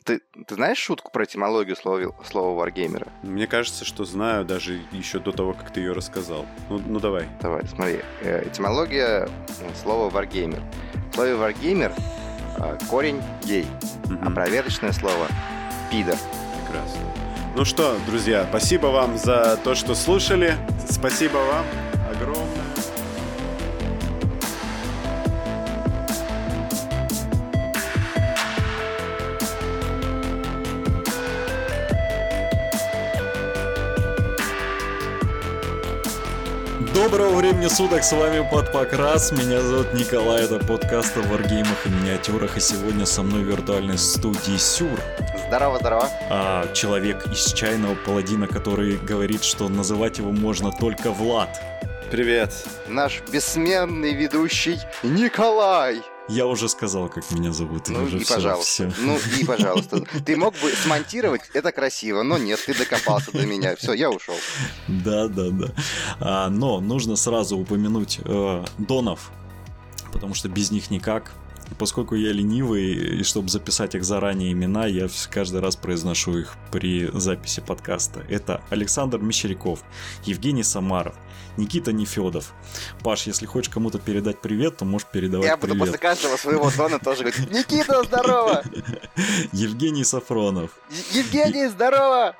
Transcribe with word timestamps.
Ты, 0.00 0.22
ты 0.46 0.54
знаешь 0.54 0.78
шутку 0.78 1.10
про 1.12 1.24
этимологию 1.24 1.76
слова, 1.76 2.14
слова 2.24 2.58
варгеймера? 2.58 3.08
Мне 3.22 3.46
кажется, 3.46 3.84
что 3.84 4.04
знаю 4.04 4.44
даже 4.44 4.80
еще 4.90 5.18
до 5.18 5.32
того, 5.32 5.52
как 5.52 5.72
ты 5.72 5.80
ее 5.80 5.92
рассказал. 5.92 6.46
Ну, 6.70 6.80
ну 6.86 6.98
давай. 6.98 7.28
Давай, 7.40 7.66
смотри. 7.66 8.00
Э, 8.22 8.46
этимология 8.48 9.28
слова 9.82 10.08
варгеймер. 10.08 10.62
В 11.10 11.14
слове 11.14 11.34
варгеймер 11.34 11.92
э, 12.58 12.78
корень 12.88 13.20
гей, 13.44 13.66
угу. 14.04 14.16
а 14.22 14.30
проверочное 14.30 14.92
слово 14.92 15.26
пидор. 15.90 16.16
Прекрасно. 16.64 17.00
Ну 17.54 17.66
что, 17.66 17.98
друзья, 18.06 18.46
спасибо 18.48 18.86
вам 18.86 19.18
за 19.18 19.58
то, 19.62 19.74
что 19.74 19.94
слушали. 19.94 20.56
Спасибо 20.88 21.36
вам 21.36 21.66
времени 37.62 37.76
суток, 37.76 38.02
с 38.02 38.12
вами 38.12 38.48
под 38.50 38.72
Покрас, 38.72 39.30
меня 39.30 39.60
зовут 39.60 39.94
Николай, 39.94 40.44
это 40.44 40.58
подкаст 40.58 41.16
о 41.16 41.20
варгеймах 41.20 41.86
и 41.86 41.90
миниатюрах, 41.90 42.56
и 42.56 42.60
сегодня 42.60 43.06
со 43.06 43.22
мной 43.22 43.44
в 43.44 43.46
виртуальной 43.46 43.98
студии 43.98 44.56
Сюр. 44.56 44.98
Здорово, 45.46 45.78
здорово. 45.78 46.08
А, 46.28 46.72
человек 46.72 47.24
из 47.28 47.52
чайного 47.52 47.94
паладина, 47.94 48.48
который 48.48 48.96
говорит, 48.96 49.44
что 49.44 49.68
называть 49.68 50.18
его 50.18 50.32
можно 50.32 50.72
только 50.72 51.12
Влад. 51.12 51.50
Привет. 52.10 52.52
Наш 52.88 53.22
бессменный 53.30 54.12
ведущий 54.14 54.80
Николай. 55.04 56.02
Я 56.32 56.46
уже 56.46 56.68
сказал, 56.70 57.10
как 57.10 57.30
меня 57.30 57.52
зовут. 57.52 57.88
Ну 57.88 58.06
и 58.06 58.18
все, 58.24 58.34
пожалуйста. 58.34 58.90
все. 58.90 58.92
Ну 59.02 59.18
и 59.38 59.44
пожалуйста. 59.44 60.00
Ты 60.24 60.36
мог 60.36 60.54
бы 60.54 60.70
смонтировать 60.70 61.42
это 61.52 61.72
красиво, 61.72 62.22
но 62.22 62.38
нет, 62.38 62.58
ты 62.64 62.74
докопался 62.74 63.32
до 63.32 63.44
меня. 63.44 63.76
Все, 63.76 63.92
я 63.92 64.10
ушел. 64.10 64.34
Да, 64.88 65.28
да, 65.28 65.50
да. 65.50 65.66
А, 66.20 66.48
но 66.48 66.80
нужно 66.80 67.16
сразу 67.16 67.58
упомянуть 67.58 68.20
э, 68.24 68.64
донов, 68.78 69.30
потому 70.10 70.34
что 70.34 70.48
без 70.48 70.70
них 70.70 70.90
никак. 70.90 71.32
Поскольку 71.78 72.14
я 72.14 72.32
ленивый, 72.32 73.18
и 73.20 73.22
чтобы 73.24 73.48
записать 73.48 73.94
их 73.94 74.04
заранее 74.04 74.52
имена, 74.52 74.86
я 74.86 75.08
каждый 75.30 75.60
раз 75.60 75.76
произношу 75.76 76.38
их 76.38 76.54
при 76.70 77.10
записи 77.12 77.60
подкаста. 77.60 78.20
Это 78.28 78.62
Александр 78.70 79.18
Мещеряков, 79.18 79.82
Евгений 80.24 80.62
Самаров, 80.62 81.14
Никита 81.56 81.92
Нефедов. 81.92 82.52
Паш, 83.02 83.26
если 83.26 83.46
хочешь 83.46 83.72
кому-то 83.72 83.98
передать 83.98 84.40
привет, 84.40 84.76
то 84.78 84.84
можешь 84.84 85.08
передавать 85.08 85.46
Я 85.46 85.56
буду 85.56 85.72
привет. 85.72 85.80
после 85.86 85.98
каждого 85.98 86.36
своего 86.36 86.70
дона 86.70 86.98
тоже 86.98 87.20
говорить 87.24 87.50
«Никита, 87.50 88.02
здорово!» 88.04 88.62
Евгений 89.52 90.04
Сафронов, 90.04 90.70
«Евгений, 91.12 91.66
здорово!» 91.68 92.36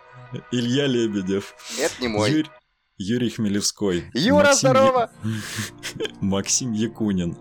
Илья 0.51 0.86
Лебедев, 0.86 1.55
Это 1.79 1.95
не 2.01 2.09
мой. 2.09 2.31
Юрь- 2.31 2.48
Юрий 3.03 3.31
Хмелевской. 3.31 4.05
Юра, 4.14 4.45
Максим 4.47 4.70
здорово! 4.70 5.11
Максим 6.20 6.72
Якунин, 6.72 7.36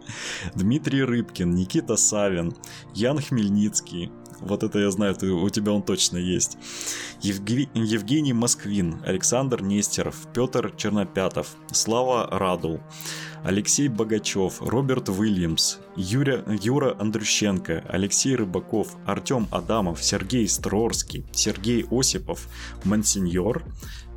Дмитрий 0.56 1.02
Рыбкин, 1.04 1.54
Никита 1.54 1.96
Савин, 1.98 2.54
Ян 2.96 3.20
Хмельницкий. 3.20 4.12
Вот 4.42 4.64
это 4.64 4.80
я 4.80 4.90
знаю, 4.90 5.14
ты- 5.14 5.30
у 5.32 5.50
тебя 5.50 5.72
он 5.72 5.84
точно 5.84 6.18
есть. 6.18 6.58
Евге- 7.22 7.70
Евгений 7.76 8.34
Москвин, 8.34 9.00
Александр 9.06 9.62
Нестеров, 9.62 10.16
Петр 10.34 10.74
Чернопятов, 10.76 11.56
Слава 11.72 12.28
Радул, 12.32 12.80
Алексей 13.44 13.88
Богачев, 13.88 14.60
Роберт 14.62 15.10
Уильямс, 15.10 15.78
Юря, 15.96 16.44
Юра 16.64 16.96
Андрющенко, 17.00 17.84
Алексей 17.88 18.36
Рыбаков, 18.36 18.96
Артем 19.06 19.48
Адамов, 19.52 20.04
Сергей 20.04 20.48
Строрский, 20.48 21.24
Сергей 21.34 21.86
Осипов, 21.92 22.48
Мансиньор, 22.84 23.64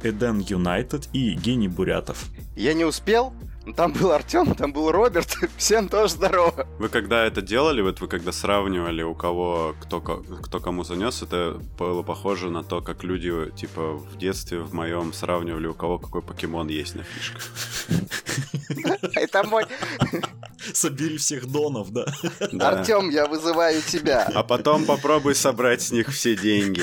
Эден 0.04 0.40
Юнайтед 0.40 1.08
и 1.12 1.18
Евгений 1.18 1.68
Бурятов. 1.68 2.24
Я 2.56 2.74
не 2.74 2.84
успел, 2.84 3.32
там 3.76 3.92
был 3.94 4.12
Артем, 4.12 4.54
там 4.54 4.72
был 4.72 4.92
Роберт. 4.92 5.36
Всем 5.56 5.88
тоже 5.88 6.14
здорово. 6.14 6.66
Вы 6.78 6.88
когда 6.90 7.24
это 7.24 7.40
делали, 7.40 7.80
вот 7.80 8.00
вы 8.00 8.08
когда 8.08 8.30
сравнивали, 8.30 9.02
у 9.02 9.14
кого 9.14 9.74
кто, 9.80 10.00
кто 10.00 10.60
кому 10.60 10.84
занес, 10.84 11.22
это 11.22 11.58
было 11.78 12.02
похоже 12.02 12.50
на 12.50 12.62
то, 12.62 12.82
как 12.82 13.02
люди, 13.04 13.32
типа, 13.56 13.94
в 13.94 14.18
детстве 14.18 14.58
в 14.58 14.74
моем 14.74 15.14
сравнивали, 15.14 15.66
у 15.66 15.74
кого 15.74 15.98
какой 15.98 16.20
покемон 16.20 16.68
есть 16.68 16.94
на 16.94 17.04
фишках. 17.04 17.42
Это 19.14 19.44
мой. 19.44 19.64
Собери 20.72 21.16
всех 21.16 21.46
донов, 21.46 21.90
да. 21.90 22.06
Да. 22.52 22.70
Артем, 22.70 23.10
я 23.10 23.26
вызываю 23.26 23.80
тебя. 23.82 24.30
А 24.34 24.42
потом 24.42 24.84
попробуй 24.84 25.34
собрать 25.34 25.82
с 25.82 25.90
них 25.90 26.08
все 26.08 26.36
деньги. 26.36 26.82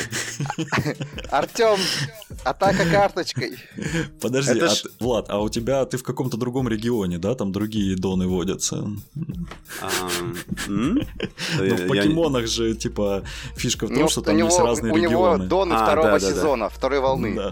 Артем, 1.29 1.77
атака 2.43 2.85
карточкой. 2.89 3.51
Подожди, 4.21 4.59
а 4.59 4.67
ж- 4.69 4.81
ты- 4.83 4.89
Влад, 4.99 5.25
а 5.29 5.39
у 5.39 5.49
тебя 5.49 5.85
ты 5.85 5.97
в 5.97 6.03
каком-то 6.03 6.37
другом 6.37 6.67
регионе, 6.67 7.17
да? 7.17 7.35
Там 7.35 7.51
другие 7.51 7.95
доны 7.95 8.27
водятся. 8.27 8.83
Да 9.15 9.25
Ну, 10.67 11.01
в 11.57 11.63
я- 11.63 11.87
покемонах 11.87 12.47
же, 12.47 12.75
типа, 12.75 13.23
фишка 13.55 13.87
в 13.87 13.93
том, 13.93 14.09
что 14.09 14.21
там 14.21 14.37
есть 14.37 14.57
него- 14.57 14.65
разные 14.67 14.93
У 14.93 14.97
него 14.97 15.09
регионы. 15.33 15.47
доны 15.47 15.73
А, 15.73 15.83
второго 15.85 16.19
сезона, 16.19 16.69
второй 16.69 16.99
волны. 16.99 17.39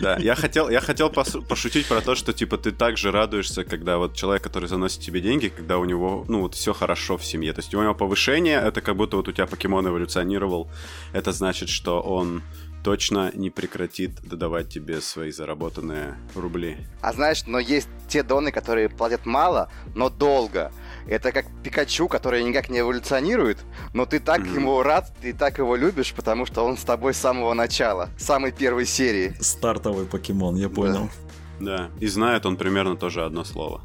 Да. 0.00 0.18
Я 0.18 0.34
хотел, 0.34 0.68
я 0.68 0.80
хотел 0.80 1.08
пошутить 1.10 1.86
про 1.86 2.00
то, 2.02 2.14
что 2.14 2.32
типа 2.34 2.58
ты 2.58 2.70
также 2.70 3.10
радуешься, 3.10 3.64
когда 3.64 3.96
вот 3.96 4.14
человек, 4.14 4.42
который 4.42 4.68
заносит 4.68 5.00
тебе 5.00 5.20
деньги, 5.22 5.48
когда 5.48 5.78
у 5.78 5.84
него, 5.86 6.24
ну 6.28 6.42
вот 6.42 6.54
все 6.54 6.74
хорошо 6.74 7.16
в 7.16 7.24
семье. 7.24 7.52
То 7.54 7.60
есть 7.60 7.74
у 7.74 7.82
него 7.82 7.94
повышение, 7.94 8.58
это 8.60 8.82
как 8.82 8.96
будто 8.96 9.16
вот 9.16 9.28
у 9.28 9.32
тебя 9.32 9.46
покемон 9.46 9.86
эволюционировал. 9.88 10.68
Это 11.14 11.32
значит, 11.32 11.70
что 11.70 12.00
он 12.02 12.42
точно 12.86 13.32
не 13.34 13.50
прекратит 13.50 14.12
додавать 14.22 14.68
тебе 14.68 15.00
свои 15.00 15.32
заработанные 15.32 16.14
рубли. 16.36 16.76
А 17.00 17.12
знаешь, 17.12 17.42
но 17.44 17.58
есть 17.58 17.88
те 18.06 18.22
доны, 18.22 18.52
которые 18.52 18.88
платят 18.88 19.26
мало, 19.26 19.68
но 19.96 20.08
долго. 20.08 20.70
Это 21.08 21.32
как 21.32 21.46
Пикачу, 21.64 22.06
который 22.06 22.44
никак 22.44 22.68
не 22.70 22.78
эволюционирует, 22.78 23.58
но 23.92 24.06
ты 24.06 24.20
так 24.20 24.38
Мгм. 24.38 24.54
ему 24.54 24.82
рад, 24.84 25.12
ты 25.20 25.32
так 25.32 25.58
его 25.58 25.74
любишь, 25.74 26.12
потому 26.14 26.46
что 26.46 26.64
он 26.64 26.76
с 26.76 26.84
тобой 26.84 27.12
с 27.12 27.16
самого 27.16 27.54
начала, 27.54 28.08
с 28.16 28.24
самой 28.24 28.52
первой 28.52 28.86
серии. 28.86 29.34
Стартовый 29.40 30.06
покемон, 30.06 30.54
я 30.54 30.68
понял. 30.68 31.10
Да, 31.58 31.90
и 31.98 32.06
знает 32.06 32.46
он 32.46 32.56
примерно 32.56 32.96
тоже 32.96 33.24
одно 33.24 33.42
слово. 33.42 33.80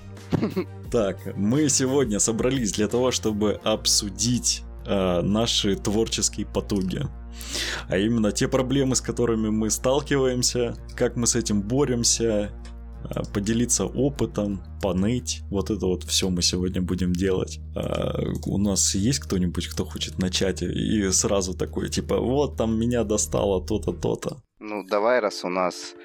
Так, 0.91 1.17
мы 1.35 1.69
сегодня 1.69 2.19
собрались 2.19 2.73
для 2.73 2.87
того, 2.87 3.09
чтобы 3.09 3.59
обсудить 3.63 4.61
э, 4.85 5.21
наши 5.21 5.75
творческие 5.75 6.45
потуги. 6.45 7.01
А 7.89 7.97
именно 7.97 8.31
те 8.31 8.47
проблемы, 8.47 8.95
с 8.95 9.01
которыми 9.01 9.49
мы 9.49 9.69
сталкиваемся, 9.69 10.75
как 10.95 11.15
мы 11.15 11.27
с 11.27 11.35
этим 11.35 11.61
боремся, 11.61 12.51
э, 13.03 13.21
поделиться 13.33 13.85
опытом, 13.85 14.61
поныть. 14.81 15.41
Вот 15.49 15.69
это 15.69 15.85
вот 15.85 16.03
все 16.03 16.29
мы 16.29 16.41
сегодня 16.41 16.81
будем 16.81 17.13
делать. 17.13 17.59
А, 17.75 18.21
у 18.45 18.57
нас 18.57 18.95
есть 18.95 19.19
кто-нибудь, 19.19 19.67
кто 19.67 19.85
хочет 19.85 20.19
начать 20.19 20.61
и 20.61 21.11
сразу 21.11 21.57
такой, 21.57 21.89
типа, 21.89 22.17
вот 22.17 22.57
там 22.57 22.79
меня 22.79 23.03
достало 23.03 23.65
то-то, 23.65 23.91
то-то. 23.91 24.37
Ну, 24.59 24.83
давай, 24.83 25.19
раз 25.19 25.43
у 25.43 25.49
нас 25.49 25.95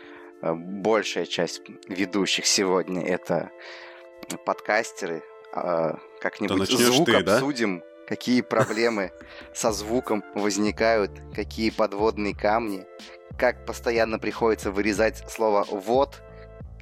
э, 0.42 0.54
большая 0.54 1.26
часть 1.26 1.62
ведущих 1.88 2.46
сегодня 2.46 3.02
это 3.02 3.50
подкастеры, 4.44 5.22
э, 5.54 5.92
как-нибудь 6.20 6.70
звук 6.70 7.06
ты, 7.06 7.22
да? 7.22 7.40
Какие 8.06 8.40
проблемы 8.40 9.12
со 9.54 9.72
звуком 9.72 10.24
возникают, 10.34 11.10
какие 11.34 11.70
подводные 11.70 12.34
камни, 12.34 12.84
как 13.38 13.66
постоянно 13.66 14.18
приходится 14.18 14.70
вырезать 14.70 15.24
слово 15.28 15.66
«вот», 15.70 16.22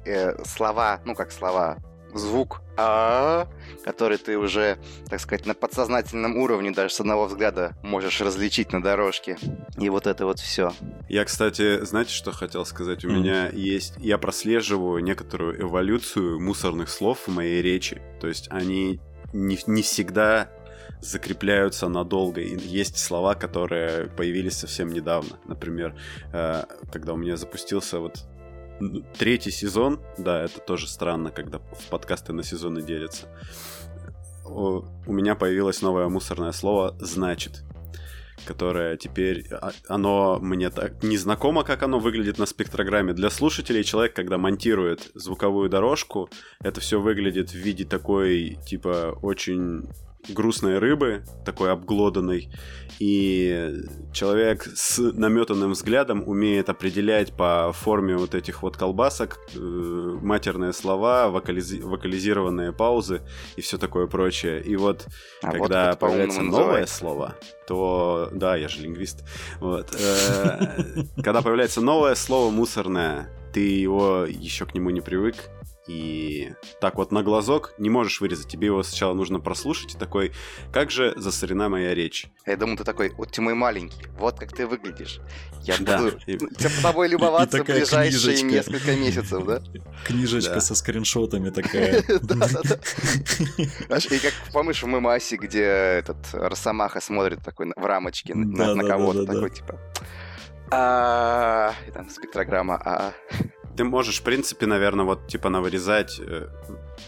э, 0.05 0.43
слова, 0.45 1.01
ну 1.05 1.15
как 1.15 1.31
слова, 1.31 1.77
звук 2.13 2.61
а 2.77 3.47
который 3.83 4.17
ты 4.17 4.37
уже, 4.37 4.77
так 5.09 5.19
сказать, 5.19 5.45
на 5.45 5.53
подсознательном 5.53 6.37
уровне 6.37 6.71
даже 6.71 6.93
с 6.93 6.99
одного 6.99 7.25
взгляда 7.25 7.75
можешь 7.83 8.19
различить 8.21 8.73
на 8.73 8.81
дорожке. 8.81 9.37
И 9.77 9.89
вот 9.89 10.07
это 10.07 10.25
вот 10.25 10.39
все. 10.39 10.73
Я, 11.07 11.23
кстати, 11.23 11.83
знаете, 11.85 12.11
что 12.11 12.31
хотел 12.31 12.65
сказать? 12.65 13.05
У 13.05 13.09
Мгм. 13.09 13.17
меня 13.17 13.49
есть... 13.49 13.93
Я 13.97 14.17
прослеживаю 14.17 15.03
некоторую 15.03 15.61
эволюцию 15.61 16.39
мусорных 16.41 16.89
слов 16.89 17.27
в 17.27 17.31
моей 17.31 17.61
речи. 17.61 18.01
То 18.19 18.27
есть 18.27 18.47
они 18.49 18.99
не, 19.31 19.57
не 19.67 19.81
всегда 19.81 20.49
закрепляются 21.01 21.87
надолго. 21.87 22.41
И 22.41 22.57
есть 22.57 22.97
слова, 22.97 23.35
которые 23.35 24.07
появились 24.07 24.57
совсем 24.57 24.89
недавно. 24.89 25.37
Например, 25.45 25.95
э, 26.33 26.63
когда 26.91 27.13
у 27.13 27.17
меня 27.17 27.37
запустился 27.37 27.99
вот 27.99 28.25
третий 29.17 29.51
сезон, 29.51 30.01
да, 30.17 30.43
это 30.43 30.59
тоже 30.59 30.87
странно, 30.87 31.31
когда 31.31 31.59
в 31.59 31.89
подкасты 31.89 32.33
на 32.33 32.43
сезоны 32.43 32.81
делятся. 32.81 33.27
У 34.45 35.11
меня 35.11 35.35
появилось 35.35 35.81
новое 35.81 36.07
мусорное 36.07 36.51
слово 36.51 36.95
«значит» 36.99 37.63
которое 38.45 38.95
теперь, 38.97 39.47
а, 39.51 39.71
оно 39.87 40.39
мне 40.39 40.69
так 40.69 41.03
не 41.03 41.17
знакомо, 41.17 41.63
как 41.63 41.83
оно 41.83 41.99
выглядит 41.99 42.37
на 42.37 42.45
спектрограмме. 42.45 43.13
Для 43.13 43.29
слушателей 43.29 43.83
человек, 43.83 44.13
когда 44.13 44.37
монтирует 44.37 45.11
звуковую 45.15 45.69
дорожку, 45.69 46.29
это 46.61 46.79
все 46.79 47.01
выглядит 47.01 47.51
в 47.51 47.55
виде 47.55 47.85
такой, 47.85 48.57
типа, 48.67 49.17
очень 49.21 49.89
грустной 50.29 50.79
рыбы, 50.79 51.23
такой 51.45 51.71
обглоданной, 51.71 52.49
и 52.99 53.73
человек 54.13 54.63
с 54.75 54.99
наметанным 54.99 55.71
взглядом 55.71 56.23
умеет 56.25 56.69
определять 56.69 57.33
по 57.33 57.71
форме 57.73 58.15
вот 58.15 58.35
этих 58.35 58.63
вот 58.63 58.77
колбасок 58.77 59.39
э, 59.53 59.59
матерные 59.59 60.73
слова, 60.73 61.27
вокализи- 61.27 61.81
вокализированные 61.81 62.71
паузы 62.71 63.21
и 63.55 63.61
все 63.61 63.77
такое 63.77 64.07
прочее. 64.07 64.61
И 64.61 64.75
вот 64.75 65.07
а 65.41 65.51
когда 65.51 65.89
вот 65.89 65.99
появляется 65.99 66.41
новое 66.41 66.59
называется. 66.59 66.95
слово, 66.95 67.35
то 67.67 68.29
да, 68.31 68.55
я 68.55 68.67
же 68.67 68.81
лингвист. 68.81 69.23
Вот, 69.59 69.95
э, 69.99 71.03
когда 71.23 71.41
появляется 71.41 71.81
новое 71.81 72.15
слово 72.15 72.49
мусорное, 72.51 73.29
ты 73.53 73.59
его 73.59 74.25
еще 74.27 74.65
к 74.65 74.73
нему 74.73 74.89
не 74.89 75.01
привык, 75.01 75.35
и 75.87 76.53
так 76.81 76.95
вот 76.95 77.11
на 77.11 77.23
глазок 77.23 77.73
не 77.77 77.89
можешь 77.89 78.21
вырезать. 78.21 78.47
Тебе 78.47 78.67
его 78.67 78.83
сначала 78.83 79.13
нужно 79.13 79.39
прослушать 79.39 79.95
и 79.95 79.97
такой, 79.97 80.31
как 80.71 80.91
же 80.91 81.13
засорена 81.15 81.69
моя 81.69 81.93
речь. 81.93 82.27
Я 82.45 82.57
думаю, 82.57 82.77
ты 82.77 82.83
такой, 82.83 83.11
вот 83.11 83.31
ты 83.31 83.41
мой 83.41 83.53
маленький, 83.53 84.05
вот 84.17 84.39
как 84.39 84.51
ты 84.51 84.65
выглядишь. 84.65 85.19
Я 85.61 85.75
да. 85.79 85.97
буду 85.97 86.17
и... 86.25 86.37
тобой 86.81 87.07
любоваться 87.09 87.63
в 87.63 87.65
ближайшие 87.65 88.37
книжечка. 88.37 88.45
несколько 88.45 88.95
месяцев, 88.95 89.45
да? 89.45 89.61
Книжечка 90.05 90.59
со 90.59 90.75
скриншотами 90.75 91.49
такая. 91.49 91.99
И 91.99 92.03
как 94.19 94.33
помнишь 94.51 94.83
в 94.83 94.87
Мемасе, 94.87 95.37
где 95.37 95.63
этот 95.63 96.17
Росомаха 96.33 97.01
смотрит 97.01 97.43
такой 97.43 97.71
в 97.75 97.85
рамочке 97.85 98.35
на 98.35 98.83
кого-то, 98.83 99.25
такой 99.25 99.49
типа... 99.49 99.79
А, 100.71 101.75
и 101.87 101.91
там 101.91 102.09
спектрограмма 102.09 102.81
А 102.83 103.13
ты 103.75 103.83
можешь, 103.83 104.19
в 104.19 104.23
принципе, 104.23 104.65
наверное, 104.65 105.05
вот 105.05 105.27
типа 105.27 105.49
навырезать 105.49 106.19
э, 106.19 106.47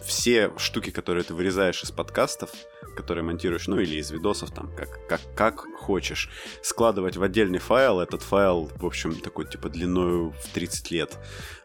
все 0.04 0.52
штуки, 0.58 0.90
которые 0.90 1.24
ты 1.24 1.34
вырезаешь 1.34 1.84
из 1.84 1.92
подкастов, 1.92 2.50
которые 2.96 3.24
монтируешь, 3.24 3.68
ну 3.68 3.80
или 3.80 3.96
из 3.98 4.12
видосов, 4.12 4.52
там, 4.52 4.74
как, 4.76 5.08
как, 5.08 5.22
как 5.36 5.66
хочешь, 5.78 6.30
складывать 6.62 7.18
в 7.18 7.24
отдельный 7.24 7.60
файл. 7.60 8.00
Этот 8.00 8.22
файл, 8.22 8.70
в 8.76 8.86
общем, 8.86 9.16
такой 9.20 9.46
типа 9.46 9.70
длиною 9.70 10.32
в 10.32 10.54
30 10.54 10.92
лет. 10.92 11.18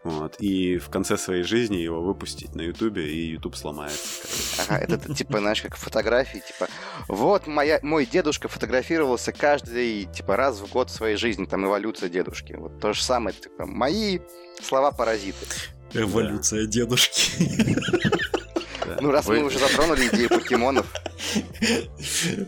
Вот. 0.04 0.37
И 0.40 0.78
в 0.78 0.90
конце 0.90 1.16
своей 1.16 1.44
жизни 1.44 1.76
его 1.76 2.02
выпустить 2.02 2.55
на 2.55 2.62
Ютубе, 2.62 3.08
и 3.08 3.32
Ютуб 3.32 3.56
сломается. 3.56 4.26
Ага, 4.69 4.78
это 4.78 5.14
типа, 5.14 5.38
знаешь, 5.38 5.62
как 5.62 5.76
фотографии, 5.76 6.43
типа, 6.46 6.69
вот 7.08 7.46
моя, 7.46 7.78
мой 7.82 8.05
дедушка 8.06 8.48
фотографировался 8.48 9.32
каждый, 9.32 10.05
типа, 10.06 10.37
раз 10.37 10.60
в 10.60 10.70
год 10.70 10.90
в 10.90 10.93
своей 10.93 11.16
жизни, 11.16 11.44
там, 11.44 11.64
эволюция 11.64 12.08
дедушки. 12.08 12.55
Вот 12.55 12.81
то 12.81 12.93
же 12.93 13.02
самое, 13.02 13.37
типа, 13.37 13.66
мои 13.66 14.19
слова-паразиты. 14.64 15.47
Эволюция 15.94 16.64
да. 16.64 16.70
дедушки. 16.70 17.32
Ну, 19.00 19.11
раз 19.11 19.26
мы 19.26 19.43
уже 19.43 19.59
затронули 19.59 20.09
идею 20.09 20.29
покемонов. 20.29 20.87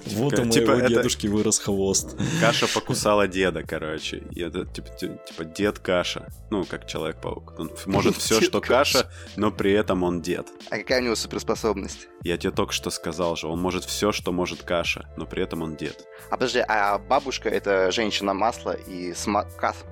Вот 0.06 0.38
у 0.38 0.48
типа, 0.48 0.72
моего 0.72 0.86
дедушки 0.86 1.26
вырос 1.26 1.58
хвост. 1.58 2.16
Каша 2.40 2.66
покусала 2.66 3.26
деда, 3.26 3.62
короче. 3.62 4.22
Это 4.36 4.64
типа, 4.64 4.88
типа 4.90 5.44
дед 5.44 5.78
каша. 5.78 6.28
Ну, 6.50 6.64
как 6.64 6.86
Человек-паук. 6.86 7.54
Он 7.58 7.70
может 7.86 8.16
все, 8.16 8.40
что 8.40 8.60
каша, 8.60 9.10
но 9.36 9.50
при 9.50 9.72
этом 9.72 10.02
он 10.02 10.22
дед. 10.22 10.48
А 10.70 10.78
какая 10.78 11.00
у 11.00 11.04
него 11.04 11.16
суперспособность? 11.16 12.08
Я 12.22 12.36
тебе 12.36 12.52
только 12.52 12.72
что 12.72 12.90
сказал 12.90 13.36
же, 13.36 13.48
он 13.48 13.60
может 13.60 13.84
все, 13.84 14.12
что 14.12 14.32
может 14.32 14.62
каша, 14.62 15.08
но 15.16 15.26
при 15.26 15.42
этом 15.42 15.62
он 15.62 15.76
дед. 15.76 16.06
А 16.30 16.36
подожди, 16.36 16.62
а 16.66 16.98
бабушка 16.98 17.48
это 17.48 17.90
женщина 17.90 18.34
масла, 18.34 18.72
и 18.72 19.14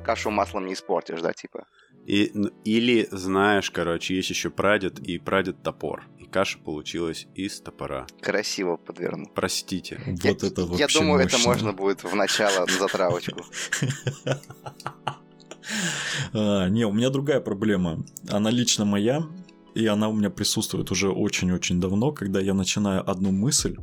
кашу 0.05 0.31
маслом 0.31 0.67
не 0.67 0.75
испортишь, 0.75 1.21
да, 1.21 1.33
типа? 1.33 1.67
И, 2.07 2.33
или 2.65 3.09
знаешь, 3.13 3.71
короче, 3.71 4.17
есть 4.17 4.31
еще 4.31 4.51
прадед 4.51 4.99
и 4.99 5.19
прадед 5.19 5.63
топор. 5.63 6.05
И 6.19 6.25
каша 6.25 6.59
получилась 6.59 7.27
из 7.35 7.61
топора. 7.61 8.07
Красиво 8.21 8.77
подвернул. 8.77 9.31
Простите. 9.35 10.01
Вот 10.07 10.25
я, 10.25 10.31
это 10.33 10.47
Я 10.47 10.89
думаю, 10.89 11.23
мощно. 11.23 11.37
это 11.37 11.39
можно 11.47 11.73
будет 11.73 12.03
в 12.03 12.15
начало 12.15 12.67
на 12.67 12.73
затравочку. 12.73 13.45
А, 16.33 16.69
не, 16.69 16.85
у 16.85 16.93
меня 16.93 17.09
другая 17.09 17.41
проблема. 17.41 18.05
Она 18.29 18.51
лично 18.51 18.85
моя, 18.85 19.23
и 19.77 19.87
она 19.87 20.09
у 20.09 20.13
меня 20.13 20.29
присутствует 20.29 20.91
уже 20.91 21.09
очень-очень 21.09 21.81
давно, 21.81 22.11
когда 22.13 22.41
я 22.41 22.53
начинаю 22.53 23.09
одну 23.09 23.31
мысль, 23.31 23.77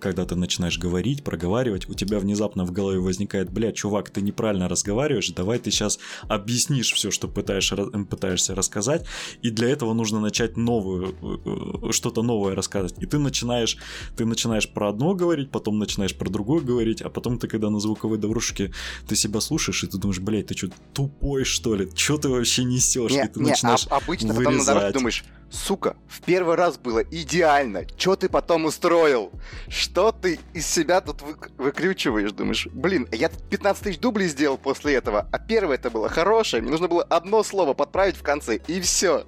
когда 0.00 0.24
ты 0.24 0.36
начинаешь 0.36 0.78
говорить, 0.78 1.24
проговаривать, 1.24 1.88
у 1.88 1.94
тебя 1.94 2.18
внезапно 2.18 2.64
в 2.64 2.72
голове 2.72 2.98
возникает, 2.98 3.50
бля, 3.50 3.72
чувак, 3.72 4.10
ты 4.10 4.22
неправильно 4.22 4.68
разговариваешь, 4.68 5.30
давай 5.30 5.58
ты 5.58 5.70
сейчас 5.70 5.98
объяснишь 6.28 6.92
все, 6.92 7.10
что 7.10 7.28
пытаешь, 7.28 7.72
пытаешься 8.08 8.54
рассказать, 8.54 9.06
и 9.42 9.50
для 9.50 9.68
этого 9.68 9.92
нужно 9.94 10.20
начать 10.20 10.56
новую, 10.56 11.14
э, 11.22 11.88
э, 11.88 11.92
что-то 11.92 12.22
новое 12.22 12.54
рассказывать. 12.54 12.94
И 13.02 13.06
ты 13.06 13.18
начинаешь, 13.18 13.76
ты 14.16 14.24
начинаешь 14.24 14.68
про 14.68 14.88
одно 14.88 15.14
говорить, 15.14 15.50
потом 15.50 15.78
начинаешь 15.78 16.16
про 16.16 16.30
другое 16.30 16.60
говорить, 16.60 17.02
а 17.02 17.10
потом 17.10 17.38
ты, 17.38 17.48
когда 17.48 17.70
на 17.70 17.80
звуковой 17.80 18.18
дорожке 18.18 18.72
ты 19.08 19.16
себя 19.16 19.40
слушаешь, 19.40 19.84
и 19.84 19.86
ты 19.86 19.98
думаешь, 19.98 20.20
блядь, 20.20 20.46
ты 20.46 20.56
что, 20.56 20.68
тупой, 20.92 21.44
что 21.44 21.74
ли? 21.74 21.88
Что 21.94 22.18
ты 22.18 22.28
вообще 22.28 22.64
несешь? 22.64 23.12
Не, 23.12 23.24
и 23.24 23.28
ты 23.28 23.40
не, 23.40 23.50
начинаешь 23.50 23.86
а, 23.90 23.96
обычно 23.96 24.32
вырезать. 24.32 24.44
потом 24.44 24.58
на 24.58 24.64
дорожке 24.64 24.98
думаешь, 24.98 25.24
сука, 25.52 25.96
в 26.08 26.22
первый 26.22 26.56
раз 26.56 26.78
было 26.78 27.00
идеально, 27.00 27.84
что 27.96 28.16
ты 28.16 28.28
потом 28.28 28.64
устроил? 28.64 29.30
Что 29.68 30.12
ты 30.12 30.40
из 30.54 30.66
себя 30.66 31.00
тут 31.00 31.22
вы- 31.22 31.36
выкрючиваешь? 31.58 32.32
Думаешь, 32.32 32.66
блин, 32.72 33.06
я 33.12 33.28
15 33.28 33.82
тысяч 33.84 33.98
дублей 33.98 34.28
сделал 34.28 34.56
после 34.56 34.94
этого, 34.94 35.28
а 35.30 35.38
первое 35.38 35.76
это 35.76 35.90
было 35.90 36.08
хорошее, 36.08 36.62
мне 36.62 36.70
нужно 36.70 36.88
было 36.88 37.02
одно 37.02 37.42
слово 37.42 37.74
подправить 37.74 38.16
в 38.16 38.22
конце, 38.22 38.56
и 38.56 38.80
все. 38.80 39.24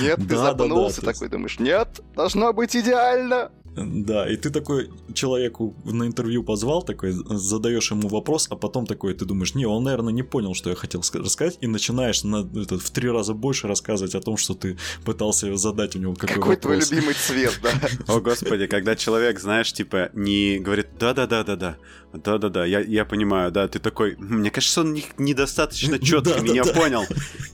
Нет, 0.00 0.16
ты 0.16 0.36
да, 0.36 0.36
запнулся 0.36 1.00
да, 1.00 1.06
да, 1.06 1.12
такой, 1.12 1.28
думаешь, 1.28 1.58
нет, 1.58 2.00
должно 2.14 2.52
быть 2.52 2.74
идеально. 2.74 3.52
Да, 3.76 4.28
и 4.28 4.36
ты 4.36 4.50
такой 4.50 4.90
человеку 5.14 5.76
на 5.84 6.04
интервью 6.04 6.42
позвал, 6.42 6.82
такой 6.82 7.12
задаешь 7.12 7.90
ему 7.90 8.08
вопрос, 8.08 8.48
а 8.50 8.56
потом 8.56 8.86
такой 8.86 9.14
ты 9.14 9.24
думаешь, 9.24 9.54
не, 9.54 9.64
он, 9.64 9.84
наверное, 9.84 10.12
не 10.12 10.22
понял, 10.22 10.54
что 10.54 10.70
я 10.70 10.76
хотел 10.76 11.00
рассказать, 11.00 11.56
и 11.60 11.66
начинаешь 11.66 12.24
на, 12.24 12.48
это, 12.60 12.78
в 12.78 12.90
три 12.90 13.08
раза 13.08 13.32
больше 13.32 13.68
рассказывать 13.68 14.14
о 14.14 14.20
том, 14.20 14.36
что 14.36 14.54
ты 14.54 14.76
пытался 15.04 15.56
задать 15.56 15.94
у 15.94 15.98
него 16.00 16.14
какой, 16.14 16.34
какой 16.34 16.56
вопрос. 16.56 16.88
твой 16.88 16.98
любимый 16.98 17.14
цвет, 17.14 17.60
да? 17.62 17.70
О, 18.08 18.20
господи, 18.20 18.66
когда 18.66 18.96
человек, 18.96 19.38
знаешь, 19.38 19.72
типа, 19.72 20.10
не 20.14 20.58
говорит 20.58 20.88
да-да-да-да-да, 20.98 21.76
да-да-да, 22.12 22.64
я, 22.64 22.80
я 22.80 23.04
понимаю, 23.04 23.52
да, 23.52 23.68
ты 23.68 23.78
такой, 23.78 24.16
мне 24.18 24.50
кажется, 24.50 24.80
он 24.80 24.94
не, 24.94 25.04
недостаточно 25.16 25.98
четко 26.04 26.40
меня 26.40 26.64
понял. 26.64 27.04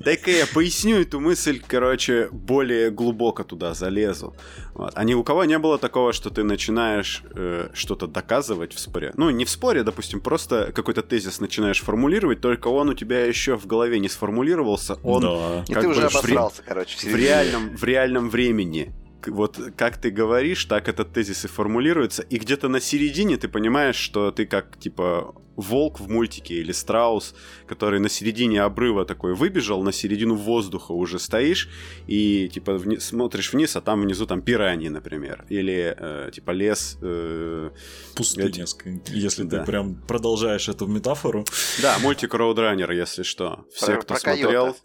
Дай-ка 0.00 0.30
я 0.30 0.46
поясню 0.46 1.00
эту 1.00 1.20
мысль, 1.20 1.60
короче, 1.66 2.28
более 2.32 2.90
глубоко 2.90 3.44
туда 3.44 3.74
залезу. 3.74 4.34
Вот. 4.76 4.92
А 4.94 5.04
ни 5.04 5.14
у 5.14 5.24
кого 5.24 5.44
не 5.44 5.58
было 5.58 5.78
такого, 5.78 6.12
что 6.12 6.28
ты 6.28 6.42
начинаешь 6.42 7.22
э, 7.34 7.68
что-то 7.72 8.06
доказывать 8.06 8.74
в 8.74 8.78
споре. 8.78 9.12
Ну, 9.16 9.30
не 9.30 9.46
в 9.46 9.50
споре, 9.50 9.82
допустим, 9.82 10.20
просто 10.20 10.70
какой-то 10.74 11.02
тезис 11.02 11.40
начинаешь 11.40 11.80
формулировать, 11.80 12.42
только 12.42 12.68
он 12.68 12.90
у 12.90 12.94
тебя 12.94 13.24
еще 13.24 13.56
в 13.56 13.66
голове 13.66 13.98
не 13.98 14.08
сформулировался, 14.08 14.98
он 15.02 15.22
да. 15.22 15.64
как 15.66 15.78
И 15.78 15.80
ты 15.80 15.88
уже 15.88 16.02
обосрался, 16.02 16.62
в, 16.62 16.66
короче, 16.66 16.98
в 16.98 17.16
реальном, 17.16 17.74
в 17.74 17.84
реальном 17.84 18.28
времени 18.28 18.92
вот 19.26 19.58
как 19.76 19.98
ты 19.98 20.10
говоришь, 20.10 20.64
так 20.64 20.88
этот 20.88 21.12
тезис 21.12 21.44
и 21.44 21.48
формулируется, 21.48 22.22
и 22.22 22.38
где-то 22.38 22.68
на 22.68 22.80
середине 22.80 23.36
ты 23.36 23.48
понимаешь, 23.48 23.96
что 23.96 24.30
ты 24.30 24.46
как, 24.46 24.78
типа, 24.78 25.34
волк 25.56 26.00
в 26.00 26.08
мультике 26.08 26.54
или 26.54 26.72
страус, 26.72 27.34
который 27.66 27.98
на 27.98 28.08
середине 28.08 28.62
обрыва 28.62 29.04
такой 29.04 29.34
выбежал, 29.34 29.82
на 29.82 29.92
середину 29.92 30.34
воздуха 30.34 30.92
уже 30.92 31.18
стоишь, 31.18 31.68
и, 32.06 32.48
типа, 32.52 32.74
вниз, 32.74 33.04
смотришь 33.04 33.52
вниз, 33.52 33.76
а 33.76 33.80
там 33.80 34.02
внизу 34.02 34.26
там 34.26 34.42
пираньи, 34.42 34.88
например, 34.88 35.44
или, 35.48 35.96
э, 35.98 36.30
типа, 36.32 36.50
лес... 36.50 36.98
Э, 37.02 37.70
Пустыня, 38.14 38.64
эти... 38.64 39.12
если 39.12 39.44
да. 39.44 39.60
ты 39.60 39.66
прям 39.66 39.94
продолжаешь 40.06 40.68
эту 40.68 40.86
метафору. 40.86 41.44
Да, 41.82 41.98
мультик 42.00 42.34
Roadrunner, 42.34 42.94
если 42.94 43.22
что. 43.22 43.64
Все, 43.74 43.96
кто 43.96 44.14
про 44.14 44.20
смотрел, 44.20 44.76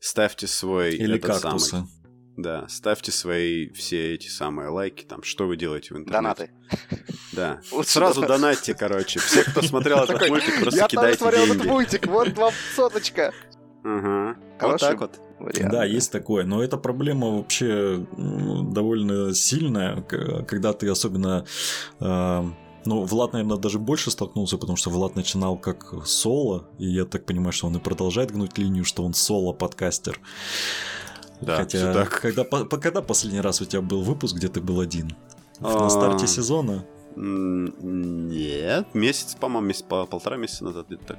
ставьте 0.00 0.46
свой 0.46 0.94
или 0.94 1.16
этот 1.16 1.42
кактусы. 1.42 1.70
самый. 1.70 1.97
Да, 2.38 2.68
ставьте 2.68 3.10
свои 3.10 3.68
все 3.70 4.14
эти 4.14 4.28
самые 4.28 4.68
лайки, 4.68 5.02
там, 5.02 5.24
что 5.24 5.48
вы 5.48 5.56
делаете 5.56 5.94
в 5.94 5.98
интернете. 5.98 6.12
Донаты. 6.12 6.50
Да. 7.32 7.60
Сразу 7.82 8.24
донатьте, 8.24 8.74
короче. 8.74 9.18
Все, 9.18 9.42
кто 9.42 9.60
смотрел 9.60 9.98
этот 10.04 10.28
мультик, 10.28 10.60
просто 10.60 10.86
кидайте 10.86 10.96
деньги. 10.96 11.10
Я 11.10 11.16
смотрел 11.16 11.44
этот 11.56 11.66
мультик, 11.66 12.06
вот 12.06 12.38
вам 12.38 12.52
соточка. 12.76 13.34
Ага. 13.82 14.36
Вот 14.60 14.80
так 14.80 15.00
вот. 15.00 15.20
Да, 15.68 15.84
есть 15.84 16.12
такое, 16.12 16.44
но 16.44 16.62
эта 16.62 16.76
проблема 16.76 17.38
вообще 17.38 18.06
довольно 18.16 19.34
сильная, 19.34 20.02
когда 20.02 20.72
ты 20.72 20.88
особенно 20.88 21.44
э, 21.98 22.44
ну, 22.84 23.02
Влад, 23.02 23.32
наверное, 23.32 23.56
даже 23.56 23.80
больше 23.80 24.12
столкнулся, 24.12 24.58
потому 24.58 24.76
что 24.76 24.90
Влад 24.90 25.16
начинал 25.16 25.56
как 25.58 25.92
соло, 26.06 26.68
и 26.78 26.86
я 26.86 27.04
так 27.04 27.24
понимаю, 27.26 27.52
что 27.52 27.66
он 27.66 27.76
и 27.76 27.80
продолжает 27.80 28.30
гнуть 28.30 28.58
линию, 28.58 28.84
что 28.84 29.04
он 29.04 29.12
соло-подкастер. 29.12 30.20
Да, 31.40 31.56
Хотя, 31.56 31.92
так. 31.92 32.20
Когда, 32.20 32.44
по, 32.44 32.64
когда 32.64 33.02
последний 33.02 33.40
раз 33.40 33.60
у 33.60 33.64
тебя 33.64 33.80
был 33.80 34.02
выпуск, 34.02 34.36
где 34.36 34.48
ты 34.48 34.60
был 34.60 34.80
один? 34.80 35.14
А... 35.60 35.84
На 35.84 35.90
старте 35.90 36.26
сезона? 36.26 36.84
Нет, 37.20 38.94
месяц, 38.94 39.34
по-моему, 39.34 39.66
месяц, 39.66 39.82
по 39.82 40.06
полтора 40.06 40.36
месяца 40.36 40.64
назад 40.64 40.86
где-то 40.86 41.04
так. 41.04 41.18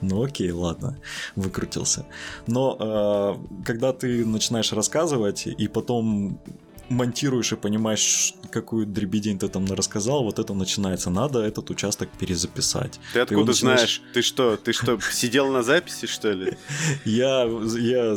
Ну 0.00 0.22
окей, 0.22 0.52
ладно, 0.52 0.96
выкрутился. 1.34 2.06
Но 2.46 2.76
э, 2.78 3.64
когда 3.64 3.92
ты 3.92 4.24
начинаешь 4.24 4.72
рассказывать, 4.72 5.48
и 5.48 5.66
потом 5.66 6.38
монтируешь 6.88 7.52
и 7.52 7.56
понимаешь, 7.56 8.34
какую 8.50 8.86
дребедень 8.86 9.38
ты 9.38 9.48
там 9.48 9.66
рассказал, 9.66 10.24
вот 10.24 10.38
это 10.38 10.54
начинается. 10.54 11.10
Надо 11.10 11.40
этот 11.40 11.70
участок 11.70 12.08
перезаписать. 12.18 13.00
Ты 13.12 13.20
откуда 13.20 13.52
начинаешь... 13.52 13.78
знаешь? 13.78 14.02
Ты 14.12 14.22
что, 14.22 14.56
ты 14.56 14.72
что, 14.72 14.98
сидел 15.00 15.50
на 15.50 15.62
записи, 15.62 16.06
что 16.06 16.32
ли? 16.32 16.56
Я, 17.04 17.44
я 17.78 18.16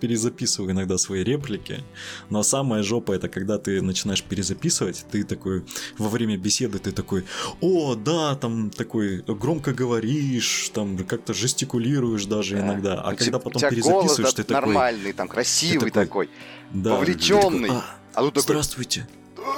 перезаписываю 0.00 0.72
иногда 0.72 0.98
свои 0.98 1.24
реплики, 1.24 1.82
но 2.30 2.42
самая 2.42 2.82
жопа 2.82 3.12
это 3.12 3.28
когда 3.28 3.58
ты 3.58 3.82
начинаешь 3.82 4.22
перезаписывать, 4.22 5.04
ты 5.10 5.24
такой, 5.24 5.64
во 5.98 6.08
время 6.08 6.36
беседы 6.36 6.78
ты 6.78 6.92
такой, 6.92 7.24
о, 7.60 7.94
да, 7.94 8.34
там 8.36 8.70
такой, 8.70 9.22
громко 9.26 9.72
говоришь, 9.72 10.70
там 10.74 10.96
как-то 10.98 11.34
жестикулируешь 11.34 12.24
даже 12.26 12.58
иногда, 12.58 13.00
а 13.00 13.14
когда 13.14 13.38
потом 13.38 13.62
перезаписываешь, 13.62 14.34
ты 14.34 14.44
такой... 14.44 14.54
нормальный, 14.54 15.12
там 15.12 15.28
красивый 15.28 15.90
такой, 15.90 16.30
вовлеченный. 16.72 17.70
«А, 18.14 18.22
тут 18.22 18.34
такой... 18.34 18.42
Здравствуйте. 18.42 19.08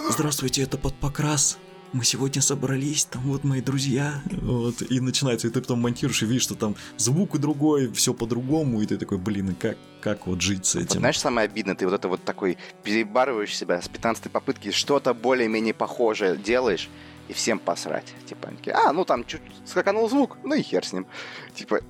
Здравствуйте, 0.08 0.62
это 0.62 0.78
под 0.78 0.94
покрас. 0.94 1.58
Мы 1.92 2.04
сегодня 2.04 2.42
собрались, 2.42 3.04
там 3.04 3.22
вот 3.22 3.44
мои 3.44 3.60
друзья. 3.60 4.20
Вот, 4.42 4.82
и 4.82 5.00
начинается, 5.00 5.46
и 5.46 5.50
ты 5.50 5.60
потом 5.60 5.80
монтируешь 5.80 6.22
и 6.22 6.26
видишь, 6.26 6.42
что 6.42 6.56
там 6.56 6.74
звук 6.96 7.36
и 7.36 7.38
другой, 7.38 7.92
все 7.92 8.12
по-другому, 8.12 8.82
и 8.82 8.86
ты 8.86 8.96
такой, 8.96 9.18
блин, 9.18 9.54
как, 9.54 9.78
как 10.00 10.26
вот 10.26 10.40
жить 10.40 10.66
с 10.66 10.74
этим? 10.74 10.86
Вот, 10.88 10.98
знаешь, 10.98 11.20
самое 11.20 11.44
обидное, 11.44 11.76
ты 11.76 11.86
вот 11.86 11.94
это 11.94 12.08
вот 12.08 12.24
такой 12.24 12.58
перебарываешь 12.82 13.56
себя 13.56 13.80
с 13.80 13.88
15 13.88 14.30
попытки, 14.32 14.72
что-то 14.72 15.14
более-менее 15.14 15.72
похожее 15.72 16.36
делаешь, 16.36 16.90
и 17.28 17.32
всем 17.32 17.58
посрать. 17.58 18.12
Типа, 18.26 18.48
они 18.48 18.56
такие, 18.56 18.74
а, 18.74 18.92
ну 18.92 19.04
там 19.04 19.24
чуть 19.24 19.42
скаканул 19.64 20.08
звук, 20.08 20.36
ну 20.42 20.54
и 20.54 20.62
хер 20.62 20.84
с 20.84 20.92
ним. 20.92 21.06
Типа, 21.54 21.80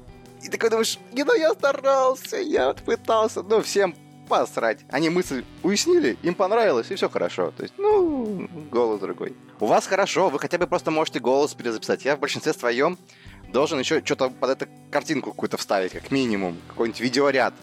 и 0.43 0.49
такой 0.49 0.71
думаешь, 0.71 0.99
не, 1.13 1.25
ну 1.25 1.35
я 1.35 1.53
старался, 1.55 2.37
я 2.37 2.75
пытался, 2.75 3.43
но 3.43 3.63
всем 3.63 3.97
посрать. 4.29 4.81
Они 4.91 5.11
мысль 5.11 5.45
уяснили, 5.63 6.17
им 6.23 6.35
понравилось, 6.35 6.91
и 6.91 6.95
все 6.95 7.09
хорошо. 7.09 7.53
То 7.57 7.63
есть, 7.63 7.75
ну, 7.79 8.49
голос 8.71 9.01
другой. 9.01 9.35
У 9.61 9.67
вас 9.67 9.87
хорошо, 9.87 10.29
вы 10.29 10.39
хотя 10.39 10.59
бы 10.59 10.67
просто 10.67 10.91
можете 10.91 11.21
голос 11.21 11.55
перезаписать. 11.55 12.05
Я 12.05 12.17
в 12.17 12.21
большинстве 12.21 12.53
своем 12.53 12.99
должен 13.53 13.79
еще 13.79 14.03
что-то 14.05 14.31
под 14.31 14.51
эту 14.51 14.67
картинку 14.91 15.31
какую-то 15.31 15.57
вставить, 15.57 15.93
как 15.93 16.11
минимум, 16.11 16.57
какой-нибудь 16.69 17.01
видеоряд. 17.01 17.55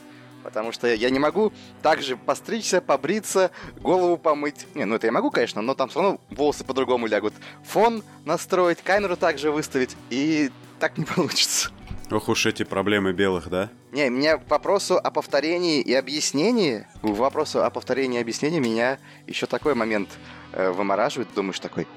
Потому 0.44 0.72
что 0.72 0.92
я 0.92 1.10
не 1.12 1.20
могу 1.20 1.54
также 1.84 2.18
постричься, 2.18 2.82
побриться, 2.82 3.52
голову 3.80 4.18
помыть. 4.18 4.66
Не, 4.74 4.86
ну 4.86 4.96
это 4.96 5.06
я 5.06 5.12
могу, 5.12 5.30
конечно, 5.30 5.62
но 5.62 5.76
там 5.76 5.90
все 5.90 6.02
равно 6.02 6.20
волосы 6.32 6.64
по-другому 6.64 7.06
лягут. 7.08 7.34
Фон 7.66 8.04
настроить, 8.26 8.82
камеру 8.82 9.16
также 9.18 9.52
выставить, 9.52 9.96
и 10.10 10.50
так 10.80 10.98
не 10.98 11.06
получится. 11.06 11.70
Ох 12.12 12.30
уж 12.30 12.46
эти 12.46 12.64
проблемы 12.64 13.14
белых, 13.14 13.50
да? 13.50 13.70
Не, 13.92 14.10
меня 14.10 14.38
к 14.38 14.50
вопросу 14.50 14.98
о 14.98 15.12
повторении 15.12 15.82
и 15.82 15.94
объяснении, 15.94 16.86
к 17.02 17.06
вопросу 17.06 17.64
о 17.64 17.70
повторении 17.70 18.20
и 18.20 18.22
объяснении 18.22 18.60
меня 18.60 19.00
еще 19.28 19.46
такой 19.46 19.76
момент 19.76 20.10
э, 20.52 20.70
вымораживает. 20.72 21.30
Думаешь 21.34 21.60
такой, 21.60 21.88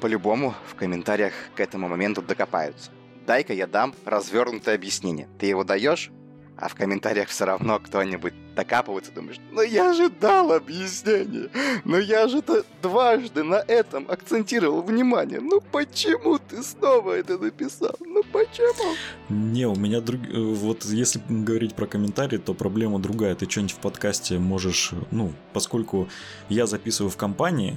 по-любому 0.00 0.54
в 0.66 0.74
комментариях 0.74 1.34
к 1.54 1.60
этому 1.60 1.88
моменту 1.88 2.20
докопаются. 2.20 2.90
Дай-ка 3.26 3.52
я 3.52 3.66
дам 3.66 3.94
развернутое 4.04 4.74
объяснение. 4.74 5.28
Ты 5.38 5.46
его 5.46 5.62
даешь? 5.62 6.10
а 6.58 6.68
в 6.68 6.74
комментариях 6.74 7.28
все 7.28 7.44
равно 7.44 7.78
кто-нибудь 7.78 8.34
докапывается, 8.58 9.12
думаешь, 9.12 9.38
ну 9.52 9.62
я 9.62 9.92
же 9.92 10.10
дал 10.10 10.52
объяснение, 10.52 11.48
но 11.84 11.96
я 11.96 12.26
же 12.26 12.38
-то 12.38 12.64
дважды 12.82 13.44
на 13.44 13.62
этом 13.68 14.06
акцентировал 14.10 14.82
внимание, 14.82 15.40
ну 15.40 15.60
почему 15.60 16.38
ты 16.38 16.64
снова 16.64 17.12
это 17.12 17.38
написал, 17.38 17.94
ну 18.00 18.24
почему? 18.32 18.96
Не, 19.28 19.66
у 19.66 19.76
меня 19.76 20.00
друг... 20.00 20.20
Э, 20.22 20.54
вот 20.54 20.84
если 20.86 21.22
говорить 21.28 21.74
про 21.74 21.86
комментарии, 21.86 22.38
то 22.38 22.52
проблема 22.52 22.98
другая, 22.98 23.36
ты 23.36 23.48
что-нибудь 23.48 23.76
в 23.76 23.78
подкасте 23.78 24.38
можешь, 24.38 24.92
ну, 25.12 25.32
поскольку 25.52 26.08
я 26.48 26.66
записываю 26.66 27.10
в 27.10 27.16
компании, 27.16 27.76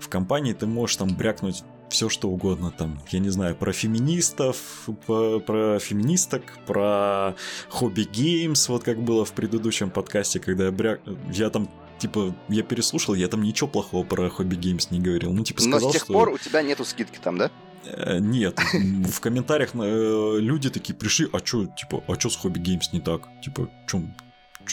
в 0.00 0.08
компании 0.08 0.54
ты 0.54 0.66
можешь 0.66 0.96
там 0.96 1.16
брякнуть 1.16 1.62
все 1.88 2.08
что 2.08 2.28
угодно 2.28 2.70
там, 2.70 3.00
я 3.10 3.18
не 3.18 3.30
знаю, 3.30 3.56
про 3.56 3.72
феминистов, 3.72 4.88
про, 5.06 5.40
про 5.40 5.78
феминисток, 5.78 6.58
про 6.66 7.34
Hobby 7.68 8.13
Games, 8.13 8.68
вот 8.68 8.84
как 8.84 9.02
было 9.02 9.24
в 9.24 9.32
предыдущем 9.32 9.90
подкасте, 9.90 10.40
когда 10.40 10.66
я 10.66 10.72
бряк... 10.72 11.00
Я 11.32 11.50
там 11.50 11.68
типа, 11.98 12.34
я 12.48 12.62
переслушал, 12.62 13.14
я 13.14 13.28
там 13.28 13.42
ничего 13.42 13.68
плохого 13.68 14.04
про 14.04 14.28
Hobby 14.28 14.54
Games 14.54 14.90
не 14.90 15.00
говорил. 15.00 15.32
Ну, 15.32 15.44
типа, 15.44 15.62
сказал, 15.62 15.80
Но 15.80 15.90
с 15.90 15.92
тех 15.92 16.04
что... 16.04 16.12
пор 16.12 16.28
у 16.30 16.38
тебя 16.38 16.62
нету 16.62 16.84
скидки 16.84 17.18
там, 17.22 17.38
да? 17.38 17.50
Э, 17.84 18.18
нет, 18.18 18.58
в 18.72 19.20
комментариях 19.20 19.70
э, 19.74 20.36
люди 20.40 20.70
такие 20.70 20.94
пришли, 20.94 21.28
а 21.32 21.40
чё, 21.40 21.66
типа, 21.66 22.02
а 22.06 22.16
чё 22.16 22.28
с 22.28 22.36
Hobby 22.36 22.58
Games 22.58 22.92
не 22.92 23.00
так? 23.00 23.28
Типа, 23.42 23.70
чё, 23.86 24.02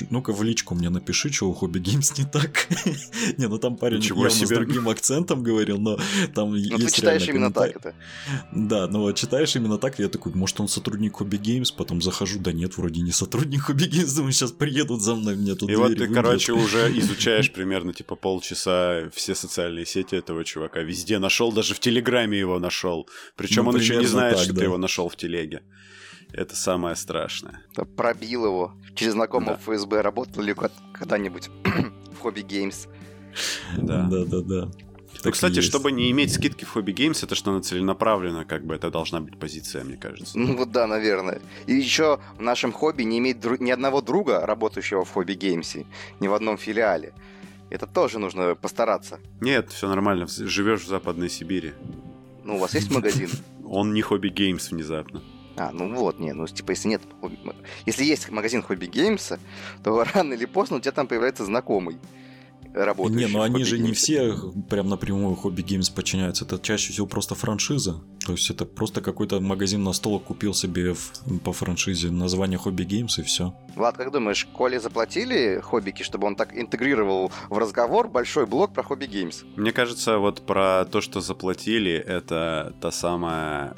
ну-ка 0.09 0.33
в 0.33 0.43
личку 0.43 0.75
мне 0.75 0.89
напиши, 0.89 1.31
что 1.31 1.49
у 1.49 1.53
Hobby 1.53 1.79
Games 1.79 2.17
не 2.17 2.25
так. 2.25 2.67
не, 3.37 3.47
ну 3.47 3.57
там 3.57 3.77
парень 3.77 3.97
Ничего 3.97 4.23
явно 4.23 4.37
себе. 4.37 4.47
с 4.47 4.49
другим 4.49 4.89
акцентом 4.89 5.43
говорил, 5.43 5.77
но 5.77 5.97
там 6.33 6.51
но 6.51 6.55
есть 6.57 6.95
ты 6.95 7.01
читаешь 7.01 7.27
именно 7.27 7.51
так 7.51 7.75
это. 7.75 7.95
Да, 8.51 8.87
ну 8.87 9.01
вот 9.01 9.15
читаешь 9.15 9.55
именно 9.55 9.77
так, 9.77 9.99
я 9.99 10.09
такой, 10.09 10.33
может 10.33 10.59
он 10.59 10.67
сотрудник 10.67 11.17
Hobby 11.17 11.37
Games, 11.37 11.71
потом 11.71 12.01
захожу, 12.01 12.39
да 12.39 12.51
нет, 12.51 12.77
вроде 12.77 13.01
не 13.01 13.11
сотрудник 13.11 13.63
Hobby 13.63 13.85
Games, 13.85 14.13
думаю, 14.13 14.33
сейчас 14.33 14.51
приедут 14.51 15.01
за 15.01 15.15
мной, 15.15 15.35
мне 15.35 15.55
тут 15.55 15.69
И 15.69 15.75
вот 15.75 15.95
ты, 15.97 16.07
короче, 16.07 16.53
уже 16.53 16.91
изучаешь 16.99 17.51
примерно 17.51 17.93
типа 17.93 18.15
полчаса 18.15 19.09
все 19.13 19.35
социальные 19.35 19.85
сети 19.85 20.15
этого 20.15 20.43
чувака, 20.43 20.81
везде 20.81 21.19
нашел, 21.19 21.51
даже 21.51 21.73
в 21.73 21.79
Телеграме 21.79 22.39
его 22.39 22.59
нашел. 22.59 23.07
Причем 23.35 23.65
ну, 23.65 23.71
он 23.71 23.77
еще 23.77 23.97
не 23.97 24.05
знает, 24.05 24.35
так, 24.35 24.43
что 24.43 24.53
да. 24.53 24.59
ты 24.59 24.65
его 24.65 24.77
нашел 24.77 25.09
в 25.09 25.15
Телеге. 25.15 25.61
Это 26.33 26.55
самое 26.55 26.95
страшное. 26.95 27.61
Пробил 27.95 28.45
его. 28.45 28.73
Через 28.95 29.13
знакомого 29.13 29.59
да. 29.65 29.73
ФСБ 29.73 30.01
работал 30.01 30.41
ли 30.41 30.55
когда-нибудь 30.93 31.49
в 32.11 32.19
Hobby 32.19 32.41
Games. 32.41 32.87
Да. 33.77 34.07
Да, 34.09 34.25
да, 34.25 34.41
да. 34.41 34.71
Ну, 35.23 35.31
кстати, 35.31 35.57
есть. 35.57 35.67
чтобы 35.69 35.91
не 35.91 36.11
иметь 36.11 36.33
скидки 36.33 36.65
в 36.65 36.69
Hobby 36.69 36.91
Games, 36.91 37.23
это 37.23 37.35
что 37.35 37.51
она 37.51 37.61
целенаправленно, 37.61 38.43
как 38.43 38.65
бы 38.65 38.75
это 38.75 38.91
должна 38.91 39.21
быть 39.21 39.39
позиция, 39.39 39.83
мне 39.83 39.95
кажется. 39.95 40.37
Ну 40.37 40.57
вот 40.57 40.71
да, 40.71 40.85
наверное. 40.85 41.41
И 41.65 41.73
еще 41.73 42.19
в 42.37 42.41
нашем 42.41 42.73
хобби 42.73 43.03
не 43.03 43.19
иметь 43.19 43.39
дру... 43.39 43.55
ни 43.57 43.71
одного 43.71 44.01
друга, 44.01 44.45
работающего 44.45 45.05
в 45.05 45.11
Hobby 45.11 45.33
Games 45.33 45.70
е, 45.70 45.85
ни 46.19 46.27
в 46.27 46.33
одном 46.33 46.57
филиале. 46.57 47.13
Это 47.69 47.87
тоже 47.87 48.19
нужно 48.19 48.55
постараться. 48.55 49.19
Нет, 49.39 49.71
все 49.71 49.87
нормально. 49.87 50.27
Живешь 50.27 50.81
в 50.81 50.87
Западной 50.87 51.29
Сибири. 51.29 51.73
Ну, 52.43 52.57
у 52.57 52.59
вас 52.59 52.73
есть 52.73 52.91
магазин? 52.91 53.29
Он 53.65 53.93
не 53.93 54.01
Hobby 54.01 54.27
Games 54.27 54.71
внезапно. 54.71 55.21
А, 55.55 55.71
ну 55.71 55.93
вот, 55.95 56.19
не, 56.19 56.33
ну 56.33 56.47
типа, 56.47 56.71
если 56.71 56.87
нет, 56.87 57.01
если 57.85 58.03
есть 58.03 58.29
магазин 58.29 58.63
Hobby 58.63 58.87
Games 58.87 59.25
а, 59.25 59.39
то 59.83 60.03
рано 60.13 60.33
или 60.33 60.45
поздно 60.45 60.77
у 60.77 60.79
тебя 60.79 60.91
там 60.91 61.07
появляется 61.07 61.45
знакомый 61.45 61.97
работающий. 62.73 63.27
Не, 63.27 63.31
ну 63.31 63.41
они 63.41 63.63
же 63.63 63.77
не 63.77 63.93
все 63.93 64.35
прям 64.69 64.89
напрямую 64.89 65.35
Hobby 65.35 65.61
Games 65.61 65.89
подчиняются. 65.89 66.45
Это 66.45 66.59
чаще 66.59 66.91
всего 66.91 67.07
просто 67.07 67.35
франшиза. 67.35 68.01
То 68.25 68.33
есть 68.33 68.49
это 68.49 68.65
просто 68.65 69.01
какой-то 69.01 69.39
магазин 69.39 69.83
на 69.83 69.93
стол 69.93 70.19
купил 70.19 70.53
себе 70.53 70.93
в, 70.93 71.39
по 71.43 71.53
франшизе 71.53 72.09
название 72.09 72.57
Hobby 72.57 72.83
Games 72.83 73.19
и 73.19 73.23
все. 73.23 73.53
Влад, 73.75 73.97
как 73.97 74.11
думаешь, 74.11 74.45
Коле 74.53 74.79
заплатили 74.79 75.59
хоббики, 75.61 76.03
чтобы 76.03 76.27
он 76.27 76.35
так 76.35 76.55
интегрировал 76.57 77.31
в 77.49 77.57
разговор 77.57 78.07
большой 78.07 78.45
блок 78.45 78.73
про 78.73 78.83
Hobby 78.83 79.05
Games? 79.05 79.43
Мне 79.55 79.71
кажется, 79.71 80.17
вот 80.17 80.45
про 80.45 80.85
то, 80.85 81.01
что 81.01 81.21
заплатили, 81.21 81.91
это 81.91 82.73
та 82.81 82.91
самая 82.91 83.75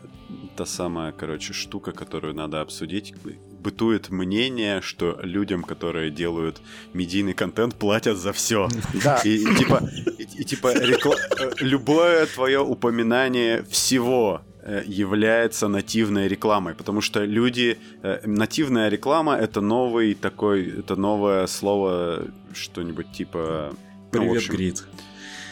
та 0.55 0.65
самая, 0.65 1.11
короче, 1.11 1.53
штука, 1.53 1.91
которую 1.91 2.33
надо 2.33 2.61
обсудить. 2.61 3.13
Бытует 3.59 4.09
мнение, 4.09 4.81
что 4.81 5.19
людям, 5.23 5.63
которые 5.63 6.11
делают 6.11 6.61
медийный 6.93 7.33
контент, 7.33 7.75
платят 7.75 8.17
за 8.17 8.31
все. 8.31 8.67
Да. 9.03 9.21
И, 9.25 9.35
и 9.35 9.55
типа, 9.55 9.81
и, 10.17 10.41
и, 10.41 10.43
типа 10.43 10.73
рекла... 10.73 11.15
Э, 11.39 11.51
любое 11.59 12.25
твое 12.25 12.59
упоминание 12.59 13.63
всего 13.63 14.41
э, 14.61 14.83
является 14.87 15.67
нативной 15.67 16.27
рекламой, 16.27 16.73
потому 16.73 17.01
что 17.01 17.25
люди 17.25 17.77
э, 18.03 18.21
нативная 18.25 18.89
реклама 18.89 19.35
это 19.35 19.61
новый 19.61 20.13
такой 20.13 20.79
это 20.79 20.95
новое 20.95 21.47
слово 21.47 22.27
что-нибудь 22.53 23.11
типа 23.11 23.71
ну, 23.71 24.19
Привет, 24.19 24.43
ну, 24.47 24.55
Грит. 24.55 24.83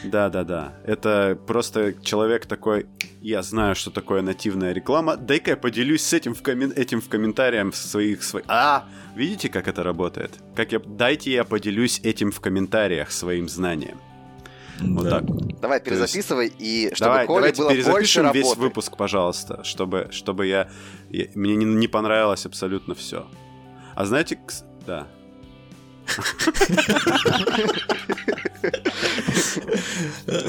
Да, 0.03 0.29
да, 0.29 0.43
да. 0.43 0.73
Это 0.85 1.37
просто 1.47 1.93
человек 2.03 2.45
такой, 2.45 2.85
я 3.21 3.41
знаю, 3.41 3.75
что 3.75 3.91
такое 3.91 4.21
нативная 4.21 4.73
реклама. 4.73 5.17
Дай-ка 5.17 5.51
я 5.51 5.57
поделюсь 5.57 6.01
с 6.03 6.13
этим 6.13 6.33
в, 6.33 6.41
коммен... 6.41 6.71
этим 6.75 7.01
в 7.01 7.09
комментариях 7.09 7.73
своих... 7.75 8.23
своих... 8.23 8.45
А, 8.47 8.85
видите, 9.15 9.49
как 9.49 9.67
это 9.67 9.83
работает? 9.83 10.31
Как 10.55 10.71
я... 10.71 10.79
Дайте 10.79 11.31
я 11.31 11.43
поделюсь 11.43 11.99
этим 12.03 12.31
в 12.31 12.39
комментариях 12.39 13.11
своим 13.11 13.47
знанием. 13.47 13.99
Вот 14.79 15.03
да. 15.03 15.19
так. 15.19 15.59
Давай, 15.61 15.79
перезаписывай, 15.79 16.45
есть... 16.45 16.55
и 16.59 16.91
чтобы 16.95 17.11
Давай, 17.11 17.27
Коле 17.27 17.39
давайте 17.39 17.61
было 17.61 17.71
перезапишем 17.71 18.31
весь 18.31 18.43
работы. 18.43 18.61
выпуск, 18.61 18.97
пожалуйста, 18.97 19.63
чтобы, 19.63 20.07
чтобы 20.11 20.47
я... 20.47 20.69
я... 21.09 21.27
Мне 21.35 21.55
не, 21.55 21.65
не 21.65 21.87
понравилось 21.87 22.45
абсолютно 22.45 22.95
все. 22.95 23.27
А 23.95 24.05
знаете... 24.05 24.39
Да. 24.85 25.07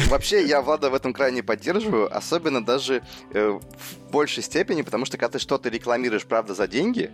Вообще, 0.09 0.45
я 0.47 0.63
Влада 0.63 0.91
в 0.91 0.95
этом 0.95 1.13
крайне 1.13 1.43
поддерживаю, 1.43 2.15
особенно 2.15 2.65
даже 2.65 3.03
э, 3.33 3.49
в 3.49 4.11
большей 4.11 4.43
степени, 4.43 4.83
потому 4.83 5.05
что 5.05 5.17
когда 5.17 5.33
ты 5.33 5.39
что-то 5.39 5.69
рекламируешь, 5.69 6.25
правда, 6.25 6.55
за 6.55 6.67
деньги, 6.69 7.11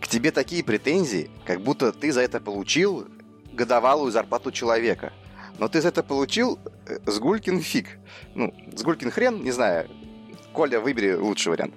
к 0.00 0.08
тебе 0.08 0.30
такие 0.30 0.62
претензии, 0.62 1.30
как 1.44 1.60
будто 1.60 1.92
ты 1.92 2.12
за 2.12 2.20
это 2.20 2.40
получил 2.40 3.06
годовалую 3.52 4.12
зарплату 4.12 4.52
человека. 4.52 5.12
но 5.58 5.68
ты 5.68 5.80
за 5.80 5.88
это 5.88 6.02
получил 6.02 6.58
э, 6.86 6.98
сгулькин 7.06 7.60
фиг. 7.60 7.86
Ну, 8.34 8.54
сгулькин 8.74 9.10
хрен, 9.10 9.42
не 9.42 9.52
знаю. 9.52 9.88
Коля, 10.52 10.80
выбери 10.80 11.14
лучший 11.14 11.50
вариант. 11.50 11.74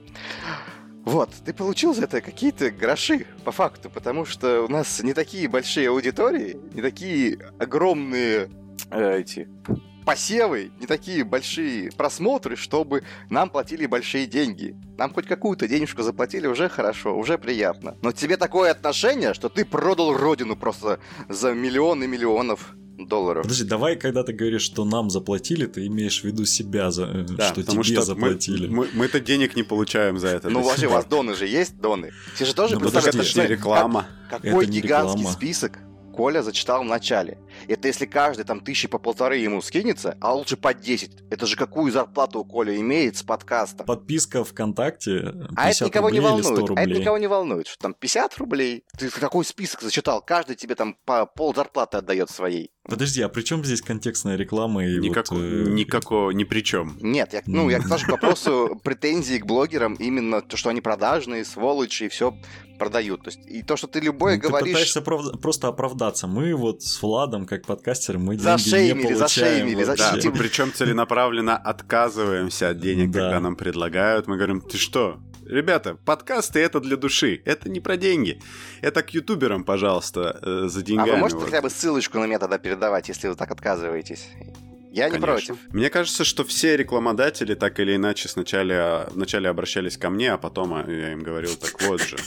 Вот, 1.06 1.30
ты 1.46 1.54
получил 1.54 1.94
за 1.94 2.04
это 2.04 2.22
какие-то 2.22 2.72
гроши, 2.72 3.26
по 3.44 3.52
факту, 3.52 3.90
потому 3.90 4.26
что 4.26 4.64
у 4.64 4.68
нас 4.68 5.02
не 5.02 5.14
такие 5.14 5.48
большие 5.48 5.90
аудитории, 5.90 6.60
не 6.74 6.82
такие 6.82 7.40
огромные 7.58 8.50
э, 8.92 9.20
эти 9.20 9.48
посевы, 10.06 10.72
не 10.80 10.88
такие 10.88 11.24
большие 11.24 11.92
просмотры, 11.92 12.56
чтобы 12.56 13.04
нам 13.30 13.50
платили 13.50 13.86
большие 13.86 14.26
деньги. 14.26 14.76
Нам 14.98 15.14
хоть 15.14 15.28
какую-то 15.28 15.68
денежку 15.68 16.02
заплатили, 16.02 16.48
уже 16.48 16.68
хорошо, 16.68 17.16
уже 17.16 17.38
приятно. 17.38 17.96
Но 18.02 18.12
тебе 18.12 18.36
такое 18.36 18.72
отношение, 18.72 19.34
что 19.34 19.50
ты 19.50 19.66
продал 19.66 20.14
родину 20.14 20.56
просто 20.56 21.00
за 21.28 21.54
миллионы 21.54 22.08
миллионов 22.08 22.76
долларов. 23.08 23.44
Подожди, 23.44 23.64
давай, 23.64 23.96
когда 23.96 24.24
ты 24.24 24.34
говоришь, 24.34 24.62
что 24.64 24.86
нам 24.86 25.10
заплатили, 25.10 25.66
ты 25.66 25.88
имеешь 25.88 26.22
в 26.22 26.24
виду 26.24 26.46
себя, 26.46 26.92
за, 26.92 27.04
э, 27.06 27.26
Да, 27.30 27.48
что 27.48 27.64
тебе 27.64 27.84
что 27.84 28.02
заплатили. 28.02 28.68
Мы, 28.68 28.86
мы, 28.86 28.88
мы-то 28.94 29.20
денег 29.20 29.56
не 29.56 29.64
получаем 29.64 30.18
за 30.20 30.28
это. 30.28 30.50
Ну, 30.50 30.62
вообще, 30.62 30.88
у 30.88 30.92
вас 30.92 31.06
доны 31.06 31.36
же 31.36 31.48
есть, 31.48 31.80
доны? 31.80 32.12
Все 32.36 32.46
же 32.46 32.54
тоже 32.54 32.76
Ну, 32.76 32.82
представляют, 32.82 33.16
Это 33.16 33.24
же 33.24 33.42
не 33.42 33.48
реклама. 33.48 34.08
как- 34.30 34.42
какой 34.42 34.66
гигантский 34.66 35.26
список 35.28 35.80
Коля 36.20 36.42
зачитал 36.44 36.82
в 36.84 36.86
начале. 36.86 37.38
Это 37.70 37.88
если 37.88 38.06
каждый 38.06 38.44
там 38.44 38.60
тысячи 38.60 38.90
по 38.90 39.00
полторы 39.00 39.38
ему 39.38 39.62
скинется, 39.62 40.18
а 40.20 40.34
лучше 40.34 40.58
по 40.58 40.74
10. 40.74 41.12
Это 41.30 41.46
же 41.46 41.56
какую 41.56 41.94
зарплату 41.94 42.40
у 42.40 42.44
Коля 42.44 42.76
имеет 42.78 43.16
с 43.16 43.24
подкаста? 43.24 43.86
Подписка 43.86 44.44
ВКонтакте 44.44 45.20
50 45.22 45.54
А 45.56 45.70
это 45.70 45.86
никого 45.86 46.10
не 46.10 46.20
рублей 46.20 46.34
или 46.34 46.42
100 46.42 46.52
волнует. 46.54 46.78
А 46.78 46.82
это 46.82 47.00
никого 47.00 47.18
не 47.20 47.28
волнует, 47.28 47.68
что 47.68 47.80
там 47.80 47.94
50 47.94 48.38
рублей. 48.38 48.84
Ты 48.98 49.10
какой 49.10 49.46
список 49.46 49.82
зачитал? 49.82 50.22
Каждый 50.22 50.58
тебе 50.58 50.76
там 50.76 50.98
по 51.06 51.26
пол 51.26 51.56
зарплаты 51.56 52.00
отдает 52.00 52.30
своей. 52.30 52.72
Подожди, 52.88 53.22
а 53.22 53.30
при 53.30 53.44
чем 53.44 53.64
здесь 53.64 53.82
контекстная 53.82 54.36
реклама 54.36 54.84
и 54.86 54.98
Никако- 55.00 55.34
вот... 55.36 55.42
э, 55.44 55.70
Никакого, 55.70 56.32
ни 56.32 56.44
при 56.44 56.62
чем. 56.62 56.98
Нет, 57.02 57.34
я, 57.34 57.42
ну, 57.46 57.70
я 57.70 57.82
тоже 57.82 58.06
к 58.06 58.10
вопросу 58.10 58.80
претензий 58.84 59.38
к 59.40 59.46
блогерам 59.46 59.94
именно 59.96 60.42
то, 60.42 60.58
что 60.58 60.70
они 60.70 60.82
продажные, 60.82 61.46
сволочи 61.46 62.04
и 62.06 62.10
все 62.10 62.34
продают. 62.80 63.24
То 63.24 63.30
есть, 63.30 63.42
и 63.46 63.62
то, 63.62 63.76
что 63.78 63.88
ты 63.88 64.00
любое 64.00 64.38
ну, 64.38 64.42
Ты 64.42 64.48
говоришь... 64.48 64.70
пытаешься 64.74 65.02
прав- 65.02 65.40
просто 65.40 65.68
оправдаться. 65.68 66.26
Мы 66.26 66.56
вот 66.56 66.82
с 66.82 67.00
Владом, 67.02 67.46
как 67.46 67.66
подкастеры, 67.66 68.18
мы 68.18 68.36
деньги 68.38 68.44
Зашеймили, 68.44 68.94
не 68.94 69.04
получаем 69.04 69.28
зашеймили, 69.28 69.84
вообще. 69.84 70.22
Да, 70.22 70.30
мы 70.32 70.38
причем 70.38 70.74
целенаправленно 70.74 71.58
отказываемся 71.58 72.70
от 72.70 72.80
денег, 72.80 73.12
Да. 73.12 73.20
когда 73.22 73.40
нам 73.42 73.56
предлагают. 73.56 74.28
Мы 74.28 74.38
говорим, 74.38 74.62
ты 74.62 74.78
что? 74.78 75.20
Ребята, 75.50 75.96
подкасты 76.06 76.60
это 76.60 76.80
для 76.80 76.96
души, 76.96 77.42
это 77.44 77.70
не 77.70 77.80
про 77.80 77.98
деньги. 77.98 78.40
Это 78.82 79.02
к 79.02 79.10
ютуберам, 79.16 79.64
пожалуйста, 79.64 80.40
э, 80.44 80.68
за 80.68 80.82
А 80.82 80.84
деньгами. 80.84 81.10
вы 81.10 81.18
можете 81.18 81.40
вот. 81.40 81.50
хотя 81.50 81.64
бы 81.64 81.72
ссылочку 81.72 82.20
на 82.20 82.26
меня 82.26 82.38
тогда 82.38 82.60
передавать, 82.60 83.10
если 83.10 83.28
вы 83.30 83.36
так 83.36 83.50
отказываетесь? 83.50 84.28
Я 84.92 85.06
не 85.06 85.12
Конечно. 85.20 85.28
против. 85.28 85.58
Мне 85.72 85.90
кажется, 85.92 86.24
что 86.24 86.44
все 86.44 86.76
рекламодатели 86.76 87.54
так 87.54 87.80
или 87.80 87.96
иначе 87.96 88.28
сначала, 88.28 89.08
вначале 89.12 89.48
обращались 89.48 89.98
ко 89.98 90.10
мне, 90.10 90.32
а 90.34 90.38
потом 90.40 90.74
а, 90.74 90.84
я 90.90 91.14
им 91.14 91.20
говорил, 91.22 91.56
так 91.56 91.80
вот 91.84 92.02
же. 92.02 92.18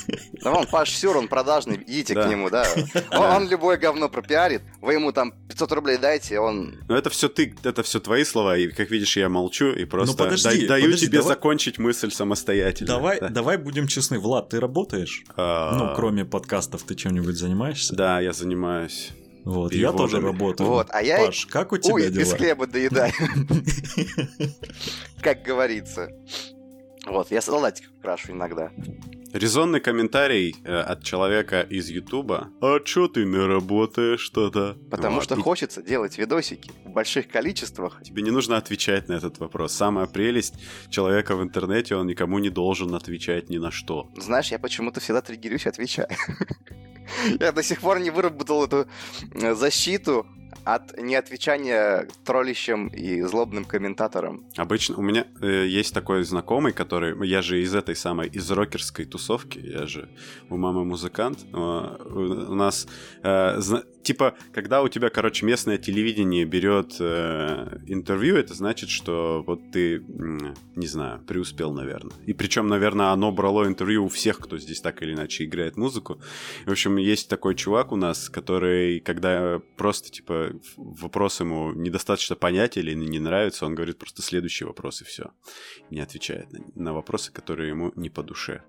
Да 0.43 0.53
вон, 0.53 0.67
Паш 0.69 0.91
Сюр, 0.91 1.17
он 1.17 1.27
продажный, 1.27 1.83
идите 1.87 2.15
Да. 2.15 2.25
к 2.25 2.31
нему, 2.31 2.51
да. 2.51 2.65
Он, 3.11 3.43
он 3.43 3.49
любое 3.49 3.79
говно 3.79 4.09
пропиарит, 4.09 4.63
вы 4.81 4.93
ему 4.95 5.11
там 5.13 5.33
500 5.49 5.73
рублей 5.73 5.99
дайте, 5.99 6.39
он... 6.39 6.77
Но 6.89 6.97
это 6.97 7.11
все 7.11 7.29
ты, 7.29 7.55
это 7.65 7.83
все 7.83 7.99
твои 7.99 8.23
слова, 8.25 8.57
и 8.57 8.69
как 8.69 8.91
видишь, 8.91 9.17
я 9.17 9.29
молчу 9.29 9.73
и 9.73 9.85
просто 9.85 10.13
Ну, 10.17 10.25
подожди, 10.25 10.63
да- 10.63 10.75
даю 10.75 10.85
подожди, 10.85 11.07
тебе 11.07 11.19
давай- 11.19 11.35
закончить 11.35 11.79
мысль 11.79 12.11
самостоятельно. 12.13 12.87
Давай, 12.87 13.19
Да. 13.21 13.29
давай 13.29 13.57
будем 13.57 13.89
честны. 13.89 14.21
Влад, 14.21 14.51
ты 14.51 14.61
работаешь? 14.61 15.25
А, 15.37 15.77
Ну, 15.77 15.95
кроме 15.97 16.25
подкастов, 16.25 16.85
ты 16.85 16.95
чем-нибудь 16.95 17.35
занимаешься? 17.37 17.95
Да, 17.97 18.21
я 18.21 18.33
занимаюсь. 18.33 19.11
Вот, 19.45 19.73
я 19.73 19.79
переводами. 19.79 19.99
тоже 19.99 20.21
работаю. 20.21 20.71
Вот, 20.71 20.87
а 20.91 21.03
я- 21.03 21.19
Паш, 21.27 21.47
как 21.47 21.73
у 21.73 21.79
тебя 21.79 21.95
Ой, 21.95 22.11
без 22.11 22.29
дела? 22.29 22.37
хлеба 22.37 22.67
доедаю, 22.67 23.13
как 25.21 25.43
говорится. 25.43 26.09
Вот, 27.07 27.31
я 27.31 27.41
салатик 27.41 27.91
крашу 28.01 28.33
иногда. 28.33 28.71
Резонный 29.33 29.81
комментарий 29.81 30.55
э, 30.63 30.79
от 30.79 31.03
человека 31.03 31.63
из 31.63 31.89
Ютуба. 31.89 32.51
А 32.61 32.79
чё 32.81 33.09
ты 33.09 33.25
не 33.25 33.39
работаешь 33.39 34.21
что-то? 34.21 34.77
Потому 34.91 35.17
Вот. 35.17 35.25
что 35.25 35.37
хочется 35.41 35.83
делать 35.83 36.19
видосики 36.19 36.71
в 36.85 36.91
больших 36.91 37.29
количествах. 37.29 38.03
Тебе 38.03 38.23
не 38.23 38.31
нужно 38.31 38.59
отвечать 38.59 39.09
на 39.09 39.15
этот 39.15 39.39
вопрос. 39.39 39.73
Самая 39.73 40.07
прелесть 40.07 40.55
человека 40.91 41.35
в 41.35 41.43
интернете, 41.43 41.97
он 41.97 42.07
никому 42.07 42.39
не 42.41 42.51
должен 42.51 42.95
отвечать 42.95 43.49
ни 43.49 43.57
на 43.57 43.71
что. 43.71 44.11
Знаешь, 44.19 44.53
я 44.53 44.59
почему-то 44.59 45.01
всегда 45.01 45.23
триггерюсь 45.23 45.65
и 45.65 45.71
отвечаю. 45.71 46.09
Я 47.41 47.53
до 47.53 47.63
сих 47.63 47.81
пор 47.81 47.99
не 48.01 48.11
выработал 48.11 48.65
эту 48.65 48.87
э, 49.35 49.55
защиту 49.55 50.27
от 50.65 50.99
неотвечания 50.99 52.07
троллищам 52.25 52.89
и 52.89 53.23
злобным 53.23 53.65
комментаторам. 53.65 54.45
Обычно 54.57 54.97
у 54.97 55.03
меня 55.03 55.27
э, 55.41 55.67
есть 55.67 55.95
такой 55.95 56.23
знакомый, 56.25 56.73
который... 56.73 57.13
Я 57.27 57.43
же 57.43 57.61
из 57.63 57.75
этой 57.75 57.97
самой, 57.97 58.29
из 58.29 58.51
рокерской 58.51 59.05
тусовки, 59.05 59.59
я 59.59 59.87
же 59.87 60.09
у 60.51 60.57
мамы 60.57 60.85
музыкант. 60.85 61.41
Э, 61.53 61.57
у 61.57 62.55
нас, 62.55 62.87
э, 63.23 63.59
зна- 63.59 63.83
типа, 64.03 64.35
когда 64.53 64.83
у 64.83 64.89
тебя, 64.89 65.11
короче, 65.11 65.47
местное 65.47 65.79
телевидение 65.79 66.45
берет 66.45 66.97
э, 67.01 67.79
интервью, 67.87 68.37
это 68.37 68.55
значит, 68.55 68.91
что 68.91 69.43
вот 69.47 69.61
ты, 69.73 70.01
не 70.77 70.87
знаю, 70.87 71.21
преуспел, 71.27 71.73
наверное. 71.73 72.15
И 72.27 72.33
причем, 72.33 72.69
наверное, 72.69 73.09
оно 73.09 73.33
брало 73.33 73.67
интервью 73.67 74.05
у 74.05 74.09
всех, 74.09 74.39
кто 74.39 74.59
здесь 74.59 74.81
так 74.81 75.03
или 75.03 75.15
иначе 75.15 75.45
играет 75.45 75.77
музыку. 75.77 76.21
В 76.67 76.71
общем, 76.71 76.97
есть 76.97 77.29
такой 77.29 77.55
чувак 77.55 77.93
у 77.93 77.97
нас, 77.97 78.29
который, 78.29 79.01
когда 79.01 79.61
просто, 79.77 80.11
типа, 80.11 80.53
вопрос 80.77 81.41
ему 81.41 81.73
недостаточно 81.73 82.37
понятен 82.37 82.83
или 82.83 82.95
не 82.95 83.19
нравится, 83.19 83.67
он 83.67 83.75
говорит 83.75 83.99
просто 83.99 84.23
следующий 84.23 84.65
вопрос 84.65 85.03
и 85.03 85.05
все. 85.05 85.31
Не 85.91 86.01
отвечает 86.01 86.53
на, 86.53 86.61
на 86.75 86.93
вопросы, 86.93 87.33
которые 87.33 87.71
ему 87.71 87.93
не 87.97 88.11
по 88.11 88.23
душе. 88.23 88.63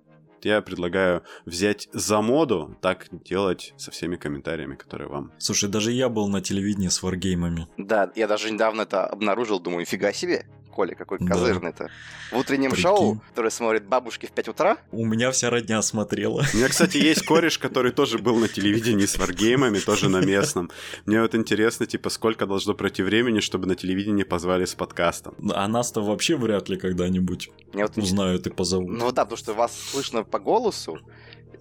Я 0.45 0.61
предлагаю 0.61 1.23
взять 1.45 1.89
за 1.93 2.21
моду 2.21 2.77
так 2.81 3.07
делать 3.11 3.73
со 3.77 3.91
всеми 3.91 4.15
комментариями, 4.15 4.75
которые 4.75 5.09
вам. 5.09 5.31
Слушай, 5.37 5.69
даже 5.69 5.91
я 5.91 6.09
был 6.09 6.27
на 6.27 6.41
телевидении 6.41 6.89
с 6.89 7.01
варгеймами. 7.01 7.67
Да, 7.77 8.11
я 8.15 8.27
даже 8.27 8.51
недавно 8.51 8.81
это 8.81 9.05
обнаружил, 9.05 9.59
думаю, 9.59 9.81
нифига 9.81 10.11
себе. 10.13 10.45
Коля, 10.73 10.95
какой 10.95 11.19
Да. 11.19 11.27
козырный-то. 11.33 11.89
В 12.31 12.37
утреннем 12.37 12.71
Прикинь. 12.71 12.83
шоу, 12.83 13.21
которое 13.29 13.49
смотрят 13.51 13.85
бабушки 13.85 14.25
в 14.25 14.31
5 14.31 14.47
утра, 14.49 14.77
У 14.91 15.05
меня 15.05 15.29
вся 15.31 15.49
родня 15.49 15.81
смотрела. 15.81 16.43
У 16.53 16.57
меня, 16.57 16.67
кстати, 16.69 16.97
есть 16.97 17.25
кореш, 17.27 17.57
который 17.59 17.91
тоже 17.91 18.17
был 18.17 18.35
на 18.37 18.47
телевидении 18.47 19.05
с 19.05 19.17
варгеймами, 19.17 19.79
тоже 19.79 20.09
на 20.09 20.21
местном. 20.21 20.71
Мне 21.05 21.21
вот 21.21 21.35
интересно, 21.35 21.85
типа, 21.85 22.09
сколько 22.09 22.45
должно 22.45 22.73
пройти 22.73 23.03
времени, 23.03 23.39
чтобы 23.39 23.67
на 23.67 23.75
телевидении 23.75 24.23
позвали 24.23 24.65
с 24.65 24.73
подкастом. 24.75 25.35
А 25.53 25.67
нас-то 25.67 26.01
вообще 26.01 26.35
вряд 26.35 26.69
ли 26.69 26.77
когда-нибудь 26.77 27.49
вот 27.73 27.97
узнают 27.97 28.47
и 28.47 28.49
позовут. 28.49 28.89
Ну 28.89 29.11
да, 29.11 29.25
потому 29.25 29.37
что 29.37 29.53
вас 29.53 29.71
слышно 29.91 30.23
по 30.23 30.39
голосу, 30.39 30.99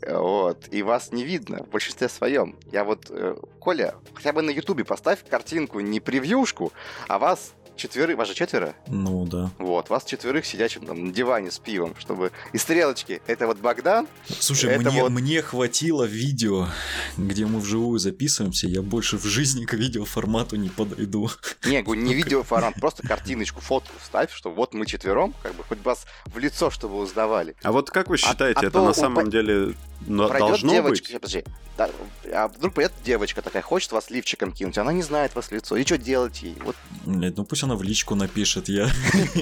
э, 0.01 0.16
вот, 0.18 0.68
и 0.70 0.83
вас 0.83 1.12
не 1.12 1.25
видно 1.25 1.64
в 1.64 1.68
большинстве 1.70 2.09
своем. 2.09 2.57
Я 2.72 2.85
вот, 2.85 3.07
э, 3.11 3.37
Коля, 3.61 3.94
хотя 4.14 4.33
бы 4.33 4.42
на 4.42 4.51
Ютубе 4.51 4.85
поставь 4.85 5.25
картинку, 5.29 5.81
не 5.81 6.01
превьюшку, 6.01 6.72
а 7.09 7.18
вас 7.18 7.53
четверых, 7.76 8.16
вас 8.18 8.28
же 8.28 8.35
четверо? 8.35 8.74
Ну 8.87 9.26
да. 9.26 9.50
Вот, 9.58 9.88
вас 9.90 10.04
четверых 10.04 10.44
сидящим 10.46 10.87
там 10.87 11.06
на 11.06 11.12
диване 11.12 11.50
с 11.50 11.58
пивом, 11.58 11.94
чтобы... 11.98 12.32
И 12.52 12.58
стрелочки, 12.58 13.20
это 13.26 13.46
вот 13.46 13.58
Богдан, 13.58 14.06
Слушай, 14.38 14.70
Это 14.74 14.90
мне, 14.90 15.02
вот- 15.02 15.11
мне 15.11 15.42
хватило 15.42 16.04
видео, 16.04 16.68
где 17.16 17.46
мы 17.46 17.61
вживую 17.61 17.98
записываемся. 17.98 18.66
Я 18.66 18.82
больше 18.82 19.16
в 19.16 19.24
жизни 19.24 19.64
к 19.64 19.74
видеоформату 19.74 20.56
не 20.56 20.68
подойду. 20.68 21.30
не, 21.64 21.82
говорю, 21.82 22.00
не 22.02 22.14
видеоформат, 22.14 22.74
просто 22.74 23.06
картиночку, 23.06 23.61
фотку 23.61 23.92
вставь, 24.02 24.32
что 24.32 24.50
вот 24.50 24.74
мы 24.74 24.87
четвером, 24.87 25.35
как 25.42 25.54
бы 25.54 25.64
хоть 25.64 25.82
вас 25.85 26.04
в 26.26 26.38
лицо, 26.38 26.70
чтобы 26.70 26.96
узнавали. 26.96 27.56
А 27.62 27.72
вот 27.72 27.90
как 27.90 28.08
вы 28.08 28.16
считаете, 28.16 28.61
а 28.61 28.62
это 28.64 28.70
то 28.70 28.85
на 28.85 28.92
самом 28.94 29.24
по- 29.26 29.30
деле 29.30 29.74
но- 30.06 30.28
Пройдет 30.28 30.48
должно 30.48 30.72
девочка, 30.72 31.04
быть? 31.12 31.20
Подожди, 31.20 31.44
Да, 31.76 31.88
а 32.32 32.48
вдруг 32.48 32.74
придет 32.74 32.92
девочка 33.04 33.40
такая, 33.40 33.62
хочет 33.62 33.92
вас 33.92 34.11
лифчиком 34.11 34.52
кинуть, 34.52 34.76
она 34.78 34.92
не 34.92 35.02
знает 35.02 35.35
вас 35.37 35.46
в 35.46 35.52
лицо, 35.52 35.76
и 35.76 35.85
что 35.85 35.96
делать 35.96 36.42
ей? 36.42 36.56
Вот 36.64 36.74
Блядь, 37.06 37.37
ну 37.37 37.44
пусть 37.44 37.62
она 37.62 37.77
в 37.77 37.83
личку 37.83 38.14
напишет. 38.14 38.68
Я, 38.68 38.90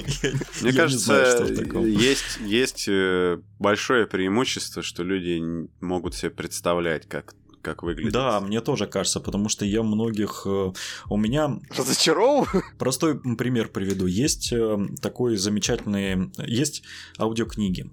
Мне 0.61 0.73
кажется, 0.73 1.47
есть, 2.45 2.85
э, 2.87 3.39
большое 3.59 4.07
преимущество, 4.07 4.81
что 4.81 5.03
люди 5.03 5.41
могут 5.79 6.15
себе 6.15 6.31
представлять, 6.31 7.07
как, 7.07 7.35
как 7.61 7.83
выглядит. 7.83 8.13
Да, 8.13 8.39
мне 8.41 8.61
тоже 8.61 8.87
кажется, 8.87 9.19
потому 9.19 9.49
что 9.49 9.65
я 9.65 9.83
многих... 9.83 10.43
э, 10.45 10.71
У 11.09 11.17
меня 11.17 11.59
разочаровываю. 11.75 12.63
Простой 12.77 13.19
пример 13.35 13.69
приведу. 13.69 14.05
Есть 14.07 14.51
э, 14.53 14.77
такой 15.01 15.35
замечательный... 15.37 16.31
Есть 16.45 16.83
аудиокниги. 17.19 17.89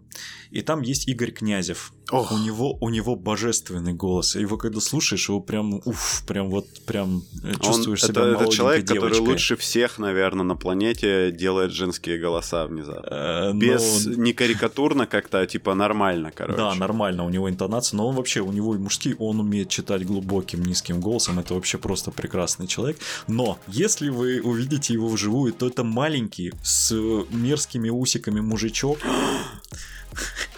И 0.50 0.62
там 0.62 0.80
есть 0.80 1.06
Игорь 1.08 1.30
Князев. 1.30 1.92
Ох. 2.10 2.32
У 2.32 2.38
него, 2.38 2.78
у 2.80 2.88
него 2.88 3.16
божественный 3.16 3.92
голос. 3.92 4.34
Его 4.34 4.56
когда 4.56 4.80
слушаешь, 4.80 5.28
его 5.28 5.40
прям, 5.40 5.74
уф, 5.84 6.24
прям 6.26 6.48
вот, 6.48 6.66
прям 6.86 7.22
э, 7.44 7.52
чувствуешь 7.62 8.02
Он, 8.04 8.08
себя 8.08 8.22
это, 8.28 8.42
это 8.44 8.52
человек, 8.52 8.86
который 8.86 9.10
девочкой. 9.12 9.26
лучше 9.28 9.56
всех, 9.56 9.98
наверное, 9.98 10.44
на 10.44 10.56
планете 10.56 11.30
делает 11.30 11.72
женские 11.72 12.18
голоса 12.18 12.66
внезапно. 12.66 13.08
Э, 13.10 13.52
но- 13.52 13.58
Без 13.60 14.06
не 14.06 14.32
карикатурно 14.32 15.06
как-то, 15.06 15.40
а 15.40 15.46
типа 15.46 15.74
нормально, 15.74 16.32
короче. 16.34 16.56
Да, 16.56 16.74
нормально, 16.74 17.24
у 17.24 17.28
него 17.28 17.50
интонация, 17.50 17.98
но 17.98 18.08
он 18.08 18.16
вообще, 18.16 18.40
у 18.40 18.52
него 18.52 18.74
и 18.74 18.78
мужские, 18.78 19.14
он 19.16 19.40
умеет 19.40 19.57
читать 19.64 20.04
глубоким, 20.06 20.62
низким 20.64 21.00
голосом, 21.00 21.38
это 21.38 21.54
вообще 21.54 21.78
просто 21.78 22.10
прекрасный 22.10 22.66
человек. 22.66 22.98
Но, 23.26 23.58
если 23.68 24.08
вы 24.10 24.40
увидите 24.40 24.92
его 24.94 25.08
вживую, 25.08 25.52
то 25.52 25.66
это 25.66 25.84
маленький, 25.84 26.52
с 26.62 26.92
мерзкими 27.30 27.90
усиками 27.90 28.40
мужичок. 28.40 28.98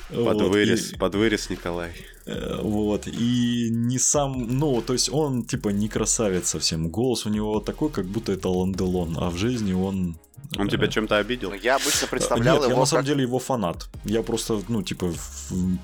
Под 0.08 0.40
Вот, 0.40 0.50
вырез, 0.50 0.92
и- 0.92 0.96
под 0.96 1.14
вырез 1.14 1.50
Николай. 1.50 1.92
Э, 2.26 2.60
Вот, 2.62 3.06
и 3.06 3.68
не 3.70 3.98
сам, 3.98 4.58
ну, 4.58 4.82
то 4.82 4.92
есть 4.92 5.08
он, 5.12 5.44
типа, 5.44 5.68
не 5.68 5.88
красавец 5.88 6.48
совсем. 6.48 6.88
Голос 6.88 7.26
у 7.26 7.30
него 7.30 7.60
такой, 7.60 7.90
как 7.90 8.06
будто 8.06 8.32
это 8.32 8.48
Ланделон, 8.48 9.16
а 9.18 9.30
в 9.30 9.36
жизни 9.36 9.72
он... 9.72 10.16
Он 10.58 10.66
э, 10.66 10.70
тебя 10.70 10.88
чем-то 10.88 11.16
обидел? 11.18 11.50
Ну, 11.50 11.56
я 11.56 11.76
обычно 11.76 12.06
представлял 12.08 12.54
Нет, 12.56 12.64
я 12.64 12.70
его 12.70 12.80
на 12.80 12.86
самом 12.86 13.04
как... 13.04 13.06
деле 13.06 13.22
его 13.22 13.38
фанат. 13.38 13.88
Я 14.04 14.22
просто, 14.22 14.60
ну, 14.68 14.82
типа, 14.82 15.12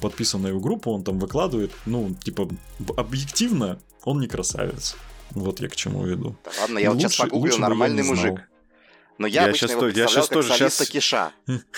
подписан 0.00 0.42
на 0.42 0.48
его 0.48 0.60
группу, 0.60 0.90
он 0.92 1.04
там 1.04 1.18
выкладывает. 1.18 1.70
Ну, 1.86 2.14
типа, 2.22 2.48
объективно 2.96 3.78
он 4.04 4.20
не 4.20 4.26
красавец. 4.28 4.96
Вот 5.30 5.60
я 5.60 5.68
к 5.68 5.76
чему 5.76 6.04
веду. 6.04 6.36
Да 6.44 6.50
ладно, 6.60 6.78
я 6.78 6.90
вот 6.90 6.98
сейчас 7.00 7.12
Лучше- 7.12 7.22
погуглил 7.22 7.42
лучше 7.42 7.56
бы 7.58 7.62
я 7.62 7.68
нормальный 7.68 8.02
мужик. 8.02 8.40
Но 9.18 9.26
я, 9.26 9.42
Я 9.42 9.48
обычно 9.48 9.68
щас 9.68 9.76
его 9.76 9.88
я 9.88 10.06
как 10.06 10.28
тоже 10.28 10.54
щас- 10.54 10.88
Киша. 10.90 11.32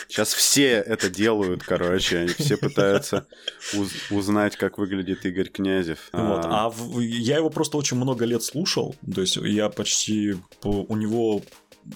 Сейчас 0.08 0.34
все 0.34 0.70
это 0.72 1.08
делают, 1.08 1.62
короче. 1.62 2.18
Они 2.18 2.28
все 2.28 2.56
пытаются 2.56 3.28
уз- 3.74 4.10
узнать, 4.10 4.56
как 4.56 4.76
выглядит 4.78 5.24
Игорь 5.24 5.48
Князев. 5.48 6.08
Вот. 6.12 6.44
А, 6.46 6.64
А 6.66 6.70
в- 6.70 6.98
я 7.00 7.36
его 7.36 7.48
просто 7.48 7.76
очень 7.78 7.96
много 7.96 8.24
лет 8.24 8.42
слушал. 8.42 8.96
То 9.14 9.20
есть 9.20 9.36
я 9.36 9.68
почти... 9.68 10.34
по- 10.60 10.84
У 10.88 10.96
него 10.96 11.42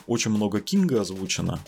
очень 0.06 0.30
много 0.30 0.60
Кинга 0.60 1.00
озвучено. 1.00 1.60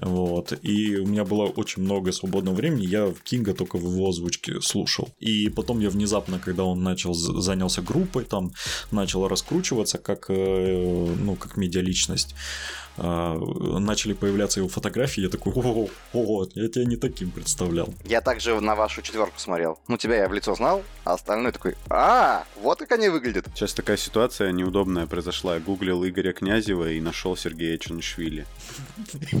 Вот. 0.00 0.52
И 0.62 0.96
у 0.96 1.06
меня 1.06 1.24
было 1.24 1.44
очень 1.44 1.82
много 1.82 2.12
свободного 2.12 2.54
времени, 2.54 2.86
я 2.86 3.12
Кинга 3.24 3.54
только 3.54 3.76
в 3.76 3.82
его 3.82 4.08
озвучке 4.08 4.60
слушал. 4.60 5.10
И 5.20 5.48
потом 5.50 5.80
я 5.80 5.90
внезапно, 5.90 6.38
когда 6.38 6.64
он 6.64 6.82
начал, 6.82 7.14
занялся 7.14 7.82
группой, 7.82 8.24
там, 8.24 8.52
начал 8.90 9.28
раскручиваться 9.28 9.98
как, 9.98 10.26
э, 10.28 11.14
ну, 11.18 11.36
как 11.36 11.56
медиаличность, 11.56 12.34
начали 12.96 14.12
появляться 14.12 14.60
его 14.60 14.68
фотографии, 14.68 15.22
я 15.22 15.28
такой, 15.28 15.52
о, 15.54 15.88
о, 16.12 16.46
я 16.54 16.68
тебя 16.68 16.84
не 16.84 16.96
таким 16.96 17.30
представлял. 17.30 17.88
Я 18.04 18.20
также 18.20 18.60
на 18.60 18.74
вашу 18.74 19.02
четверку 19.02 19.38
смотрел. 19.38 19.78
Ну, 19.88 19.96
тебя 19.96 20.16
я 20.16 20.28
в 20.28 20.32
лицо 20.32 20.54
знал, 20.54 20.82
а 21.04 21.14
остальной 21.14 21.52
такой, 21.52 21.76
а, 21.88 22.44
вот 22.60 22.78
как 22.80 22.92
они 22.92 23.08
выглядят. 23.08 23.46
Сейчас 23.54 23.72
такая 23.74 23.96
ситуация 23.96 24.52
неудобная 24.52 25.06
произошла. 25.06 25.54
Я 25.54 25.60
гуглил 25.60 26.06
Игоря 26.06 26.32
Князева 26.32 26.90
и 26.90 27.00
нашел 27.00 27.36
Сергея 27.36 27.78
Чунишвили. 27.78 28.46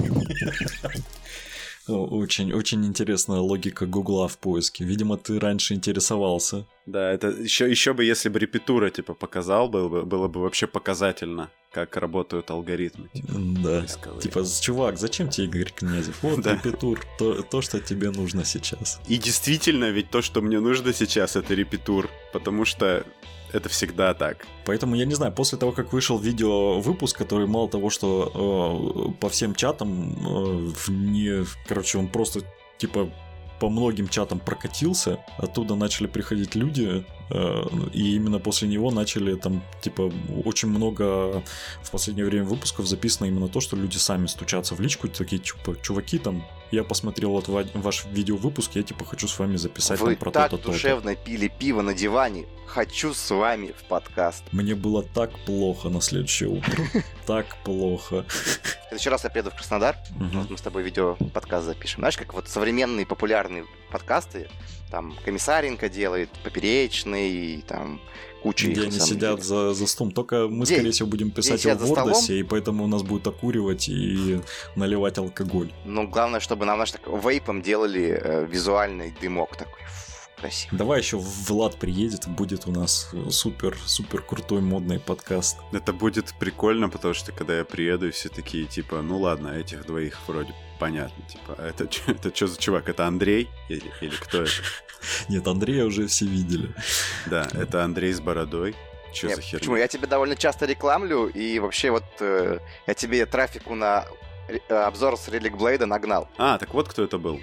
Очень, 1.88 2.52
очень 2.52 2.84
интересная 2.86 3.38
логика 3.40 3.86
Гугла 3.86 4.28
в 4.28 4.38
поиске. 4.38 4.84
Видимо, 4.84 5.16
ты 5.16 5.38
раньше 5.40 5.74
интересовался. 5.74 6.66
Да, 6.86 7.12
это 7.12 7.28
еще, 7.28 7.68
еще 7.70 7.92
бы, 7.92 8.04
если 8.04 8.28
бы 8.28 8.38
репетура, 8.38 8.90
типа, 8.90 9.14
показал, 9.14 9.68
было 9.68 9.88
бы, 9.88 10.02
было 10.04 10.28
бы 10.28 10.40
вообще 10.40 10.66
показательно, 10.66 11.50
как 11.72 11.96
работают 11.96 12.50
алгоритмы. 12.50 13.08
Типа, 13.12 13.32
Да. 13.32 13.80
поисковые. 13.80 14.20
Типа, 14.22 14.44
чувак, 14.60 14.98
зачем 14.98 15.28
тебе 15.28 15.46
Игорь 15.46 15.72
Князев? 15.74 16.22
Вот 16.22 16.40
Да. 16.42 16.54
репетур, 16.54 17.00
то, 17.18 17.42
то, 17.42 17.60
что 17.62 17.80
тебе 17.80 18.10
нужно 18.10 18.44
сейчас. 18.44 19.00
И 19.08 19.16
действительно, 19.16 19.90
ведь 19.90 20.10
то, 20.10 20.22
что 20.22 20.40
мне 20.40 20.60
нужно 20.60 20.92
сейчас, 20.92 21.36
это 21.36 21.54
репетур, 21.54 22.08
потому 22.32 22.64
что 22.64 23.04
это 23.52 23.68
всегда 23.68 24.14
так. 24.14 24.46
Поэтому 24.64 24.96
я 24.96 25.04
не 25.04 25.14
знаю, 25.14 25.32
после 25.32 25.58
того, 25.58 25.72
как 25.72 25.92
вышел 25.92 26.18
видео 26.18 26.80
выпуск, 26.80 27.16
который 27.16 27.46
мало 27.46 27.68
того, 27.68 27.90
что 27.90 29.12
э, 29.14 29.20
по 29.20 29.28
всем 29.28 29.54
чатам, 29.54 30.16
э, 30.26 30.72
не, 30.88 31.44
короче, 31.68 31.98
он 31.98 32.08
просто 32.08 32.40
типа 32.78 33.10
по 33.62 33.68
многим 33.68 34.08
чатам 34.08 34.40
прокатился, 34.40 35.20
оттуда 35.38 35.76
начали 35.76 36.08
приходить 36.08 36.56
люди, 36.56 37.04
э, 37.30 37.62
и 37.92 38.16
именно 38.16 38.40
после 38.40 38.66
него 38.66 38.90
начали 38.90 39.36
там, 39.36 39.62
типа, 39.80 40.12
очень 40.44 40.68
много 40.68 41.44
в 41.82 41.90
последнее 41.92 42.26
время 42.26 42.44
выпусков 42.44 42.86
записано 42.86 43.28
именно 43.28 43.46
то, 43.46 43.60
что 43.60 43.76
люди 43.76 43.98
сами 43.98 44.26
стучатся 44.26 44.74
в 44.74 44.80
личку, 44.80 45.06
такие, 45.06 45.40
типа, 45.40 45.76
чуваки, 45.80 46.18
там, 46.18 46.44
я 46.72 46.84
посмотрел 46.84 47.30
вот 47.30 47.48
ва- 47.48 47.66
ваш 47.74 48.06
видеовыпуск, 48.06 48.72
я, 48.74 48.82
типа, 48.82 49.04
хочу 49.04 49.28
с 49.28 49.38
вами 49.38 49.56
записать 49.56 50.00
Вы 50.00 50.10
там 50.14 50.16
про 50.16 50.30
так 50.30 50.50
то-то, 50.50 50.62
то-то. 50.64 50.72
душевно 50.72 51.14
пили 51.14 51.52
пиво 51.58 51.82
на 51.82 51.94
диване. 51.94 52.46
Хочу 52.66 53.12
с 53.12 53.30
вами 53.30 53.74
в 53.78 53.84
подкаст. 53.84 54.42
Мне 54.50 54.74
было 54.74 55.02
так 55.02 55.38
плохо 55.40 55.90
на 55.90 56.00
следующее 56.00 56.48
утро. 56.48 56.82
Так 57.26 57.46
плохо. 57.64 58.24
В 58.28 58.88
следующий 58.88 59.10
раз 59.10 59.24
я 59.24 59.30
приеду 59.30 59.50
в 59.50 59.54
Краснодар, 59.54 59.96
Мгм. 60.16 60.46
мы 60.50 60.58
с 60.58 60.60
тобой 60.60 60.82
видео 60.82 61.16
подкаст 61.32 61.66
запишем. 61.66 62.00
Знаешь, 62.00 62.16
как 62.16 62.34
вот 62.34 62.48
современные 62.48 63.06
популярные 63.06 63.64
подкасты, 63.90 64.48
там 64.90 65.14
Комиссаренко 65.24 65.88
делает, 65.88 66.28
Поперечный, 66.44 67.64
там 67.66 68.00
куча 68.42 68.66
их. 68.66 68.72
Где 68.72 68.80
на 68.82 68.86
они 68.88 68.98
сидят 69.00 69.36
деле. 69.36 69.42
за, 69.42 69.72
за 69.74 69.86
столом. 69.86 70.12
Только 70.12 70.48
мы, 70.48 70.64
Где- 70.64 70.74
скорее 70.74 70.90
всего, 70.90 71.08
будем 71.08 71.30
писать 71.30 71.60
столом? 71.60 71.78
Вордосе, 71.86 72.40
и 72.40 72.42
поэтому 72.42 72.84
у 72.84 72.88
нас 72.88 73.02
будет 73.02 73.26
окуривать 73.26 73.88
и 73.88 74.40
наливать 74.74 75.16
алкоголь. 75.18 75.72
Ну, 75.84 76.08
главное, 76.08 76.40
чтобы 76.40 76.66
нам, 76.66 76.76
знаешь, 76.76 76.90
так 76.90 77.02
вейпом 77.06 77.62
делали 77.62 78.20
э, 78.20 78.46
визуальный 78.46 79.14
дымок 79.20 79.56
такой. 79.56 79.80
Красиво. 80.42 80.76
Давай 80.76 80.98
еще 80.98 81.18
Влад 81.18 81.76
приедет, 81.76 82.26
будет 82.26 82.66
у 82.66 82.72
нас 82.72 83.10
э, 83.12 83.30
супер, 83.30 83.78
супер 83.86 84.22
крутой 84.22 84.60
модный 84.60 84.98
подкаст. 84.98 85.56
Это 85.70 85.92
будет 85.92 86.34
прикольно, 86.40 86.88
потому 86.88 87.14
что 87.14 87.30
когда 87.30 87.58
я 87.58 87.64
приеду, 87.64 88.08
и 88.08 88.10
все 88.10 88.28
такие, 88.28 88.66
типа, 88.66 89.02
ну 89.02 89.20
ладно, 89.20 89.50
этих 89.50 89.86
двоих 89.86 90.18
вроде 90.26 90.52
понятно. 90.80 91.24
Типа, 91.28 91.54
а 91.58 91.68
это, 91.68 91.84
это 92.10 92.34
что 92.34 92.48
за 92.48 92.58
чувак? 92.58 92.88
Это 92.88 93.06
Андрей? 93.06 93.48
Или, 93.68 93.88
или 94.00 94.16
кто 94.16 94.42
это? 94.42 94.50
Нет, 95.28 95.46
Андрея 95.46 95.84
уже 95.84 96.08
все 96.08 96.26
видели. 96.26 96.74
Да, 97.26 97.48
это 97.52 97.84
Андрей 97.84 98.12
с 98.12 98.20
бородой. 98.20 98.74
Нет, 99.22 99.36
за 99.36 99.42
херня? 99.42 99.58
Почему? 99.60 99.76
Я 99.76 99.86
тебе 99.86 100.08
довольно 100.08 100.34
часто 100.34 100.66
рекламлю, 100.66 101.28
и 101.28 101.60
вообще 101.60 101.92
вот 101.92 102.04
э, 102.18 102.58
я 102.88 102.94
тебе 102.94 103.26
трафику 103.26 103.76
на 103.76 104.06
э, 104.48 104.74
обзор 104.74 105.16
с 105.16 105.28
Релик 105.28 105.56
Блейда 105.56 105.86
нагнал. 105.86 106.28
А, 106.36 106.58
так 106.58 106.74
вот 106.74 106.88
кто 106.88 107.04
это 107.04 107.18
был. 107.18 107.38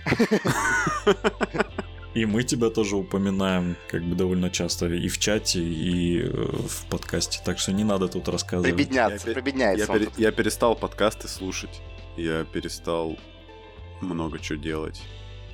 И 2.15 2.25
мы 2.25 2.43
тебя 2.43 2.69
тоже 2.69 2.95
упоминаем 2.95 3.77
как 3.87 4.03
бы 4.03 4.15
довольно 4.15 4.49
часто 4.49 4.87
и 4.87 5.07
в 5.07 5.19
чате, 5.19 5.59
и 5.61 6.21
э, 6.23 6.27
в 6.27 6.85
подкасте. 6.89 7.39
Так 7.45 7.59
что 7.59 7.71
не 7.71 7.83
надо 7.83 8.07
тут 8.07 8.27
рассказывать. 8.27 8.75
Прибедняться, 8.75 9.27
Я 9.27 9.33
прибедняется 9.35 9.93
Я, 9.93 9.99
тут. 9.99 10.19
я 10.19 10.31
перестал 10.31 10.75
подкасты 10.75 11.27
слушать. 11.27 11.81
Я 12.17 12.45
перестал 12.45 13.17
много 14.01 14.39
чего 14.39 14.57
делать. 14.57 15.01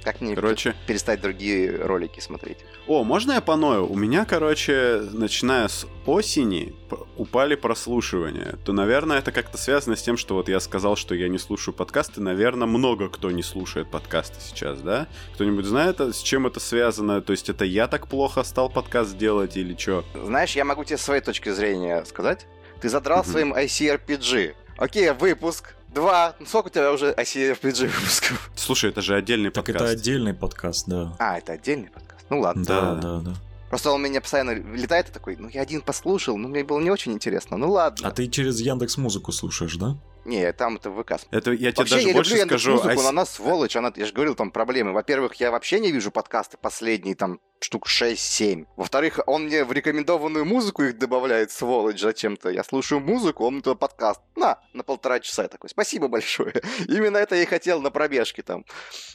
Как 0.05 0.21
мне 0.21 0.35
Короче, 0.35 0.75
перестать 0.85 1.19
другие 1.19 1.75
ролики 1.77 2.19
смотреть? 2.19 2.59
о, 2.87 3.03
можно 3.03 3.33
я 3.33 3.41
поною? 3.41 3.91
У 3.91 3.95
меня, 3.97 4.23
короче, 4.23 5.01
начиная 5.11 5.67
с 5.67 5.87
осени 6.05 6.75
упали 7.17 7.55
прослушивания. 7.55 8.55
То, 8.63 8.71
наверное, 8.71 9.17
это 9.17 9.31
как-то 9.31 9.57
связано 9.57 9.95
с 9.95 10.03
тем, 10.03 10.15
что 10.15 10.35
вот 10.35 10.47
я 10.47 10.59
сказал, 10.59 10.95
что 10.95 11.15
я 11.15 11.27
не 11.27 11.39
слушаю 11.39 11.73
подкасты. 11.73 12.21
Наверное, 12.21 12.67
много 12.67 13.09
кто 13.09 13.31
не 13.31 13.41
слушает 13.41 13.89
подкасты 13.89 14.39
сейчас, 14.39 14.79
да? 14.81 15.07
Кто-нибудь 15.33 15.65
знает, 15.65 15.99
а 15.99 16.13
с 16.13 16.21
чем 16.21 16.45
это 16.45 16.59
связано? 16.59 17.21
То 17.23 17.31
есть 17.31 17.49
это 17.49 17.65
я 17.65 17.87
так 17.87 18.07
плохо 18.07 18.43
стал 18.43 18.69
подкаст 18.69 19.17
делать 19.17 19.57
или 19.57 19.75
что? 19.75 20.05
Знаешь, 20.23 20.55
я 20.55 20.65
могу 20.65 20.83
тебе 20.83 20.97
с 20.97 21.01
своей 21.01 21.21
точки 21.21 21.49
зрения 21.49 22.05
сказать. 22.05 22.45
Ты 22.79 22.89
задрал 22.89 23.23
Мгм. 23.23 23.31
своим 23.31 23.53
ICRPG. 23.55 24.53
Окей, 24.77 25.09
выпуск. 25.11 25.73
Два. 25.95 26.36
Ну, 26.39 26.45
сколько 26.45 26.67
у 26.67 26.69
тебя 26.69 26.91
уже 26.91 27.12
ICRPG 27.13 27.88
выпусков? 27.88 28.51
Слушай, 28.55 28.89
это 28.91 29.01
же 29.01 29.15
отдельный 29.15 29.49
Так 29.49 29.65
подкаст. 29.65 29.86
это 29.86 29.91
отдельный 29.93 30.34
подкаст, 30.34 30.88
да. 30.88 31.15
А, 31.19 31.38
это 31.38 31.53
отдельный 31.53 31.89
подкаст. 31.89 32.25
Ну 32.29 32.41
ладно. 32.41 32.65
Да, 32.65 32.81
Да. 32.95 33.01
да, 33.01 33.19
да. 33.21 33.34
Просто 33.69 33.91
он 33.91 34.01
меня 34.03 34.19
постоянно 34.21 34.51
летает 34.51 35.10
и 35.10 35.12
такой, 35.12 35.38
ну 35.38 35.47
я 35.49 35.62
один 35.62 35.81
послушал, 35.81 36.38
но 36.38 36.47
мне 36.49 36.63
было 36.63 36.79
не 36.81 36.91
очень 36.91 37.13
интересно. 37.13 37.55
Ну 37.58 37.71
ладно. 37.71 38.08
А 38.08 38.12
ты 38.12 38.27
через 38.27 38.60
Яндекс 38.60 38.97
Музыку 38.97 39.31
слушаешь, 39.31 39.75
да? 39.77 39.97
Не, 40.25 40.51
там 40.53 40.75
это 40.75 40.89
в 40.89 41.01
ВК. 41.01 41.13
Это 41.31 41.51
я 41.51 41.71
тебе 41.71 41.73
Вообще, 41.77 41.95
даже 41.95 42.08
я 42.10 42.13
больше 42.13 42.31
люблю 42.31 42.45
скажу. 42.47 42.71
музыку, 42.73 42.89
ось- 42.89 43.03
но 43.03 43.10
она 43.10 43.25
сволочь, 43.25 43.75
она, 43.75 43.93
я 43.95 44.05
же 44.05 44.12
говорил, 44.13 44.36
там 44.36 44.51
проблемы. 44.51 44.91
Во-первых, 44.91 45.36
я 45.36 45.49
вообще 45.51 45.79
не 45.79 45.91
вижу 45.91 46.12
подкасты 46.12 46.58
последние 46.58 47.15
там 47.15 47.39
штук 47.65 47.88
6-7. 47.88 48.67
Во-вторых, 48.75 49.19
он 49.25 49.45
мне 49.45 49.65
в 49.65 49.71
рекомендованную 49.71 50.45
музыку 50.45 50.84
их 50.84 50.99
добавляет, 50.99 51.51
сволочь, 51.51 51.99
зачем-то. 51.99 52.49
Я 52.49 52.63
слушаю 52.63 53.01
музыку, 53.01 53.43
он 53.45 53.54
мне 53.56 53.63
туда 53.63 53.75
подкаст. 53.75 54.21
На, 54.36 54.60
на 54.73 54.84
полтора 54.84 55.19
часа 55.19 55.43
я 55.43 55.47
такой. 55.47 55.69
Спасибо 55.69 56.08
большое. 56.08 56.54
Именно 56.88 57.17
это 57.17 57.36
я 57.36 57.41
и 57.43 57.45
хотел 57.45 57.82
на 57.82 57.89
пробежке 57.89 58.43
там, 58.43 58.65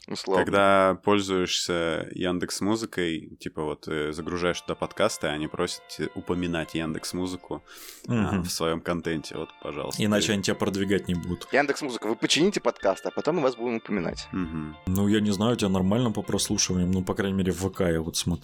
условно. 0.08 0.44
Когда 0.44 0.98
пользуешься 1.04 2.08
Яндекс 2.10 2.60
Музыкой, 2.60 3.36
типа 3.38 3.62
вот 3.62 3.86
э, 3.86 4.12
загружаешь 4.12 4.60
туда 4.62 4.74
подкасты, 4.74 5.28
они 5.28 5.46
просят 5.46 5.82
упоминать 6.16 6.74
Яндекс 6.74 7.12
Музыку 7.12 7.62
Мгм. 8.06 8.42
в 8.42 8.50
своем 8.50 8.80
контенте. 8.80 9.36
Вот, 9.36 9.50
пожалуйста. 9.62 10.04
Иначе 10.04 10.32
они 10.32 10.42
тебя 10.42 10.56
продвигать 10.56 11.06
не 11.06 11.14
будут. 11.14 11.46
Яндекс 11.52 11.82
Музыка, 11.82 12.08
вы 12.08 12.16
почините 12.16 12.60
подкаст, 12.60 13.06
а 13.06 13.10
потом 13.12 13.36
мы 13.36 13.42
вас 13.42 13.54
будем 13.54 13.76
упоминать. 13.76 14.26
Мгм. 14.32 14.76
Ну, 14.86 15.06
я 15.06 15.20
не 15.20 15.30
знаю, 15.30 15.52
у 15.52 15.56
тебя 15.56 15.68
нормально 15.68 16.10
по 16.10 16.22
прослушиваниям. 16.22 16.90
Ну, 16.90 17.04
по 17.04 17.14
крайней 17.14 17.36
мере, 17.36 17.52
в 17.52 17.70
ВК 17.70 17.82
я 17.82 18.00
вот 18.00 18.16
смотрю. 18.16 18.39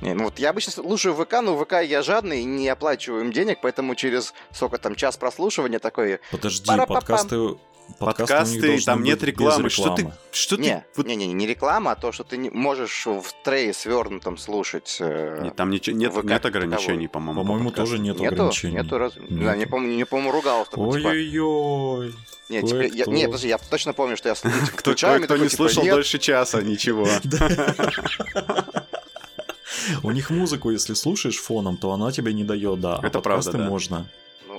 Не, 0.00 0.14
ну 0.14 0.24
вот 0.24 0.38
я 0.38 0.50
обычно 0.50 0.72
слушаю 0.72 1.14
ВК, 1.14 1.40
но 1.42 1.56
ВК 1.58 1.82
я 1.84 2.02
жадный, 2.02 2.44
не 2.44 2.68
оплачиваю 2.68 3.22
им 3.22 3.32
денег, 3.32 3.58
поэтому 3.62 3.94
через 3.94 4.32
сколько 4.52 4.78
там 4.78 4.94
час 4.94 5.16
прослушивания 5.16 5.78
такой... 5.78 6.20
Подожди, 6.30 6.66
подкасты... 6.66 6.94
подкасты 6.94 7.36
у 7.38 7.48
них 7.50 7.58
Подкасты, 7.98 8.80
там 8.82 9.02
нет 9.02 9.18
без 9.20 9.26
рекламы. 9.28 9.70
Что 9.70 9.94
ты... 9.94 10.02
рекламы. 10.02 10.18
Что 10.30 10.56
Не, 10.56 10.68
ты... 10.68 10.84
вот- 10.96 11.06
не, 11.06 11.16
не, 11.16 11.26
не 11.32 11.46
реклама, 11.46 11.92
а 11.92 11.94
то, 11.94 12.12
что 12.12 12.22
ты 12.22 12.36
не 12.36 12.50
можешь 12.50 13.06
в 13.06 13.24
трее 13.42 13.72
свернутом 13.72 14.36
слушать. 14.36 14.98
э, 15.00 15.40
Нет, 15.42 15.56
там 15.56 15.70
ничего, 15.70 15.96
нет, 15.96 16.12
ВК 16.12 16.24
нет 16.24 16.44
ограничений, 16.44 17.08
по-моему. 17.08 17.40
по 17.40 17.46
По-моему, 17.46 17.70
подкастам. 17.70 17.86
тоже 17.92 18.02
нет 18.02 18.20
нету, 18.20 18.34
ограничений. 18.34 18.74
нету 18.74 18.98
раз... 18.98 19.16
Нет. 19.16 19.30
Не 19.30 19.42
знаю, 19.42 19.58
не 19.58 19.66
помню, 19.66 19.96
не 19.96 20.04
помню, 20.04 20.30
ругался 20.30 20.70
типа, 20.70 20.80
Ой-ой-ой. 20.80 22.14
Нет, 22.50 22.66
типа, 22.66 22.82
я, 22.82 23.04
не, 23.06 23.24
подожди, 23.24 23.48
я 23.48 23.58
точно 23.58 23.94
помню, 23.94 24.16
что 24.18 24.28
я 24.28 24.34
с- 24.36 24.42
типа, 24.42 24.54
Кто, 24.76 24.92
кто 24.94 25.18
такой, 25.18 25.38
не 25.40 25.48
типа, 25.48 25.56
слышал 25.56 25.82
дольше 25.84 26.18
часа, 26.18 26.60
ничего. 26.60 27.08
У 30.02 30.10
них 30.10 30.30
музыку, 30.30 30.70
если 30.70 30.94
слушаешь 30.94 31.38
фоном, 31.38 31.76
то 31.76 31.92
она 31.92 32.12
тебе 32.12 32.32
не 32.32 32.44
дает, 32.44 32.80
да. 32.80 32.96
А 32.96 33.06
Это 33.06 33.20
правда, 33.20 33.22
подкасты 33.22 33.58
да. 33.58 33.68
можно. 33.68 34.06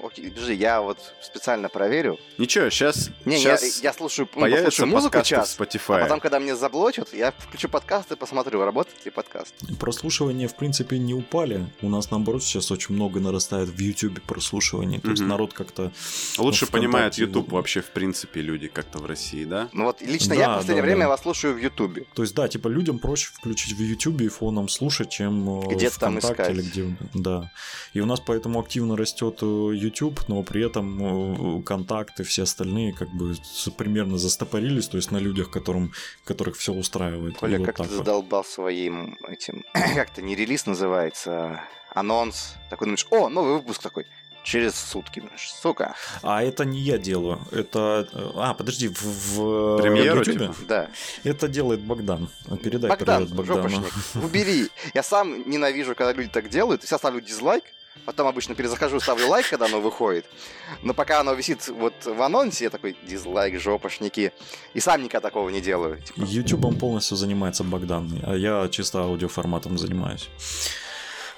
Ну, 0.10 0.24
окей, 0.24 0.32
подожди, 0.32 0.54
я 0.56 0.82
вот 0.82 0.98
специально 1.22 1.70
проверю. 1.70 2.18
Ничего, 2.38 2.70
сейчас, 2.70 3.10
Не, 3.26 3.38
сейчас 3.38 3.62
я, 3.82 3.90
я 3.90 3.94
слушаю, 3.94 4.28
ну, 4.36 4.42
послушаю 4.50 4.88
музыку 4.88 5.22
час, 5.22 5.56
в 5.56 5.62
Spotify. 5.62 6.00
а 6.00 6.04
потом, 6.04 6.20
когда 6.20 6.40
мне 6.40 6.56
заблочат, 6.56 7.14
я 7.14 7.32
включу 7.38 7.70
подкаст 7.70 8.12
и 8.12 8.16
посмотрю, 8.16 8.64
работает 8.64 9.06
ли 9.06 9.12
подкаст. 9.12 9.54
Прослушивания, 9.80 10.48
в 10.48 10.56
принципе, 10.56 10.98
не 10.98 11.14
упали. 11.14 11.68
У 11.82 11.90
нас, 11.90 12.10
наоборот, 12.12 12.44
сейчас 12.44 12.72
очень 12.72 12.96
много 12.96 13.20
нарастает 13.20 13.70
в 13.70 13.80
YouTube 13.80 14.22
прослушиваний. 14.24 15.00
То 15.00 15.10
есть 15.10 15.22
Мгм. 15.22 15.30
народ 15.30 15.54
как-то... 15.54 15.92
Лучше 16.38 16.66
Ну, 16.66 16.72
понимают 16.72 17.14
ВКонтакте- 17.14 17.20
YouTube 17.22 17.52
вообще, 17.52 17.82
в 17.82 17.92
принципе, 17.92 18.42
люди 18.42 18.68
как-то 18.68 18.98
в 19.00 19.06
России, 19.06 19.44
да? 19.46 19.70
Ну 19.74 19.86
вот 19.86 20.02
лично 20.02 20.36
Да, 20.36 20.42
я 20.42 20.54
в 20.54 20.58
последнее 20.58 20.82
да, 20.82 20.86
время 20.88 21.02
да. 21.06 21.10
вас 21.10 21.22
слушаю 21.22 21.54
в 21.54 21.58
Ютубе. 21.58 22.06
То 22.16 22.24
есть, 22.24 22.34
да, 22.34 22.48
типа, 22.48 22.68
людям 22.68 22.98
проще 23.00 23.30
включить 23.34 23.74
в 23.78 23.82
YouTube 23.82 24.22
и 24.22 24.28
фоном 24.28 24.70
слушать, 24.70 25.10
чем 25.12 25.62
э, 25.70 25.76
Где-то 25.76 26.00
там 26.00 26.18
искать. 26.20 26.50
или 26.50 26.62
где... 26.62 26.98
Да. 27.14 27.52
И 27.94 28.00
у 28.00 28.06
нас 28.06 28.20
поэтому 28.20 28.60
активно 28.60 28.98
растет 28.98 29.40
э, 29.42 29.46
YouTube, 30.00 30.28
но 30.28 30.44
при 30.44 30.66
этом 30.66 31.60
э, 31.60 31.64
контакты, 31.64 32.24
все 32.24 32.44
остальные 32.44 32.94
как 32.94 33.10
бы 33.10 33.36
примерно 33.78 34.18
застопорились, 34.18 34.88
то 34.88 34.98
есть 34.98 35.12
на 35.12 35.18
людях, 35.18 35.50
которым, 35.50 35.92
которых 36.24 36.58
все 36.58 36.74
устраивает. 36.74 37.38
Коля, 37.38 37.60
вот 37.60 37.66
как 37.66 37.78
ты 37.78 37.84
вот. 37.84 37.92
задолбал 37.92 38.44
своим 38.44 39.18
этим... 39.28 39.64
как-то 39.96 40.22
не 40.22 40.36
релиз 40.36 40.66
называется, 40.66 41.62
а 41.94 42.00
анонс. 42.00 42.56
Такой 42.70 42.86
думаешь, 42.86 43.08
о, 43.10 43.30
новый 43.30 43.54
выпуск 43.54 43.82
такой. 43.82 44.06
Через 44.42 44.74
сутки, 44.76 45.20
думаешь, 45.20 45.52
сука. 45.52 45.96
А 46.24 46.42
это 46.42 46.64
не 46.64 46.80
я 46.80 46.98
делаю. 46.98 47.40
Это... 47.52 48.08
э, 48.14 48.30
А, 48.36 48.54
подожди, 48.54 48.88
в, 48.88 49.02
в 49.04 49.82
Премьеру, 49.82 50.20
YouTube? 50.20 50.34
типа? 50.34 50.56
Да. 50.68 50.90
Это 51.26 51.50
делает 51.50 51.82
Богдан. 51.82 52.30
Передай 52.64 52.90
Богдан, 52.90 53.28
привет 53.28 53.36
Богдану. 53.36 53.70
жопошник, 53.70 54.24
убери. 54.24 54.70
Я 54.94 55.04
сам 55.04 55.48
ненавижу, 55.50 55.94
когда 55.94 56.14
люди 56.14 56.30
так 56.30 56.50
делают. 56.50 56.90
Я 56.90 56.98
ставлю 56.98 57.20
дизлайк, 57.20 57.66
потом 58.06 58.28
обычно 58.28 58.56
перезахожу, 58.56 59.00
ставлю 59.00 59.28
лайк, 59.28 59.50
когда 59.50 59.66
оно 59.66 59.80
выходит. 59.82 60.26
Но 60.84 60.94
пока 60.94 61.20
оно 61.20 61.34
висит 61.34 61.68
вот 61.68 61.94
в 62.06 62.22
анонсе, 62.22 62.66
я 62.66 62.70
такой, 62.70 62.96
дизлайк, 63.08 63.60
жопошники. 63.60 64.32
И 64.74 64.80
сам 64.80 65.04
никогда 65.04 65.30
такого 65.30 65.50
не 65.50 65.62
делаю. 65.62 66.02
Типа, 66.02 66.22
Ютубом 66.26 66.76
полностью 66.76 67.18
занимается 67.18 67.64
Богдан, 67.64 68.20
а 68.24 68.36
я 68.36 68.68
чисто 68.70 69.00
аудиоформатом 69.00 69.78
занимаюсь. 69.78 70.30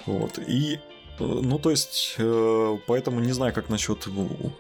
Вот. 0.06 0.40
И 0.40 0.76
э, 0.76 0.80
ну, 1.20 1.60
то 1.60 1.70
есть, 1.72 2.16
э, 2.18 2.78
поэтому 2.88 3.20
не 3.20 3.34
знаю, 3.34 3.54
как 3.54 3.70
насчет 3.70 4.08
ну, 4.08 4.54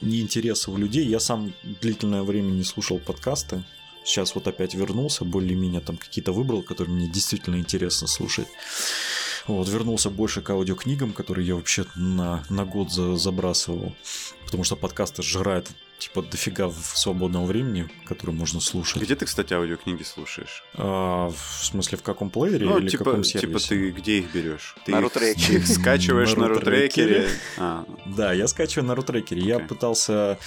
неинтереса 0.00 0.70
у 0.70 0.76
людей. 0.76 1.04
Я 1.06 1.20
сам 1.20 1.52
длительное 1.80 2.22
время 2.22 2.50
не 2.50 2.64
слушал 2.64 2.98
подкасты. 2.98 3.62
Сейчас 4.04 4.34
вот 4.34 4.46
опять 4.46 4.74
вернулся, 4.74 5.24
более-менее 5.24 5.80
там 5.80 5.96
какие-то 5.96 6.32
выбрал, 6.32 6.62
которые 6.62 6.94
мне 6.94 7.08
действительно 7.08 7.56
интересно 7.56 8.06
слушать. 8.06 8.48
Вот, 9.46 9.68
вернулся 9.68 10.10
больше 10.10 10.40
к 10.42 10.50
аудиокнигам, 10.50 11.12
которые 11.12 11.46
я 11.46 11.54
вообще 11.54 11.84
на, 11.96 12.42
на 12.48 12.64
год 12.64 12.90
за- 12.90 13.16
забрасывал. 13.16 13.94
Потому 14.46 14.64
что 14.64 14.76
подкасты 14.76 15.22
жрают 15.22 15.68
типа 15.98 16.22
дофига 16.22 16.68
в 16.68 16.74
свободного 16.98 17.46
времени, 17.46 17.88
которое 18.06 18.32
можно 18.32 18.60
слушать. 18.60 19.02
Где 19.02 19.16
ты, 19.16 19.24
кстати, 19.26 19.54
аудиокниги 19.54 20.02
слушаешь? 20.02 20.62
А, 20.74 21.28
в 21.30 21.64
смысле, 21.64 21.96
в 21.98 22.02
каком 22.02 22.30
плеере 22.30 22.66
Ну, 22.66 22.78
или 22.78 22.88
типа, 22.88 23.04
каком 23.04 23.22
типа 23.22 23.40
сервисе? 23.40 23.68
ты 23.68 23.90
где 23.90 24.18
их 24.18 24.32
берешь? 24.32 24.74
Ты 24.84 24.92
На 24.92 25.00
рутрекере. 25.00 25.46
ты 25.46 25.52
их 25.58 25.66
скачиваешь 25.66 26.34
На 26.34 26.48
рутрекере? 26.48 27.28
А, 27.58 27.84
Да, 28.06 28.32
я 28.32 28.48
скачиваю 28.48 28.86
на 28.88 28.94
рутрекере. 28.94 29.42
Я 29.42 29.58
пытался 29.60 30.38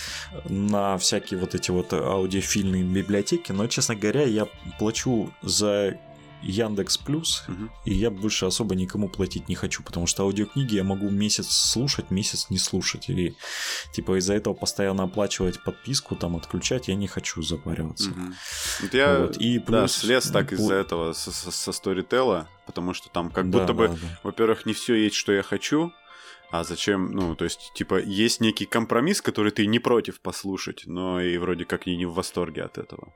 на 0.49 0.97
всякие 0.97 1.39
вот 1.39 1.55
эти 1.55 1.71
вот 1.71 1.93
аудиофильные 1.93 2.83
библиотеки, 2.83 3.51
но, 3.51 3.67
честно 3.67 3.95
говоря, 3.95 4.23
я 4.23 4.47
плачу 4.79 5.31
за 5.41 5.97
Яндекс 6.47 6.97
Плюс, 6.97 7.43
мгм. 7.47 7.69
и 7.86 7.93
я 7.93 8.10
больше 8.10 8.45
особо 8.45 8.73
никому 8.75 9.10
платить 9.10 9.49
не 9.49 9.55
хочу, 9.55 9.83
потому 9.83 10.07
что 10.07 10.23
аудиокниги 10.23 10.75
я 10.75 10.83
могу 10.83 11.10
месяц 11.10 11.47
слушать, 11.49 12.10
месяц 12.12 12.49
не 12.49 12.57
слушать. 12.57 13.10
И 13.10 13.36
типа 13.93 14.17
из-за 14.19 14.33
этого 14.33 14.53
постоянно 14.53 15.03
оплачивать 15.03 15.63
подписку, 15.63 16.15
там 16.15 16.36
отключать 16.36 16.88
я 16.88 16.95
не 16.95 17.07
хочу 17.07 17.41
запариваться. 17.41 18.10
Мгм. 18.10 18.36
Вот 18.81 18.93
я, 18.93 19.19
Вот, 19.19 19.38
и 19.38 19.60
да, 19.60 19.65
плюс- 19.81 19.91
слез 19.93 20.31
так 20.31 20.51
из-за 20.53 20.75
этого 20.75 21.13
со, 21.13 21.31
со, 21.31 21.51
со 21.51 21.71
Storytel, 21.71 22.45
потому 22.65 22.93
что 22.93 23.10
там 23.10 23.29
как 23.29 23.49
Да, 23.49 23.60
будто 23.60 23.73
бы, 23.73 23.88
да, 23.89 23.93
да. 23.93 24.19
во-первых, 24.23 24.65
не 24.65 24.73
все 24.73 24.95
есть, 24.95 25.15
что 25.15 25.33
я 25.33 25.43
хочу, 25.43 25.91
а 26.49 26.63
зачем, 26.63 27.12
ну, 27.12 27.36
то 27.36 27.43
есть, 27.43 27.71
типа, 27.75 27.99
есть 28.01 28.39
некий 28.39 28.65
компромисс, 28.65 29.21
который 29.21 29.51
ты 29.51 29.65
не 29.67 29.79
против 29.79 30.21
послушать, 30.21 30.83
но 30.86 31.19
и 31.21 31.38
вроде 31.38 31.65
как 31.65 31.88
и 31.88 31.97
не 31.97 32.05
в 32.05 32.13
восторге 32.13 32.63
от 32.63 32.77
этого. 32.77 33.13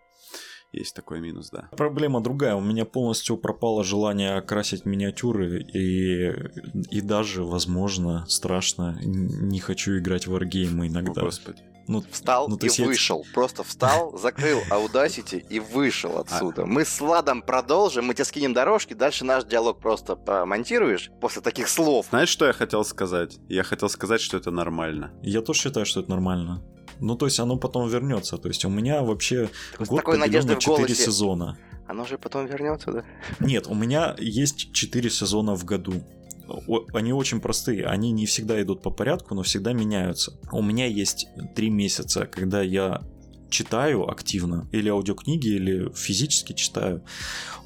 Есть 0.72 0.96
такой 0.96 1.20
минус, 1.20 1.50
да. 1.50 1.70
Проблема 1.76 2.22
другая. 2.22 2.56
У 2.56 2.62
меня 2.62 2.86
полностью 2.86 3.36
пропало 3.38 3.84
желание 3.84 4.42
красить 4.42 4.86
миниатюры, 4.86 5.62
и, 5.62 6.32
и 6.90 7.02
даже, 7.02 7.44
возможно, 7.44 8.26
страшно, 8.30 8.98
не 9.04 9.60
хочу 9.60 9.98
играть 9.98 10.28
в 10.28 10.34
О, 10.36 10.40
иногда. 10.40 11.22
господи. 11.22 11.62
Ну, 11.88 12.02
Встал 12.10 12.48
Ну, 12.48 12.56
и 12.58 12.66
есть 12.66 12.80
вышел. 12.80 13.26
Просто 13.34 13.64
встал, 13.64 14.18
закрыл 14.18 14.60
Audacity 14.70 15.44
и 15.50 15.60
вышел 15.60 16.18
А. 16.18 16.22
отсюда. 16.22 16.66
Мы 16.66 16.86
с 16.86 17.02
Владом 17.02 17.42
продолжим, 17.42 18.06
мы 18.06 18.14
тебе 18.14 18.24
скинем 18.24 18.54
дорожки, 18.54 18.94
дальше 18.94 19.26
наш 19.26 19.44
диалог 19.44 19.82
просто 19.82 20.16
помонтируешь 20.16 21.12
после 21.20 21.42
таких 21.42 21.68
слов. 21.68 22.06
Знаешь, 22.10 22.30
что 22.30 22.46
я 22.46 22.54
хотел 22.54 22.86
сказать? 22.86 23.40
Я 23.50 23.64
хотел 23.64 23.90
сказать, 23.90 24.22
что 24.22 24.38
это 24.38 24.52
нормально. 24.52 25.12
я 25.22 25.42
тоже 25.42 25.60
считаю, 25.60 25.86
что 25.86 26.00
это 26.00 26.10
нормально. 26.12 26.64
Ну, 27.02 27.16
то 27.16 27.26
есть 27.26 27.40
оно 27.40 27.58
потом 27.58 27.90
вернется. 27.90 28.38
То 28.38 28.48
есть 28.48 28.64
у 28.66 28.70
меня 28.70 29.02
вообще 29.02 29.50
С 29.80 29.88
год 29.88 30.00
такой 30.00 30.14
поделен 30.14 30.20
надеждой 30.20 30.54
на 30.54 30.56
в 30.56 30.60
4 30.60 30.78
голосе. 30.78 30.96
сезона. 30.96 31.58
Оно 31.88 32.06
же 32.06 32.18
потом 32.18 32.46
вернется, 32.46 32.92
да? 32.92 33.04
Нет, 33.40 33.68
у 33.68 33.74
меня 33.74 34.16
есть 34.20 34.72
4 34.72 35.10
сезона 35.10 35.56
в 35.56 35.66
году. 35.66 35.94
Они 36.94 37.14
очень 37.14 37.40
простые, 37.40 37.86
они 37.86 38.12
не 38.12 38.26
всегда 38.26 38.62
идут 38.62 38.82
по 38.82 38.92
порядку, 38.92 39.36
но 39.36 39.42
всегда 39.44 39.74
меняются. 39.74 40.34
У 40.52 40.62
меня 40.62 40.86
есть 40.86 41.28
3 41.56 41.70
месяца, 41.70 42.26
когда 42.26 42.62
я 42.62 43.02
читаю 43.52 44.10
активно, 44.10 44.68
или 44.72 44.90
аудиокниги, 44.90 45.50
или 45.50 45.92
физически 45.94 46.54
читаю. 46.54 47.04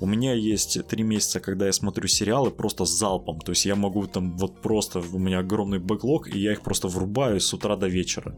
У 0.01 0.05
меня 0.05 0.33
есть 0.33 0.85
три 0.87 1.03
месяца, 1.03 1.39
когда 1.39 1.67
я 1.67 1.71
смотрю 1.71 2.07
сериалы 2.07 2.51
просто 2.51 2.85
с 2.85 2.89
залпом. 2.89 3.39
То 3.39 3.51
есть 3.51 3.65
я 3.65 3.75
могу 3.75 4.05
там 4.07 4.35
вот 4.37 4.61
просто, 4.61 4.99
у 4.99 5.19
меня 5.19 5.39
огромный 5.39 5.79
бэклог, 5.79 6.27
и 6.27 6.39
я 6.39 6.51
их 6.51 6.61
просто 6.61 6.87
врубаю 6.87 7.39
с 7.39 7.53
утра 7.53 7.77
до 7.77 7.87
вечера. 7.87 8.37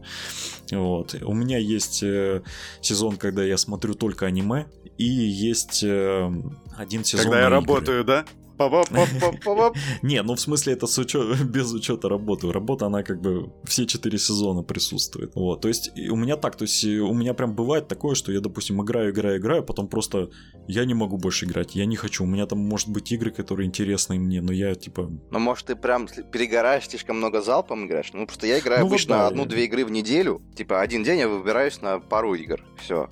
Вот. 0.70 1.16
У 1.22 1.34
меня 1.34 1.58
есть 1.58 2.02
э, 2.02 2.42
сезон, 2.80 3.16
когда 3.16 3.42
я 3.42 3.56
смотрю 3.56 3.94
только 3.94 4.26
аниме, 4.26 4.66
и 4.98 5.04
есть 5.04 5.82
э, 5.82 6.30
один 6.76 7.04
сезон 7.04 7.24
Когда 7.24 7.40
я 7.40 7.46
игры. 7.46 7.56
работаю, 7.56 8.04
да? 8.04 8.24
Не, 10.02 10.22
ну 10.22 10.34
в 10.34 10.40
смысле 10.40 10.72
это 10.74 10.86
с 10.86 10.98
учё- 10.98 11.34
без 11.44 11.72
учета 11.72 12.08
работы. 12.08 12.52
Работа, 12.52 12.86
она 12.86 13.02
как 13.02 13.20
бы 13.20 13.52
все 13.64 13.86
четыре 13.86 14.18
сезона 14.18 14.62
присутствует. 14.62 15.32
Вот, 15.34 15.60
то 15.60 15.68
есть 15.68 15.90
у 16.10 16.16
меня 16.16 16.36
так, 16.36 16.56
то 16.56 16.62
есть 16.64 16.84
у 16.84 17.14
меня 17.14 17.34
прям 17.34 17.54
бывает 17.54 17.88
такое, 17.88 18.14
что 18.14 18.32
я, 18.32 18.40
допустим, 18.40 18.82
играю, 18.82 19.10
играю, 19.12 19.38
играю, 19.38 19.62
потом 19.62 19.88
просто 19.88 20.30
я 20.66 20.84
не 20.84 20.94
могу 20.94 21.16
больше 21.18 21.46
играть, 21.46 21.74
я 21.74 21.86
не 21.86 21.96
хочу. 21.96 22.24
У 22.24 22.26
меня 22.26 22.46
там 22.46 22.58
может 22.58 22.88
быть 22.88 23.10
игры, 23.12 23.30
которые 23.30 23.66
интересны 23.66 24.18
мне, 24.18 24.40
но 24.40 24.52
я 24.52 24.74
типа... 24.74 25.10
Ну, 25.30 25.38
может, 25.38 25.66
ты 25.66 25.76
прям 25.76 26.08
перегораешь, 26.32 26.88
слишком 26.88 27.16
много 27.18 27.40
залпом 27.42 27.86
играешь? 27.86 28.10
Ну, 28.12 28.26
просто 28.26 28.46
я 28.46 28.58
играю 28.58 28.80
Ну, 28.80 28.86
вот 28.86 28.92
обычно 28.92 29.16
да, 29.16 29.26
одну-две 29.28 29.60
я- 29.60 29.64
игры 29.66 29.84
в 29.84 29.90
неделю. 29.90 30.42
Типа, 30.56 30.80
один 30.80 31.02
день 31.04 31.18
я 31.20 31.28
выбираюсь 31.28 31.80
на 31.80 32.00
пару 32.00 32.34
игр. 32.34 32.64
Все. 32.82 33.08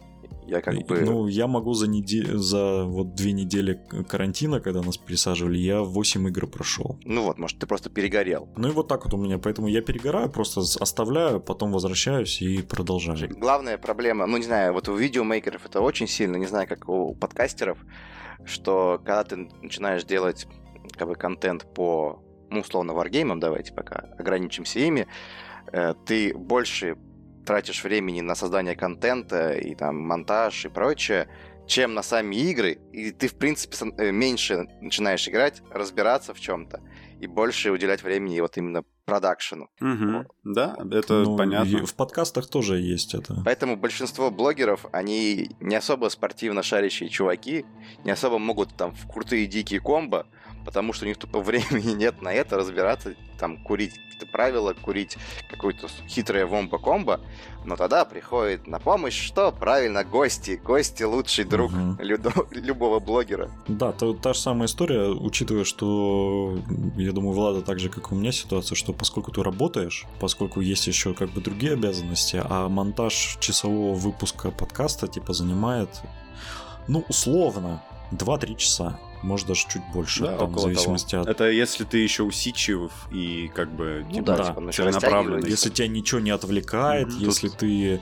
Я 0.46 0.60
как 0.60 0.74
бы... 0.86 1.00
Ну, 1.00 1.26
я 1.26 1.46
могу 1.46 1.74
за, 1.74 1.88
неде... 1.88 2.24
за 2.36 2.84
вот 2.84 3.14
две 3.14 3.32
недели 3.32 3.80
карантина, 4.08 4.60
когда 4.60 4.82
нас 4.82 4.96
пересаживали, 4.96 5.58
я 5.58 5.80
8 5.82 6.28
игр 6.28 6.46
прошел. 6.46 6.98
Ну 7.04 7.22
вот, 7.22 7.38
может, 7.38 7.58
ты 7.58 7.66
просто 7.66 7.90
перегорел. 7.90 8.48
Ну 8.56 8.68
и 8.68 8.70
вот 8.70 8.88
так 8.88 9.04
вот 9.04 9.14
у 9.14 9.16
меня, 9.16 9.38
поэтому 9.38 9.68
я 9.68 9.82
перегораю, 9.82 10.30
просто 10.30 10.60
оставляю, 10.80 11.40
потом 11.40 11.72
возвращаюсь 11.72 12.40
и 12.42 12.62
продолжаю. 12.62 13.28
Главная 13.38 13.78
проблема, 13.78 14.26
ну 14.26 14.36
не 14.36 14.44
знаю, 14.44 14.72
вот 14.72 14.88
у 14.88 14.94
видеомейкеров 14.94 15.66
это 15.66 15.80
очень 15.80 16.06
сильно, 16.06 16.36
не 16.36 16.46
знаю, 16.46 16.68
как 16.68 16.88
у 16.88 17.14
подкастеров, 17.14 17.78
что 18.44 19.00
когда 19.04 19.24
ты 19.24 19.36
начинаешь 19.62 20.04
делать 20.04 20.46
как 20.96 21.08
бы 21.08 21.14
контент 21.14 21.66
по, 21.74 22.22
ну, 22.50 22.60
условно, 22.60 22.94
варгеймам, 22.94 23.40
давайте 23.40 23.72
пока 23.72 24.06
ограничимся 24.18 24.78
ими, 24.78 25.06
э, 25.72 25.94
ты 26.04 26.36
больше 26.36 26.96
тратишь 27.46 27.84
времени 27.84 28.20
на 28.20 28.34
создание 28.34 28.76
контента 28.76 29.52
и 29.52 29.74
там 29.74 29.96
монтаж 29.96 30.66
и 30.66 30.68
прочее, 30.68 31.28
чем 31.66 31.94
на 31.94 32.02
сами 32.02 32.36
игры, 32.36 32.78
и 32.92 33.10
ты, 33.10 33.28
в 33.28 33.34
принципе, 33.34 33.76
э, 33.98 34.10
меньше 34.12 34.68
начинаешь 34.80 35.28
играть, 35.28 35.62
разбираться 35.70 36.34
в 36.34 36.40
чем-то, 36.40 36.80
и 37.20 37.26
больше 37.26 37.70
уделять 37.70 38.02
времени 38.02 38.40
вот 38.40 38.56
именно 38.56 38.84
продакшену. 39.04 39.70
Угу. 39.80 40.26
Да, 40.44 40.76
это 40.90 41.22
ну, 41.22 41.36
понятно. 41.36 41.86
В 41.86 41.94
подкастах 41.94 42.48
тоже 42.48 42.78
есть 42.78 43.14
это. 43.14 43.36
Поэтому 43.44 43.76
большинство 43.76 44.30
блогеров, 44.30 44.86
они 44.92 45.50
не 45.60 45.76
особо 45.76 46.08
спортивно 46.08 46.62
шарящие 46.62 47.08
чуваки, 47.08 47.64
не 48.04 48.10
особо 48.10 48.38
могут 48.38 48.76
там 48.76 48.92
в 48.92 49.10
крутые 49.10 49.46
дикие 49.46 49.80
комбо, 49.80 50.26
потому 50.66 50.92
что 50.92 51.04
у 51.06 51.08
них 51.08 51.16
тупо 51.16 51.40
времени 51.40 51.92
нет 51.92 52.20
на 52.20 52.32
это 52.34 52.56
разбираться, 52.56 53.14
там, 53.38 53.56
курить 53.56 53.94
какие-то 53.94 54.26
правила, 54.26 54.74
курить 54.74 55.16
какое-то 55.48 55.88
хитрое 56.08 56.44
вомба-комбо, 56.44 57.20
но 57.64 57.76
тогда 57.76 58.04
приходит 58.04 58.66
на 58.66 58.78
помощь 58.78 59.18
что? 59.18 59.52
Правильно, 59.52 60.04
гости. 60.04 60.60
Гости 60.62 61.04
лучший 61.04 61.44
друг 61.44 61.70
угу. 61.72 61.96
любого, 62.02 62.46
любого 62.50 63.00
блогера. 63.00 63.50
Да, 63.68 63.92
то, 63.92 64.12
та 64.12 64.34
же 64.34 64.40
самая 64.40 64.66
история, 64.66 65.08
учитывая, 65.08 65.64
что, 65.64 66.58
я 66.96 67.12
думаю, 67.12 67.32
Влада 67.32 67.62
так 67.62 67.78
же, 67.78 67.88
как 67.88 68.10
у 68.12 68.14
меня 68.14 68.32
ситуация, 68.32 68.74
что 68.74 68.92
поскольку 68.92 69.30
ты 69.30 69.42
работаешь, 69.42 70.04
поскольку 70.20 70.60
есть 70.60 70.86
еще 70.86 71.14
как 71.14 71.30
бы 71.30 71.40
другие 71.40 71.74
обязанности, 71.74 72.42
а 72.42 72.68
монтаж 72.68 73.38
часового 73.40 73.94
выпуска 73.94 74.50
подкаста 74.50 75.06
типа 75.06 75.32
занимает, 75.32 75.88
ну, 76.88 77.04
условно, 77.08 77.82
2-3 78.12 78.56
часа 78.56 78.98
может 79.22 79.46
даже 79.46 79.66
чуть 79.68 79.82
больше, 79.92 80.22
да, 80.22 80.38
там, 80.38 80.52
в 80.52 80.58
зависимости 80.58 81.12
того. 81.12 81.22
от... 81.22 81.28
Это 81.28 81.50
если 81.50 81.84
ты 81.84 81.98
еще 81.98 82.22
усидчив 82.22 82.92
и 83.10 83.50
как 83.54 83.72
бы 83.72 84.04
ну, 84.08 84.14
типа, 84.14 84.26
да, 84.26 84.44
типа, 84.44 84.72
целенаправленно. 84.72 85.46
Если 85.46 85.70
тебя 85.70 85.88
ничего 85.88 86.20
не 86.20 86.30
отвлекает, 86.30 87.08
mm-hmm. 87.08 87.24
если 87.24 87.48
Тут... 87.48 87.58
ты 87.58 88.00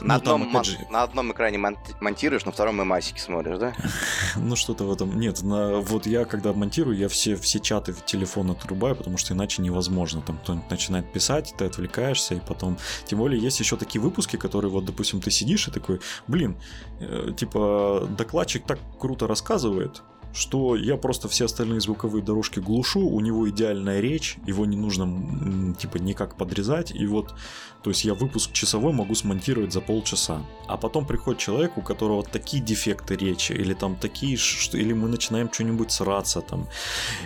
на, 0.00 0.14
ну, 0.14 0.20
одном, 0.20 0.52
там, 0.52 0.64
же... 0.64 0.78
на 0.90 1.02
одном 1.02 1.32
экране 1.32 1.58
монтируешь, 2.00 2.44
на 2.44 2.52
втором 2.52 2.80
и 2.82 2.84
масики 2.84 3.18
смотришь, 3.18 3.58
да? 3.58 3.74
ну, 4.36 4.56
что-то 4.56 4.84
в 4.84 4.92
этом... 4.92 5.18
Нет, 5.18 5.42
на... 5.42 5.78
вот 5.80 6.06
я, 6.06 6.24
когда 6.24 6.52
монтирую, 6.52 6.96
я 6.96 7.08
все, 7.08 7.36
все 7.36 7.60
чаты 7.60 7.92
в 7.92 8.04
телефон 8.04 8.50
отрубаю, 8.50 8.96
потому 8.96 9.18
что 9.18 9.34
иначе 9.34 9.62
невозможно. 9.62 10.22
Там 10.22 10.38
кто-нибудь 10.38 10.70
начинает 10.70 11.12
писать, 11.12 11.54
ты 11.56 11.64
отвлекаешься, 11.64 12.34
и 12.34 12.40
потом... 12.40 12.78
Тем 13.04 13.18
более, 13.18 13.40
есть 13.40 13.60
еще 13.60 13.76
такие 13.76 14.00
выпуски, 14.00 14.36
которые, 14.36 14.70
вот, 14.70 14.84
допустим, 14.84 15.20
ты 15.20 15.30
сидишь 15.30 15.68
и 15.68 15.70
такой, 15.70 16.00
блин, 16.26 16.56
э, 17.00 17.32
типа, 17.36 18.08
докладчик 18.16 18.66
так 18.66 18.78
круто 18.98 19.26
рассказывает, 19.26 20.02
что 20.32 20.76
я 20.76 20.96
просто 20.96 21.28
все 21.28 21.46
остальные 21.46 21.80
звуковые 21.80 22.22
дорожки 22.22 22.60
глушу, 22.60 23.00
у 23.00 23.20
него 23.20 23.48
идеальная 23.48 24.00
речь, 24.00 24.36
его 24.46 24.66
не 24.66 24.76
нужно 24.76 25.74
типа 25.74 25.98
никак 25.98 26.36
подрезать, 26.36 26.92
и 26.94 27.06
вот 27.06 27.34
то 27.82 27.90
есть 27.90 28.04
я 28.04 28.14
выпуск 28.14 28.52
часовой 28.52 28.92
могу 28.92 29.14
смонтировать 29.14 29.72
за 29.72 29.80
полчаса. 29.80 30.44
А 30.66 30.76
потом 30.76 31.06
приходит 31.06 31.40
человек, 31.40 31.78
у 31.78 31.82
которого 31.82 32.24
такие 32.24 32.62
дефекты 32.62 33.16
речи, 33.16 33.52
или 33.52 33.72
там 33.72 33.96
такие, 33.96 34.36
что, 34.36 34.76
или 34.76 34.92
мы 34.92 35.08
начинаем 35.08 35.52
что-нибудь 35.52 35.92
сраться 35.92 36.40
там, 36.40 36.68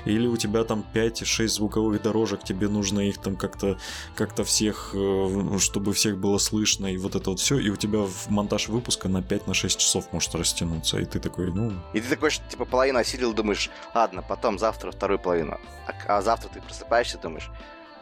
или 0.04 0.26
у 0.26 0.36
тебя 0.36 0.64
там 0.64 0.84
5-6 0.94 1.48
звуковых 1.48 2.02
дорожек, 2.02 2.44
тебе 2.44 2.68
нужно 2.68 3.00
их 3.00 3.18
там 3.18 3.36
как-то 3.36 3.78
как 4.14 4.34
всех, 4.44 4.90
э, 4.94 5.58
чтобы 5.58 5.92
всех 5.94 6.18
было 6.18 6.38
слышно, 6.38 6.86
и 6.86 6.96
вот 6.98 7.14
это 7.14 7.30
вот 7.30 7.40
все, 7.40 7.58
и 7.58 7.70
у 7.70 7.76
тебя 7.76 8.00
в 8.00 8.28
монтаж 8.28 8.68
выпуска 8.68 9.08
на 9.08 9.18
5-6 9.18 9.46
на 9.46 9.54
часов 9.54 10.12
может 10.12 10.34
растянуться, 10.34 10.98
и 10.98 11.04
ты 11.04 11.18
такой, 11.18 11.52
ну... 11.52 11.72
И 11.94 12.00
ты 12.00 12.08
такой, 12.08 12.30
типа 12.50 12.66
половину 12.92 12.98
осилил, 12.98 13.32
думаешь, 13.32 13.70
ладно, 13.94 14.22
потом 14.22 14.58
завтра 14.58 14.90
вторую 14.90 15.18
половину. 15.18 15.58
А, 15.86 16.18
а 16.18 16.22
завтра 16.22 16.48
ты 16.48 16.60
просыпаешься, 16.60 17.18
думаешь, 17.18 17.50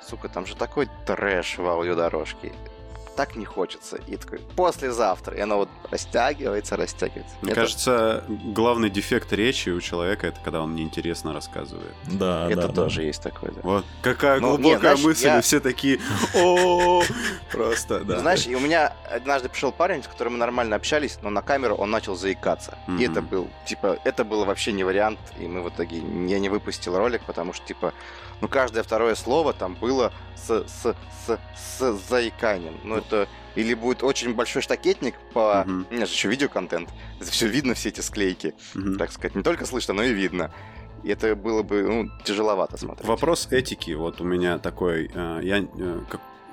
сука, 0.03 0.29
там 0.29 0.47
же 0.47 0.57
такой 0.57 0.89
трэш 1.07 1.59
в 1.59 1.67
аудиодорожке. 1.67 2.53
Так 3.21 3.37
не 3.37 3.45
хочется. 3.45 3.99
И 4.07 4.17
такой, 4.17 4.39
послезавтра. 4.57 5.37
И 5.37 5.41
оно 5.41 5.59
вот 5.59 5.69
растягивается, 5.91 6.75
растягивается. 6.79 7.37
Мне 7.43 7.53
это... 7.53 7.61
кажется, 7.61 8.25
главный 8.29 8.89
дефект 8.89 9.31
речи 9.35 9.69
у 9.69 9.79
человека 9.83 10.29
это 10.29 10.41
когда 10.43 10.63
он 10.63 10.75
неинтересно 10.75 11.35
рассказывает. 11.35 11.95
Да, 12.07 12.51
это 12.51 12.69
да, 12.69 12.73
тоже 12.73 12.97
да. 12.97 13.03
есть 13.03 13.23
такое, 13.23 13.51
да. 13.51 13.61
Вот. 13.63 13.85
Какая 14.01 14.41
ну, 14.41 14.57
глубокая 14.57 14.95
нет, 14.97 15.05
мысль, 15.05 15.29
и 15.29 15.41
все 15.43 15.61
такие, 15.61 16.01
о 16.35 17.03
просто, 17.53 18.05
да. 18.05 18.21
Знаешь, 18.21 18.47
и 18.47 18.55
у 18.55 18.61
меня 18.61 18.95
однажды 19.11 19.51
пришел 19.51 19.71
парень, 19.71 20.03
с 20.03 20.07
которым 20.07 20.33
мы 20.33 20.39
нормально 20.39 20.77
общались, 20.77 21.19
но 21.21 21.29
на 21.29 21.43
камеру 21.43 21.75
он 21.75 21.91
начал 21.91 22.17
заикаться. 22.17 22.79
И 22.99 23.03
это 23.03 23.21
был, 23.21 23.51
типа, 23.67 23.99
это 24.05 24.25
было 24.25 24.47
вообще 24.47 24.73
не 24.73 24.83
вариант, 24.83 25.19
и 25.39 25.47
мы 25.47 25.61
в 25.61 25.69
итоге, 25.69 25.99
я 25.99 26.39
не 26.39 26.49
выпустил 26.49 26.97
ролик, 26.97 27.21
потому 27.27 27.53
что, 27.53 27.67
типа, 27.67 27.93
ну, 28.41 28.49
каждое 28.49 28.83
второе 28.83 29.15
слово 29.15 29.53
там 29.53 29.75
было 29.75 30.13
с, 30.37 30.65
с, 30.67 30.97
с, 31.27 31.39
с 31.57 32.09
заиканием. 32.09 32.75
Ну, 32.85 32.97
это 32.97 33.29
или 33.55 33.75
будет 33.75 34.03
очень 34.03 34.35
большой 34.35 34.63
штакетник 34.63 35.15
по... 35.33 35.65
Uh-huh. 35.67 35.87
У 35.91 35.95
меня 35.95 36.07
же 36.07 36.13
еще 36.13 36.29
видеоконтент. 36.29 36.89
Это 37.21 37.31
все 37.31 37.47
видно, 37.49 37.75
все 37.75 37.89
эти 37.89 38.01
склейки. 38.01 38.55
Uh-huh. 38.75 38.97
Так 38.97 39.13
сказать, 39.13 39.35
не 39.35 39.43
только 39.43 39.67
слышно, 39.67 39.95
но 39.95 40.03
и 40.03 40.13
видно. 40.13 40.53
И 41.03 41.11
это 41.11 41.35
было 41.35 41.63
бы 41.63 41.83
ну, 41.83 42.11
тяжеловато 42.25 42.77
смотреть. 42.77 43.07
Вопрос 43.07 43.49
этики. 43.51 43.93
Вот 43.93 44.21
у 44.21 44.25
меня 44.25 44.59
такой. 44.59 45.11
Э, 45.13 45.41
я 45.43 45.59
э, 45.59 46.01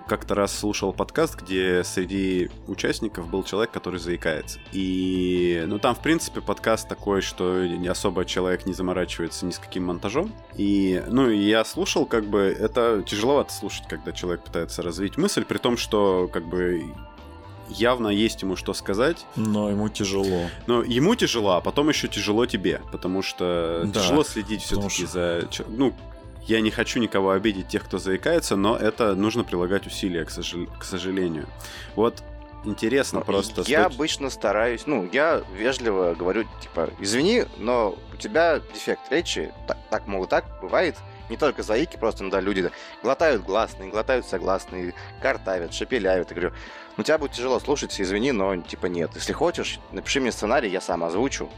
как-то 0.08 0.36
раз 0.36 0.58
слушал 0.58 0.94
подкаст, 0.94 1.40
где 1.42 1.84
среди 1.84 2.50
участников 2.68 3.30
был 3.30 3.44
человек, 3.44 3.72
который 3.72 4.00
заикается. 4.00 4.60
И, 4.72 5.64
ну, 5.68 5.78
там, 5.78 5.96
в 5.96 6.00
принципе, 6.00 6.42
подкаст 6.42 6.88
такой, 6.88 7.22
что 7.22 7.66
не 7.66 7.88
особо 7.88 8.26
человек 8.26 8.66
не 8.66 8.74
заморачивается 8.74 9.46
ни 9.46 9.52
с 9.52 9.60
каким 9.60 9.86
монтажом. 9.86 10.34
И, 10.56 11.04
ну, 11.08 11.30
и 11.30 11.38
я 11.38 11.64
слушал, 11.66 12.06
как 12.06 12.26
бы, 12.26 12.40
это 12.40 13.04
тяжеловато 13.06 13.54
слушать, 13.54 13.88
когда 13.88 14.12
человек 14.12 14.44
пытается 14.44 14.82
развить 14.82 15.18
мысль, 15.18 15.44
при 15.44 15.58
том, 15.58 15.78
что, 15.78 16.30
как 16.32 16.48
бы, 16.48 16.84
явно 17.70 18.08
есть 18.08 18.42
ему 18.42 18.56
что 18.56 18.74
сказать. 18.74 19.26
Но 19.36 19.70
ему 19.70 19.90
тяжело. 19.90 20.50
Но 20.68 20.84
ему 20.84 21.16
тяжело, 21.16 21.52
а 21.52 21.62
потом 21.62 21.90
еще 21.90 22.08
тяжело 22.08 22.46
тебе, 22.46 22.82
потому 22.92 23.22
что 23.22 23.84
да, 23.86 24.02
тяжело 24.02 24.24
следить 24.24 24.62
все-таки 24.62 25.06
что... 25.06 25.08
за... 25.08 25.50
Ну, 25.68 25.94
я 26.48 26.62
не 26.62 26.72
хочу 26.72 27.00
никого 27.00 27.32
обидеть, 27.32 27.68
тех, 27.68 27.84
кто 27.84 27.98
заикается, 28.00 28.56
но 28.56 28.78
это 28.78 29.16
нужно 29.16 29.44
прилагать 29.44 29.86
усилия, 29.86 30.26
к, 30.26 30.32
сожал... 30.32 30.66
к 30.80 30.84
сожалению. 30.84 31.46
Вот 31.96 32.24
интересно 32.64 33.20
ну, 33.20 33.26
просто. 33.26 33.62
Я 33.68 33.84
стоит... 33.84 33.96
обычно 33.96 34.30
стараюсь, 34.30 34.88
ну, 34.88 35.08
я 35.12 35.44
вежливо 35.56 36.16
говорю, 36.16 36.46
типа, 36.62 36.90
извини, 37.00 37.46
но 37.58 37.98
у 38.14 38.16
тебя 38.16 38.62
дефект 38.74 39.12
речи, 39.12 39.52
так, 39.68 39.78
так 39.90 40.08
могут 40.08 40.30
так, 40.30 40.46
бывает. 40.62 40.96
Не 41.30 41.36
только 41.36 41.62
заики, 41.62 41.98
просто 41.98 42.24
иногда 42.24 42.40
люди 42.40 42.72
глотают 43.04 43.44
гласные, 43.44 43.90
глотают 43.90 44.26
согласные, 44.26 44.94
картавят, 45.22 45.74
шепеляют. 45.74 46.30
Я 46.30 46.36
говорю, 46.36 46.56
ну 46.96 47.04
тебя 47.04 47.18
будет 47.18 47.34
тяжело 47.34 47.60
слушать, 47.60 48.00
извини, 48.00 48.32
но 48.32 48.56
типа 48.56 48.86
нет. 48.86 49.12
Если 49.16 49.34
хочешь, 49.34 49.82
напиши 49.92 50.22
мне 50.22 50.32
сценарий, 50.32 50.70
я 50.70 50.80
сам 50.80 51.04
озвучу 51.04 51.50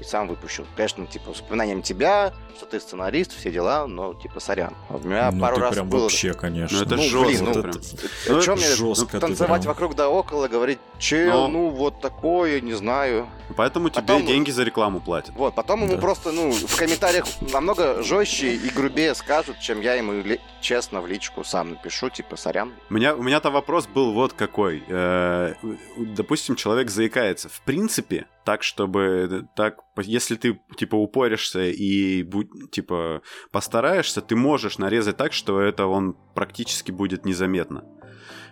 и 0.00 0.04
сам 0.04 0.28
выпущу. 0.28 0.66
Конечно, 0.76 1.06
типа, 1.06 1.34
с 1.34 1.40
упоминанием 1.40 1.82
тебя, 1.82 2.32
что 2.56 2.66
ты 2.66 2.80
сценарист, 2.80 3.36
все 3.36 3.50
дела, 3.50 3.86
но, 3.86 4.14
типа, 4.14 4.40
сорян. 4.40 4.74
У 4.88 4.98
меня 4.98 5.30
ну, 5.30 5.40
пару 5.40 5.58
раз 5.58 5.74
прям 5.74 5.88
было... 5.88 6.02
вообще, 6.02 6.34
конечно. 6.34 6.78
Ну, 6.78 6.84
это 6.84 6.96
ну, 6.96 7.02
жестко. 7.02 7.26
Блин, 7.26 7.44
ну, 7.44 7.50
это, 7.50 7.68
это, 7.68 8.32
ну, 8.34 8.42
что 8.42 8.56
мне 8.56 8.66
жестко 8.66 9.20
танцевать 9.20 9.62
прям... 9.62 9.74
вокруг 9.74 9.94
да 9.94 10.08
около, 10.08 10.48
говорить, 10.48 10.78
чел, 10.98 11.42
но... 11.42 11.48
ну, 11.48 11.68
вот 11.68 12.00
такое, 12.00 12.60
не 12.60 12.72
знаю. 12.72 13.28
Поэтому 13.56 13.90
потом... 13.90 14.22
тебе 14.22 14.32
деньги 14.32 14.50
за 14.50 14.62
рекламу 14.62 15.00
платят. 15.00 15.34
Вот, 15.34 15.54
потом 15.54 15.84
ему 15.84 15.98
просто, 15.98 16.32
ну, 16.32 16.50
в 16.50 16.76
комментариях 16.76 17.26
намного 17.52 18.02
жестче 18.02 18.54
и 18.54 18.68
грубее 18.70 19.14
скажут, 19.14 19.58
чем 19.60 19.80
я 19.80 19.94
ему 19.94 20.22
честно 20.60 21.00
в 21.00 21.06
личку 21.06 21.44
сам 21.44 21.70
напишу, 21.70 22.10
типа, 22.10 22.36
сорян. 22.36 22.72
У 22.88 22.94
меня, 22.94 23.14
у 23.14 23.22
меня-то 23.22 23.50
вопрос 23.50 23.86
был 23.86 24.12
вот 24.12 24.32
какой. 24.32 24.82
Э, 24.88 25.54
допустим, 25.96 26.56
человек 26.56 26.90
заикается. 26.90 27.48
В 27.48 27.60
принципе, 27.62 28.26
так, 28.50 28.64
чтобы 28.64 29.46
так, 29.54 29.78
если 30.02 30.34
ты 30.34 30.60
типа 30.76 30.96
упоришься 30.96 31.68
и 31.68 32.28
типа 32.72 33.22
постараешься, 33.52 34.22
ты 34.22 34.34
можешь 34.34 34.76
нарезать 34.78 35.16
так, 35.16 35.32
что 35.32 35.60
это 35.60 35.86
он 35.86 36.16
практически 36.34 36.90
будет 36.90 37.24
незаметно, 37.24 37.84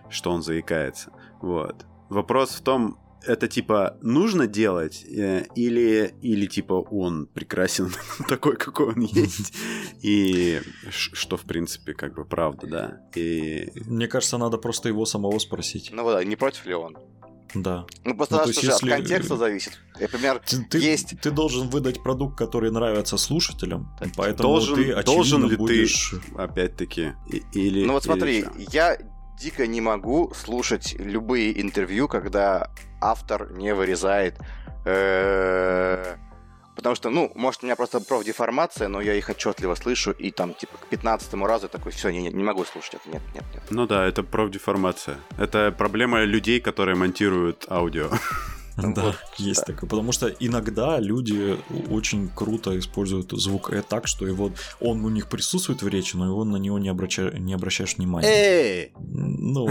что 0.08 0.30
он 0.30 0.42
заикается. 0.42 1.12
Вот. 1.42 1.84
Вопрос 2.11 2.50
в 2.50 2.62
том, 2.62 2.96
это 3.26 3.48
типа 3.48 3.98
нужно 4.00 4.46
делать 4.46 5.04
э, 5.04 5.46
или 5.56 6.14
или 6.22 6.46
типа 6.46 6.74
он 6.74 7.26
прекрасен 7.26 7.90
такой 8.28 8.56
какой 8.56 8.94
он 8.94 9.00
есть 9.00 9.52
и 10.02 10.61
что 10.88 11.37
в 11.37 11.42
принципе 11.42 11.94
как 11.94 12.14
бы 12.14 12.24
правда 12.24 12.66
да 12.68 13.20
и 13.20 13.72
мне 13.87 14.06
кажется 14.06 14.38
надо 14.38 14.58
просто 14.58 14.88
его 14.88 15.04
самого 15.04 15.37
спросить 15.40 15.90
ну 15.92 16.08
да 16.08 16.22
не 16.22 16.37
против 16.37 16.66
ли 16.66 16.74
он 16.74 16.96
да. 17.54 17.84
Ну, 18.04 18.14
просто 18.16 18.37
Ну, 18.37 18.40
то 18.42 18.48
есть 18.48 18.61
же 18.62 18.66
если- 18.70 18.90
от 18.90 18.96
контекста 18.98 19.37
зависит. 19.37 19.78
Например, 20.00 20.40
Ты, 20.44 20.64
ты- 20.64 20.78
Есть. 20.78 21.20
ты 21.20 21.30
должен 21.30 21.68
выдать 21.68 22.02
продукт, 22.02 22.37
который 22.38 22.70
нравится 22.70 23.16
слушателям, 23.16 23.94
поэтому 24.16 24.48
Должен- 24.50 24.74
ты, 24.76 24.80
очевидно, 24.92 25.02
должен 25.04 25.42
ли 25.44 25.50
ты- 25.50 25.56
будешь... 25.56 26.14
Опять-таки. 26.37 27.12
И- 27.30 27.42
Или, 27.52 27.84
ну 27.84 27.94
вот 27.94 28.04
или 28.04 28.12
смотри, 28.12 28.42
чё? 28.42 28.50
я 28.72 28.98
дико 29.40 29.66
не 29.66 29.80
могу 29.80 30.32
слушать 30.34 30.94
любые 30.99 31.61
интервью, 31.61 32.09
когда 32.09 32.70
автор 33.01 33.53
не 33.53 33.74
вырезает 33.74 34.36
э, 34.84 36.16
Потому 36.79 36.95
что, 36.95 37.11
ну, 37.11 37.33
может, 37.35 37.64
у 37.64 37.66
меня 37.66 37.74
просто 37.74 37.99
профдеформация, 37.99 38.87
но 38.87 39.01
я 39.01 39.14
их 39.14 39.29
отчетливо 39.29 39.74
слышу, 39.74 40.12
и 40.12 40.31
там, 40.31 40.55
типа, 40.55 40.79
к 40.79 40.87
15 40.87 41.35
разу 41.35 41.68
такой, 41.68 41.91
все, 41.91 42.11
не, 42.11 42.31
не 42.31 42.45
могу 42.45 42.64
слушать 42.64 42.95
это, 42.95 43.11
нет, 43.11 43.22
нет, 43.35 43.43
нет. 43.53 43.62
Ну 43.70 43.89
да, 43.89 44.07
это 44.07 44.22
профдеформация. 44.22 45.16
Это 45.39 45.74
проблема 45.76 46.22
людей, 46.22 46.61
которые 46.61 46.95
монтируют 46.95 47.66
аудио. 47.68 48.11
Да, 48.79 49.03
Вот, 49.03 49.16
есть 49.39 49.61
да. 49.66 49.72
такое. 49.72 49.89
Потому 49.91 50.12
что 50.12 50.29
иногда 50.29 51.01
люди 51.01 51.57
очень 51.91 52.29
круто 52.29 52.79
используют 52.79 53.33
звук 53.33 53.70
«э» 53.72 53.83
так, 53.83 54.07
что 54.07 54.26
его, 54.26 54.53
он 54.81 55.05
у 55.05 55.09
них 55.09 55.29
присутствует 55.29 55.83
в 55.83 55.89
речи, 55.89 56.16
но 56.16 56.26
его 56.26 56.45
на 56.45 56.57
него 56.57 56.79
не, 56.79 56.89
обраща- 56.89 57.37
не 57.39 57.55
обращаешь 57.55 57.97
внимания. 57.97 58.29
Эй! 58.29 58.93
Ну, 58.99 59.68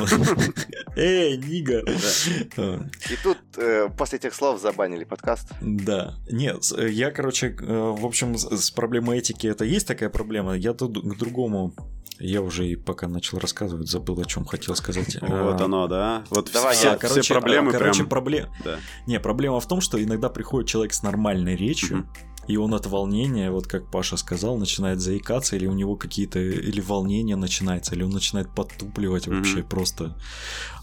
эй, 0.95 1.37
Нига. 1.37 1.83
А, 2.57 2.79
И 3.09 3.15
тут 3.23 3.37
э, 3.57 3.89
после 3.97 4.19
этих 4.19 4.33
слов 4.33 4.61
забанили 4.61 5.03
подкаст. 5.03 5.51
Да. 5.61 6.15
Нет, 6.29 6.63
э, 6.77 6.89
я, 6.89 7.11
короче, 7.11 7.55
э, 7.59 7.65
в 7.97 8.05
общем, 8.05 8.37
с 8.37 8.71
проблемой 8.71 9.19
этики 9.19 9.47
это 9.47 9.63
есть 9.65 9.87
такая 9.87 10.09
проблема. 10.09 10.55
Я 10.57 10.73
тут 10.73 10.97
к 11.01 11.17
другому 11.17 11.73
я 12.19 12.41
уже 12.41 12.67
и 12.67 12.75
пока 12.75 13.07
начал 13.07 13.39
рассказывать, 13.39 13.87
забыл, 13.89 14.19
о 14.19 14.25
чем 14.25 14.45
хотел 14.45 14.75
сказать. 14.75 15.17
Вот 15.21 15.61
А, 15.61 15.65
оно, 15.65 15.87
да? 15.87 16.23
Вот 16.29 16.49
Давай 16.53 16.75
все, 16.75 16.89
я- 16.91 16.97
все 16.97 17.07
короче, 17.07 17.33
проблемы 17.33 17.71
короче, 17.71 18.03
прям... 18.05 18.07
пробле- 18.23 18.47
Да. 18.63 18.77
Не, 19.05 19.19
проблема 19.19 19.59
в 19.59 19.67
том, 19.67 19.81
что 19.81 20.01
иногда 20.03 20.29
приходит 20.29 20.69
человек 20.69 20.93
с 20.93 21.03
нормальной 21.03 21.55
речью. 21.55 22.07
И 22.47 22.57
он 22.57 22.73
от 22.73 22.85
волнения, 22.85 23.51
вот 23.51 23.67
как 23.67 23.91
Паша 23.91 24.17
сказал, 24.17 24.57
начинает 24.57 24.99
заикаться, 24.99 25.55
или 25.55 25.67
у 25.67 25.73
него 25.73 25.95
какие-то, 25.95 26.39
или 26.39 26.81
волнение 26.81 27.35
начинается, 27.35 27.95
или 27.95 28.03
он 28.03 28.11
начинает 28.11 28.49
подтупливать 28.55 29.27
вообще 29.27 29.63
просто. 29.63 30.15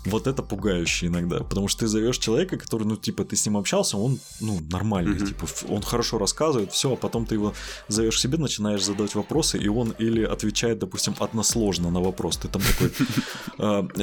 Вот 0.06 0.26
это 0.26 0.42
пугающе 0.42 1.06
иногда, 1.06 1.38
потому 1.38 1.66
что 1.68 1.80
ты 1.80 1.86
зовешь 1.86 2.18
человека, 2.18 2.58
который, 2.58 2.84
ну, 2.86 2.96
типа, 2.96 3.24
ты 3.24 3.36
с 3.36 3.46
ним 3.46 3.56
общался, 3.56 3.96
он, 3.96 4.18
ну, 4.40 4.60
нормальный, 4.70 5.16
Мгм. 5.16 5.26
типа, 5.26 5.46
он 5.68 5.80
хорошо 5.82 6.18
рассказывает, 6.18 6.72
все, 6.72 6.92
а 6.92 6.96
потом 6.96 7.24
ты 7.24 7.36
его 7.36 7.54
зовешь 7.88 8.20
себе, 8.20 8.36
начинаешь 8.36 8.84
задавать 8.84 9.14
вопросы, 9.14 9.56
и 9.58 9.68
он 9.68 9.94
или 10.00 10.22
отвечает, 10.22 10.78
допустим, 10.78 11.14
односложно 11.20 11.90
на 11.90 12.00
вопрос, 12.00 12.36
ты 12.36 12.48
там 12.48 12.60
такой, 12.60 12.92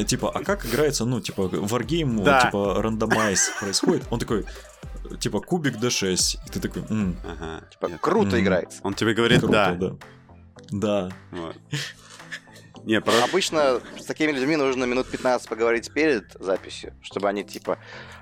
э, 0.01 0.03
типа, 0.05 0.32
а 0.34 0.43
как 0.43 0.66
играется, 0.66 1.05
ну, 1.05 1.22
типа, 1.22 1.49
Да. 2.26 2.45
типа, 2.45 2.82
рандомайз 2.82 3.51
происходит, 3.59 4.03
он 4.09 4.20
такой, 4.20 4.45
типа, 5.20 5.39
кубик 5.41 5.76
D6, 5.78 6.38
и 6.45 6.49
ты 6.49 6.60
такой, 6.60 6.84
«М, 6.89 7.18
Ага. 7.26 7.64
Типа, 7.72 7.88
Нет. 7.88 7.99
круто 8.02 8.36
М. 8.38 8.43
играется. 8.43 8.80
Он 8.84 8.93
тебе 8.93 9.14
говорит 9.14 9.39
круто, 9.39 9.54
да. 9.54 9.74
да. 9.76 9.95
Да, 10.72 11.10
Вот. 11.32 11.56
Не, 12.84 12.99
про- 12.99 13.24
Обычно 13.24 13.80
с 13.99 14.06
такими 14.06 14.32
людьми 14.32 14.56
нужно 14.56 14.86
минут 14.86 15.08
15 15.08 15.47
поговорить 15.47 15.93
перед 15.93 16.34
записью, 16.39 16.93
чтобы 17.04 17.30
они, 17.30 17.43
типа, 17.43 17.78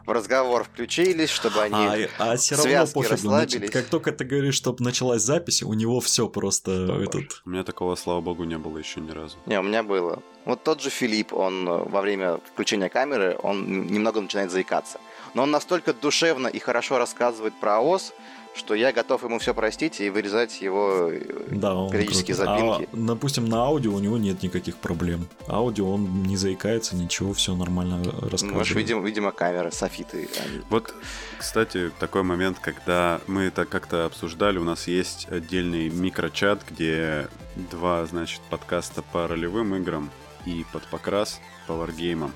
в 0.06 0.12
разговор 0.12 0.66
включились, 0.66 1.30
чтобы 1.30 1.62
они... 1.62 2.08
а, 2.18 2.36
все 2.36 2.56
равно 2.56 2.86
пофигу, 2.94 3.02
расслабились. 3.14 3.52
значит, 3.54 3.72
как 3.72 3.86
только 3.86 4.12
ты 4.12 4.26
говоришь, 4.26 4.56
чтобы 4.56 4.84
началась 4.84 5.22
запись, 5.22 5.64
у 5.64 5.74
него 5.74 6.02
все 6.02 6.28
просто 6.28 6.72
этот... 7.02 7.42
У 7.46 7.52
меня 7.52 7.64
такого, 7.64 7.96
слава 7.96 8.20
богу, 8.20 8.44
не 8.44 8.58
было 8.58 8.78
еще 8.78 9.00
ни 9.00 9.12
разу. 9.12 9.38
Не, 9.46 9.58
у 9.60 9.64
меня 9.64 9.82
было. 9.82 10.22
Вот 10.44 10.62
тот 10.64 10.82
же 10.82 10.90
Филипп, 10.90 11.32
он 11.34 11.66
э, 11.68 11.84
во 11.90 12.02
время 12.02 12.40
включения 12.52 12.90
камеры, 12.90 13.38
он 13.42 13.88
немного 13.88 14.20
начинает 14.20 14.52
заикаться. 14.52 15.00
Но 15.34 15.44
он 15.44 15.52
настолько 15.52 15.94
душевно 15.94 16.48
и 16.48 16.60
хорошо 16.60 16.98
рассказывает 16.98 17.54
про 17.60 17.78
АОС, 17.78 18.14
что 18.56 18.74
я 18.74 18.92
готов 18.92 19.24
ему 19.24 19.38
все 19.40 19.54
простить 19.54 20.02
и 20.02 20.10
вырезать 20.10 20.60
его... 20.60 21.10
э, 21.12 21.22
Да, 21.52 21.76
он 21.76 21.92
Периодические 21.92 22.36
крутой. 22.36 22.58
запинки. 22.72 22.90
А, 22.92 22.98
допустим, 22.98 23.46
на 23.46 23.58
аудио 23.64 23.94
у 23.94 24.00
него 24.00 24.18
нет 24.18 24.42
никаких 24.42 24.78
проблем. 24.78 25.28
Аудио 25.48 25.94
он 25.94 26.24
не 26.24 26.36
заикается, 26.36 26.96
ничего, 26.96 27.34
все 27.34 27.56
нормально 27.56 28.04
рассказывает. 28.04 28.52
Может, 28.56 28.76
видимо, 28.76 29.06
видимо, 29.06 29.32
камеры, 29.32 29.72
софиты. 29.72 30.28
они- 30.44 30.62
Вот, 30.70 30.94
кстати, 31.38 31.92
такой 32.00 32.24
момент, 32.24 32.58
когда 32.60 33.22
мы 33.28 33.44
это 33.44 33.66
как-то 33.66 34.06
обсуждали, 34.06 34.58
у 34.58 34.64
нас 34.64 34.88
есть 34.88 35.28
отдельный 35.30 35.90
микрочат, 35.90 36.62
где 36.70 37.28
два, 37.56 38.06
значит, 38.08 38.42
подкаста 38.50 39.04
по 39.04 39.28
ролевым 39.28 39.76
играм 39.76 40.10
и 40.46 40.66
под 40.74 40.86
покрас 40.88 41.40
по 41.68 41.76
варгеймам. 41.76 42.34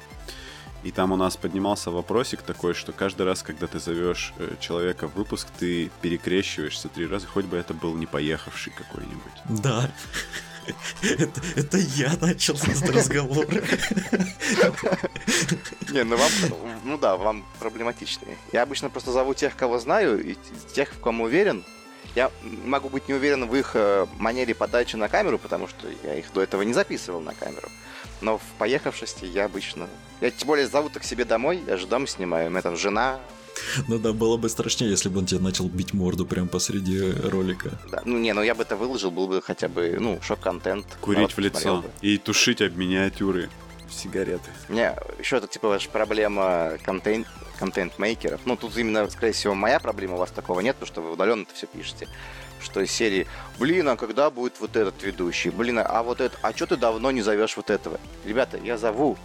И 0.83 0.91
там 0.91 1.11
у 1.13 1.15
нас 1.15 1.37
поднимался 1.37 1.91
вопросик 1.91 2.41
такой, 2.41 2.73
что 2.73 2.91
каждый 2.91 3.25
раз, 3.25 3.41
когда 3.41 3.67
ты 3.67 3.79
зовешь 3.79 4.33
э, 4.37 4.55
человека 4.59 5.07
в 5.07 5.15
выпуск, 5.15 5.47
ты 5.57 5.89
перекрещиваешься 6.01 6.89
три 6.89 7.07
раза, 7.07 7.25
хоть 7.25 7.45
бы 7.45 7.55
это 7.55 7.73
был 7.73 7.95
не 7.95 8.05
поехавший 8.05 8.73
какой-нибудь. 8.73 9.61
Да. 9.63 9.89
Это, 11.01 11.41
это 11.55 11.77
я 11.77 12.13
начал 12.21 12.55
этот 12.55 12.89
разговор. 12.89 13.45
Не, 15.91 16.03
ну 16.03 16.15
вам, 16.15 16.31
ну 16.85 16.97
да, 16.97 17.17
вам 17.17 17.45
проблематичнее. 17.59 18.37
Я 18.51 18.63
обычно 18.63 18.89
просто 18.89 19.11
зову 19.11 19.33
тех, 19.33 19.55
кого 19.55 19.79
знаю, 19.79 20.23
и 20.23 20.37
тех, 20.73 20.93
в 20.93 20.99
ком 20.99 21.21
уверен. 21.21 21.65
Я 22.15 22.31
могу 22.65 22.89
быть 22.89 23.07
не 23.07 23.13
уверен 23.13 23.47
в 23.47 23.55
их 23.55 23.71
э, 23.73 24.05
манере 24.19 24.53
подачи 24.53 24.95
на 24.95 25.09
камеру, 25.09 25.37
потому 25.37 25.67
что 25.67 25.87
я 26.03 26.15
их 26.15 26.31
до 26.33 26.41
этого 26.41 26.61
не 26.61 26.73
записывал 26.73 27.21
на 27.21 27.33
камеру. 27.33 27.69
Но 28.21 28.37
в 28.37 28.43
поехавшести 28.57 29.25
я 29.25 29.45
обычно... 29.45 29.87
Я 30.21 30.31
тем 30.31 30.47
более 30.47 30.67
зову 30.67 30.89
к 30.89 31.03
себе 31.03 31.25
домой, 31.25 31.61
я 31.67 31.77
же 31.77 31.87
дом 31.87 32.07
снимаю, 32.07 32.47
у 32.47 32.49
меня 32.49 32.61
там 32.61 32.77
жена. 32.77 33.19
Ну 33.87 33.99
да, 33.99 34.13
было 34.13 34.37
бы 34.37 34.49
страшнее, 34.49 34.91
если 34.91 35.09
бы 35.09 35.19
он 35.19 35.25
тебе 35.25 35.41
начал 35.41 35.67
бить 35.67 35.93
морду 35.93 36.25
прямо 36.25 36.47
посреди 36.47 37.11
ролика. 37.11 37.71
Да. 37.91 38.01
Ну 38.05 38.17
не, 38.17 38.33
ну 38.33 38.41
я 38.41 38.55
бы 38.55 38.63
это 38.63 38.75
выложил, 38.75 39.11
был 39.11 39.27
бы 39.27 39.41
хотя 39.41 39.67
бы, 39.67 39.97
ну, 39.99 40.19
шок-контент. 40.21 40.85
Курить 41.01 41.35
в 41.35 41.39
лицо 41.39 41.81
бы. 41.81 41.89
и 42.01 42.17
тушить 42.17 42.61
об 42.61 42.75
миниатюры 42.77 43.49
сигареты. 43.91 44.49
У 44.69 44.73
меня 44.73 44.95
еще 45.19 45.37
это 45.37 45.47
типа 45.47 45.67
ваша 45.67 45.89
проблема 45.89 46.73
контент 46.83 47.27
контент-мейкеров. 47.59 48.41
Ну, 48.45 48.57
тут 48.57 48.77
именно, 48.77 49.09
скорее 49.09 49.31
всего, 49.31 49.53
моя 49.53 49.79
проблема, 49.79 50.15
у 50.15 50.17
вас 50.17 50.31
такого 50.31 50.59
нет, 50.59 50.75
потому 50.75 50.91
что 50.91 51.01
вы 51.01 51.13
удаленно 51.13 51.43
это 51.43 51.53
все 51.53 51.67
пишете. 51.67 52.07
Что 52.63 52.79
из 52.79 52.91
серии, 52.91 53.27
блин, 53.59 53.89
а 53.89 53.97
когда 53.97 54.29
будет 54.29 54.59
вот 54.59 54.75
этот 54.75 55.03
ведущий? 55.03 55.49
Блин, 55.49 55.79
а 55.83 56.03
вот 56.03 56.21
это, 56.21 56.37
а 56.41 56.53
что 56.53 56.65
ты 56.65 56.77
давно 56.77 57.11
не 57.11 57.21
зовешь 57.21 57.57
вот 57.57 57.69
этого? 57.69 57.99
Ребята, 58.25 58.57
я 58.57 58.77
зову. 58.77 59.17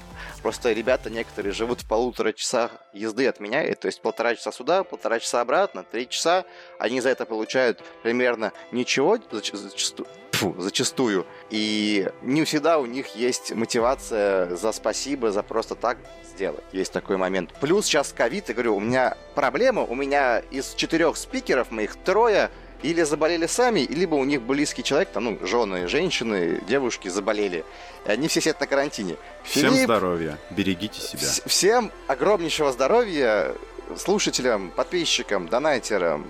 Просто 0.43 0.73
ребята 0.73 1.11
некоторые 1.11 1.53
живут 1.53 1.83
в 1.83 1.89
полутора 1.89 2.33
часах 2.33 2.73
езды 2.93 3.27
от 3.27 3.41
меня, 3.41 3.75
то 3.75 3.87
есть 3.87 4.01
полтора 4.01 4.35
часа 4.35 4.53
сюда, 4.53 4.85
полтора 4.85 5.19
часа 5.21 5.41
обратно, 5.41 5.85
три 5.85 6.09
часа. 6.09 6.45
Они 6.79 7.01
за 7.01 7.11
это 7.11 7.25
получают 7.25 7.83
примерно 8.03 8.53
ничего 8.73 9.17
зач- 9.17 9.55
зачасту- 9.55 10.07
тьфу, 10.33 10.55
зачастую. 10.59 11.27
И 11.51 12.09
не 12.23 12.45
всегда 12.45 12.79
у 12.79 12.87
них 12.87 13.17
есть 13.17 13.53
мотивация 13.53 14.55
за 14.55 14.73
спасибо, 14.73 15.33
за 15.33 15.43
просто 15.43 15.75
так 15.75 15.99
сделать. 16.25 16.65
Есть 16.73 16.93
такой 16.93 17.17
момент. 17.17 17.53
Плюс 17.61 17.87
сейчас 17.87 18.13
ковид, 18.13 18.49
я 18.49 18.55
говорю, 18.55 18.77
у 18.77 18.81
меня 18.81 19.17
проблема, 19.35 19.83
у 19.83 19.95
меня 19.95 20.39
из 20.51 20.75
четырех 20.75 21.17
спикеров 21.17 21.71
моих 21.73 21.97
трое 21.97 22.51
или 22.83 23.03
заболели 23.03 23.47
сами, 23.47 23.81
либо 23.81 24.15
у 24.15 24.25
них 24.25 24.43
близкий 24.43 24.83
человек, 24.85 25.09
там, 25.11 25.25
ну, 25.25 25.39
жены, 25.47 25.89
женщины, 25.89 26.61
девушки 26.69 27.09
заболели. 27.09 27.65
И 28.07 28.11
они 28.11 28.29
все 28.29 28.41
сидят 28.41 28.61
на 28.61 28.67
карантине. 28.67 29.17
Всем 29.43 29.71
Филипп, 29.73 29.85
здоровья, 29.85 30.39
берегите 30.51 31.01
себя. 31.01 31.23
Вс- 31.23 31.49
Всем 31.49 31.91
огромнейшего 32.07 32.71
здоровья 32.73 33.55
слушателям, 33.97 34.71
подписчикам, 34.71 35.49
донатерам, 35.49 36.27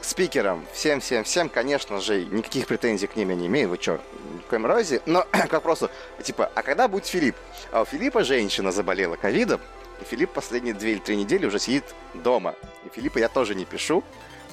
спикерам, 0.00 0.64
всем-всем-всем, 0.72 1.48
конечно 1.48 2.00
же, 2.00 2.24
никаких 2.26 2.66
претензий 2.66 3.06
к 3.08 3.16
ним 3.16 3.30
я 3.30 3.34
не 3.34 3.46
имею, 3.48 3.68
вы 3.70 3.78
чё, 3.78 3.98
ни 4.34 4.38
в 4.38 4.46
коем 4.46 4.66
разе, 4.66 5.02
но 5.06 5.22
к 5.48 5.52
вопросу, 5.52 5.90
типа, 6.22 6.50
а 6.54 6.62
когда 6.62 6.86
будет 6.86 7.06
Филипп? 7.06 7.34
А 7.72 7.82
у 7.82 7.84
Филиппа 7.84 8.22
женщина 8.24 8.70
заболела 8.72 9.16
ковидом, 9.16 9.60
и 10.00 10.04
Филипп 10.04 10.30
последние 10.30 10.74
две 10.74 10.92
или 10.92 10.98
три 11.00 11.16
недели 11.16 11.46
уже 11.46 11.58
сидит 11.58 11.84
дома. 12.14 12.54
И 12.86 12.94
Филиппа 12.94 13.18
я 13.18 13.28
тоже 13.28 13.54
не 13.56 13.64
пишу, 13.64 14.04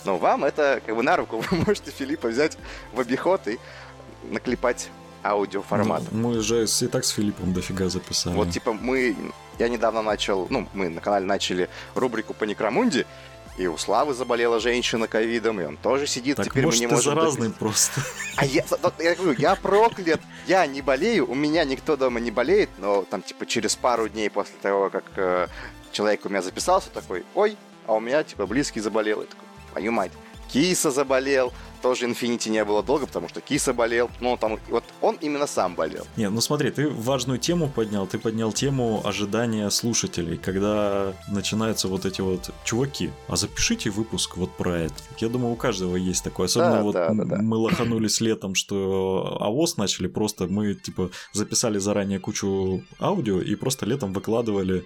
но 0.05 0.17
вам 0.17 0.45
это 0.45 0.81
как 0.85 0.95
бы 0.95 1.03
на 1.03 1.15
руку, 1.17 1.43
вы 1.51 1.57
можете 1.57 1.91
Филиппа 1.91 2.29
взять 2.29 2.57
в 2.93 2.99
обиход 2.99 3.47
и 3.47 3.59
наклепать 4.23 4.89
аудиоформат. 5.23 6.03
Ну, 6.11 6.29
мы 6.29 6.39
же 6.41 6.65
и 6.65 6.87
так 6.87 7.03
с 7.03 7.09
Филиппом 7.09 7.53
дофига 7.53 7.89
записали. 7.89 8.35
Вот, 8.35 8.51
типа, 8.51 8.73
мы... 8.73 9.15
Я 9.57 9.69
недавно 9.69 10.01
начал... 10.01 10.47
Ну, 10.49 10.67
мы 10.73 10.89
на 10.89 11.01
канале 11.01 11.25
начали 11.25 11.69
рубрику 11.95 12.33
по 12.33 12.43
Некромунде, 12.43 13.05
и 13.57 13.67
у 13.67 13.77
Славы 13.77 14.13
заболела 14.13 14.59
женщина 14.59 15.07
ковидом, 15.07 15.61
и 15.61 15.65
он 15.65 15.77
тоже 15.77 16.07
сидит, 16.07 16.35
так 16.37 16.47
теперь 16.47 16.65
может 16.65 16.81
мы 16.81 16.87
не 16.87 16.93
можем... 16.93 17.15
заразный 17.15 17.49
просто. 17.51 18.01
А 18.35 18.45
я, 18.45 18.65
я 18.99 19.15
говорю, 19.15 19.39
я 19.39 19.55
проклят, 19.55 20.19
я 20.45 20.67
не 20.67 20.81
болею, 20.81 21.29
у 21.29 21.35
меня 21.35 21.63
никто 21.63 21.95
дома 21.95 22.19
не 22.19 22.31
болеет, 22.31 22.69
но 22.77 23.03
там, 23.03 23.21
типа, 23.21 23.45
через 23.45 23.75
пару 23.75 24.09
дней 24.09 24.29
после 24.29 24.55
того, 24.61 24.89
как 24.89 25.05
э, 25.15 25.47
человек 25.93 26.25
у 26.25 26.29
меня 26.29 26.41
записался, 26.41 26.89
такой, 26.89 27.23
ой, 27.33 27.55
а 27.87 27.93
у 27.93 27.99
меня, 28.01 28.23
типа, 28.23 28.45
близкий 28.45 28.81
заболел. 28.81 29.21
Я 29.21 29.27
такой, 29.27 29.45
твою 29.75 29.91
мать. 29.91 30.11
Киса 30.47 30.91
заболел, 30.91 31.51
тоже 31.81 32.05
Infinity 32.05 32.49
не 32.49 32.63
было 32.63 32.81
долго, 32.81 33.07
потому 33.07 33.27
что 33.27 33.41
Киса 33.41 33.73
болел. 33.73 34.09
Ну, 34.21 34.37
там, 34.37 34.57
вот 34.69 34.83
он 35.01 35.17
именно 35.21 35.47
сам 35.47 35.75
болел. 35.75 36.05
Не, 36.15 36.29
ну 36.29 36.39
смотри, 36.39 36.71
ты 36.71 36.87
важную 36.87 37.39
тему 37.39 37.67
поднял. 37.67 38.07
Ты 38.07 38.19
поднял 38.19 38.53
тему 38.53 39.01
ожидания 39.03 39.69
слушателей, 39.69 40.37
когда 40.37 41.13
начинаются 41.27 41.87
вот 41.87 42.05
эти 42.05 42.21
вот 42.21 42.51
чуваки. 42.63 43.09
А 43.27 43.35
запишите 43.35 43.89
выпуск 43.89 44.37
вот 44.37 44.55
про 44.55 44.77
это. 44.77 44.95
Я 45.17 45.27
думаю, 45.27 45.51
у 45.51 45.55
каждого 45.57 45.97
есть 45.97 46.23
такое. 46.23 46.45
Особенно 46.45 46.77
Да, 46.77 46.83
вот 46.83 46.93
да, 46.93 47.09
да, 47.13 47.23
да. 47.25 47.37
мы 47.41 47.57
лоханулись 47.57 48.21
летом, 48.21 48.55
что 48.55 49.37
АОС 49.41 49.77
начали 49.77 50.07
просто. 50.07 50.47
Мы 50.47 50.73
типа 50.73 51.09
записали 51.33 51.79
заранее 51.79 52.19
кучу 52.19 52.83
аудио 52.99 53.41
и 53.41 53.55
просто 53.55 53.85
летом 53.85 54.13
выкладывали 54.13 54.85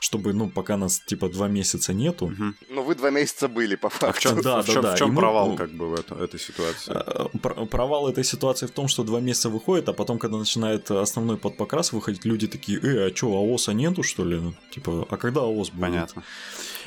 чтобы, 0.00 0.32
ну, 0.32 0.48
пока 0.48 0.76
нас, 0.76 1.00
типа, 1.00 1.28
два 1.28 1.48
месяца 1.48 1.92
нету, 1.92 2.26
Мгм. 2.28 2.54
Ну, 2.70 2.82
вы 2.82 2.94
два 2.94 3.10
месяца 3.10 3.48
были, 3.48 3.76
по 3.76 3.88
А 3.88 3.90
в 3.90 3.94
факту. 3.94 4.20
чем, 4.22 4.42
Да, 4.42 4.62
в 4.62 4.66
чем, 4.66 4.74
да, 4.76 4.80
в 4.80 4.92
да. 4.92 4.96
чем 4.96 5.08
И 5.08 5.12
мы, 5.12 5.20
провал 5.20 5.48
ну, 5.50 5.56
как 5.56 5.70
бы 5.70 5.88
в 5.90 5.94
это- 5.94 6.14
этой 6.14 6.38
ситуации? 6.40 6.92
Э, 6.94 7.38
пр- 7.42 7.66
Провал 7.66 8.08
этой 8.08 8.24
ситуации 8.24 8.66
в 8.66 8.70
том, 8.70 8.88
что 8.88 9.02
два 9.04 9.20
месяца 9.20 9.48
выходит, 9.48 9.88
а 9.88 9.92
потом, 9.92 10.18
когда 10.18 10.36
начинает 10.38 10.90
основной 10.90 11.36
подпокрас 11.36 11.92
выходить, 11.92 12.24
люди 12.24 12.46
такие, 12.46 12.78
э, 12.80 13.06
а 13.06 13.10
чё, 13.10 13.26
АОСа 13.28 13.72
нету, 13.72 14.02
что 14.02 14.24
ли? 14.24 14.40
Типа, 14.70 15.06
а 15.10 15.16
когда 15.16 15.40
АОС 15.42 15.70
будет? 15.70 15.80
Понятно. 15.80 16.22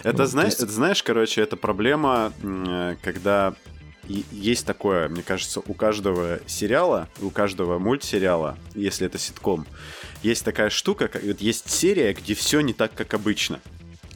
Ну, 0.04 0.10
Это, 0.10 0.18
то 0.18 0.26
знаешь, 0.28 0.50
есть- 0.54 0.64
это, 0.64 0.72
знаешь, 0.72 1.04
короче, 1.04 1.42
это 1.42 1.58
проблема, 1.58 2.32
э, 2.42 2.96
когда 3.04 3.54
и- 4.08 4.26
есть 4.32 4.66
такое, 4.66 5.08
мне 5.10 5.22
кажется, 5.22 5.60
у 5.66 5.74
каждого 5.74 6.40
сериала, 6.48 7.08
у 7.22 7.30
каждого 7.30 7.78
мультсериала, 7.80 8.58
если 8.74 9.06
это 9.08 9.18
ситком, 9.20 9.66
есть 10.24 10.46
такая 10.46 10.70
штука, 10.70 11.08
как, 11.08 11.24
есть 11.24 11.70
серия, 11.70 12.14
где 12.14 12.34
все 12.34 12.62
не 12.62 12.74
так, 12.74 12.94
как 12.94 13.14
обычно. 13.14 13.60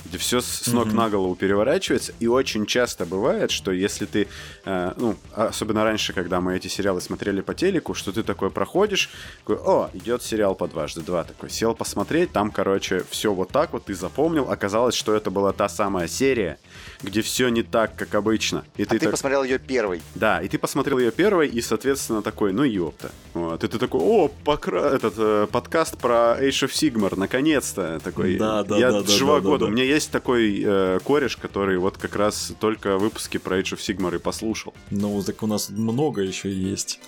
Где 0.06 0.18
все 0.20 0.40
с 0.42 0.68
ног 0.68 0.86
Мгм. 0.88 0.96
на 0.96 1.10
голову 1.10 1.36
переворачивается, 1.36 2.14
и 2.20 2.28
очень 2.28 2.66
часто 2.66 3.06
бывает, 3.06 3.50
что 3.52 3.72
если 3.72 4.06
ты, 4.06 4.28
э, 4.66 4.94
ну, 4.98 5.16
особенно 5.34 5.84
раньше, 5.84 6.14
когда 6.14 6.42
мы 6.42 6.56
эти 6.56 6.68
сериалы 6.68 7.02
смотрели 7.02 7.42
по 7.42 7.54
телеку, 7.56 7.94
что 7.96 8.12
ты 8.12 8.22
такой 8.24 8.52
проходишь, 8.52 9.10
такой, 9.40 9.58
о, 9.58 9.90
идет 9.94 10.22
сериал 10.22 10.54
по 10.56 10.68
дважды 10.68 11.02
два, 11.02 11.24
такой, 11.24 11.50
сел 11.50 11.74
посмотреть, 11.74 12.32
там, 12.32 12.52
короче, 12.52 13.04
все 13.10 13.34
вот 13.34 13.50
так 13.50 13.74
вот, 13.74 13.86
ты 13.86 13.96
запомнил, 13.96 14.50
оказалось, 14.52 14.94
что 14.96 15.16
это 15.16 15.32
была 15.32 15.54
та 15.54 15.68
самая 15.70 16.08
серия, 16.08 16.60
где 17.02 17.22
все 17.22 17.50
не 17.50 17.64
так, 17.64 17.96
как 17.96 18.14
обычно. 18.16 18.64
И 18.78 18.84
А 18.84 18.86
ты 18.86 19.00
так- 19.00 19.12
посмотрел 19.12 19.44
ее 19.44 19.58
первый. 19.58 20.02
да, 20.14 20.40
и 20.42 20.48
ты 20.48 20.58
посмотрел 20.60 21.00
ее 21.00 21.12
первой, 21.12 21.48
и, 21.48 21.62
соответственно, 21.62 22.22
такой, 22.22 22.54
ну 22.54 22.64
ёпта. 22.64 23.12
Вот, 23.34 23.64
и 23.64 23.68
ты 23.68 23.80
такой, 23.80 24.02
о, 24.02 24.28
покра... 24.44 24.82
этот 24.82 25.16
э, 25.18 25.48
подкаст 25.52 25.98
про 25.98 26.38
Age 26.40 26.68
of 26.68 26.72
Sigmar, 26.72 27.18
наконец-то. 27.18 28.00
Такой, 28.04 28.38
Да, 28.38 28.64
да, 28.64 28.78
я 28.78 28.92
да, 28.92 29.02
да, 29.02 29.12
живу 29.12 29.32
да, 29.34 29.40
да, 29.40 29.50
году. 29.50 29.68
Есть 29.96 30.12
такой 30.12 30.62
э, 30.64 31.00
кореш, 31.04 31.38
который 31.38 31.78
вот 31.78 31.98
как 31.98 32.16
раз 32.16 32.54
только 32.60 32.98
выпуски 32.98 33.38
про 33.38 33.60
Age 33.60 33.76
of 33.76 33.80
Sigmar 33.80 34.16
и 34.16 34.20
послушал. 34.20 34.74
Ну, 34.92 35.22
так 35.24 35.42
у 35.44 35.48
нас 35.48 35.70
много 35.70 36.22
еще 36.22 36.52
есть. 36.52 37.00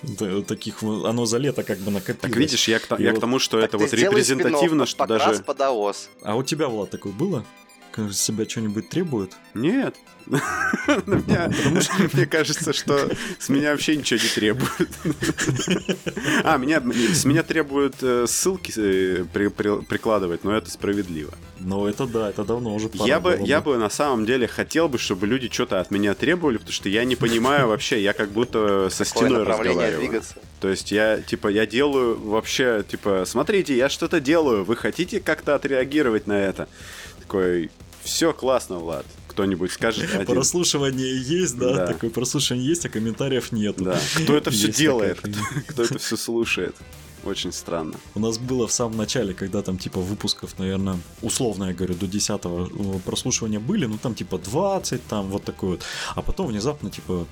Таких, 0.46 0.82
оно 0.82 1.26
за 1.26 1.38
лето 1.38 1.62
как 1.62 1.78
бы 1.78 1.90
накопилось. 1.90 2.20
Так 2.20 2.36
видишь, 2.36 2.68
я 2.68 2.78
к, 2.78 2.98
я 2.98 3.10
к 3.10 3.14
вот 3.14 3.20
тому, 3.20 3.38
что 3.38 3.60
Так 3.60 3.68
это 3.68 3.78
ты 3.78 3.84
вот 3.84 3.92
репрезентативно, 3.92 4.86
что 4.86 5.06
даже... 5.06 5.42
под 5.42 5.60
АОС. 5.60 6.08
А 6.22 6.36
у 6.36 6.42
тебя, 6.42 6.68
Влад, 6.68 6.90
такое 6.90 7.12
было? 7.12 7.44
Себя 8.12 8.48
что-нибудь 8.48 8.88
требует? 8.88 9.32
Нет. 9.54 9.96
Меня- 11.06 11.50
Мне 12.12 12.26
кажется, 12.26 12.72
что 12.72 13.10
с 13.38 13.48
меня 13.48 13.70
вообще 13.72 13.96
ничего 13.96 14.20
не 14.22 14.28
требуют. 14.28 14.88
А, 16.44 16.56
меня, 16.58 16.82
с 17.14 17.24
меня 17.24 17.42
требуют 17.42 17.96
э, 18.02 18.26
ссылки 18.26 18.72
э, 18.76 19.24
при- 19.32 19.48
при- 19.48 19.82
прикладывать, 19.82 20.44
но 20.44 20.54
это 20.54 20.70
справедливо. 20.70 21.32
Ну, 21.60 21.86
это 21.86 22.06
да, 22.06 22.28
это 22.30 22.44
давно 22.44 22.74
уже 22.74 22.88
пора 22.88 23.06
Я 23.06 23.20
бы, 23.20 23.38
я 23.42 23.60
бы 23.60 23.78
на 23.78 23.88
самом 23.90 24.26
деле 24.26 24.46
хотел 24.46 24.88
бы, 24.88 24.98
чтобы 24.98 25.26
люди 25.26 25.48
что-то 25.50 25.80
от 25.80 25.90
меня 25.90 26.14
требовали, 26.14 26.58
потому 26.58 26.72
что 26.72 26.88
я 26.90 27.04
не 27.04 27.16
понимаю 27.16 27.68
вообще, 27.68 28.02
я 28.02 28.12
как 28.12 28.30
будто 28.30 28.88
со 28.90 29.04
стеной 29.04 29.44
разговариваю. 29.44 29.98
двигаться. 29.98 30.34
То 30.60 30.68
есть 30.68 30.92
я, 30.92 31.20
типа, 31.20 31.48
я 31.48 31.66
делаю 31.66 32.18
вообще, 32.20 32.84
типа, 32.86 33.24
смотрите, 33.26 33.76
я 33.76 33.88
что-то 33.88 34.20
делаю, 34.20 34.64
вы 34.64 34.76
хотите 34.76 35.20
как-то 35.20 35.54
отреагировать 35.54 36.26
на 36.26 36.38
это? 36.38 36.68
Такой, 37.20 37.70
все 38.02 38.32
классно, 38.32 38.78
Влад. 38.78 39.06
Кто-нибудь 39.28 39.72
скажет 39.72 40.08
один. 40.14 40.26
Прослушивание 40.26 41.20
есть, 41.20 41.56
да, 41.58 41.74
Да. 41.74 41.86
такое 41.86 42.10
прослушивание 42.10 42.66
есть, 42.66 42.84
а 42.86 42.88
комментариев 42.88 43.52
нет. 43.52 43.76
Да. 43.78 43.98
Кто 44.16 44.36
это 44.36 44.50
все 44.52 44.66
Есть 44.68 44.78
делает? 44.78 45.18
фигня. 45.20 45.42
Кто 45.68 45.82
это 45.84 45.98
все 45.98 46.16
слушает? 46.16 46.74
Очень 47.24 47.52
странно. 47.52 47.94
У 48.14 48.20
нас 48.20 48.38
было 48.38 48.66
в 48.68 48.72
самом 48.72 48.96
начале, 48.96 49.34
когда 49.34 49.60
там 49.62 49.76
типа 49.76 50.00
выпусков, 50.00 50.56
наверное, 50.58 50.98
условно 51.20 51.64
я 51.64 51.72
говорю, 51.74 51.94
до 51.94 52.06
10 52.06 52.40
прослушивания 53.04 53.58
были, 53.58 53.86
ну 53.86 53.98
там 53.98 54.14
типа 54.14 54.38
20, 54.38 55.04
там 55.08 55.26
вот 55.28 55.42
такой 55.44 55.70
вот. 55.70 55.82
А 56.14 56.22
потом 56.22 56.46
внезапно 56.46 56.90
типа 56.90 57.26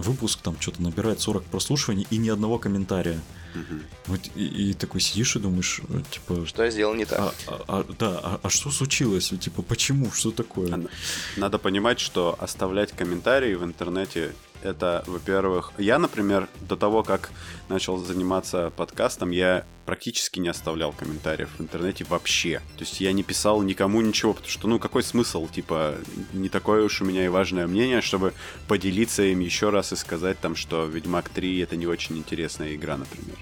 выпуск 0.00 0.40
там 0.42 0.56
что-то 0.60 0.82
набирает 0.82 1.20
40 1.20 1.44
прослушиваний 1.44 2.06
и 2.10 2.16
ни 2.18 2.28
одного 2.28 2.58
комментария. 2.58 3.20
Мгм. 3.54 3.82
Вот 4.06 4.20
и, 4.36 4.70
и 4.70 4.74
такой 4.74 5.00
сидишь 5.00 5.34
и 5.36 5.40
думаешь, 5.40 5.80
э, 5.88 6.02
типа, 6.10 6.46
Что 6.46 6.64
я 6.64 6.70
сделал 6.70 6.94
не 6.94 7.04
так? 7.04 7.20
а, 7.20 7.32
а- 7.46 7.62
а- 7.68 7.86
да, 7.98 8.20
а, 8.22 8.40
а 8.42 8.50
что 8.50 8.70
случилось? 8.70 9.32
Типа, 9.40 9.62
почему? 9.62 10.10
Что 10.12 10.30
такое? 10.30 10.88
Надо 11.36 11.58
понимать, 11.58 11.98
что 12.00 12.36
оставлять 12.38 12.92
комментарии 12.92 13.54
в 13.54 13.64
интернете 13.64 14.32
это, 14.62 15.04
во-первых, 15.06 15.72
я, 15.78 15.98
например, 15.98 16.48
до 16.68 16.76
того, 16.76 17.02
как 17.02 17.30
начал 17.68 17.96
заниматься 17.98 18.72
подкастом, 18.76 19.30
я 19.30 19.64
практически 19.86 20.38
не 20.38 20.48
оставлял 20.48 20.92
комментариев 20.92 21.48
в 21.58 21.60
интернете 21.60 22.04
вообще. 22.04 22.60
То 22.76 22.84
есть 22.84 23.00
я 23.00 23.12
не 23.12 23.22
писал 23.22 23.62
никому 23.62 24.00
ничего, 24.00 24.34
потому 24.34 24.50
что, 24.50 24.68
ну, 24.68 24.78
какой 24.78 25.02
смысл, 25.02 25.48
типа, 25.48 25.94
не 26.32 26.48
такое 26.48 26.84
уж 26.84 27.00
у 27.00 27.04
меня 27.04 27.24
и 27.24 27.28
важное 27.28 27.66
мнение, 27.66 28.00
чтобы 28.00 28.32
поделиться 28.68 29.22
им 29.22 29.40
еще 29.40 29.70
раз 29.70 29.92
и 29.92 29.96
сказать 29.96 30.38
там, 30.40 30.56
что 30.56 30.86
Ведьмак 30.86 31.28
3 31.28 31.60
это 31.60 31.76
не 31.76 31.86
очень 31.86 32.18
интересная 32.18 32.74
игра, 32.74 32.96
например. 32.96 33.36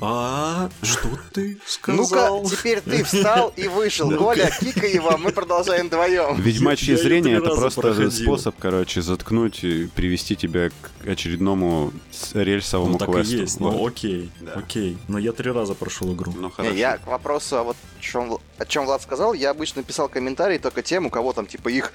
А 0.00 0.68
что 0.82 1.08
ты 1.32 1.58
Ну-ка, 1.86 2.04
сказал? 2.06 2.44
теперь 2.44 2.80
ты 2.80 3.04
встал 3.04 3.52
и 3.56 3.68
вышел. 3.68 4.10
Ну-ка. 4.10 4.22
Коля, 4.24 4.50
кикай 4.60 4.92
его, 4.94 5.16
мы 5.18 5.32
продолжаем 5.32 5.86
вдвоем. 5.88 6.40
Ведьмачье 6.40 6.96
зрение 6.96 7.36
это 7.38 7.54
просто 7.54 7.80
проходил. 7.80 8.10
способ, 8.10 8.54
короче, 8.58 9.02
заткнуть 9.02 9.62
и 9.64 9.86
привести 9.86 10.36
тебя 10.36 10.70
к 10.70 11.06
очередному 11.08 11.92
рельсовому 12.34 12.92
Ну 12.92 12.98
так 12.98 13.08
и 13.08 13.12
квесту. 13.12 13.36
есть, 13.36 13.60
Вот. 13.60 13.72
ну 13.72 13.86
окей, 13.86 14.30
Да. 14.40 14.52
окей. 14.54 14.98
Но 15.08 15.18
я 15.18 15.32
три 15.32 15.50
раза 15.50 15.74
прошел 15.74 16.12
игру. 16.14 16.32
Ну 16.36 16.48
Не, 16.48 16.50
хорошо. 16.52 16.74
я 16.74 16.98
к 16.98 17.06
вопросу 17.06 17.56
о 17.58 17.62
вот 17.64 17.76
чем, 18.00 18.38
о 18.58 18.66
чем 18.66 18.86
Влад 18.86 19.02
сказал, 19.02 19.34
я 19.34 19.50
обычно 19.50 19.82
писал 19.82 20.08
комментарии 20.08 20.58
только 20.58 20.82
тем, 20.82 21.06
у 21.06 21.10
кого 21.10 21.32
там 21.32 21.46
типа 21.46 21.68
их 21.68 21.92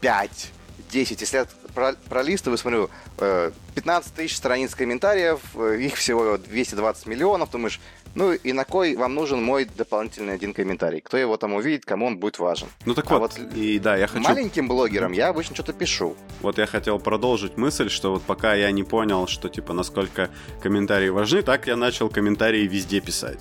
5, 0.00 0.50
10. 0.90 1.20
Если 1.20 1.36
я 1.38 1.46
про- 1.74 1.94
пролистываю, 2.08 2.58
смотрю, 2.58 2.90
э, 3.18 3.50
15 3.74 4.14
тысяч 4.14 4.36
страниц 4.36 4.74
комментариев, 4.74 5.40
э, 5.54 5.78
их 5.80 5.96
всего 5.96 6.36
220 6.38 7.06
миллионов, 7.06 7.50
думаешь, 7.50 7.80
ну 8.14 8.32
и 8.32 8.52
на 8.52 8.64
кой 8.64 8.94
вам 8.96 9.14
нужен 9.14 9.42
мой 9.42 9.64
дополнительный 9.64 10.34
один 10.34 10.54
комментарий? 10.54 11.00
Кто 11.00 11.16
его 11.16 11.36
там 11.36 11.54
увидит, 11.54 11.84
кому 11.84 12.06
он 12.06 12.18
будет 12.18 12.38
важен? 12.38 12.68
Ну 12.86 12.94
так 12.94 13.10
а 13.10 13.18
вот, 13.18 13.36
вот 13.38 13.56
и 13.56 13.78
да, 13.78 13.96
я 13.96 14.06
хочу, 14.06 14.22
Маленьким 14.22 14.68
блогерам 14.68 15.12
я 15.12 15.28
обычно 15.28 15.54
что-то 15.56 15.72
пишу. 15.72 16.16
вот 16.40 16.58
я 16.58 16.66
хотел 16.66 16.98
продолжить 17.00 17.56
мысль, 17.56 17.88
что 17.90 18.12
вот 18.12 18.22
пока 18.22 18.54
я 18.54 18.70
не 18.70 18.84
понял, 18.84 19.26
что 19.26 19.48
типа 19.48 19.72
насколько 19.72 20.30
комментарии 20.62 21.08
важны, 21.08 21.42
так 21.42 21.66
я 21.66 21.76
начал 21.76 22.08
комментарии 22.08 22.66
везде 22.68 23.00
писать. 23.00 23.40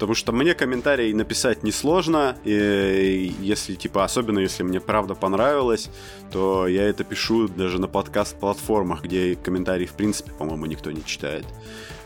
Потому 0.00 0.14
что 0.14 0.32
мне 0.32 0.54
комментарий 0.54 1.12
написать 1.12 1.62
несложно, 1.62 2.38
и 2.44 3.34
если, 3.38 3.74
типа, 3.74 4.02
особенно 4.02 4.38
если 4.38 4.62
мне 4.62 4.80
правда 4.80 5.14
понравилось, 5.14 5.90
то 6.32 6.66
я 6.66 6.84
это 6.84 7.04
пишу 7.04 7.48
даже 7.48 7.78
на 7.78 7.86
подкаст-платформах, 7.86 9.02
где 9.02 9.36
комментарии, 9.36 9.84
в 9.84 9.92
принципе, 9.92 10.30
по-моему, 10.32 10.64
никто 10.64 10.90
не 10.90 11.04
читает. 11.04 11.44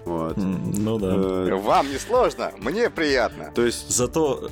Вот. 0.05 0.37
Ну 0.37 0.99
да. 0.99 1.15
Э, 1.15 1.55
Вам 1.55 1.89
не 1.89 1.99
сложно, 1.99 2.51
мне 2.59 2.91
приятно. 2.91 3.53
То 3.55 3.65
есть, 3.65 3.89
Зато, 3.89 4.51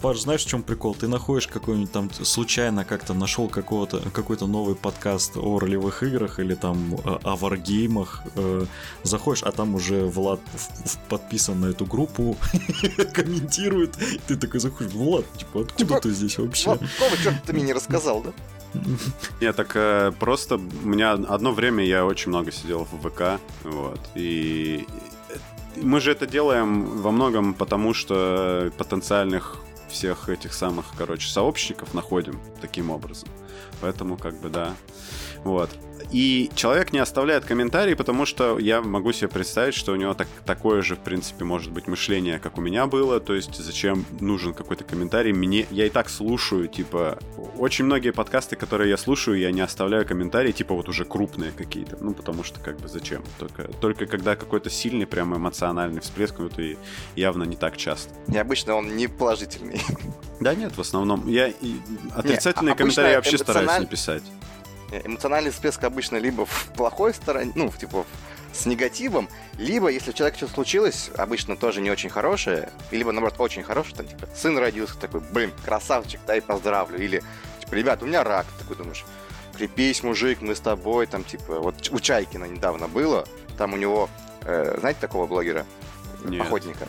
Паш, 0.00 0.20
знаешь, 0.20 0.44
в 0.44 0.48
чем 0.48 0.62
прикол? 0.62 0.94
Ты 0.94 1.08
находишь 1.08 1.46
какой-нибудь 1.46 1.92
там 1.92 2.10
случайно 2.12 2.84
как-то 2.84 3.14
нашел 3.14 3.48
какого-то 3.48 4.00
какой-то 4.10 4.46
новый 4.46 4.74
подкаст 4.74 5.36
о 5.36 5.58
ролевых 5.58 6.02
играх 6.02 6.38
или 6.38 6.54
там 6.54 6.94
э, 6.94 7.18
о 7.22 7.36
варгеймах, 7.36 8.22
э, 8.34 8.66
заходишь, 9.02 9.42
а 9.42 9.52
там 9.52 9.74
уже 9.74 10.06
Влад 10.06 10.40
подписан 11.08 11.60
на 11.60 11.66
эту 11.66 11.86
группу, 11.86 12.36
комментирует. 13.12 13.96
Ты 14.26 14.36
такой 14.36 14.60
заходишь, 14.60 14.92
Влад, 14.92 15.24
типа, 15.36 15.60
откуда 15.62 15.76
Типа, 15.76 16.00
ты 16.00 16.10
здесь 16.10 16.38
вообще? 16.38 16.70
Вот 16.70 16.80
какого 16.80 17.16
черта 17.16 17.40
ты 17.46 17.52
мне 17.52 17.62
не 17.62 17.72
рассказал, 17.72 18.22
да? 18.22 18.32
Я 19.40 19.52
так 19.52 19.72
э, 19.74 20.12
просто... 20.18 20.56
У 20.56 20.86
меня 20.86 21.12
одно 21.12 21.52
время 21.52 21.84
я 21.84 22.04
очень 22.04 22.30
много 22.30 22.52
сидел 22.52 22.86
в 22.90 23.08
ВК, 23.08 23.40
вот, 23.64 24.00
и... 24.14 24.86
Мы 25.76 26.00
же 26.00 26.12
это 26.12 26.26
делаем 26.26 26.84
во 27.02 27.10
многом 27.10 27.54
потому, 27.54 27.94
что 27.94 28.70
потенциальных 28.78 29.56
всех 29.88 30.28
этих 30.28 30.52
самых, 30.52 30.86
короче, 30.96 31.28
сообщников 31.28 31.94
находим 31.94 32.40
таким 32.60 32.90
образом. 32.90 33.28
Поэтому, 33.80 34.16
как 34.16 34.40
бы, 34.40 34.48
да. 34.48 34.74
Вот. 35.44 35.70
И 36.10 36.50
человек 36.54 36.92
не 36.92 36.98
оставляет 36.98 37.44
комментарий, 37.44 37.96
потому 37.96 38.26
что 38.26 38.58
я 38.58 38.80
могу 38.80 39.12
себе 39.12 39.28
представить, 39.28 39.74
что 39.74 39.92
у 39.92 39.96
него 39.96 40.14
так, 40.14 40.28
такое 40.44 40.82
же, 40.82 40.96
в 40.96 41.00
принципе, 41.00 41.44
может 41.44 41.72
быть, 41.72 41.88
мышление, 41.88 42.38
как 42.38 42.58
у 42.58 42.60
меня 42.60 42.86
было. 42.86 43.20
То 43.20 43.34
есть, 43.34 43.56
зачем 43.56 44.04
нужен 44.20 44.54
какой-то 44.54 44.84
комментарий? 44.84 45.32
Мне, 45.32 45.66
я 45.70 45.86
и 45.86 45.90
так 45.90 46.08
слушаю, 46.08 46.68
типа, 46.68 47.18
очень 47.58 47.84
многие 47.84 48.10
подкасты, 48.10 48.56
которые 48.56 48.90
я 48.90 48.96
слушаю, 48.96 49.38
я 49.38 49.50
не 49.50 49.60
оставляю 49.60 50.06
комментарии, 50.06 50.52
типа, 50.52 50.74
вот 50.74 50.88
уже 50.88 51.04
крупные 51.04 51.52
какие-то. 51.52 51.96
Ну, 52.00 52.14
потому 52.14 52.44
что, 52.44 52.60
как 52.60 52.78
бы, 52.78 52.88
зачем? 52.88 53.22
Только, 53.38 53.64
только 53.80 54.06
когда 54.06 54.36
какой-то 54.36 54.70
сильный, 54.70 55.06
прям 55.06 55.36
эмоциональный 55.36 56.00
всплеск, 56.00 56.36
ну, 56.38 56.46
это 56.46 56.76
явно 57.16 57.44
не 57.44 57.56
так 57.56 57.76
часто. 57.76 58.12
И 58.32 58.36
обычно 58.36 58.74
он 58.74 58.96
не 58.96 59.08
положительный. 59.08 59.80
Да 60.38 60.54
нет, 60.54 60.76
в 60.76 60.80
основном. 60.80 61.26
Я 61.28 61.48
и 61.48 61.76
отрицательные 62.14 62.72
не, 62.72 62.76
комментарии 62.76 63.16
вообще 63.16 63.38
стараюсь 63.38 63.80
не 63.80 63.86
писать. 63.86 64.22
Эмоциональный 64.90 65.50
всплеск 65.50 65.82
обычно 65.84 66.16
либо 66.16 66.46
в 66.46 66.66
плохой 66.76 67.12
стороне, 67.14 67.52
ну, 67.54 67.70
типа 67.70 68.06
с 68.52 68.66
негативом, 68.66 69.28
либо, 69.58 69.88
если 69.88 70.10
у 70.10 70.12
человека 70.14 70.38
что-то 70.38 70.54
случилось, 70.54 71.10
обычно 71.16 71.56
тоже 71.56 71.80
не 71.80 71.90
очень 71.90 72.08
хорошее, 72.08 72.70
либо, 72.90 73.12
наоборот, 73.12 73.38
очень 73.38 73.62
хорошее, 73.62 73.96
там, 73.96 74.08
типа, 74.08 74.28
сын 74.34 74.56
родился, 74.56 74.98
такой, 74.98 75.20
блин, 75.20 75.52
красавчик, 75.64 76.20
дай 76.26 76.40
поздравлю, 76.40 76.98
или, 76.98 77.22
типа, 77.60 77.74
ребят, 77.74 78.02
у 78.02 78.06
меня 78.06 78.24
рак, 78.24 78.46
такой 78.58 78.76
думаешь, 78.76 79.04
крепись, 79.56 80.02
мужик, 80.02 80.40
мы 80.40 80.54
с 80.54 80.60
тобой, 80.60 81.06
там, 81.06 81.22
типа, 81.24 81.60
вот 81.60 81.88
у 81.90 82.00
Чайкина 82.00 82.44
недавно 82.46 82.88
было, 82.88 83.26
там 83.58 83.74
у 83.74 83.76
него, 83.76 84.08
э, 84.42 84.76
знаете 84.80 85.00
такого 85.00 85.26
блогера? 85.26 85.66
Нет. 86.24 86.42
охотника. 86.42 86.86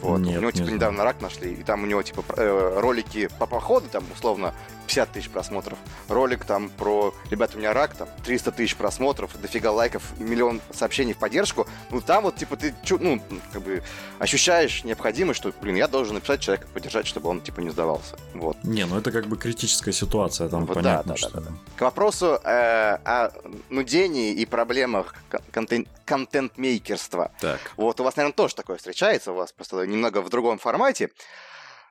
Вот. 0.00 0.18
Нет, 0.18 0.38
у 0.38 0.40
него, 0.40 0.50
типа, 0.52 0.68
недавно 0.68 1.02
рак 1.02 1.20
нашли, 1.20 1.54
и 1.54 1.62
там 1.62 1.82
у 1.82 1.86
него, 1.86 2.02
типа, 2.02 2.22
э, 2.36 2.78
ролики 2.78 3.28
по 3.38 3.46
походу, 3.46 3.88
там, 3.88 4.04
условно, 4.14 4.54
50 4.86 5.12
тысяч 5.12 5.28
просмотров. 5.28 5.78
Ролик 6.08 6.44
там 6.44 6.68
про 6.70 7.14
«Ребята, 7.30 7.56
у 7.56 7.58
меня 7.58 7.72
рак», 7.72 7.94
там 7.94 8.08
300 8.24 8.52
тысяч 8.52 8.76
просмотров, 8.76 9.38
дофига 9.40 9.70
лайков, 9.72 10.02
миллион 10.18 10.60
сообщений 10.72 11.12
в 11.12 11.18
поддержку. 11.18 11.66
Ну, 11.90 12.00
там 12.00 12.24
вот, 12.24 12.36
типа, 12.36 12.56
ты, 12.56 12.74
ну, 13.00 13.20
как 13.52 13.62
бы 13.62 13.82
ощущаешь 14.18 14.84
необходимость, 14.84 15.38
что, 15.38 15.52
блин, 15.60 15.76
я 15.76 15.88
должен 15.88 16.14
написать 16.14 16.40
человека, 16.40 16.68
поддержать, 16.72 17.06
чтобы 17.06 17.28
он, 17.28 17.40
типа, 17.40 17.60
не 17.60 17.70
сдавался. 17.70 18.16
Вот. 18.34 18.56
Не, 18.62 18.86
ну 18.86 18.98
это 18.98 19.10
как 19.10 19.26
бы 19.26 19.36
критическая 19.36 19.92
ситуация, 19.92 20.48
там 20.48 20.66
вот, 20.66 20.74
понятно, 20.74 21.14
да, 21.14 21.20
да, 21.20 21.28
что... 21.28 21.40
Да, 21.40 21.40
да. 21.40 21.56
К 21.76 21.80
вопросу 21.82 22.40
э, 22.42 22.98
о 23.04 23.32
нудении 23.70 24.32
и 24.32 24.46
проблемах 24.46 25.14
контент 25.50 25.88
контент-мейкерства. 26.04 27.32
Так. 27.40 27.60
Вот 27.76 28.00
у 28.00 28.04
вас, 28.04 28.16
наверное, 28.16 28.34
тоже 28.34 28.54
такое 28.54 28.76
встречается, 28.76 29.32
у 29.32 29.34
вас 29.34 29.52
просто 29.52 29.84
немного 29.86 30.22
в 30.22 30.30
другом 30.30 30.58
формате, 30.58 31.10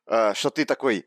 э, 0.08 0.34
что 0.34 0.50
ты 0.50 0.66
такой 0.66 1.06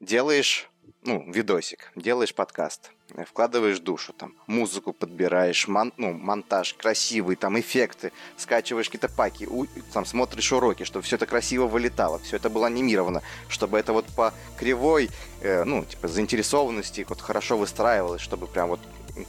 делаешь 0.00 0.69
ну, 1.04 1.24
видосик, 1.30 1.92
делаешь 1.96 2.34
подкаст, 2.34 2.90
э, 3.14 3.24
вкладываешь 3.24 3.78
душу, 3.78 4.12
там, 4.12 4.34
музыку 4.46 4.92
подбираешь, 4.92 5.68
мон, 5.68 5.92
ну, 5.96 6.12
монтаж 6.12 6.74
красивый, 6.74 7.36
там, 7.36 7.58
эффекты, 7.58 8.12
скачиваешь 8.36 8.86
какие-то 8.86 9.08
паки, 9.08 9.46
у, 9.46 9.66
там, 9.92 10.04
смотришь 10.04 10.52
уроки, 10.52 10.84
чтобы 10.84 11.04
все 11.04 11.16
это 11.16 11.26
красиво 11.26 11.66
вылетало, 11.66 12.18
все 12.18 12.36
это 12.36 12.50
было 12.50 12.66
анимировано, 12.66 13.22
чтобы 13.48 13.78
это 13.78 13.92
вот 13.92 14.06
по 14.16 14.32
кривой, 14.58 15.10
э, 15.40 15.64
ну, 15.64 15.84
типа, 15.84 16.08
заинтересованности 16.08 17.06
вот 17.08 17.20
хорошо 17.20 17.56
выстраивалось, 17.56 18.22
чтобы 18.22 18.46
прям 18.46 18.68
вот 18.68 18.80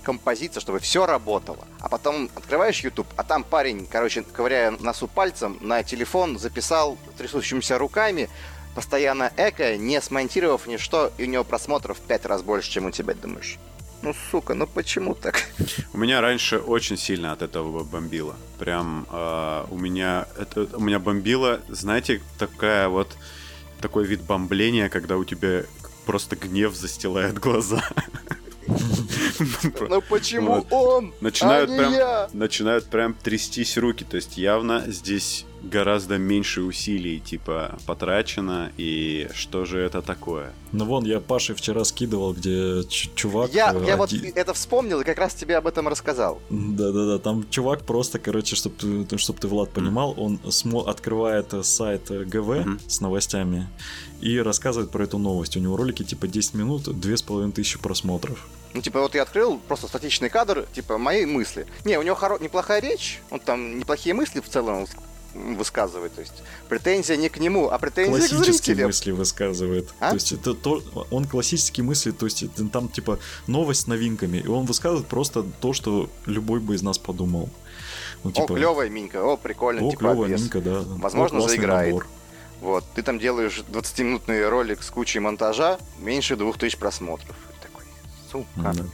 композиция, 0.03 0.62
чтобы 0.62 0.80
все 0.80 1.05
работало. 1.05 1.66
А 1.80 1.89
потом 1.89 2.30
открываешь 2.36 2.82
YouTube, 2.82 3.07
а 3.18 3.24
там 3.24 3.43
парень, 3.43 3.88
короче, 3.88 4.24
ковыряя 4.24 4.72
носу 4.72 5.07
пальцем, 5.07 5.57
на 5.62 5.84
телефон 5.84 6.38
записал 6.38 6.97
трясущимися 7.18 7.78
руками 7.78 8.30
постоянно 8.76 9.32
эко, 9.38 9.78
не 9.78 10.01
смонтировав 10.01 10.67
ничто, 10.67 11.11
и 11.17 11.24
у 11.24 11.28
него 11.28 11.43
просмотров 11.43 11.97
в 11.97 12.01
пять 12.01 12.26
раз 12.26 12.41
больше, 12.41 12.72
чем 12.72 12.86
у 12.86 12.91
тебя, 12.91 13.13
думаешь? 13.13 13.57
Ну, 14.01 14.15
сука, 14.32 14.55
ну 14.55 14.65
почему 14.65 15.13
так? 15.13 15.43
У 15.93 15.97
меня 15.97 16.22
раньше 16.22 16.57
очень 16.57 16.97
сильно 16.97 17.34
от 17.34 17.43
этого 17.43 17.84
бомбило. 17.84 18.36
Прям 18.57 19.05
э, 19.11 19.65
у 19.69 19.78
меня 19.78 20.28
это 20.39 20.67
у 20.76 20.80
меня 20.80 20.97
бомбило, 20.97 21.61
знаете, 21.69 22.22
такая 22.39 22.88
вот 22.88 23.15
такой 23.80 24.05
вид 24.05 24.22
бомбления, 24.22 24.89
когда 24.89 25.17
у 25.17 25.24
тебя 25.24 25.65
просто 26.05 26.36
гнев 26.36 26.76
застилает 26.76 27.38
глаза. 27.39 27.84
Ну 29.89 30.01
почему 30.01 30.65
он? 30.69 31.13
Начинают 31.22 31.69
а 31.72 31.78
прям 31.78 32.39
начинают 32.39 32.86
прям 32.86 33.13
трястись 33.13 33.78
руки, 33.78 34.03
то 34.03 34.15
есть 34.15 34.38
явно 34.38 34.84
здесь 34.88 35.45
гораздо 35.64 36.18
меньше 36.18 36.62
усилий, 36.62 37.20
типа, 37.20 37.78
потрачено, 37.86 38.72
и 38.78 39.30
что 39.34 39.66
же 39.66 39.80
это 39.80 40.01
такое? 40.01 40.53
Ну 40.72 40.86
вон, 40.86 41.05
я 41.05 41.20
Паше 41.20 41.53
вчера 41.53 41.84
скидывал, 41.84 42.34
где 42.34 42.84
чувак... 43.16 43.51
Я, 43.53 43.74
э, 43.74 43.86
я 43.86 43.97
вот 43.97 44.14
это 44.14 44.53
вспомнил 44.53 45.01
и 45.01 45.03
как 45.03 45.18
раз 45.18 45.34
тебе 45.34 45.57
об 45.57 45.68
этом 45.68 45.88
рассказал. 45.88 46.41
Да-да-да, 46.49 47.20
там 47.20 47.49
чувак 47.49 47.84
просто, 47.84 48.20
короче, 48.20 48.55
чтобы 48.55 49.05
ты, 49.05 49.18
чтоб 49.18 49.39
ты, 49.39 49.47
Влад, 49.47 49.72
понимал, 49.72 50.14
он 50.18 50.39
смо- 50.45 50.88
открывает 50.88 51.53
э, 51.53 51.64
сайт 51.64 52.09
э, 52.12 52.24
ГВ 52.24 52.49
mm-hmm. 52.49 52.80
с 52.88 53.01
новостями 53.01 53.68
и 54.22 54.39
рассказывает 54.39 54.91
про 54.91 55.03
эту 55.03 55.18
новость. 55.18 55.57
У 55.57 55.59
него 55.59 55.76
ролики 55.78 56.03
типа 56.03 56.28
10 56.28 56.53
минут, 56.53 56.99
две 56.99 57.18
с 57.18 57.22
половиной 57.22 57.51
тысячи 57.51 57.80
просмотров. 57.80 58.47
Ну, 58.74 58.82
типа, 58.82 59.01
вот 59.01 59.16
я 59.16 59.24
открыл 59.24 59.59
просто 59.68 59.88
статичный 59.88 60.30
кадр, 60.30 60.66
типа, 60.74 60.97
мои 60.97 61.26
мысли. 61.26 61.66
Не, 61.84 61.99
у 61.99 62.03
него 62.03 62.16
хоро... 62.16 62.38
неплохая 62.39 62.82
речь, 62.82 63.20
он 63.30 63.39
там 63.39 63.80
неплохие 63.80 64.16
мысли 64.16 64.39
в 64.39 64.47
целом 64.47 64.86
высказывает. 65.34 66.14
То 66.14 66.22
есть 66.22 66.44
претензия 66.70 67.18
не 67.18 67.30
к 67.30 67.38
нему, 67.38 67.70
а 67.70 67.78
претензия 67.78 68.28
к 68.28 68.44
зрителям. 68.44 68.88
мысли 68.88 69.12
высказывает. 69.12 69.90
А? 70.00 70.10
То 70.10 70.16
есть 70.16 70.32
это 70.32 70.54
то, 70.54 70.82
он 71.12 71.26
классические 71.26 71.86
мысли, 71.86 72.12
то 72.12 72.26
есть 72.26 72.44
это, 72.44 72.68
там 72.68 72.90
типа 72.90 73.20
новость 73.48 73.82
с 73.82 73.88
новинками, 73.88 74.38
и 74.38 74.48
он 74.48 74.66
высказывает 74.66 75.08
просто 75.08 75.44
то, 75.44 75.74
что 75.74 76.10
любой 76.26 76.60
бы 76.60 76.76
из 76.76 76.82
нас 76.82 76.98
подумал. 76.98 77.50
Ну, 78.24 78.32
типа, 78.32 78.54
о, 78.54 78.56
клевая 78.56 78.90
минька, 78.90 79.24
о, 79.24 79.38
прикольно, 79.38 79.88
о, 79.88 79.90
типа 79.90 80.00
клевая 80.00 80.38
минка, 80.38 80.62
да. 80.62 80.84
Возможно, 80.86 81.40
о, 81.40 81.48
заиграет. 81.48 81.94
Набор. 81.94 82.08
Вот, 82.62 82.86
ты 82.94 83.02
там 83.02 83.18
делаешь 83.18 83.64
20-минутный 83.72 84.48
ролик 84.48 84.84
с 84.84 84.92
кучей 84.92 85.20
монтажа, 85.20 85.80
меньше 86.00 86.36
2000 86.36 86.78
просмотров. 86.78 87.36
Такой, 87.62 87.84
сука. 88.32 88.48
Да. 88.56 88.86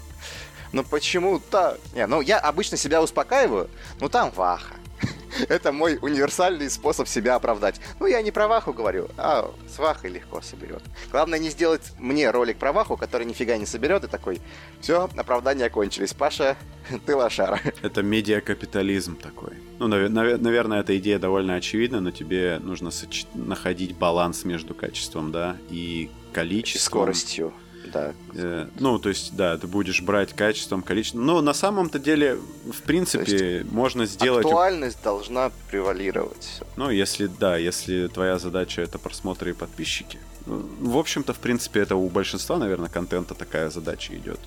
Ну 0.71 0.83
почему 0.83 1.39
так? 1.39 1.77
Не, 1.93 2.07
ну 2.07 2.21
я 2.21 2.39
обычно 2.39 2.77
себя 2.77 3.01
успокаиваю, 3.01 3.69
ну 3.99 4.09
там 4.09 4.31
ваха. 4.31 4.75
Это 5.49 5.71
мой 5.71 5.99
универсальный 6.01 6.69
способ 6.69 7.07
себя 7.07 7.35
оправдать. 7.35 7.79
Ну, 7.99 8.07
я 8.07 8.21
не 8.21 8.31
про 8.31 8.47
Ваху 8.47 8.73
говорю, 8.73 9.07
а 9.17 9.51
с 9.73 9.77
Вахой 9.77 10.09
легко 10.11 10.41
соберет. 10.41 10.81
Главное 11.11 11.39
не 11.39 11.49
сделать 11.49 11.91
мне 11.99 12.29
ролик 12.31 12.57
про 12.57 12.71
Ваху, 12.73 12.97
который 12.97 13.25
нифига 13.25 13.57
не 13.57 13.65
соберет, 13.65 14.03
и 14.03 14.07
такой, 14.07 14.41
все, 14.81 15.09
оправдания 15.15 15.69
кончились. 15.69 16.13
Паша, 16.13 16.57
ты 17.05 17.15
лошара. 17.15 17.59
Это 17.81 18.01
медиакапитализм 18.03 19.15
такой. 19.15 19.53
Ну, 19.79 19.87
нав- 19.87 20.09
нав- 20.09 20.41
наверное, 20.41 20.79
эта 20.81 20.97
идея 20.97 21.19
довольно 21.19 21.55
очевидна, 21.55 21.99
но 22.01 22.11
тебе 22.11 22.59
нужно 22.59 22.89
соч- 22.89 23.27
находить 23.35 23.95
баланс 23.95 24.43
между 24.45 24.73
качеством, 24.73 25.31
да, 25.31 25.57
и 25.69 26.09
количеством. 26.33 26.79
И 26.79 26.85
скоростью 26.85 27.53
да. 27.97 28.13
Э, 28.35 28.67
ну, 28.79 28.99
то 28.99 29.09
есть, 29.09 29.35
да, 29.35 29.57
ты 29.57 29.67
будешь 29.67 30.01
брать 30.01 30.33
качеством, 30.33 30.81
количеством. 30.81 31.25
Но 31.25 31.41
на 31.41 31.53
самом-то 31.53 31.99
деле, 31.99 32.37
в 32.71 32.81
принципе, 32.83 33.65
можно 33.71 34.05
сделать... 34.05 34.45
Актуальность 34.45 35.03
должна 35.03 35.51
превалировать. 35.69 36.61
Ну, 36.75 36.89
если, 36.89 37.27
да, 37.27 37.57
если 37.57 38.07
твоя 38.07 38.37
задача 38.39 38.81
это 38.81 38.99
просмотры 38.99 39.51
и 39.51 39.53
подписчики. 39.53 40.19
Ну, 40.45 40.63
в 40.79 40.97
общем-то, 40.97 41.33
в 41.33 41.39
принципе, 41.39 41.81
это 41.81 41.95
у 41.95 42.09
большинства, 42.09 42.57
наверное, 42.57 42.89
контента 42.89 43.33
такая 43.33 43.69
задача 43.69 44.15
идет. 44.15 44.39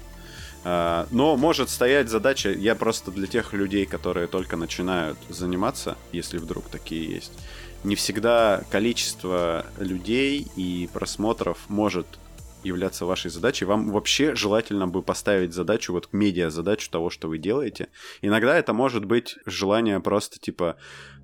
А, 0.63 1.07
но 1.11 1.37
может 1.37 1.71
стоять 1.71 2.09
задача, 2.11 2.51
я 2.51 2.75
просто 2.75 3.11
для 3.11 3.27
тех 3.27 3.53
людей, 3.55 3.87
которые 3.87 4.27
только 4.27 4.57
начинают 4.57 5.19
заниматься, 5.29 5.97
если 6.13 6.39
вдруг 6.39 6.69
такие 6.69 7.11
есть, 7.11 7.33
не 7.83 7.95
всегда 7.95 8.63
количество 8.71 9.65
людей 9.79 10.47
и 10.57 10.89
просмотров 10.93 11.59
может 11.69 12.07
являться 12.63 13.07
вашей 13.07 13.31
задачей. 13.31 13.65
Вам 13.65 13.91
вообще 13.91 14.35
желательно 14.35 14.87
бы 14.87 15.03
поставить 15.03 15.53
задачу, 15.53 15.93
вот 15.93 16.09
медиа-задачу 16.13 16.91
того, 16.91 17.11
что 17.11 17.29
вы 17.29 17.39
делаете. 17.39 17.89
Иногда 18.23 18.57
это 18.57 18.73
может 18.73 19.05
быть 19.05 19.37
желание 19.47 20.01
просто, 20.01 20.39
типа, 20.39 20.77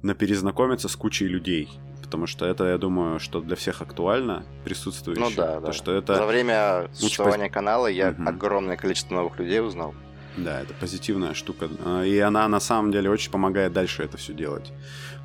на 0.02 0.14
перезнакомиться 0.14 0.88
с 0.88 0.96
кучей 0.96 1.26
людей. 1.26 1.68
Потому 2.02 2.26
что 2.26 2.46
это, 2.46 2.64
я 2.68 2.78
думаю, 2.78 3.18
что 3.18 3.40
для 3.40 3.56
всех 3.56 3.82
актуально 3.82 4.46
присутствующих. 4.64 5.24
Ну 5.24 5.30
да, 5.36 5.60
да. 5.60 5.72
Что 5.72 5.92
это... 5.92 6.14
За 6.14 6.26
время 6.26 6.88
существования 6.92 7.50
канала 7.50 7.88
я 7.88 8.10
угу. 8.10 8.28
огромное 8.28 8.76
количество 8.76 9.14
новых 9.14 9.38
людей 9.38 9.60
узнал. 9.60 9.94
Да, 10.36 10.60
это 10.62 10.74
позитивная 10.74 11.34
штука. 11.34 11.68
И 12.04 12.18
она 12.18 12.46
на 12.48 12.60
самом 12.60 12.92
деле 12.92 13.10
очень 13.10 13.30
помогает 13.30 13.72
дальше 13.72 14.02
это 14.02 14.16
все 14.16 14.32
делать. 14.32 14.72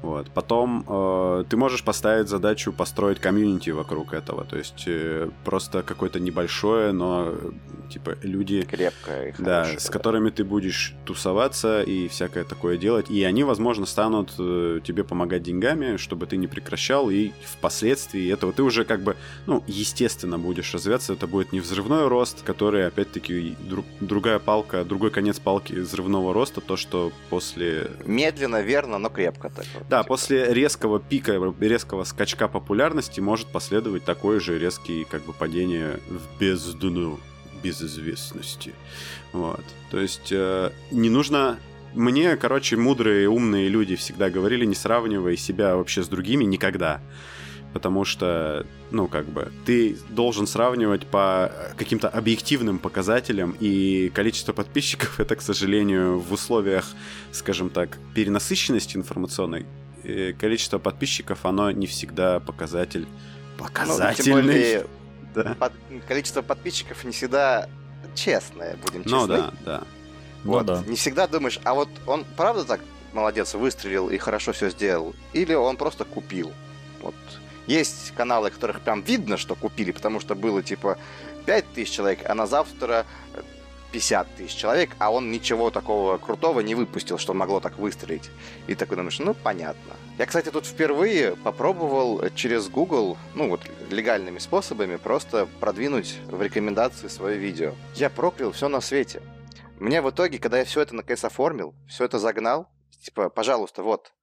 Вот. 0.02 0.32
Потом 0.32 0.84
э, 0.88 1.44
ты 1.48 1.58
можешь 1.58 1.84
поставить 1.84 2.28
задачу 2.28 2.74
построить 2.74 3.20
комьюнити 3.20 3.70
вокруг 3.70 4.14
этого. 4.14 4.46
То 4.46 4.58
есть 4.58 4.84
э, 4.88 5.30
просто 5.46 5.84
какое-то 5.84 6.20
небольшое, 6.20 6.92
но 6.92 7.36
типа 7.92 8.18
люди... 8.24 8.64
Крепкое 8.64 9.30
и 9.30 9.34
Да, 9.38 9.64
хорошее, 9.64 9.80
с 9.80 9.86
да. 9.86 9.94
которыми 9.94 10.30
ты 10.32 10.44
будешь 10.44 10.96
тусоваться 11.06 11.84
и 11.84 12.08
всякое 12.08 12.46
такое 12.46 12.78
делать. 12.78 13.12
И 13.12 13.24
они, 13.24 13.44
возможно, 13.44 13.86
станут 13.86 14.34
э, 14.40 14.80
тебе 14.84 15.04
помогать 15.04 15.44
деньгами, 15.44 15.98
чтобы 15.98 16.26
ты 16.26 16.38
не 16.38 16.48
прекращал. 16.48 17.12
И 17.12 17.32
впоследствии 17.46 18.32
этого 18.32 18.54
ты 18.54 18.64
уже 18.64 18.86
как 18.86 19.02
бы, 19.02 19.16
ну, 19.46 19.64
естественно, 19.68 20.40
будешь 20.40 20.74
развиваться. 20.74 21.14
Это 21.14 21.28
будет 21.28 21.52
не 21.52 21.60
взрывной 21.60 22.08
рост, 22.08 22.42
который, 22.42 22.88
опять-таки, 22.88 23.56
друг, 23.60 23.86
другая 24.00 24.40
палка, 24.40 24.84
друг, 24.84 25.01
другой 25.02 25.10
конец 25.16 25.40
палки 25.40 25.74
взрывного 25.74 26.32
роста, 26.32 26.62
то, 26.62 26.78
что 26.78 27.12
после... 27.32 27.90
Медленно, 28.06 28.62
верно, 28.62 29.00
но 29.00 29.10
крепко. 29.10 29.50
Так, 29.50 29.66
Да, 29.90 30.04
типа. 30.04 30.08
после 30.08 30.54
резкого 30.54 31.00
пика, 31.00 31.40
резкого 31.60 32.04
скачка 32.04 32.48
популярности 32.48 33.20
может 33.20 33.48
последовать 33.48 34.06
такое 34.06 34.40
же 34.40 34.60
резкий 34.60 35.08
как 35.10 35.26
бы 35.26 35.34
падение 35.34 36.00
в 36.08 36.40
бездну 36.40 37.20
безызвестности. 37.64 38.76
Вот. 39.34 39.64
То 39.90 40.00
есть 40.00 40.32
э, 40.32 40.70
не 40.92 41.10
нужно... 41.10 41.58
Мне, 41.96 42.38
короче, 42.38 42.78
мудрые, 42.78 43.28
умные 43.28 43.70
люди 43.70 43.96
всегда 43.96 44.30
говорили, 44.30 44.66
не 44.66 44.76
сравнивай 44.76 45.36
себя 45.36 45.76
вообще 45.76 46.04
с 46.04 46.08
другими 46.08 46.44
никогда. 46.44 47.02
Потому 47.74 48.04
что, 48.04 48.66
ну, 48.92 49.08
как 49.08 49.26
бы, 49.28 49.50
ты 49.66 49.98
должен 50.10 50.46
сравнивать 50.46 51.08
по 51.08 51.52
каким-то 51.78 52.10
объективным 52.10 52.80
показателям, 52.80 53.56
и 53.62 54.10
количество 54.14 54.52
подписчиков 54.54 55.20
это, 55.22 55.36
к 55.38 55.42
сожалению, 55.42 56.20
в 56.20 56.34
условиях, 56.34 56.86
скажем 57.32 57.70
так, 57.70 57.98
перенасыщенности 58.14 58.98
информационной, 58.98 59.66
э, 60.04 60.34
количество 60.34 60.80
подписчиков, 60.80 61.46
оно 61.46 61.72
не 61.72 61.88
всегда 61.88 62.40
показатель 62.42 63.08
Ну, 63.58 63.64
показательный. 63.64 64.16
тем 64.24 64.34
более, 64.34 64.88
Да. 65.36 65.56
под- 65.58 65.74
количество 66.10 66.42
подписчиков 66.42 67.04
не 67.06 67.12
всегда 67.14 67.70
честное, 68.16 68.76
будем 68.86 69.04
честны. 69.04 69.18
Ну 69.18 69.28
да, 69.28 69.54
да. 69.66 69.84
Ну 70.44 70.52
Вот, 70.52 70.66
да. 70.66 70.84
Не 70.88 70.96
всегда 70.98 71.26
думаешь, 71.28 71.60
а 71.64 71.74
вот 71.74 71.88
он 72.06 72.26
правда 72.36 72.66
так 72.66 72.82
молодец, 73.14 73.54
выстрелил 73.54 74.10
и 74.10 74.18
хорошо 74.18 74.52
все 74.52 74.70
сделал, 74.70 75.16
или 75.32 75.54
он 75.54 75.78
просто 75.78 76.04
купил. 76.04 76.52
Есть 77.68 78.14
каналы, 78.16 78.50
которых 78.50 78.82
прям 78.82 79.02
видно, 79.02 79.38
что 79.38 79.56
купили, 79.56 79.92
потому 79.92 80.20
что 80.20 80.36
было 80.36 80.64
типа 80.64 80.98
5 81.46 81.74
тысяч 81.74 81.92
человек, 81.92 82.20
а 82.30 82.34
на 82.34 82.48
завтра 82.48 83.06
э, 83.34 83.42
50 83.92 84.36
тысяч 84.36 84.56
человек, 84.56 84.92
а 85.00 85.12
он 85.12 85.32
ничего 85.32 85.70
такого 85.70 86.18
крутого 86.18 86.62
не 86.62 86.76
выпустил, 86.76 87.18
что 87.18 87.34
могло 87.34 87.60
так 87.60 87.78
выстрелить. 87.78 88.30
И 88.68 88.76
такой 88.76 88.98
думаешь, 88.98 89.20
ну 89.20 89.34
понятно. 89.34 89.96
Я, 90.18 90.26
кстати, 90.26 90.50
тут 90.50 90.66
впервые 90.66 91.36
попробовал 91.36 92.30
через 92.36 92.70
Google, 92.70 93.18
ну 93.36 93.50
вот 93.50 93.62
легальными 93.90 94.40
способами, 94.40 94.96
просто 94.96 95.48
продвинуть 95.60 96.18
в 96.28 96.42
рекомендации 96.42 97.08
свое 97.08 97.38
видео. 97.38 97.74
Я 97.96 98.10
проклял 98.10 98.52
все 98.52 98.68
на 98.68 98.82
свете. 98.82 99.22
Мне 99.80 100.02
в 100.02 100.10
итоге, 100.10 100.38
когда 100.38 100.60
я 100.60 100.66
все 100.66 100.82
это 100.82 100.96
наконец 100.96 101.24
оформил, 101.24 101.74
все 101.88 102.06
это 102.06 102.20
загнал, 102.20 102.70
типа, 103.04 103.30
пожалуйста, 103.30 103.84
вот, 103.84 104.14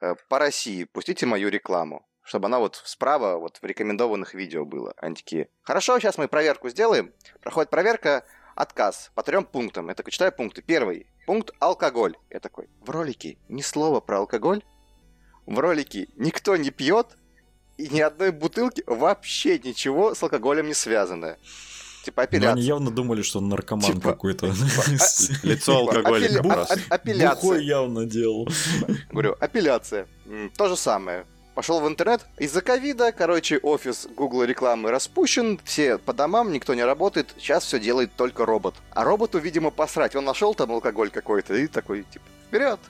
э, 0.00 0.14
по 0.28 0.38
России 0.38 0.84
пустите 0.84 1.26
мою 1.26 1.50
рекламу, 1.50 2.06
чтобы 2.24 2.46
она 2.46 2.58
вот 2.58 2.80
справа 2.84 3.36
вот 3.38 3.58
в 3.60 3.64
рекомендованных 3.64 4.34
видео 4.34 4.64
было. 4.64 4.94
Они 4.96 5.14
такие, 5.14 5.48
хорошо, 5.62 5.98
сейчас 5.98 6.18
мы 6.18 6.28
проверку 6.28 6.68
сделаем. 6.68 7.12
Проходит 7.40 7.70
проверка, 7.70 8.24
отказ 8.54 9.10
по 9.14 9.22
трем 9.22 9.44
пунктам. 9.44 9.88
Я 9.88 9.94
такой 9.94 10.12
читаю 10.12 10.32
пункты. 10.32 10.62
Первый 10.62 11.06
пункт 11.26 11.52
алкоголь. 11.58 12.16
Я 12.30 12.40
такой, 12.40 12.68
в 12.80 12.90
ролике 12.90 13.36
ни 13.48 13.62
слова 13.62 14.00
про 14.00 14.18
алкоголь. 14.18 14.62
В 15.46 15.58
ролике 15.58 16.08
никто 16.16 16.56
не 16.56 16.70
пьет, 16.70 17.16
и 17.76 17.88
ни 17.88 18.00
одной 18.00 18.30
бутылки 18.30 18.84
вообще 18.86 19.58
ничего 19.58 20.14
с 20.14 20.22
алкоголем 20.22 20.66
не 20.68 20.74
связано. 20.74 21.36
Типа 22.04 22.22
Но 22.22 22.24
апелляция. 22.24 22.52
они 22.52 22.62
явно 22.62 22.90
думали, 22.90 23.22
что 23.22 23.38
он 23.38 23.48
наркоман 23.48 23.92
Типа- 23.94 24.10
какой-то. 24.12 24.46
Лицо 25.42 25.78
алкоголика 25.78 26.34
Апелля- 26.40 26.42
просто. 26.54 26.74
а- 26.74 26.78
а- 26.90 26.94
апелляция. 26.96 27.34
Бухой 27.42 27.64
явно 27.64 28.06
делал. 28.06 28.48
Говорю, 29.10 29.36
апелляция. 29.40 30.06
То 30.56 30.68
же 30.68 30.76
самое. 30.76 31.26
Пошел 31.54 31.80
в 31.80 31.88
интернет. 31.88 32.24
Из-за 32.38 32.62
ковида, 32.62 33.12
короче, 33.12 33.58
офис 33.58 34.08
Google 34.16 34.44
рекламы 34.44 34.90
распущен, 34.90 35.60
все 35.64 35.98
по 35.98 36.14
домам, 36.14 36.50
никто 36.50 36.72
не 36.72 36.82
работает. 36.82 37.34
Сейчас 37.36 37.64
все 37.64 37.78
делает 37.78 38.14
только 38.16 38.46
робот. 38.46 38.74
А 38.90 39.04
роботу, 39.04 39.38
видимо, 39.38 39.70
посрать. 39.70 40.16
Он 40.16 40.24
нашел 40.24 40.54
там 40.54 40.72
алкоголь 40.72 41.10
какой-то 41.10 41.54
и 41.54 41.66
такой, 41.66 42.04
типа, 42.04 42.24
вперед. 42.48 42.80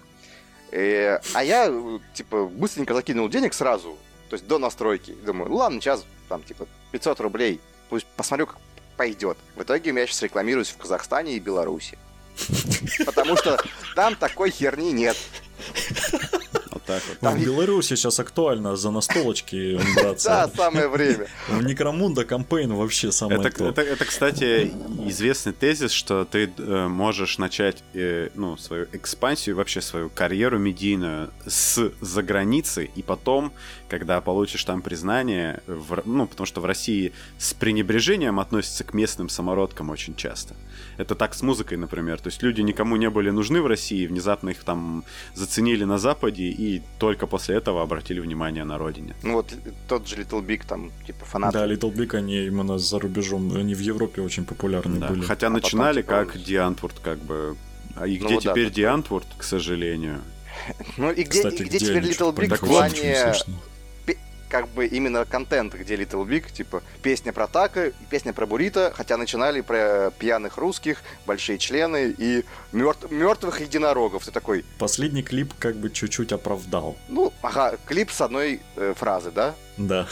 Э, 0.70 1.18
а 1.34 1.42
я, 1.42 1.72
типа, 2.14 2.46
быстренько 2.46 2.94
закинул 2.94 3.28
денег 3.28 3.52
сразу, 3.52 3.98
то 4.30 4.34
есть 4.34 4.46
до 4.46 4.58
настройки. 4.58 5.12
Думаю, 5.24 5.52
ладно, 5.52 5.80
сейчас 5.80 6.04
там, 6.28 6.42
типа, 6.44 6.68
500 6.92 7.20
рублей. 7.20 7.60
Пусть 7.90 8.06
посмотрю, 8.16 8.46
как 8.46 8.56
пойдет. 8.96 9.36
В 9.56 9.62
итоге 9.62 9.90
я 9.90 10.06
сейчас 10.06 10.22
рекламируюсь 10.22 10.70
в 10.70 10.76
Казахстане 10.78 11.34
и 11.34 11.40
Беларуси. 11.40 11.98
Потому 13.04 13.36
что 13.36 13.58
там 13.96 14.14
такой 14.14 14.50
херни 14.50 14.92
нет. 14.92 15.16
Так 16.92 17.02
вот. 17.08 17.18
Там 17.20 17.38
В 17.38 17.44
Беларуси 17.44 17.94
сейчас 17.96 18.20
актуально 18.20 18.76
за 18.76 18.90
настолочки 18.90 19.80
Да, 19.96 20.02
браться. 20.02 20.50
самое 20.54 20.88
время. 20.88 21.26
В 21.48 21.62
Некромунда 21.62 22.24
кампейн 22.24 22.72
вообще 22.74 23.12
самое 23.12 23.40
Это, 23.40 23.50
то. 23.50 23.68
это, 23.68 23.80
это, 23.80 24.04
кстати, 24.04 24.72
известный 25.06 25.52
тезис, 25.52 25.92
что 25.92 26.24
ты 26.24 26.52
э, 26.56 26.88
можешь 26.88 27.38
начать 27.38 27.82
э, 27.94 28.28
ну, 28.34 28.56
свою 28.56 28.86
экспансию, 28.92 29.56
вообще 29.56 29.80
свою 29.80 30.10
карьеру 30.10 30.58
медийную 30.58 31.30
с 31.46 31.90
за 32.00 32.22
границы, 32.22 32.90
и 32.94 33.02
потом, 33.02 33.52
когда 33.88 34.20
получишь 34.20 34.64
там 34.64 34.82
признание, 34.82 35.62
в 35.66 36.02
ну, 36.04 36.26
потому 36.26 36.46
что 36.46 36.60
в 36.60 36.64
России 36.66 37.12
с 37.38 37.54
пренебрежением 37.54 38.38
относятся 38.40 38.84
к 38.84 38.92
местным 38.94 39.28
самородкам 39.28 39.90
очень 39.90 40.14
часто. 40.14 40.54
Это 40.98 41.14
так 41.14 41.34
с 41.34 41.42
музыкой, 41.42 41.78
например. 41.78 42.20
То 42.20 42.28
есть 42.28 42.42
люди 42.42 42.60
никому 42.60 42.96
не 42.96 43.08
были 43.10 43.30
нужны 43.30 43.62
в 43.62 43.66
России, 43.66 44.06
внезапно 44.06 44.50
их 44.50 44.64
там 44.64 45.04
заценили 45.34 45.84
на 45.84 45.98
Западе, 45.98 46.44
и 46.44 46.81
только 46.98 47.26
после 47.26 47.56
этого 47.56 47.82
обратили 47.82 48.20
внимание 48.20 48.64
на 48.64 48.78
родине. 48.78 49.14
Ну 49.22 49.32
вот 49.34 49.52
тот 49.88 50.08
же 50.08 50.16
Little 50.16 50.44
Big, 50.44 50.62
там, 50.66 50.90
типа, 51.06 51.24
фанаты. 51.24 51.58
Да, 51.58 51.66
Little 51.66 51.92
Big, 51.92 52.16
они 52.16 52.46
именно 52.46 52.78
за 52.78 52.98
рубежом, 52.98 53.54
они 53.56 53.74
в 53.74 53.80
Европе 53.80 54.22
очень 54.22 54.44
популярны 54.44 54.98
Да, 54.98 55.08
были. 55.08 55.22
Хотя 55.22 55.46
А 55.46 55.50
потом, 55.50 55.62
начинали 55.62 56.02
типа, 56.02 56.24
как 56.24 56.42
Диантворд, 56.42 56.98
как 57.00 57.18
бы. 57.18 57.56
А 57.96 58.06
и 58.06 58.18
Ну 58.18 58.26
где 58.26 58.34
да, 58.36 58.40
теперь 58.40 58.68
такое. 58.68 58.70
Диантворд, 58.70 59.26
к 59.38 59.42
сожалению? 59.42 60.20
Ну 60.96 61.10
и 61.10 61.24
где, 61.24 61.38
Кстати, 61.38 61.62
и 61.62 61.64
где, 61.64 61.78
теперь 61.78 61.98
они 61.98 62.10
Little 62.10 62.34
Big 62.34 62.54
в 62.54 62.60
плане. 62.60 63.34
Как 64.52 64.68
бы, 64.68 64.84
именно 64.84 65.24
контент, 65.24 65.72
где 65.74 65.96
Little 65.96 66.26
Big, 66.26 66.52
типа, 66.52 66.82
песня 67.02 67.32
про 67.32 67.46
Така, 67.46 67.86
и 67.86 67.92
песня 68.10 68.34
про 68.34 68.44
Бурита, 68.44 68.92
хотя 68.94 69.16
начинали 69.16 69.62
про 69.62 70.10
пьяных 70.18 70.58
русских, 70.58 70.98
большие 71.24 71.56
члены 71.56 72.14
и 72.18 72.44
мертвых 72.70 73.62
единорогов. 73.62 74.26
Ты 74.26 74.30
такой, 74.30 74.66
Последний 74.78 75.22
клип 75.22 75.54
как 75.58 75.76
бы 75.76 75.88
чуть-чуть 75.88 76.32
оправдал. 76.32 76.98
ну, 77.08 77.32
ага, 77.40 77.78
клип 77.86 78.10
с 78.10 78.20
одной 78.20 78.60
э, 78.76 78.92
фразы, 78.94 79.30
да? 79.30 79.54
Да. 79.76 80.06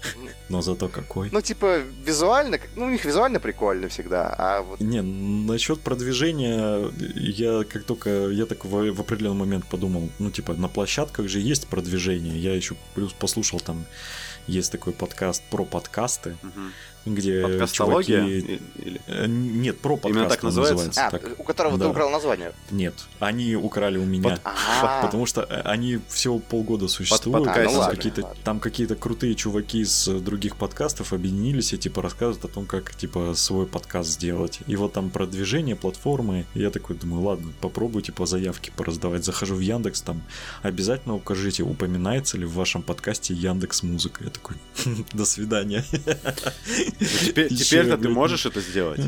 Но 0.48 0.62
зато 0.62 0.88
какой. 0.88 1.30
Ну, 1.32 1.40
типа, 1.40 1.78
визуально, 2.04 2.58
ну, 2.76 2.86
у 2.86 2.90
них 2.90 3.04
визуально 3.04 3.40
прикольно 3.40 3.88
всегда, 3.88 4.34
а 4.38 4.62
вот 4.62 4.80
Не, 4.80 5.02
насчет 5.02 5.80
продвижения, 5.80 6.90
я 7.16 7.64
как 7.64 7.84
только, 7.84 8.10
я 8.28 8.46
так 8.46 8.64
в, 8.64 8.92
в 8.92 9.00
определенный 9.00 9.38
момент 9.38 9.66
подумал, 9.66 10.08
ну, 10.18 10.30
типа, 10.30 10.54
на 10.54 10.68
площадках 10.68 11.28
же 11.28 11.40
есть 11.40 11.66
продвижение. 11.66 12.38
Я 12.38 12.54
еще 12.54 12.76
плюс 12.94 13.12
послушал 13.12 13.60
там, 13.60 13.84
есть 14.46 14.72
такой 14.72 14.92
подкаст 14.92 15.42
про 15.50 15.64
подкасты, 15.64 16.36
Мгм. 16.42 16.72
Где 17.06 17.42
Подкастология? 17.42 18.20
чуваки... 18.40 18.60
Или... 18.78 19.00
Э, 19.06 19.26
Нет, 19.26 19.78
про 19.78 19.96
подкасты 19.96 20.18
Именно 20.18 20.28
так 20.28 20.44
он 20.44 20.46
называется? 20.48 21.06
А, 21.06 21.10
так. 21.10 21.22
у 21.38 21.42
которого 21.44 21.72
ты 21.74 21.84
Да. 21.84 21.88
украл 21.90 22.10
название. 22.10 22.52
Нет, 22.70 22.94
они 23.20 23.54
украли 23.56 23.96
у 23.98 24.04
меня. 24.04 24.30
Под- 24.30 24.40
А, 24.44 25.02
Потому 25.06 25.24
что 25.26 25.42
э, 25.42 25.60
они 25.62 26.00
всего 26.08 26.38
полгода 26.38 26.88
существуют. 26.88 27.44
подкастинг. 27.46 27.64
там, 27.66 27.74
Ну 27.74 27.80
ладно, 27.80 27.96
какие-то, 27.96 28.22
ладно. 28.22 28.36
там 28.44 28.60
какие-то 28.60 28.96
крутые 28.96 29.34
чуваки 29.36 29.84
с 29.84 30.08
э, 30.08 30.18
других 30.18 30.56
подкастов 30.56 31.12
объединились 31.12 31.72
и 31.72 31.78
типа 31.78 32.02
рассказывают 32.02 32.44
о 32.44 32.48
том, 32.48 32.66
как 32.66 32.94
типа 32.94 33.32
свой 33.34 33.66
подкаст 33.66 34.10
сделать. 34.10 34.60
И 34.66 34.74
вот 34.76 34.92
там 34.92 35.10
продвижение 35.10 35.76
платформы. 35.76 36.44
И 36.54 36.60
я 36.60 36.70
такой 36.70 36.96
думаю, 36.96 37.22
ладно, 37.22 37.52
попробую 37.60 38.02
типа 38.02 38.26
заявки 38.26 38.72
пораздавать. 38.76 39.24
Захожу 39.24 39.54
в 39.54 39.60
Яндекс, 39.60 40.02
там 40.02 40.22
обязательно 40.62 41.14
укажите, 41.14 41.62
упоминается 41.62 42.36
ли 42.38 42.44
в 42.44 42.54
вашем 42.54 42.82
подкасте 42.82 43.34
Яндекс 43.34 43.82
Музыка. 43.82 44.24
Я 44.24 44.30
такой, 44.30 44.56
до 45.12 45.24
свидания. 45.24 45.84
Теперь-то 46.98 47.98
ты 47.98 48.08
можешь 48.08 48.46
это 48.46 48.60
сделать. 48.60 49.00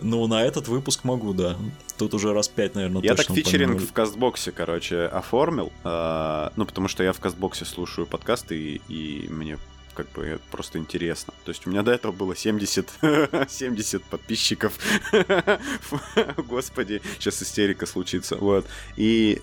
Ну, 0.00 0.26
на 0.26 0.42
этот 0.42 0.66
выпуск 0.68 1.04
могу, 1.04 1.32
да. 1.32 1.56
Тут 1.96 2.14
уже 2.14 2.32
раз 2.32 2.48
пять, 2.48 2.74
наверное, 2.74 3.00
Я 3.02 3.14
так 3.14 3.26
фичеринг 3.26 3.80
в 3.80 3.92
Кастбоксе, 3.92 4.50
короче, 4.50 5.02
оформил. 5.02 5.72
а, 5.84 6.52
ну, 6.56 6.66
потому 6.66 6.88
что 6.88 7.04
я 7.04 7.12
в 7.12 7.20
Кастбоксе 7.20 7.64
слушаю 7.64 8.06
подкасты, 8.06 8.80
и, 8.88 9.26
мне 9.30 9.58
как 9.94 10.10
бы 10.10 10.40
просто 10.50 10.78
интересно. 10.78 11.32
То 11.44 11.50
есть 11.50 11.68
у 11.68 11.70
меня 11.70 11.82
до 11.82 11.92
этого 11.92 12.10
было 12.10 12.34
70, 12.34 12.90
70 13.48 14.02
подписчиков. 14.10 14.76
Господи, 16.36 17.00
сейчас 17.20 17.40
истерика 17.40 17.86
случится. 17.86 18.34
Вот. 18.34 18.66
И 18.96 19.40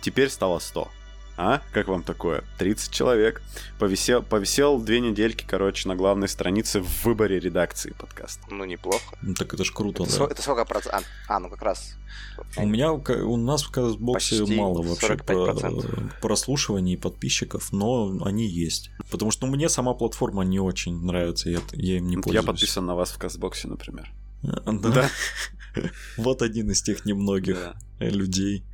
теперь 0.00 0.28
стало 0.28 0.60
100. 0.60 0.88
А? 1.36 1.60
Как 1.72 1.88
вам 1.88 2.02
такое? 2.02 2.44
30 2.58 2.90
человек. 2.92 3.42
Повисел, 3.78 4.22
повисел 4.22 4.78
две 4.78 5.00
недельки, 5.00 5.44
короче, 5.48 5.88
на 5.88 5.96
главной 5.96 6.28
странице 6.28 6.80
в 6.80 7.04
выборе 7.04 7.40
редакции 7.40 7.92
подкаста. 7.98 8.42
ну, 8.50 8.64
неплохо. 8.64 9.16
Ну, 9.22 9.34
так 9.34 9.52
это 9.54 9.64
ж 9.64 9.72
круто, 9.72 10.02
Это, 10.04 10.18
да. 10.18 10.24
это 10.26 10.42
сколько 10.42 10.64
процентов? 10.64 11.04
А, 11.28 11.38
ну, 11.40 11.48
как 11.48 11.62
раз. 11.62 11.94
У 12.56 12.66
меня 12.66 12.92
у 12.92 13.36
нас 13.36 13.62
в 13.62 13.70
Казбоксе 13.70 14.44
мало 14.56 14.82
вообще 14.82 15.14
45%. 15.14 15.20
про- 15.26 16.20
прослушиваний 16.20 16.94
и 16.94 16.96
подписчиков, 16.96 17.72
но 17.72 18.18
они 18.24 18.46
есть. 18.46 18.90
Потому 19.10 19.30
что 19.30 19.46
ну, 19.46 19.52
мне 19.56 19.68
сама 19.68 19.94
платформа 19.94 20.42
не 20.44 20.60
очень 20.60 21.02
нравится, 21.02 21.48
я, 21.50 21.60
я 21.72 21.96
им 21.98 22.06
не 22.08 22.16
Я 22.16 22.20
пользуюсь. 22.22 22.44
подписан 22.46 22.86
на 22.86 22.94
вас 22.94 23.10
в 23.10 23.18
Кастбоксе, 23.18 23.68
например. 23.68 24.12
Э, 24.42 24.48
Да. 24.72 25.08
Вот 26.16 26.42
один 26.42 26.70
из 26.70 26.82
тех 26.82 27.04
немногих 27.04 27.56
Да. 27.56 28.06
людей. 28.08 28.64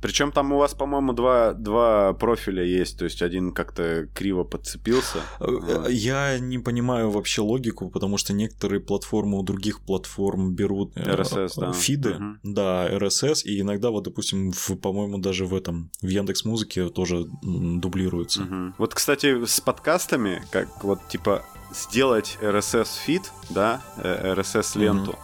Причем 0.00 0.32
там 0.32 0.52
у 0.52 0.56
вас, 0.58 0.72
по-моему, 0.74 1.12
два, 1.12 1.52
два 1.52 2.14
профиля 2.14 2.64
есть, 2.64 2.98
то 2.98 3.04
есть 3.04 3.20
один 3.20 3.52
как-то 3.52 4.06
криво 4.14 4.42
подцепился. 4.44 5.18
Э, 5.38 5.46
э, 5.86 5.92
Я 5.92 6.38
не 6.38 6.58
понимаю 6.58 7.10
вообще 7.10 7.42
логику, 7.42 7.90
потому 7.90 8.16
что 8.16 8.32
некоторые 8.32 8.80
платформы 8.80 9.38
у 9.38 9.42
других 9.42 9.80
платформ 9.80 10.54
берут 10.54 10.92
э, 10.96 11.02
RSS, 11.02 11.52
да. 11.60 11.72
фиды, 11.72 12.14
Мгм. 12.14 12.40
да, 12.42 12.88
RSS, 12.90 13.42
и 13.44 13.60
иногда 13.60 13.90
вот, 13.90 14.04
допустим, 14.04 14.52
в, 14.52 14.76
по-моему, 14.76 15.18
даже 15.18 15.44
в 15.44 15.54
этом, 15.54 15.90
в 16.00 16.08
Яндекс 16.08 16.46
Музыке 16.46 16.88
тоже 16.88 17.26
дублируется. 17.42 18.40
Мгм. 18.42 18.74
Вот, 18.78 18.94
кстати, 18.94 19.44
с 19.44 19.60
подкастами, 19.60 20.42
как 20.50 20.82
вот 20.84 21.06
типа 21.08 21.44
сделать 21.74 22.38
RSS-фид, 22.40 23.30
да, 23.50 23.82
э, 23.98 24.32
RSS-ленту, 24.34 25.18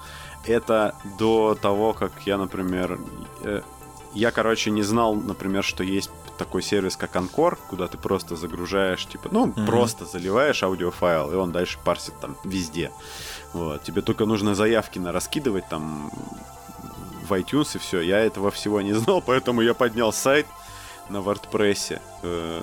это 0.46 0.94
до 1.18 1.54
того, 1.60 1.92
как 1.92 2.12
я, 2.26 2.38
например, 2.38 2.98
э, 3.42 3.62
я, 4.14 4.30
короче, 4.30 4.70
не 4.70 4.82
знал, 4.82 5.14
например, 5.14 5.62
что 5.64 5.82
есть 5.84 6.10
такой 6.38 6.62
сервис, 6.62 6.96
как 6.96 7.16
Анкор, 7.16 7.56
куда 7.68 7.86
ты 7.88 7.96
просто 7.98 8.36
загружаешь, 8.36 9.06
типа, 9.06 9.28
ну, 9.32 9.46
Мгм. 9.46 9.66
просто 9.66 10.04
заливаешь 10.04 10.62
аудиофайл, 10.62 11.32
и 11.32 11.34
он 11.34 11.50
дальше 11.52 11.78
парсит 11.84 12.18
там 12.20 12.36
везде. 12.44 12.90
Вот. 13.52 13.82
Тебе 13.84 14.02
только 14.02 14.26
нужно 14.26 14.54
заявки 14.54 14.98
на 14.98 15.12
раскидывать 15.12 15.68
там 15.68 16.10
в 17.28 17.32
iTunes 17.32 17.76
и 17.76 17.78
все. 17.78 18.00
Я 18.00 18.18
этого 18.20 18.50
всего 18.50 18.80
не 18.82 18.92
знал, 18.92 19.22
поэтому 19.26 19.62
я 19.62 19.74
поднял 19.74 20.12
сайт 20.12 20.46
на 21.08 21.18
WordPress. 21.18 22.00
Э, 22.22 22.62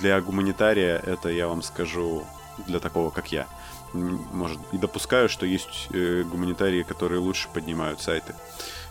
Для 0.00 0.20
гуманитария 0.20 0.98
это, 0.98 1.28
я 1.28 1.46
вам 1.48 1.62
скажу, 1.62 2.24
для 2.66 2.78
такого, 2.80 3.10
как 3.10 3.32
я. 3.32 3.46
Может, 3.92 4.58
и 4.72 4.78
допускаю, 4.78 5.28
что 5.28 5.46
есть 5.46 5.88
э, 5.92 6.22
гуманитарии, 6.22 6.82
которые 6.82 7.20
лучше 7.20 7.48
поднимают 7.52 8.00
сайты. 8.00 8.34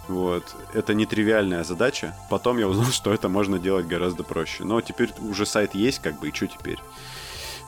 Вот. 0.08 0.56
Это 0.74 0.94
нетривиальная 0.94 1.64
задача. 1.64 2.16
Потом 2.30 2.58
я 2.58 2.68
узнал, 2.68 2.86
что 2.92 3.14
это 3.14 3.30
можно 3.30 3.60
делать 3.60 3.88
гораздо 3.88 4.24
проще. 4.24 4.64
Но 4.64 4.82
теперь 4.82 5.14
уже 5.20 5.46
сайт 5.46 5.76
есть, 5.76 6.00
как 6.00 6.20
бы, 6.20 6.30
и 6.30 6.34
что 6.34 6.48
теперь? 6.48 6.80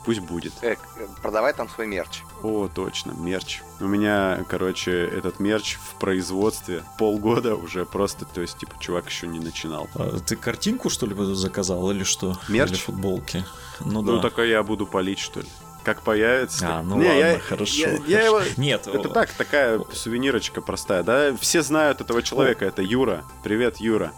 Пусть 0.05 0.21
будет. 0.21 0.53
Э, 0.61 0.75
продавай 1.21 1.53
там 1.53 1.69
свой 1.69 1.85
мерч. 1.85 2.21
О, 2.41 2.69
точно, 2.73 3.11
мерч. 3.11 3.61
У 3.81 3.85
меня, 3.85 4.43
короче, 4.47 4.91
этот 4.91 5.39
мерч 5.39 5.75
в 5.75 5.99
производстве 5.99 6.83
полгода 6.97 7.55
уже 7.55 7.85
просто, 7.85 8.25
то 8.25 8.41
есть, 8.41 8.57
типа, 8.57 8.73
чувак 8.79 9.07
еще 9.09 9.27
не 9.27 9.39
начинал. 9.39 9.87
А 9.95 10.17
Ты 10.19 10.35
картинку, 10.37 10.89
что 10.89 11.05
ли, 11.05 11.15
заказал 11.35 11.91
или 11.91 12.03
что? 12.03 12.37
Мерч? 12.47 12.71
Или 12.71 12.77
футболки? 12.77 13.45
Ну, 13.81 14.01
Ну, 14.01 14.19
да. 14.19 14.29
так 14.29 14.37
я 14.47 14.63
буду 14.63 14.87
палить, 14.87 15.19
что 15.19 15.41
ли? 15.41 15.47
Как 15.83 16.01
появится. 16.01 16.67
А, 16.79 16.83
ну 16.83 16.97
Не, 16.97 17.07
ладно, 17.07 17.19
я- 17.19 17.39
хорошо. 17.39 17.75
я- 17.79 17.87
хорошо. 17.89 18.03
я 18.07 18.21
его- 18.21 18.41
Нет, 18.57 18.87
Это 18.87 18.99
о, 19.07 19.11
так, 19.11 19.29
такая 19.33 19.79
сувенирочка 19.93 20.61
простая, 20.61 21.03
да? 21.03 21.35
Все 21.39 21.61
знают 21.61 22.01
этого 22.01 22.21
человека, 22.21 22.65
это 22.65 22.81
Юра. 22.81 23.23
Привет, 23.43 23.77
Юра. 23.77 24.11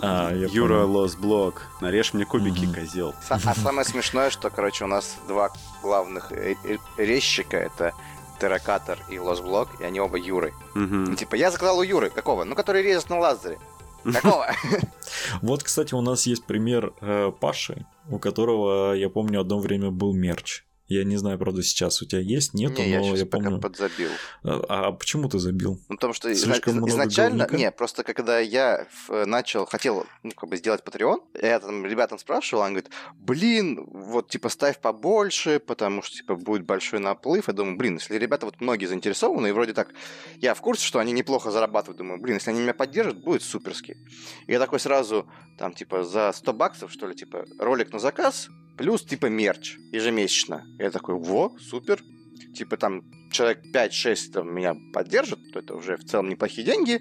А, 0.00 0.32
я 0.34 0.46
Юра. 0.48 0.84
Лос 0.84 1.14
Блок. 1.14 1.62
Нарежь 1.80 2.12
мне 2.12 2.24
кубики, 2.24 2.64
Мгм. 2.66 2.74
козел. 2.74 3.14
Са- 3.28 3.40
А 3.44 3.54
самое 3.54 3.84
смешное, 3.86 4.30
что, 4.30 4.50
короче, 4.50 4.84
у 4.84 4.88
нас 4.88 5.16
два 5.28 5.50
главных 5.82 6.30
э- 6.32 6.56
э- 6.64 6.76
резчика, 6.98 7.56
это 7.56 7.92
Терракатор 8.40 8.98
и 9.08 9.18
Лосблок, 9.20 9.68
и 9.80 9.84
они 9.84 10.00
оба 10.00 10.18
Юры. 10.18 10.52
Ну, 10.74 10.82
Мгм. 10.82 11.16
типа, 11.16 11.36
я 11.36 11.50
заказал 11.52 11.78
у 11.78 11.82
Юры. 11.82 12.10
Какого? 12.10 12.42
Ну, 12.44 12.54
который 12.56 12.82
режет 12.82 13.08
на 13.10 13.18
лазере. 13.18 13.58
Какого? 14.04 14.48
Вот, 15.42 15.62
кстати, 15.62 15.94
у 15.94 16.00
нас 16.00 16.26
есть 16.26 16.44
пример 16.44 16.92
э, 17.00 17.30
Паши, 17.40 17.86
у 18.10 18.18
которого, 18.18 18.94
я 18.94 19.08
помню, 19.08 19.40
одно 19.40 19.58
время 19.60 19.90
был 19.90 20.12
мерч. 20.12 20.64
Я 20.92 21.04
не 21.04 21.16
знаю, 21.16 21.38
правда, 21.38 21.62
сейчас 21.62 22.02
у 22.02 22.06
тебя 22.06 22.20
есть, 22.20 22.54
нету, 22.54 22.82
Не, 22.82 22.90
я 22.90 23.00
но 23.00 23.14
я 23.16 23.26
пока 23.26 23.44
помню. 23.44 23.60
подзабил. 23.60 24.10
А, 24.44 24.62
а 24.68 24.92
почему 24.92 25.28
ты 25.28 25.38
забил? 25.38 25.80
Ну, 25.88 25.96
потому 25.96 26.12
что 26.12 26.30
изна- 26.30 26.52
Слишком 26.52 26.74
много 26.76 26.90
изначально... 26.90 27.44
говнюка? 27.44 27.56
Не, 27.56 27.70
просто 27.70 28.04
когда 28.04 28.38
я 28.38 28.86
начал, 29.08 29.66
хотел, 29.66 30.06
ну, 30.22 30.32
как 30.32 30.50
бы 30.50 30.56
сделать 30.56 30.82
Patreon, 30.84 31.20
я 31.40 31.60
там 31.60 31.84
ребятам 31.86 32.18
спрашивал, 32.18 32.62
они 32.62 32.74
говорят, 32.74 32.90
блин, 33.14 33.86
вот, 33.90 34.28
типа, 34.28 34.48
ставь 34.48 34.80
побольше, 34.80 35.60
потому 35.60 36.02
что, 36.02 36.16
типа, 36.16 36.36
будет 36.36 36.64
большой 36.66 36.98
наплыв. 37.00 37.48
Я 37.48 37.54
думаю, 37.54 37.76
блин, 37.76 37.94
если 37.94 38.16
ребята 38.16 38.46
вот 38.46 38.60
многие 38.60 38.86
заинтересованы, 38.86 39.48
и 39.48 39.52
вроде 39.52 39.72
так, 39.72 39.88
я 40.40 40.54
в 40.54 40.60
курсе, 40.60 40.84
что 40.84 40.98
они 40.98 41.12
неплохо 41.12 41.50
зарабатывают, 41.50 41.98
думаю, 41.98 42.20
блин, 42.20 42.36
если 42.36 42.50
они 42.50 42.60
меня 42.60 42.74
поддержат, 42.74 43.22
будет 43.22 43.42
суперски. 43.42 43.96
И 44.46 44.52
я 44.52 44.58
такой 44.58 44.80
сразу, 44.80 45.26
там, 45.58 45.72
типа, 45.72 46.04
за 46.04 46.32
100 46.32 46.52
баксов, 46.52 46.92
что 46.92 47.06
ли, 47.06 47.14
типа, 47.14 47.44
ролик 47.58 47.92
на 47.92 47.98
заказ, 47.98 48.48
плюс, 48.76 49.04
типа, 49.04 49.26
мерч 49.26 49.76
ежемесячно. 49.92 50.66
Я 50.78 50.90
такой, 50.90 51.16
во, 51.16 51.56
супер. 51.58 52.02
Типа, 52.54 52.76
там, 52.76 53.04
человек 53.30 53.60
5-6 53.74 54.32
там, 54.32 54.54
меня 54.54 54.74
поддержит, 54.92 55.52
то 55.52 55.58
это 55.58 55.74
уже 55.74 55.96
в 55.96 56.04
целом 56.04 56.28
неплохие 56.28 56.66
деньги, 56.66 57.00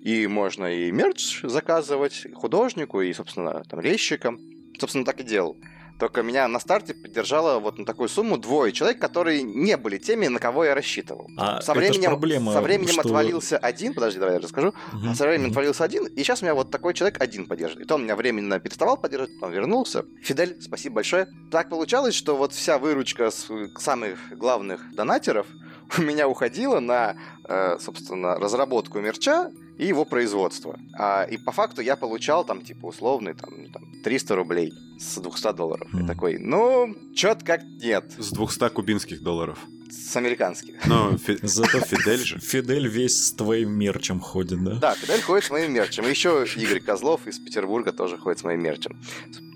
и 0.00 0.26
можно 0.26 0.66
и 0.66 0.90
мерч 0.90 1.40
заказывать 1.42 2.26
художнику, 2.34 3.00
и, 3.00 3.12
собственно, 3.12 3.62
там, 3.64 3.80
резчикам. 3.80 4.40
Собственно, 4.78 5.04
так 5.04 5.20
и 5.20 5.24
делал. 5.24 5.56
Только 5.98 6.22
меня 6.22 6.46
на 6.46 6.60
старте 6.60 6.94
поддержало 6.94 7.58
вот 7.58 7.78
на 7.78 7.84
такую 7.84 8.08
сумму 8.08 8.38
двое 8.38 8.72
человек, 8.72 9.00
которые 9.00 9.42
не 9.42 9.76
были 9.76 9.98
теми, 9.98 10.28
на 10.28 10.38
кого 10.38 10.64
я 10.64 10.74
рассчитывал. 10.74 11.28
А 11.36 11.60
Со 11.60 11.74
временем, 11.74 12.10
проблема, 12.10 12.52
со 12.52 12.60
временем 12.60 12.92
что- 12.92 13.00
отвалился 13.00 13.58
один, 13.58 13.94
подожди, 13.94 14.20
давай 14.20 14.36
я 14.36 14.40
расскажу. 14.40 14.74
А 14.92 15.14
со 15.14 15.24
временем 15.24 15.46
мгм. 15.46 15.50
отвалился 15.52 15.84
один, 15.84 16.06
и 16.06 16.22
сейчас 16.22 16.42
меня 16.42 16.54
вот 16.54 16.70
такой 16.70 16.94
человек 16.94 17.20
один 17.20 17.46
поддерживает. 17.46 17.84
И 17.86 17.88
то 17.88 17.96
он 17.96 18.04
меня 18.04 18.14
временно 18.14 18.60
переставал 18.60 18.96
поддерживать, 18.96 19.34
потом 19.40 19.52
вернулся. 19.52 20.04
Фидель, 20.22 20.56
спасибо 20.60 20.96
большое. 20.96 21.26
Так 21.50 21.68
получалось, 21.68 22.14
что 22.14 22.36
вот 22.36 22.52
вся 22.52 22.78
выручка 22.78 23.30
с 23.30 23.48
самых 23.78 24.18
главных 24.30 24.94
донатеров 24.94 25.46
у 25.98 26.02
меня 26.02 26.28
уходила 26.28 26.78
на, 26.78 27.16
э, 27.48 27.78
собственно, 27.80 28.36
разработку 28.36 29.00
мерча 29.00 29.50
и 29.78 29.86
его 29.86 30.04
производство. 30.04 30.78
А, 30.98 31.22
и 31.24 31.36
по 31.36 31.52
факту 31.52 31.80
я 31.80 31.96
получал 31.96 32.44
там, 32.44 32.62
типа, 32.62 32.86
условный, 32.86 33.34
там, 33.34 33.70
там 33.72 33.82
300 34.04 34.34
рублей 34.36 34.72
с 34.98 35.18
200 35.20 35.52
долларов. 35.54 35.88
Мгм. 35.92 36.04
И 36.04 36.06
такой, 36.06 36.38
ну, 36.38 36.94
чё-то 37.14 37.44
как 37.44 37.62
нет, 37.62 38.04
С 38.18 38.30
200 38.32 38.68
кубинских 38.70 39.22
долларов. 39.22 39.58
с 39.90 40.16
американских. 40.16 40.74
Ну, 40.86 41.16
Фи- 41.16 41.38
Зато 41.42 41.80
Фидель 41.80 42.18
же. 42.24 42.38
Фидель 42.40 42.88
весь 42.88 43.26
с 43.28 43.32
твоим 43.32 43.70
мерчем 43.72 44.20
ходит, 44.20 44.62
да? 44.62 44.74
Да, 44.74 44.94
Фидель 44.94 45.22
ходит 45.22 45.44
с 45.44 45.50
моим 45.50 45.72
мерчем. 45.72 46.04
И 46.04 46.10
еще 46.10 46.44
Игорь 46.56 46.80
Козлов 46.80 47.26
из 47.26 47.38
Петербурга 47.38 47.92
тоже 47.92 48.18
ходит 48.18 48.38
с 48.40 48.44
моим 48.44 48.62
мерчем. 48.62 48.98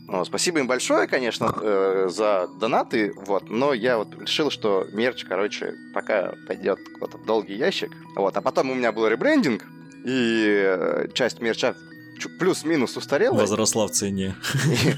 Ну, 0.08 0.24
спасибо 0.26 0.58
им 0.58 0.66
большое, 0.66 1.06
конечно, 1.06 1.54
э, 1.56 2.08
за 2.10 2.48
донаты, 2.60 3.14
вот, 3.16 3.48
но 3.50 3.72
я 3.72 3.96
вот 3.98 4.14
решил, 4.20 4.50
что 4.50 4.86
мерч, 4.92 5.24
короче, 5.24 5.74
пока 5.94 6.34
пойдет 6.46 6.78
куда-то 6.94 7.16
в 7.18 7.24
долгий 7.24 7.54
ящик. 7.54 7.90
Вот, 8.16 8.36
а 8.36 8.40
потом 8.42 8.70
у 8.70 8.74
меня 8.74 8.92
был 8.92 9.06
ребрендинг, 9.08 9.64
и 10.04 10.64
э, 10.64 11.08
часть 11.14 11.40
мерча 11.40 11.74
плюс-минус 12.38 12.96
устарела, 12.96 13.34
Возросла 13.34 13.86
в 13.86 13.90
цене. 13.90 14.36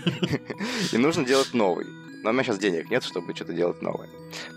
и 0.93 0.97
нужно 0.99 1.25
делать 1.25 1.55
новый. 1.55 1.87
Но 2.25 2.31
у 2.31 2.33
меня 2.33 2.43
сейчас 2.43 2.59
денег 2.59 2.91
нет, 2.91 3.05
чтобы 3.05 3.35
что-то 3.35 3.53
делать 3.53 3.83
новое. 3.83 4.09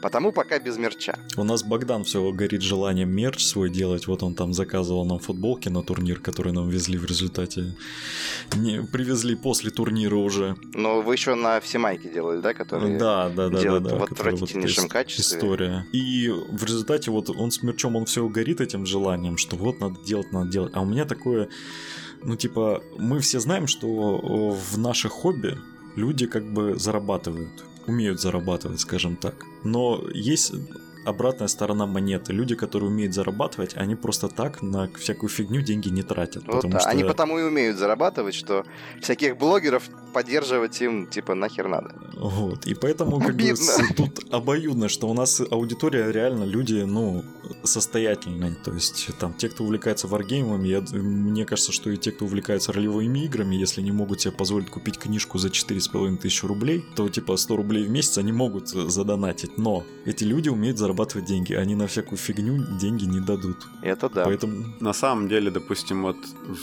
Потому 0.01 0.31
пока 0.31 0.57
без 0.57 0.77
мерча. 0.77 1.19
У 1.35 1.43
нас 1.43 1.63
Богдан 1.63 2.05
все 2.05 2.31
горит 2.31 2.61
желанием 2.61 3.13
мерч 3.13 3.43
свой 3.43 3.69
делать. 3.69 4.07
Вот 4.07 4.23
он 4.23 4.35
там 4.35 4.53
заказывал 4.53 5.03
нам 5.03 5.19
футболки 5.19 5.67
на 5.67 5.83
турнир, 5.83 6.21
которые 6.21 6.53
нам 6.53 6.69
везли 6.69 6.97
в 6.97 7.03
результате. 7.03 7.75
Не, 8.55 8.83
привезли 8.83 9.35
после 9.35 9.69
турнира 9.69 10.15
уже. 10.15 10.55
Но 10.73 11.01
вы 11.01 11.15
еще 11.15 11.35
на 11.35 11.59
все 11.59 11.77
майки 11.77 12.07
делали, 12.07 12.39
да, 12.39 12.53
которые... 12.53 12.97
Да, 12.97 13.27
да, 13.27 13.49
да, 13.49 13.49
да, 13.49 13.61
делают 13.61 13.83
да. 13.83 13.95
в 13.97 14.05
которая 14.05 14.35
вот 14.35 14.43
отвратительнейшем 14.43 14.85
эта 14.85 14.93
качестве. 14.93 15.37
История. 15.37 15.85
И 15.91 16.29
в 16.29 16.63
результате 16.63 17.11
вот 17.11 17.29
он 17.29 17.51
с 17.51 17.61
мерчом, 17.63 17.97
он 17.97 18.05
все 18.05 18.25
горит 18.29 18.61
этим 18.61 18.85
желанием, 18.85 19.35
что 19.35 19.57
вот 19.57 19.81
надо 19.81 20.01
делать, 20.05 20.31
надо 20.31 20.49
делать. 20.49 20.71
А 20.73 20.79
у 20.79 20.85
меня 20.85 21.03
такое, 21.03 21.49
ну 22.23 22.37
типа, 22.37 22.81
мы 22.97 23.19
все 23.19 23.41
знаем, 23.41 23.67
что 23.67 23.87
о, 23.89 24.51
в 24.51 24.77
наших 24.77 25.11
хобби 25.11 25.57
люди 25.97 26.27
как 26.27 26.45
бы 26.45 26.75
зарабатывают, 26.79 27.65
умеют 27.87 28.21
зарабатывать, 28.21 28.79
скажем 28.79 29.15
так. 29.17 29.35
Но 29.63 30.01
есть 30.13 30.53
обратная 31.07 31.47
сторона 31.47 31.85
монеты. 31.85 32.33
Люди, 32.33 32.55
которые 32.55 32.89
умеют 32.89 33.13
зарабатывать, 33.13 33.77
они 33.77 33.95
просто 33.95 34.27
так 34.27 34.61
на 34.61 34.89
всякую 34.99 35.29
фигню 35.29 35.61
деньги 35.61 35.89
не 35.89 36.03
тратят. 36.03 36.43
Вот 36.47 36.57
потому 36.57 36.73
да, 36.73 36.79
что... 36.79 36.89
Они 36.89 37.03
потому 37.03 37.39
и 37.39 37.43
умеют 37.43 37.77
зарабатывать, 37.77 38.35
что 38.35 38.65
всяких 39.01 39.37
блогеров 39.37 39.89
поддерживать 40.13 40.81
им, 40.81 41.07
типа, 41.07 41.35
нахер 41.35 41.67
надо. 41.67 41.93
Вот, 42.17 42.65
и 42.65 42.73
поэтому 42.73 43.19
как 43.19 43.35
бы 43.35 43.53
тут 43.95 44.33
обоюдно, 44.33 44.89
что 44.89 45.07
у 45.07 45.13
нас 45.13 45.41
аудитория 45.51 46.11
реально 46.11 46.43
люди, 46.43 46.83
ну, 46.85 47.23
состоятельные. 47.63 48.55
То 48.55 48.73
есть 48.73 49.09
там 49.19 49.33
те, 49.33 49.49
кто 49.49 49.63
увлекается 49.63 50.07
варгеймами, 50.07 50.67
я, 50.67 50.81
мне 50.91 51.45
кажется, 51.45 51.71
что 51.71 51.89
и 51.89 51.97
те, 51.97 52.11
кто 52.11 52.25
увлекается 52.25 52.73
ролевыми 52.73 53.25
играми, 53.25 53.55
если 53.55 53.81
не 53.81 53.91
могут 53.91 54.21
себе 54.21 54.33
позволить 54.33 54.69
купить 54.69 54.97
книжку 54.97 55.37
за 55.37 55.49
4,5 55.49 56.17
тысячи 56.17 56.45
рублей, 56.45 56.83
то 56.95 57.07
типа 57.09 57.37
100 57.37 57.55
рублей 57.55 57.83
в 57.83 57.89
месяц 57.89 58.17
они 58.17 58.31
могут 58.31 58.73
э, 58.73 58.89
задонатить. 58.89 59.57
Но 59.57 59.83
эти 60.05 60.23
люди 60.23 60.49
умеют 60.49 60.77
зарабатывать 60.77 60.96
деньги, 61.05 61.53
они 61.53 61.75
на 61.75 61.87
всякую 61.87 62.17
фигню 62.17 62.77
деньги 62.79 63.05
не 63.05 63.19
дадут. 63.19 63.67
Это 63.81 64.09
да. 64.09 64.25
Поэтому 64.25 64.65
На 64.79 64.93
самом 64.93 65.27
деле, 65.27 65.51
допустим, 65.51 66.03
вот 66.03 66.17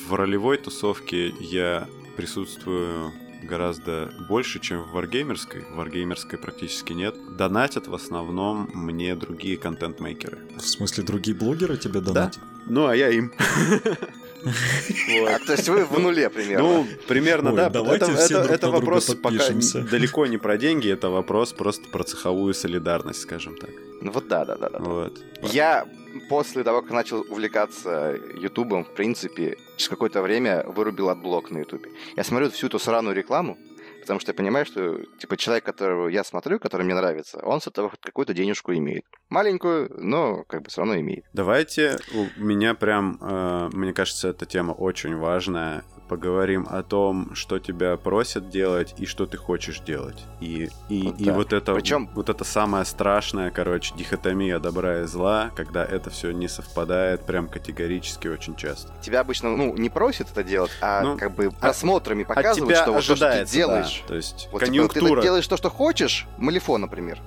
в 0.08 0.14
ролевой 0.14 0.58
тусовке 0.58 1.28
я 1.40 1.86
присутствую 2.16 3.12
гораздо 3.42 4.10
больше, 4.28 4.58
чем 4.60 4.82
в 4.82 4.92
варгеймерской. 4.92 5.62
В 5.62 5.76
варгеймерской 5.76 6.38
практически 6.38 6.92
нет. 6.92 7.14
Донатят 7.36 7.88
в 7.88 7.94
основном 7.94 8.70
мне 8.74 9.14
другие 9.14 9.56
контент-мейкеры. 9.56 10.38
в 10.56 10.62
смысле 10.62 11.04
другие 11.04 11.36
блогеры 11.36 11.76
тебе 11.76 12.00
донатят? 12.00 12.42
Ну, 12.66 12.86
а 12.86 12.96
я 12.96 13.10
им. 13.10 13.32
А, 14.44 15.38
то 15.46 15.52
есть 15.52 15.68
вы 15.68 15.84
в 15.84 15.98
нуле 15.98 16.28
примерно. 16.30 16.68
Ну, 16.68 16.86
примерно, 17.08 17.52
да. 17.52 17.68
давайте 17.68 18.06
Это, 18.06 18.16
все 18.16 18.70
вопрос 18.70 19.14
пока 19.14 19.44
далеко 19.90 20.26
не 20.26 20.38
про 20.38 20.56
деньги, 20.56 20.90
это 20.90 21.10
вопрос 21.10 21.52
просто 21.52 21.88
про 21.88 22.04
цеховую 22.04 22.54
солидарность, 22.54 23.22
скажем 23.22 23.56
так. 23.56 23.70
Ну 24.00 24.10
вот 24.10 24.28
да, 24.28 24.44
да, 24.44 24.56
да, 24.56 24.68
да. 24.68 24.78
Вот. 24.78 25.18
Я 25.42 25.86
после 26.28 26.62
того, 26.62 26.82
как 26.82 26.90
начал 26.90 27.20
увлекаться 27.28 28.18
Ютубом, 28.40 28.84
в 28.84 28.90
принципе, 28.94 29.56
через 29.76 29.88
какое-то 29.88 30.22
время 30.22 30.64
вырубил 30.66 31.08
AdBlock 31.08 31.50
на 31.50 31.58
Ютубе. 31.58 31.90
Я 32.16 32.24
смотрю 32.24 32.50
всю 32.50 32.66
эту 32.66 32.78
сраную 32.78 33.14
рекламу, 33.16 33.58
потому 34.04 34.20
что 34.20 34.30
я 34.30 34.34
понимаю, 34.34 34.66
что 34.66 35.02
типа 35.18 35.36
человек, 35.36 35.64
которого 35.64 36.08
я 36.08 36.24
смотрю, 36.24 36.58
который 36.58 36.82
мне 36.82 36.94
нравится, 36.94 37.38
он 37.42 37.60
с 37.60 37.66
этого 37.66 37.90
хоть 37.90 38.00
какую-то 38.00 38.34
денежку 38.34 38.72
имеет. 38.72 39.04
Маленькую, 39.28 39.90
но 39.98 40.44
как 40.44 40.62
бы 40.62 40.70
все 40.70 40.82
равно 40.82 40.98
имеет. 41.00 41.24
Давайте, 41.32 41.98
у 42.14 42.40
меня 42.40 42.74
прям, 42.74 43.18
э, 43.20 43.70
мне 43.72 43.92
кажется, 43.92 44.28
эта 44.28 44.46
тема 44.46 44.72
очень 44.72 45.16
важная. 45.16 45.84
Поговорим 46.08 46.66
о 46.70 46.82
том, 46.82 47.34
что 47.34 47.58
тебя 47.58 47.96
просят 47.96 48.50
делать 48.50 48.94
и 48.98 49.06
что 49.06 49.24
ты 49.26 49.36
хочешь 49.38 49.80
делать. 49.80 50.22
И, 50.40 50.68
и, 50.90 51.02
Вот 51.02 51.18
и 51.20 51.24
да. 51.24 51.32
вот 51.32 51.52
это 51.54 51.72
Причем- 51.74 52.10
вот 52.14 52.28
это 52.28 52.44
самое 52.44 52.84
страшное, 52.84 53.50
короче, 53.50 53.94
дихотомия 53.96 54.58
добра 54.58 55.00
и 55.00 55.04
зла, 55.04 55.50
когда 55.56 55.82
это 55.84 56.10
все 56.10 56.30
не 56.32 56.46
совпадает 56.46 57.24
прям 57.24 57.48
категорически 57.48 58.28
очень 58.28 58.54
часто. 58.54 58.92
Тебя 59.00 59.20
обычно, 59.20 59.56
ну, 59.56 59.74
не 59.76 59.88
просят 59.88 60.30
это 60.30 60.44
делать, 60.44 60.70
а 60.82 61.02
Ну, 61.02 61.16
как 61.18 61.34
бы 61.34 61.50
просмотрами 61.50 62.22
От 62.22 62.28
показывают, 62.28 62.68
тебя 62.74 62.82
что 62.82 62.92
вот 62.92 62.98
то, 62.98 63.02
что 63.02 63.14
ты 63.16 63.24
ожидается, 63.24 63.54
делаешь. 63.54 63.98
да. 64.02 64.08
То 64.08 64.14
есть 64.16 64.48
Вот, 64.52 64.60
типа, 64.60 64.66
конъюнктура. 64.66 65.20
ты 65.20 65.26
делаешь 65.26 65.46
то, 65.48 65.56
что 65.56 65.70
хочешь, 65.70 66.26
Малифо, 66.36 66.76
например. 66.76 67.18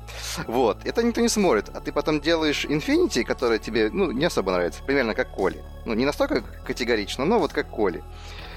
Вот. 0.45 0.85
Это 0.85 1.01
никто 1.01 1.21
не 1.21 1.29
смотрит. 1.29 1.69
А 1.73 1.81
ты 1.81 1.91
потом 1.91 2.21
делаешь 2.21 2.65
Infinity, 2.65 3.23
которая 3.23 3.57
тебе, 3.57 3.89
ну, 3.91 4.11
не 4.11 4.25
особо 4.25 4.51
нравится. 4.51 4.83
Примерно 4.83 5.15
как 5.15 5.31
Коли. 5.31 5.63
Ну, 5.85 5.93
не 5.93 6.05
настолько 6.05 6.41
категорично, 6.65 7.25
но 7.25 7.39
вот 7.39 7.53
как 7.53 7.69
Коли. 7.69 8.03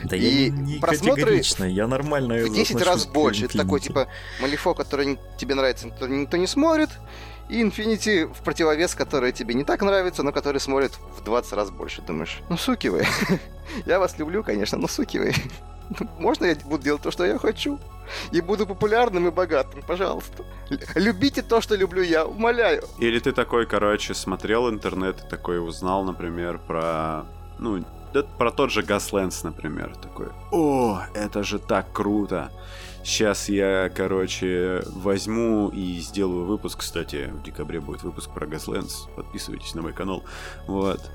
Да 0.05 0.17
И 0.17 0.47
я 0.47 0.51
не 0.51 0.79
просмотры 0.79 1.43
я 1.69 1.87
нормально 1.87 2.35
В 2.37 2.53
10 2.53 2.77
отношусь 2.77 2.87
раз 2.87 3.07
больше. 3.07 3.45
Это 3.47 3.59
такой, 3.59 3.81
Infinity. 3.81 3.83
типа, 3.83 4.09
Малифо, 4.41 4.75
который 4.75 5.19
тебе 5.37 5.55
нравится, 5.55 5.87
никто, 5.87 6.07
никто 6.07 6.37
не 6.37 6.47
смотрит. 6.47 6.91
И 7.49 7.63
Infinity 7.63 8.33
в 8.33 8.43
противовес, 8.43 8.95
который 8.95 9.33
тебе 9.33 9.55
не 9.55 9.65
так 9.65 9.83
нравится, 9.83 10.23
но 10.23 10.33
который 10.33 10.61
смотрит 10.61 10.93
в 11.19 11.25
20 11.25 11.53
раз 11.53 11.71
больше. 11.71 12.03
Думаешь, 12.03 12.41
ну, 12.49 12.57
суки 12.57 12.89
вы. 12.89 13.05
Я 13.87 13.99
вас 13.99 14.19
люблю, 14.19 14.45
конечно, 14.45 14.79
но 14.79 14.87
суки 14.87 15.19
вы. 15.19 15.35
Можно 16.19 16.47
я 16.47 16.57
буду 16.65 16.83
делать 16.83 17.03
то, 17.03 17.11
что 17.11 17.25
я 17.25 17.39
хочу? 17.39 17.79
И 18.33 18.41
буду 18.41 18.67
популярным 18.67 19.29
и 19.29 19.31
богатым, 19.31 19.83
пожалуйста. 19.87 20.45
Любите 20.95 21.43
то, 21.43 21.61
что 21.61 21.75
люблю 21.77 22.03
я, 22.03 22.27
умоляю. 22.27 22.85
Или 22.99 23.19
ты 23.19 23.33
такой, 23.33 23.67
короче, 23.67 24.15
смотрел 24.15 24.69
интернет 24.71 25.25
и 25.25 25.29
такой 25.29 25.65
узнал, 25.65 26.05
например, 26.05 26.59
про... 26.59 27.25
Ну, 27.59 27.85
да, 28.13 28.23
про 28.23 28.51
тот 28.51 28.71
же 28.71 28.83
Gaslands, 28.83 29.41
например, 29.45 29.95
такой. 29.97 30.29
О, 30.53 31.01
это 31.15 31.43
же 31.43 31.59
так 31.59 31.93
круто! 31.93 32.51
Сейчас 33.03 33.49
я, 33.49 33.91
короче, 33.95 34.83
возьму 34.87 35.69
и 35.71 35.99
сделаю 36.01 36.45
выпуск. 36.45 36.81
Кстати, 36.81 37.31
в 37.33 37.43
декабре 37.43 37.81
будет 37.81 38.03
выпуск 38.03 38.31
про 38.35 38.47
Gaslands. 38.47 39.09
Подписывайтесь 39.17 39.75
на 39.75 39.81
мой 39.83 39.93
канал. 39.95 40.23
Вот. 40.67 41.11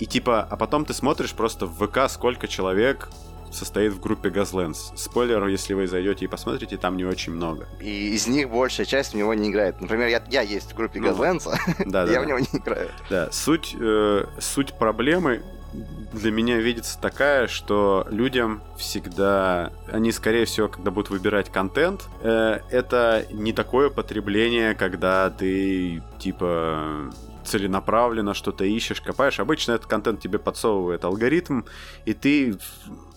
И 0.00 0.06
типа, 0.06 0.42
а 0.42 0.56
потом 0.56 0.84
ты 0.84 0.92
смотришь 0.92 1.32
просто 1.32 1.66
в 1.66 1.86
ВК, 1.86 2.10
сколько 2.10 2.48
человек 2.48 3.10
состоит 3.52 3.92
в 3.92 4.00
группе 4.00 4.28
Gaslands. 4.28 4.96
Спойлер, 4.96 5.46
если 5.46 5.74
вы 5.74 5.86
зайдете 5.86 6.24
и 6.24 6.28
посмотрите, 6.28 6.76
там 6.76 6.96
не 6.96 7.04
очень 7.04 7.32
много. 7.32 7.68
И 7.80 8.08
из 8.14 8.26
них 8.26 8.48
большая 8.50 8.86
часть 8.86 9.12
в 9.12 9.16
него 9.16 9.32
не 9.34 9.50
играет. 9.50 9.80
Например, 9.80 10.08
я, 10.08 10.22
я 10.30 10.40
есть 10.42 10.72
в 10.72 10.76
группе 10.76 11.00
Ну, 11.00 11.08
Газленса, 11.08 11.58
Да, 11.86 12.06
да. 12.06 12.12
я 12.12 12.18
да. 12.18 12.22
в 12.22 12.26
него 12.26 12.38
не 12.40 12.46
играю. 12.58 12.88
Да, 13.08 13.30
суть, 13.30 13.76
э, 13.78 14.24
суть 14.40 14.72
проблемы 14.74 15.42
для 15.72 16.30
меня 16.30 16.58
видится 16.58 17.00
такая, 17.00 17.46
что 17.46 18.06
людям 18.10 18.62
всегда, 18.76 19.72
они 19.90 20.12
скорее 20.12 20.44
всего, 20.44 20.68
когда 20.68 20.90
будут 20.90 21.10
выбирать 21.10 21.50
контент, 21.50 22.08
э, 22.22 22.60
это 22.70 23.26
не 23.30 23.52
такое 23.52 23.90
потребление, 23.90 24.74
когда 24.74 25.30
ты 25.30 26.02
типа 26.18 27.12
целенаправленно 27.44 28.34
что-то 28.34 28.64
ищешь, 28.64 29.00
копаешь. 29.00 29.40
Обычно 29.40 29.72
этот 29.72 29.86
контент 29.86 30.20
тебе 30.20 30.38
подсовывает 30.38 31.04
алгоритм, 31.04 31.62
и 32.04 32.14
ты 32.14 32.58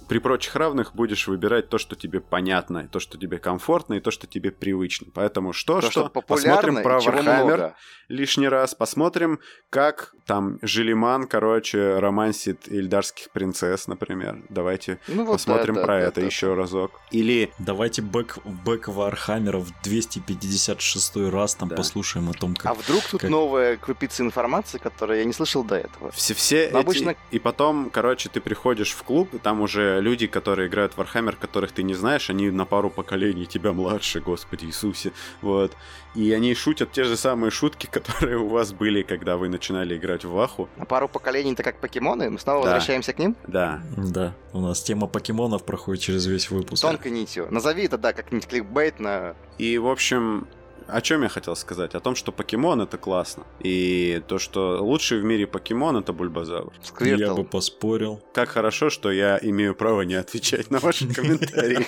при 0.07 0.19
прочих 0.19 0.55
равных 0.55 0.95
будешь 0.95 1.27
выбирать 1.27 1.69
то, 1.69 1.77
что 1.77 1.95
тебе 1.95 2.19
понятно, 2.19 2.79
и 2.79 2.87
то, 2.87 2.99
что 2.99 3.17
тебе 3.17 3.37
комфортно, 3.39 3.95
и 3.95 3.99
то, 3.99 4.11
что 4.11 4.27
тебе 4.27 4.51
привычно. 4.51 5.07
Поэтому 5.13 5.53
что, 5.53 5.81
То, 5.81 5.89
что, 5.91 6.09
что 6.09 6.21
посмотрим 6.21 6.81
про 6.83 6.99
много. 7.01 7.75
лишний 8.09 8.47
раз. 8.47 8.75
Посмотрим, 8.75 9.39
как 9.69 10.13
там 10.25 10.59
Жиллиман, 10.61 11.27
короче, 11.27 11.99
романсит 11.99 12.67
эльдарских 12.67 13.31
принцесс, 13.31 13.87
например. 13.87 14.43
Давайте 14.49 14.99
Ну, 15.07 15.25
вот 15.25 15.33
посмотрим 15.33 15.75
да, 15.75 15.81
про 15.83 15.93
да, 15.99 16.07
это 16.07 16.21
да. 16.21 16.25
еще 16.27 16.53
разок. 16.53 16.91
Или 17.11 17.51
Давайте 17.59 18.01
бэк, 18.01 18.39
бэк 18.45 18.87
Вархаммера 18.87 19.57
в 19.59 19.71
256 19.83 21.17
раз 21.31 21.55
там 21.55 21.69
Да. 21.69 21.75
послушаем 21.75 22.29
о 22.29 22.33
том, 22.33 22.55
как... 22.55 22.71
А 22.71 22.73
вдруг 22.73 23.03
тут 23.03 23.21
как- 23.21 23.29
новая 23.29 23.77
крупица 23.77 24.23
информации, 24.23 24.77
которую 24.77 25.19
я 25.19 25.25
не 25.25 25.33
слышал 25.33 25.63
до 25.63 25.75
этого? 25.75 26.11
все, 26.11 26.33
все 26.33 26.69
Но 26.71 26.79
эти... 26.79 26.85
обычно- 26.87 27.15
И 27.31 27.39
потом, 27.39 27.89
короче, 27.89 28.29
ты 28.29 28.41
приходишь 28.41 28.91
в 28.91 29.03
клуб, 29.03 29.33
и 29.33 29.37
там 29.39 29.61
уже 29.61 29.92
люди, 29.99 30.27
которые 30.27 30.67
играют 30.67 30.93
в 30.93 30.99
Warhammer, 30.99 31.35
которых 31.39 31.71
ты 31.71 31.83
не 31.83 31.93
знаешь, 31.93 32.29
они 32.29 32.49
на 32.51 32.65
пару 32.65 32.89
поколений 32.89 33.45
тебя 33.45 33.73
младше, 33.73 34.19
господи 34.21 34.65
Иисусе. 34.65 35.11
Вот. 35.41 35.73
И 36.15 36.31
они 36.31 36.53
шутят 36.55 36.91
те 36.91 37.03
же 37.03 37.17
самые 37.17 37.51
шутки, 37.51 37.87
которые 37.91 38.37
у 38.37 38.47
вас 38.47 38.71
были, 38.73 39.01
когда 39.03 39.37
вы 39.37 39.49
начинали 39.49 39.97
играть 39.97 40.25
в 40.25 40.31
Ваху. 40.31 40.69
На 40.77 40.85
пару 40.85 41.07
поколений-то 41.07 41.63
как 41.63 41.79
покемоны, 41.79 42.29
мы 42.29 42.39
снова 42.39 42.63
Да. 42.65 42.73
возвращаемся 42.73 43.13
к 43.13 43.19
ним? 43.19 43.35
Да. 43.47 43.81
Да, 43.97 44.33
у 44.53 44.59
нас 44.59 44.81
тема 44.83 45.07
покемонов 45.07 45.63
проходит 45.65 46.03
через 46.03 46.25
весь 46.25 46.49
выпуск. 46.51 46.81
Тонкой 46.81 47.11
нитью. 47.11 47.47
Назови 47.49 47.83
это, 47.85 47.97
да, 47.97 48.13
как-нибудь 48.13 48.47
кликбейт 48.47 48.99
на... 48.99 49.35
И, 49.57 49.77
в 49.77 49.87
общем, 49.87 50.47
о 50.87 51.01
чем 51.01 51.23
я 51.23 51.29
хотел 51.29 51.55
сказать? 51.55 51.95
О 51.95 51.99
том, 51.99 52.15
что 52.15 52.31
покемон 52.31 52.81
это 52.81 52.97
классно. 52.97 53.43
И 53.59 54.21
то, 54.27 54.39
что 54.39 54.83
лучший 54.83 55.19
в 55.19 55.23
мире 55.23 55.47
покемон 55.47 55.97
это 55.97 56.13
бульбазавр. 56.13 56.71
Я 56.79 56.85
Сквиртл. 56.85 57.35
бы 57.35 57.43
поспорил. 57.43 58.21
Как 58.33 58.49
хорошо, 58.49 58.89
что 58.89 59.11
я 59.11 59.39
имею 59.41 59.75
право 59.75 60.01
не 60.01 60.15
отвечать 60.15 60.71
на 60.71 60.79
ваши 60.79 61.07
комментарии. 61.13 61.85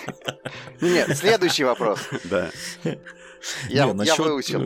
Нет, 0.81 1.17
следующий 1.17 1.63
вопрос. 1.63 1.99
Да. 2.25 2.49
Я, 3.69 3.85
я 4.03 4.15
выучил. 4.15 4.61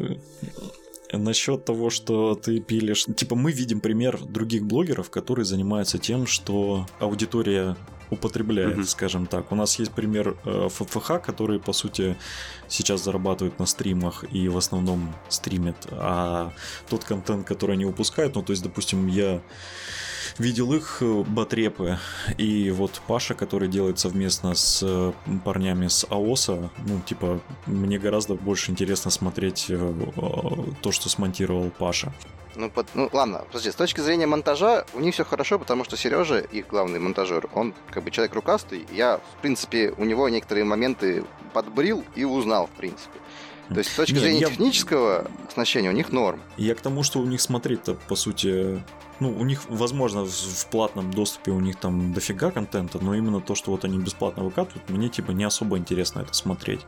э, 1.12 1.18
Насчет 1.18 1.66
того, 1.66 1.90
что 1.90 2.36
ты 2.36 2.60
пилишь... 2.60 3.06
Типа 3.16 3.36
мы 3.36 3.52
видим 3.52 3.80
пример 3.82 4.20
других 4.20 4.64
блогеров, 4.64 5.10
которые 5.10 5.44
занимаются 5.46 5.98
тем, 5.98 6.28
что 6.28 6.86
аудитория 7.00 7.76
употребляет, 8.10 8.76
Мгм. 8.78 8.86
скажем 8.86 9.26
так. 9.28 9.52
У 9.52 9.56
нас 9.56 9.80
есть 9.80 9.92
пример 9.92 10.36
э, 10.46 10.68
ФФХ, 10.70 11.22
которые, 11.22 11.60
по 11.60 11.74
сути, 11.74 12.16
сейчас 12.68 13.04
зарабатывают 13.04 13.60
на 13.60 13.66
стримах 13.66 14.26
и 14.32 14.48
в 14.48 14.58
основном 14.58 15.14
стримят, 15.30 15.76
а 15.92 16.52
тот 16.90 17.04
контент, 17.04 17.48
который 17.48 17.76
они 17.76 17.86
выпускают, 17.86 18.36
ну, 18.36 18.42
то 18.44 18.52
есть, 18.52 18.64
допустим, 18.64 19.08
я 19.08 19.42
видел 20.38 20.74
их 20.74 20.98
э, 21.02 21.24
батрепы, 21.28 21.98
и 22.38 22.72
вот 22.72 23.02
Паша, 23.08 23.34
который 23.34 23.68
делает 23.68 24.00
совместно 24.00 24.54
с 24.56 24.82
э, 24.84 25.12
парнями 25.44 25.88
с 25.88 26.06
АОСа, 26.10 26.70
ну, 26.86 27.02
типа, 27.06 27.40
мне 27.66 27.98
гораздо 28.00 28.36
больше 28.36 28.72
интересно 28.72 29.12
смотреть 29.12 29.66
э, 29.70 29.94
то, 30.82 30.92
что 30.92 31.10
смонтировал 31.10 31.70
Паша. 31.78 32.14
Ну, 32.56 32.70
под- 32.70 32.88
ну, 32.94 33.10
ладно, 33.14 33.44
подожди, 33.48 33.72
с 33.72 33.76
точки 33.76 34.02
зрения 34.02 34.26
монтажа 34.26 34.86
у 34.94 35.00
них 35.00 35.14
все 35.14 35.24
хорошо, 35.24 35.60
потому 35.60 35.86
что 35.86 35.96
Сережа, 35.96 36.40
их 36.40 36.68
главный 36.68 37.00
монтажер, 37.00 37.48
он 37.54 37.74
как 37.90 38.04
бы 38.04 38.12
человек 38.12 38.36
рукастый. 38.36 38.86
Я, 38.92 39.20
в 39.38 39.42
принципе, 39.42 39.94
у 39.98 40.04
него 40.04 40.28
некоторые 40.28 40.66
моменты 40.66 41.24
подбрил 41.54 42.04
и 42.16 42.26
узнал, 42.26 42.68
в 42.68 42.72
принципе. 42.72 43.18
То 43.70 43.78
есть 43.78 43.92
с 43.92 43.96
точки 43.96 44.14
Не, 44.14 44.20
зрения 44.20 44.40
я- 44.40 44.48
технического 44.48 45.28
оснащения 45.48 45.90
у 45.90 45.94
них 45.94 46.12
норм. 46.12 46.42
Я 46.58 46.74
к 46.76 46.82
тому, 46.82 47.04
что 47.04 47.20
у 47.20 47.26
них 47.26 47.40
смотреть-то, 47.40 47.94
по 47.94 48.16
сути, 48.16 48.84
ну, 49.20 49.30
у 49.38 49.46
них, 49.46 49.62
возможно, 49.70 50.24
в 50.26 50.30
в 50.32 50.66
платном 50.68 51.12
доступе 51.12 51.52
у 51.52 51.60
них 51.60 51.76
там 51.76 52.14
дофига 52.14 52.52
контента, 52.52 53.00
но 53.02 53.14
именно 53.16 53.42
то, 53.42 53.54
что 53.56 53.72
вот 53.72 53.86
они 53.86 53.98
бесплатно 54.00 54.44
выкатывают, 54.44 54.90
мне, 54.90 55.10
типа, 55.10 55.32
не 55.32 55.44
особо 55.44 55.78
интересно 55.78 56.22
это 56.22 56.34
смотреть. 56.34 56.82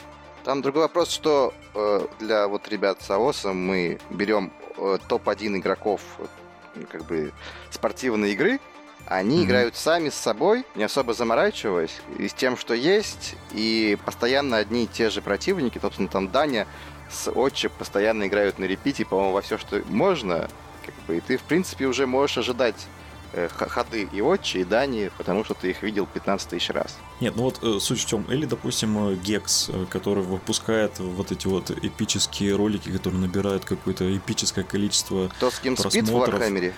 Там 0.43 0.61
другой 0.63 0.83
вопрос, 0.83 1.11
что 1.11 1.53
э, 1.75 2.07
для 2.19 2.47
вот 2.47 2.67
ребят 2.67 3.01
с 3.01 3.11
АОСа 3.11 3.53
мы 3.53 3.99
берем 4.09 4.51
э, 4.77 4.97
топ-1 5.07 5.57
игроков 5.57 6.01
э, 6.17 6.83
как 6.91 7.05
бы 7.05 7.31
спортивной 7.69 8.31
игры, 8.31 8.59
они 9.07 9.37
Мгм. 9.37 9.45
играют 9.45 9.75
сами 9.75 10.09
с 10.09 10.15
собой, 10.15 10.65
не 10.75 10.83
особо 10.83 11.13
заморачиваясь, 11.13 11.95
и 12.17 12.27
с 12.27 12.33
тем, 12.33 12.57
что 12.57 12.73
есть, 12.73 13.35
и 13.51 13.97
постоянно 14.05 14.57
одни 14.57 14.83
и 14.85 14.87
те 14.87 15.09
же 15.09 15.21
противники, 15.21 15.79
собственно, 15.81 16.07
там 16.07 16.29
Даня 16.31 16.67
с 17.11 17.29
Отчи 17.29 17.67
постоянно 17.67 18.27
играют 18.27 18.57
на 18.59 18.65
репите, 18.65 19.05
по-моему, 19.05 19.33
во 19.33 19.41
все, 19.41 19.57
что 19.57 19.81
можно, 19.89 20.47
как 20.85 20.95
бы, 21.07 21.17
и 21.17 21.19
ты, 21.19 21.37
в 21.37 21.41
принципе, 21.43 21.85
уже 21.87 22.07
можешь 22.07 22.37
ожидать 22.37 22.75
э, 23.33 23.49
ходы 23.49 24.07
и 24.11 24.21
Отчи, 24.21 24.59
и 24.59 24.63
Дани, 24.63 25.11
потому 25.17 25.43
что 25.43 25.53
ты 25.55 25.71
их 25.71 25.83
видел 25.83 26.05
15 26.05 26.47
тысяч 26.49 26.69
раз. 26.69 26.97
Нет, 27.19 27.35
ну 27.35 27.43
вот 27.43 27.59
э, 27.63 27.79
суть 27.81 27.99
в 28.01 28.05
чем. 28.07 28.23
Или, 28.31 28.45
допустим, 28.45 29.09
э, 29.09 29.15
Гекс, 29.15 29.69
который 29.89 30.23
выпускает 30.23 30.99
вот 30.99 31.31
эти 31.33 31.47
вот 31.47 31.69
эпические 31.71 32.55
ролики, 32.55 32.89
которые 32.89 33.19
набирают 33.21 33.65
какое-то 33.65 34.15
эпическое 34.17 34.63
количество 34.63 35.27
Кто 35.29 35.51
с 35.51 35.59
кем 35.59 35.75
спит 35.75 35.91
в 36.05 36.07
Просмотров. 36.07 36.33
Вархаммере? 36.39 36.73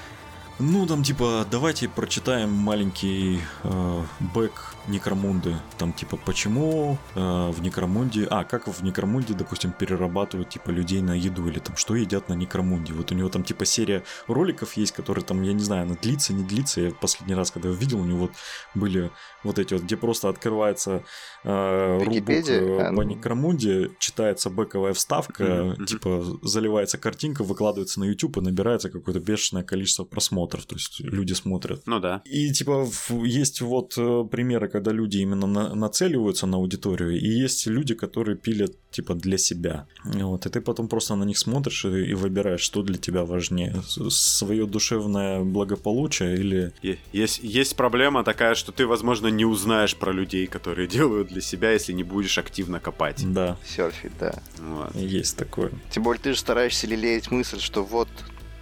Ну, 0.60 0.86
там 0.86 1.04
типа, 1.04 1.46
давайте 1.50 1.90
прочитаем 1.90 2.52
маленький 2.52 3.42
э, 3.64 4.04
бэк 4.20 4.76
Некромунды. 4.88 5.56
Там 5.78 5.94
типа, 5.94 6.18
почему 6.18 6.98
э, 7.16 7.20
в 7.52 7.62
Некромунде... 7.62 8.28
А, 8.30 8.44
как 8.44 8.68
в 8.68 8.84
Некромунде, 8.84 9.34
допустим, 9.34 9.72
перерабатывают 9.72 10.50
типа 10.50 10.70
людей 10.70 11.02
на 11.02 11.14
еду 11.14 11.48
или 11.48 11.60
там 11.60 11.76
что 11.78 11.96
едят 11.96 12.30
на 12.30 12.34
Некромунде. 12.34 12.94
Вот 12.94 13.12
у 13.12 13.16
него 13.16 13.30
там 13.30 13.44
типа 13.44 13.66
серия 13.66 14.04
роликов 14.28 14.74
есть, 14.74 14.92
которые 14.92 15.24
там, 15.24 15.42
я 15.44 15.54
не 15.54 15.64
знаю, 15.64 15.84
она 15.84 15.96
длится, 15.96 16.34
не 16.34 16.44
длится. 16.44 16.82
Я 16.82 16.92
последний 16.92 17.36
раз, 17.36 17.52
когда 17.52 17.70
видел, 17.70 18.00
у 18.00 18.06
него 18.06 18.20
вот 18.20 18.32
были 18.76 19.12
вот 19.44 19.60
эти 19.60 19.74
вот, 19.74 19.84
где 19.84 19.98
просто 19.98 20.30
открывается 20.30 21.04
э, 21.44 22.00
рубок 22.04 22.30
э, 22.30 22.94
по 22.96 23.02
Некромунде, 23.02 23.92
читается 24.00 24.50
бэковая 24.50 24.94
вставка, 24.94 25.44
mm-hmm. 25.44 25.86
типа 25.86 26.26
заливается 26.42 26.98
картинка, 26.98 27.44
выкладывается 27.44 28.00
на 28.00 28.06
YouTube 28.06 28.38
и 28.38 28.42
набирается 28.42 28.90
какое-то 28.90 29.20
бешеное 29.20 29.64
количество 29.64 30.04
просмотров. 30.04 30.66
То 30.66 30.76
есть 30.76 31.00
люди 31.00 31.34
смотрят. 31.34 31.84
Ну 31.86 32.00
да. 32.00 32.22
И 32.26 32.52
типа 32.52 32.88
есть 33.10 33.62
вот 33.62 33.94
э, 33.98 34.26
примеры, 34.30 34.70
когда 34.74 34.92
люди 34.92 35.18
именно 35.18 35.48
на, 35.48 35.76
нацеливаются 35.76 36.48
на 36.48 36.58
аудиторию, 36.58 37.12
и 37.12 37.28
есть 37.44 37.68
люди, 37.68 37.94
которые 37.94 38.36
пилят 38.36 38.72
типа 38.90 39.14
для 39.14 39.38
себя. 39.38 39.86
Вот, 40.04 40.46
и 40.46 40.50
ты 40.50 40.62
потом 40.62 40.88
просто 40.88 41.16
на 41.16 41.26
них 41.26 41.38
смотришь 41.38 41.86
и, 41.86 42.12
и 42.12 42.14
выбираешь, 42.16 42.62
что 42.62 42.82
для 42.82 42.98
тебя 42.98 43.24
важнее. 43.24 43.82
Свое 44.10 44.66
душевное 44.66 45.44
благополучие 45.44 46.36
или... 46.36 46.72
Есть, 47.14 47.40
есть 47.44 47.76
проблема 47.76 48.24
такая, 48.24 48.56
что 48.56 48.72
ты, 48.72 48.88
возможно, 48.88 49.28
не 49.28 49.46
узнаешь 49.46 49.96
про 49.96 50.12
людей, 50.12 50.48
которые 50.48 50.88
делают 50.88 51.28
для 51.28 51.42
себя, 51.42 51.72
если 51.72 51.94
не 51.94 52.04
будешь 52.04 52.38
активно 52.40 52.80
копать. 52.80 53.24
Да. 53.34 53.58
Серфить, 53.64 54.18
да. 54.20 54.34
Вот. 54.58 54.96
Есть 54.96 55.38
такое. 55.38 55.72
Тем 55.92 56.04
более 56.04 56.22
ты 56.22 56.34
же 56.34 56.40
стараешься 56.40 56.88
лелеять 56.88 57.32
мысль, 57.32 57.60
что 57.60 57.84
вот 57.84 58.10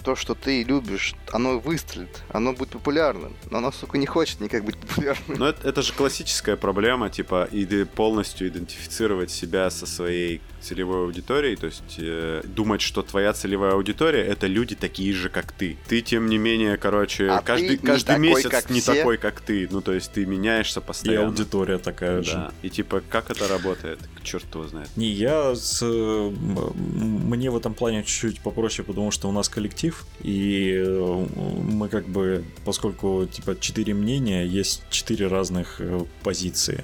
то, 0.02 0.16
что 0.16 0.36
ты 0.36 0.64
любишь, 0.64 1.16
оно 1.32 1.60
выстрелит, 1.60 2.24
оно 2.30 2.54
будет 2.54 2.70
популярным. 2.70 3.34
Но 3.50 3.60
оно, 3.60 3.72
сука, 3.72 3.98
не 3.98 4.06
хочет 4.06 4.40
никак 4.42 4.64
быть 4.64 4.78
популярным. 4.78 5.38
Но 5.38 5.48
это, 5.48 5.68
это 5.68 5.82
же 5.82 5.94
классическая 5.94 6.58
проблема, 6.58 7.10
типа, 7.10 7.48
и 7.52 7.84
полностью 7.86 8.48
идентифицировать 8.48 9.32
себя 9.32 9.70
со 9.70 9.86
своей 9.86 10.42
целевой 10.62 11.02
аудиторией, 11.06 11.56
то 11.56 11.66
есть 11.68 11.96
э, 11.98 12.42
думать, 12.46 12.82
что 12.82 13.02
твоя 13.02 13.34
целевая 13.34 13.74
аудитория 13.74 14.24
это 14.24 14.48
люди 14.48 14.76
такие 14.76 15.14
же, 15.14 15.30
как 15.30 15.52
ты. 15.52 15.78
Ты, 15.88 16.02
тем 16.02 16.28
не 16.28 16.38
менее, 16.38 16.78
короче, 16.78 17.30
а 17.30 17.42
каждый, 17.42 17.78
каждый 17.78 18.08
такой, 18.08 18.22
месяц 18.22 18.70
не 18.70 18.80
все? 18.80 18.96
такой, 18.96 19.18
как 19.18 19.42
ты. 19.42 19.68
Ну, 19.72 19.82
то 19.82 19.94
есть 19.94 20.12
ты 20.12 20.26
меняешься 20.26 20.82
постоянно. 20.82 21.24
И 21.24 21.28
аудитория 21.28 21.78
такая 21.78 22.18
да. 22.18 22.24
же. 22.24 22.52
И 22.62 22.70
типа, 22.70 23.02
как 23.10 23.30
это 23.32 23.48
работает? 23.48 24.00
Черт 24.24 24.46
его 24.54 24.68
знает. 24.68 24.90
Не, 24.96 25.08
я 25.08 25.56
с... 25.56 25.82
Мне 25.84 27.50
в 27.50 27.58
этом 27.58 27.74
плане 27.74 28.04
чуть-чуть 28.04 28.42
попроще, 28.42 28.86
потому 28.86 29.12
что 29.12 29.28
у 29.28 29.32
нас 29.32 29.50
коллектив, 29.50 30.06
и 30.22 30.74
э, 30.76 31.26
мы 31.64 31.90
как 31.90 32.08
бы, 32.08 32.44
поскольку 32.66 33.28
типа 33.32 33.60
четыре 33.60 33.94
мнения, 33.94 34.46
есть 34.46 34.84
четыре 34.90 35.28
разных 35.28 35.80
э, 35.80 36.06
позиции 36.24 36.84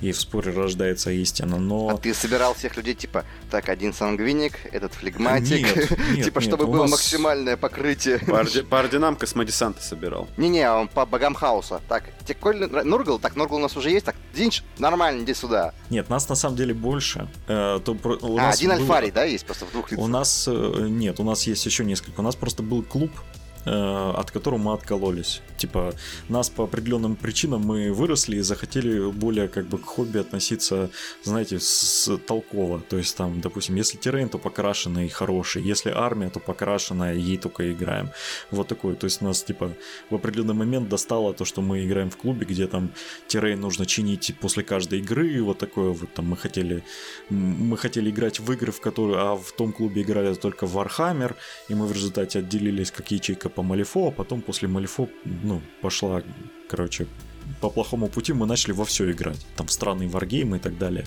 и 0.00 0.12
в 0.12 0.20
споре 0.20 0.52
рождается 0.52 1.10
истина, 1.10 1.58
но... 1.58 1.90
А 1.90 1.96
ты 1.96 2.14
собирал 2.14 2.54
всех 2.54 2.76
людей, 2.76 2.94
типа, 2.94 3.24
так, 3.50 3.68
один 3.68 3.92
сангвиник, 3.92 4.54
этот 4.72 4.94
флегматик, 4.94 5.76
нет, 5.76 5.90
нет, 6.16 6.24
типа, 6.24 6.38
нет, 6.38 6.48
чтобы 6.48 6.66
было 6.66 6.82
нас... 6.82 6.92
максимальное 6.92 7.56
покрытие. 7.56 8.18
По, 8.20 8.40
орди... 8.40 8.62
по 8.62 8.80
орденам 8.80 9.16
космодесанта 9.16 9.82
собирал. 9.82 10.28
Не-не, 10.36 10.70
он 10.70 10.88
по 10.88 11.04
богам 11.06 11.34
хаоса. 11.34 11.80
Так, 11.88 12.04
тебе 12.24 12.34
Коль 12.34 12.56
Нургал, 12.84 13.18
так, 13.18 13.36
Нургал 13.36 13.58
у 13.58 13.60
нас 13.60 13.76
уже 13.76 13.90
есть, 13.90 14.06
так, 14.06 14.16
Динч, 14.34 14.62
нормально, 14.78 15.22
иди 15.22 15.34
сюда. 15.34 15.74
Нет, 15.90 16.08
нас 16.08 16.28
на 16.28 16.34
самом 16.34 16.56
деле 16.56 16.72
больше. 16.72 17.28
Э, 17.48 17.80
то, 17.84 17.92
у 17.92 18.38
а, 18.38 18.50
один 18.50 18.70
был... 18.70 18.76
Альфарий, 18.76 19.10
да, 19.10 19.24
есть 19.24 19.44
просто 19.44 19.66
в 19.66 19.72
двух 19.72 19.90
лицах? 19.90 20.04
У 20.04 20.08
нас, 20.08 20.48
э, 20.48 20.86
нет, 20.88 21.20
у 21.20 21.24
нас 21.24 21.46
есть 21.46 21.64
еще 21.66 21.84
несколько. 21.84 22.20
У 22.20 22.22
нас 22.22 22.36
просто 22.36 22.62
был 22.62 22.82
клуб, 22.82 23.10
от 23.64 24.30
которого 24.30 24.58
мы 24.58 24.72
откололись. 24.72 25.42
Типа, 25.56 25.92
нас 26.28 26.48
по 26.48 26.64
определенным 26.64 27.16
причинам 27.16 27.60
мы 27.62 27.92
выросли 27.92 28.36
и 28.36 28.40
захотели 28.40 29.10
более 29.10 29.48
как 29.48 29.66
бы 29.66 29.78
к 29.78 29.84
хобби 29.84 30.18
относиться, 30.18 30.90
знаете, 31.22 31.60
с 31.60 32.10
толково. 32.26 32.80
То 32.80 32.96
есть 32.96 33.16
там, 33.16 33.40
допустим, 33.40 33.76
если 33.76 33.98
террейн, 33.98 34.28
то 34.28 34.38
покрашенный 34.38 35.06
и 35.06 35.08
хороший. 35.10 35.62
Если 35.62 35.90
армия, 35.90 36.30
то 36.30 36.40
покрашенная, 36.40 37.14
ей 37.14 37.36
только 37.36 37.70
играем. 37.70 38.10
Вот 38.50 38.68
такой. 38.68 38.94
То 38.94 39.04
есть 39.04 39.20
нас, 39.20 39.42
типа, 39.42 39.72
в 40.08 40.14
определенный 40.14 40.54
момент 40.54 40.88
достало 40.88 41.34
то, 41.34 41.44
что 41.44 41.60
мы 41.60 41.84
играем 41.84 42.10
в 42.10 42.16
клубе, 42.16 42.46
где 42.46 42.66
там 42.66 42.90
террейн 43.26 43.60
нужно 43.60 43.84
чинить 43.84 44.34
после 44.40 44.62
каждой 44.62 45.00
игры. 45.00 45.42
Вот 45.42 45.58
такое 45.58 45.90
вот 45.90 46.14
там 46.14 46.26
мы 46.26 46.36
хотели... 46.36 46.82
Мы 47.28 47.76
хотели 47.76 48.08
играть 48.08 48.40
в 48.40 48.50
игры, 48.52 48.72
в 48.72 48.80
которые... 48.80 49.18
А 49.18 49.36
в 49.36 49.52
том 49.52 49.72
клубе 49.72 50.00
играли 50.00 50.34
только 50.34 50.66
в 50.66 50.78
Warhammer, 50.78 51.34
и 51.68 51.74
мы 51.74 51.86
в 51.86 51.92
результате 51.92 52.38
отделились 52.38 52.90
как 52.90 53.10
ячейка 53.10 53.49
по 53.50 53.62
Малифо, 53.62 54.08
а 54.08 54.10
потом 54.10 54.40
после 54.42 54.68
Малифо, 54.68 55.08
ну, 55.24 55.60
пошла, 55.82 56.22
короче, 56.68 57.06
по 57.60 57.70
плохому 57.70 58.08
пути 58.08 58.32
мы 58.32 58.46
начали 58.46 58.72
во 58.72 58.84
все 58.84 59.10
играть. 59.10 59.46
Там 59.56 59.68
странные 59.68 60.08
варгеймы 60.08 60.56
и 60.56 60.60
так 60.60 60.78
далее. 60.78 61.04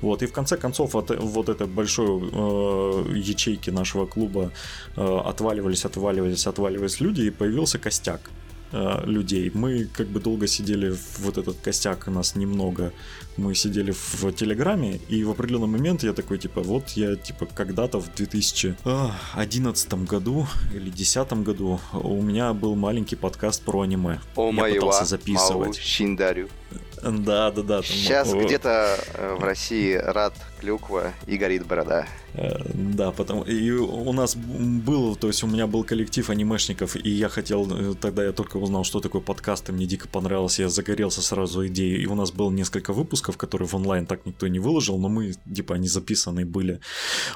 Вот. 0.00 0.22
И 0.22 0.26
в 0.26 0.32
конце 0.32 0.56
концов 0.56 0.94
от 0.96 1.10
вот 1.10 1.48
этой 1.48 1.66
большой 1.66 2.06
э, 2.06 3.16
ячейки 3.16 3.70
нашего 3.70 4.06
клуба 4.06 4.50
э, 4.96 5.20
отваливались, 5.24 5.84
отваливались, 5.84 6.46
отваливались 6.46 7.00
люди, 7.00 7.22
и 7.22 7.30
появился 7.30 7.78
костяк. 7.78 8.30
Э, 8.76 9.04
людей. 9.06 9.52
Мы 9.54 9.84
как 9.84 10.08
бы 10.08 10.18
долго 10.18 10.48
сидели 10.48 10.90
в 10.90 11.20
вот 11.20 11.38
этот 11.38 11.58
костяк, 11.58 12.08
нас 12.08 12.34
немного. 12.34 12.92
Мы 13.36 13.54
сидели 13.54 13.92
в 13.92 14.32
Телеграме, 14.32 15.00
и 15.08 15.22
в 15.22 15.30
определенный 15.30 15.68
момент 15.68 16.02
я 16.02 16.12
такой, 16.12 16.38
типа, 16.38 16.60
вот 16.60 16.88
я, 16.96 17.14
типа, 17.14 17.46
когда-то 17.46 18.00
в 18.00 18.12
2011 18.12 19.94
году 20.10 20.48
или 20.72 20.90
2010 20.90 21.32
году 21.44 21.80
у 21.92 22.20
меня 22.20 22.52
был 22.52 22.74
маленький 22.74 23.14
подкаст 23.14 23.62
про 23.62 23.82
аниме. 23.82 24.18
О, 24.34 24.50
я 24.52 24.64
пытался 24.64 25.04
записывать. 25.04 25.76
Да, 27.24 27.50
да, 27.50 27.62
да. 27.62 27.82
Сейчас 27.82 28.32
где-то 28.32 28.98
э, 29.14 29.36
в 29.38 29.44
России 29.44 29.94
рад 29.94 30.34
клюква 30.60 31.12
и 31.26 31.36
горит 31.36 31.66
борода. 31.66 32.06
Э, 32.34 32.58
да, 32.74 33.10
потому 33.12 33.42
и 33.42 33.70
у 33.70 34.12
нас 34.12 34.34
был, 34.36 35.16
то 35.16 35.28
есть 35.28 35.42
у 35.42 35.46
меня 35.46 35.66
был 35.66 35.84
коллектив 35.84 36.28
анимешников, 36.30 36.96
и 36.96 37.10
я 37.10 37.28
хотел, 37.28 37.70
э, 37.70 37.94
тогда 37.94 38.24
я 38.24 38.32
только 38.32 38.56
узнал, 38.56 38.84
что 38.84 39.00
такое 39.00 39.22
подкаст, 39.22 39.68
и 39.68 39.72
мне 39.72 39.86
дико 39.86 40.08
понравилось, 40.08 40.58
я 40.58 40.68
загорелся 40.68 41.22
сразу 41.22 41.66
идеей, 41.66 42.02
и 42.02 42.06
у 42.06 42.14
нас 42.14 42.32
было 42.32 42.50
несколько 42.50 42.92
выпусков, 42.92 43.36
которые 43.36 43.68
в 43.68 43.74
онлайн 43.74 44.06
так 44.06 44.26
никто 44.26 44.48
не 44.48 44.58
выложил, 44.58 44.98
но 44.98 45.08
мы, 45.08 45.34
типа, 45.54 45.74
они 45.74 45.88
записаны 45.88 46.44
были. 46.44 46.80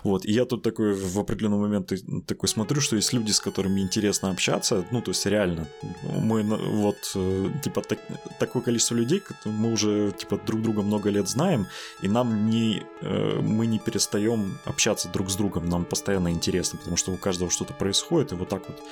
Вот, 0.03 0.25
и 0.25 0.33
я 0.33 0.45
тут 0.45 0.63
такой 0.63 0.95
в 0.95 1.19
определенный 1.19 1.59
момент 1.59 1.93
такой 2.27 2.49
смотрю, 2.49 2.81
что 2.81 2.97
есть 2.97 3.13
люди, 3.13 3.31
с 3.31 3.41
которыми 3.41 3.81
интересно 3.81 4.31
общаться, 4.31 4.85
ну, 4.91 5.03
то 5.03 5.11
есть 5.11 5.27
реально, 5.27 5.69
мы 6.03 6.43
вот, 6.43 7.17
типа, 7.63 7.83
так, 7.83 7.99
такое 8.39 8.63
количество 8.63 8.95
людей, 8.95 9.23
мы 9.59 9.73
уже, 9.73 10.13
типа, 10.13 10.39
друг 10.47 10.63
друга 10.63 10.83
много 10.83 11.11
лет 11.11 11.29
знаем, 11.29 11.67
и 12.01 12.09
нам 12.09 12.49
не 12.49 12.83
Э, 13.01 13.39
мы 13.41 13.67
не 13.67 13.79
перестаем 13.79 14.59
общаться 14.65 15.09
друг 15.09 15.31
с 15.31 15.37
другом, 15.37 15.69
нам 15.69 15.85
постоянно 15.85 16.33
интересно, 16.33 16.79
потому 16.79 16.97
что 16.97 17.13
у 17.13 17.17
каждого 17.17 17.51
что-то 17.51 17.73
происходит, 17.73 18.33
и 18.33 18.35
вот 18.35 18.49
так 18.49 18.69
вот. 18.69 18.83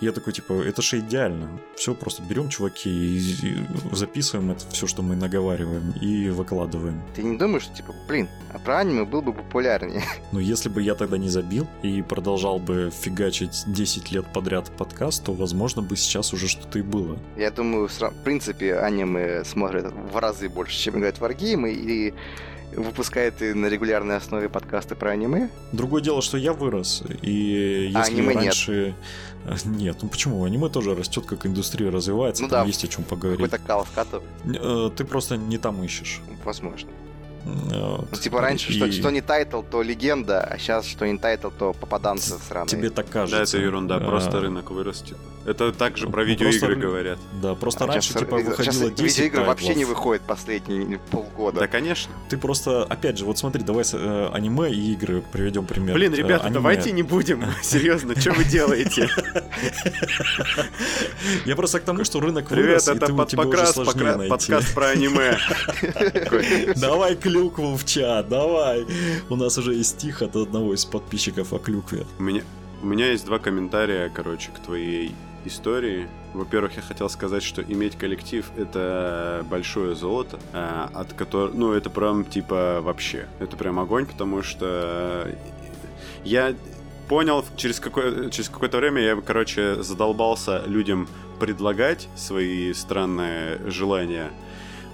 Я 0.00 0.12
такой, 0.12 0.32
типа, 0.32 0.52
это 0.52 0.80
же 0.80 1.00
идеально. 1.00 1.48
Все, 1.74 1.92
просто 1.92 2.22
берем, 2.22 2.48
чуваки, 2.48 2.88
и 2.88 3.56
записываем 3.92 4.52
это 4.52 4.64
все, 4.70 4.86
что 4.86 5.02
мы 5.02 5.16
наговариваем, 5.16 5.92
и 6.00 6.30
выкладываем. 6.30 7.02
Ты 7.16 7.22
не 7.24 7.36
думаешь, 7.36 7.64
что, 7.64 7.74
типа, 7.74 7.92
блин, 8.06 8.28
а 8.52 8.58
про 8.60 8.78
аниме 8.78 9.04
был 9.04 9.22
бы 9.22 9.32
популярнее? 9.32 10.02
Ну, 10.30 10.40
если 10.40 10.68
бы 10.68 10.82
я 10.82 10.94
тогда 10.94 11.16
не 11.16 11.30
забил 11.30 11.66
и 11.82 12.02
продолжал 12.02 12.58
бы 12.58 12.90
фигачить 12.90 13.64
10 13.66 14.12
лет 14.12 14.26
подряд 14.32 14.70
подкаст, 14.76 15.24
то, 15.24 15.32
возможно, 15.32 15.80
бы 15.80 15.96
сейчас 15.96 16.32
уже 16.34 16.48
что-то 16.48 16.78
и 16.78 16.82
было. 16.82 17.18
Я 17.36 17.50
думаю, 17.50 17.88
в 17.88 18.24
принципе, 18.24 18.76
аниме 18.76 19.42
смотрят 19.44 19.92
в 19.92 20.16
разы 20.16 20.48
больше, 20.48 20.78
чем 20.78 20.98
играют 20.98 21.16
в 21.16 21.20
варгеймы, 21.22 21.72
и 21.72 22.14
выпускает 22.72 23.40
и 23.42 23.54
на 23.54 23.66
регулярной 23.66 24.16
основе 24.16 24.48
подкасты 24.48 24.94
про 24.94 25.10
аниме. 25.10 25.48
Другое 25.72 26.02
дело, 26.02 26.22
что 26.22 26.36
я 26.36 26.52
вырос, 26.52 27.02
и 27.22 27.86
если 27.86 27.98
а 27.98 28.02
аниме 28.02 28.34
раньше... 28.34 28.72
Нет. 28.72 28.94
нет, 29.64 29.98
ну 30.02 30.08
почему? 30.08 30.44
Аниме 30.44 30.68
тоже 30.68 30.94
растет, 30.94 31.26
как 31.26 31.46
индустрия 31.46 31.90
развивается, 31.90 32.42
ну 32.42 32.48
там 32.48 32.62
да, 32.62 32.66
есть 32.66 32.84
о 32.84 32.88
чем 32.88 33.04
поговорить. 33.04 33.50
Какой-то 33.50 33.66
кал 33.66 33.84
вкатывает. 33.84 34.28
Э, 34.44 34.90
ты 34.96 35.04
просто 35.04 35.36
не 35.36 35.58
там 35.58 35.82
ищешь. 35.82 36.20
Возможно. 36.44 36.90
Вот. 37.44 38.08
Ну, 38.10 38.16
типа 38.18 38.40
раньше, 38.40 38.72
и... 38.72 38.76
что, 38.76 38.92
что 38.92 39.10
не 39.10 39.20
title, 39.20 39.62
то 39.62 39.82
легенда, 39.82 40.40
а 40.40 40.58
сейчас 40.58 40.86
что 40.86 41.06
не 41.06 41.18
title, 41.18 41.48
то 41.50 41.72
попаданцы 41.72 42.38
сраные. 42.38 42.68
Тебе 42.68 42.90
так 42.90 43.08
кажется. 43.08 43.36
Да, 43.36 43.42
это 43.42 43.58
ерунда, 43.58 43.96
а... 43.96 44.00
просто 44.00 44.40
рынок 44.40 44.70
вырос, 44.70 45.02
типа. 45.02 45.20
Это 45.48 45.72
также 45.72 46.08
про 46.08 46.24
видеоигры 46.24 46.58
просто... 46.58 46.76
говорят. 46.76 47.18
Да, 47.40 47.54
просто 47.54 47.84
а 47.84 47.86
раньше, 47.86 48.10
сейчас, 48.10 48.20
типа, 48.22 48.36
выходило 48.36 48.72
сейчас 48.72 48.90
10 48.90 48.98
видеоигры 48.98 49.38
тайтлов. 49.38 49.46
вообще 49.46 49.74
не 49.74 49.84
выходят 49.86 50.22
последние 50.22 50.98
полгода. 51.10 51.60
Да, 51.60 51.66
конечно. 51.66 52.12
Ты 52.28 52.36
просто, 52.36 52.84
опять 52.84 53.16
же, 53.16 53.24
вот 53.24 53.38
смотри, 53.38 53.62
давай 53.62 53.84
э, 53.90 54.30
аниме 54.34 54.70
и 54.70 54.92
игры 54.92 55.22
приведем 55.32 55.64
пример. 55.64 55.94
Блин, 55.94 56.12
ребята, 56.12 56.48
э, 56.48 56.50
давайте 56.50 56.92
не 56.92 57.02
будем. 57.02 57.44
Серьезно, 57.62 58.14
что 58.20 58.32
вы 58.32 58.44
делаете? 58.44 59.08
Я 61.46 61.56
просто 61.56 61.80
к 61.80 61.84
тому, 61.84 62.04
что 62.04 62.20
рынок 62.20 62.50
вырос, 62.50 62.84
Привет, 62.84 63.02
это 63.02 63.14
подкаст 63.14 64.74
про 64.74 64.88
аниме. 64.88 65.38
Давай 66.76 67.16
клюкву 67.16 67.74
в 67.76 67.84
чат, 67.86 68.28
давай. 68.28 68.86
У 69.30 69.36
нас 69.36 69.56
уже 69.56 69.74
есть 69.74 69.90
стих 69.90 70.20
от 70.20 70.36
одного 70.36 70.74
из 70.74 70.84
подписчиков 70.84 71.52
о 71.54 71.58
клюкве. 71.58 72.04
У 72.18 72.22
меня, 72.22 72.42
у 72.82 72.86
меня 72.86 73.10
есть 73.10 73.24
два 73.24 73.38
комментария, 73.38 74.10
короче, 74.14 74.50
к 74.50 74.58
твоей 74.60 75.14
истории. 75.44 76.08
Во-первых, 76.34 76.76
я 76.76 76.82
хотел 76.82 77.08
сказать, 77.08 77.42
что 77.42 77.62
иметь 77.62 77.96
коллектив— 77.96 78.50
это 78.56 79.44
большое 79.48 79.94
золото, 79.94 80.38
а, 80.52 80.90
от 80.94 81.12
которого... 81.12 81.52
Ну, 81.54 81.72
это 81.72 81.90
прям, 81.90 82.24
типа, 82.24 82.80
вообще. 82.82 83.26
Это 83.38 83.56
прям 83.56 83.78
огонь, 83.78 84.06
потому 84.06 84.42
что 84.42 85.28
я 86.24 86.54
понял, 87.08 87.44
через, 87.56 87.80
какое, 87.80 88.30
через 88.30 88.48
какое-то 88.48 88.76
время 88.78 89.02
я, 89.02 89.16
короче, 89.16 89.82
задолбался 89.82 90.62
людям 90.66 91.08
предлагать 91.40 92.08
свои 92.16 92.72
странные 92.74 93.58
желания. 93.70 94.30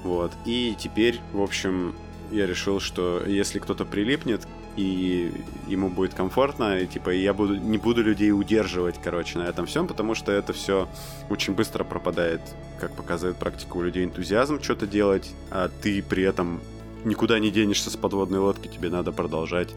Вот. 0.05 0.33
И 0.45 0.77
теперь, 0.79 1.21
в 1.33 1.43
общем, 1.43 1.95
я 2.31 2.47
решил, 2.47 2.81
что 2.81 3.23
если 3.27 3.59
кто-то 3.59 3.85
прилипнет, 3.85 4.47
и 4.77 5.33
ему 5.67 5.89
будет 5.89 6.15
комфортно, 6.15 6.81
и 6.81 6.87
типа 6.87 7.11
я 7.11 7.33
буду, 7.33 7.57
не 7.57 7.79
буду 7.79 8.03
людей 8.03 8.33
удерживать, 8.33 8.97
короче, 9.03 9.39
на 9.39 9.45
этом 9.45 9.67
всем, 9.67 9.87
потому 9.87 10.15
что 10.15 10.33
это 10.33 10.53
все 10.53 10.89
очень 11.31 11.55
быстро 11.55 11.85
пропадает, 11.85 12.41
как 12.81 12.93
показывает 12.93 13.37
практика 13.37 13.77
у 13.77 13.83
людей, 13.83 14.05
энтузиазм 14.05 14.63
что-то 14.63 14.87
делать, 14.87 15.31
а 15.51 15.71
ты 15.83 16.03
при 16.03 16.25
этом 16.25 16.61
никуда 17.05 17.39
не 17.39 17.51
денешься 17.51 17.91
с 17.91 17.97
подводной 17.97 18.39
лодки, 18.39 18.69
тебе 18.69 18.89
надо 18.89 19.13
продолжать. 19.13 19.69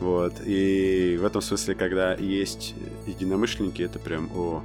Вот. 0.00 0.34
И 0.44 1.16
в 1.20 1.24
этом 1.24 1.40
смысле, 1.40 1.74
когда 1.74 2.14
есть 2.14 2.74
единомышленники, 3.06 3.82
это 3.82 3.98
прям, 3.98 4.30
о, 4.34 4.62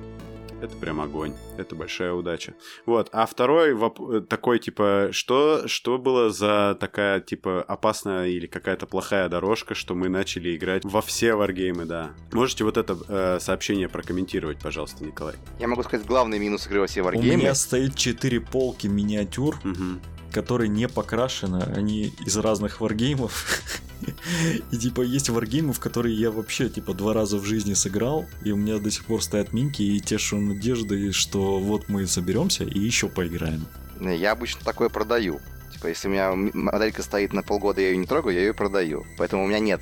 это 0.62 0.76
прям 0.76 1.00
огонь. 1.02 1.34
Это 1.58 1.76
большая 1.76 2.14
удача. 2.14 2.54
Вот. 2.86 3.10
А 3.12 3.26
второй 3.26 3.74
воп- 3.74 4.22
такой, 4.22 4.60
типа, 4.60 5.10
что, 5.12 5.68
что 5.68 5.98
было 5.98 6.30
за 6.30 6.76
такая, 6.80 7.20
типа, 7.20 7.62
опасная 7.64 8.28
или 8.28 8.48
какая-то 8.48 8.88
плохая 8.88 9.30
дорожка, 9.30 9.76
что 9.76 9.94
мы 9.96 10.10
начали 10.10 10.56
играть 10.56 10.84
во 10.84 11.02
все 11.02 11.36
варгеймы, 11.36 11.86
да. 11.86 12.12
Можете 12.32 12.64
вот 12.64 12.78
это 12.78 12.98
э, 13.08 13.40
сообщение 13.40 13.88
прокомментировать, 13.90 14.60
пожалуйста, 14.60 15.04
Николай? 15.04 15.36
Я 15.60 15.68
могу 15.68 15.84
сказать 15.84 16.06
главный 16.06 16.40
минус 16.40 16.66
игры 16.68 16.82
во 16.82 16.88
все 16.88 17.02
У 17.02 17.06
варгеймы. 17.06 17.38
меня 17.38 17.56
стоит 17.56 17.96
4 17.96 18.40
полки 18.42 18.88
миниатюр, 18.88 19.58
Мгм. 19.64 20.02
Которые 20.38 20.70
не 20.70 20.88
покрашены, 20.88 21.64
они 21.76 22.14
из 22.24 22.38
разных 22.38 22.80
варгеймов. 22.80 23.64
И 24.72 24.78
типа 24.78 25.02
есть 25.02 25.30
варгеймы, 25.30 25.74
в 25.74 25.80
которые 25.80 26.16
я 26.16 26.30
вообще 26.30 26.70
типа 26.70 26.94
два 26.94 27.14
раза 27.14 27.38
в 27.40 27.44
жизни 27.44 27.74
сыграл, 27.74 28.28
и 28.44 28.52
у 28.52 28.56
меня 28.56 28.78
до 28.78 28.92
сих 28.92 29.06
пор 29.06 29.24
стоят 29.24 29.52
минки 29.52 29.82
и 29.82 30.00
тешу 30.00 30.38
надежды, 30.38 31.12
что 31.12 31.58
вот 31.58 31.90
мы 31.90 32.06
соберемся 32.06 32.66
и 32.66 32.78
еще 32.78 33.10
поиграем. 33.10 33.66
Я 34.00 34.34
обычно 34.34 34.64
такое 34.64 34.90
продаю. 34.90 35.40
Типа, 35.74 35.88
если 35.88 36.08
у 36.08 36.12
меня 36.12 36.32
моделька 36.36 37.02
стоит 37.02 37.34
на 37.34 37.42
полгода, 37.42 37.82
я 37.82 37.90
ее 37.90 37.98
не 37.98 38.06
трогаю, 38.06 38.36
я 38.36 38.42
ее 38.42 38.54
продаю. 38.54 39.08
Поэтому 39.18 39.44
у 39.44 39.48
меня 39.48 39.60
нет 39.60 39.82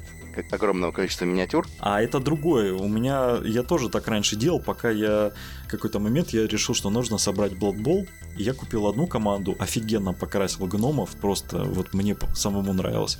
огромного 0.51 0.91
количества 0.91 1.25
миниатюр. 1.25 1.67
А 1.79 2.01
это 2.01 2.19
другое. 2.19 2.73
У 2.73 2.87
меня 2.87 3.39
я 3.43 3.63
тоже 3.63 3.89
так 3.89 4.07
раньше 4.07 4.35
делал, 4.35 4.59
пока 4.59 4.89
я 4.89 5.31
какой-то 5.67 5.99
момент 5.99 6.29
я 6.29 6.47
решил, 6.47 6.75
что 6.75 6.89
нужно 6.89 7.17
собрать 7.17 7.53
Blood 7.53 7.77
Bowl. 7.77 8.07
Я 8.37 8.53
купил 8.53 8.87
одну 8.87 9.07
команду, 9.07 9.55
офигенно 9.59 10.13
покрасил 10.13 10.67
гномов, 10.67 11.15
просто 11.21 11.63
вот 11.63 11.93
мне 11.93 12.15
самому 12.33 12.73
нравилось. 12.73 13.19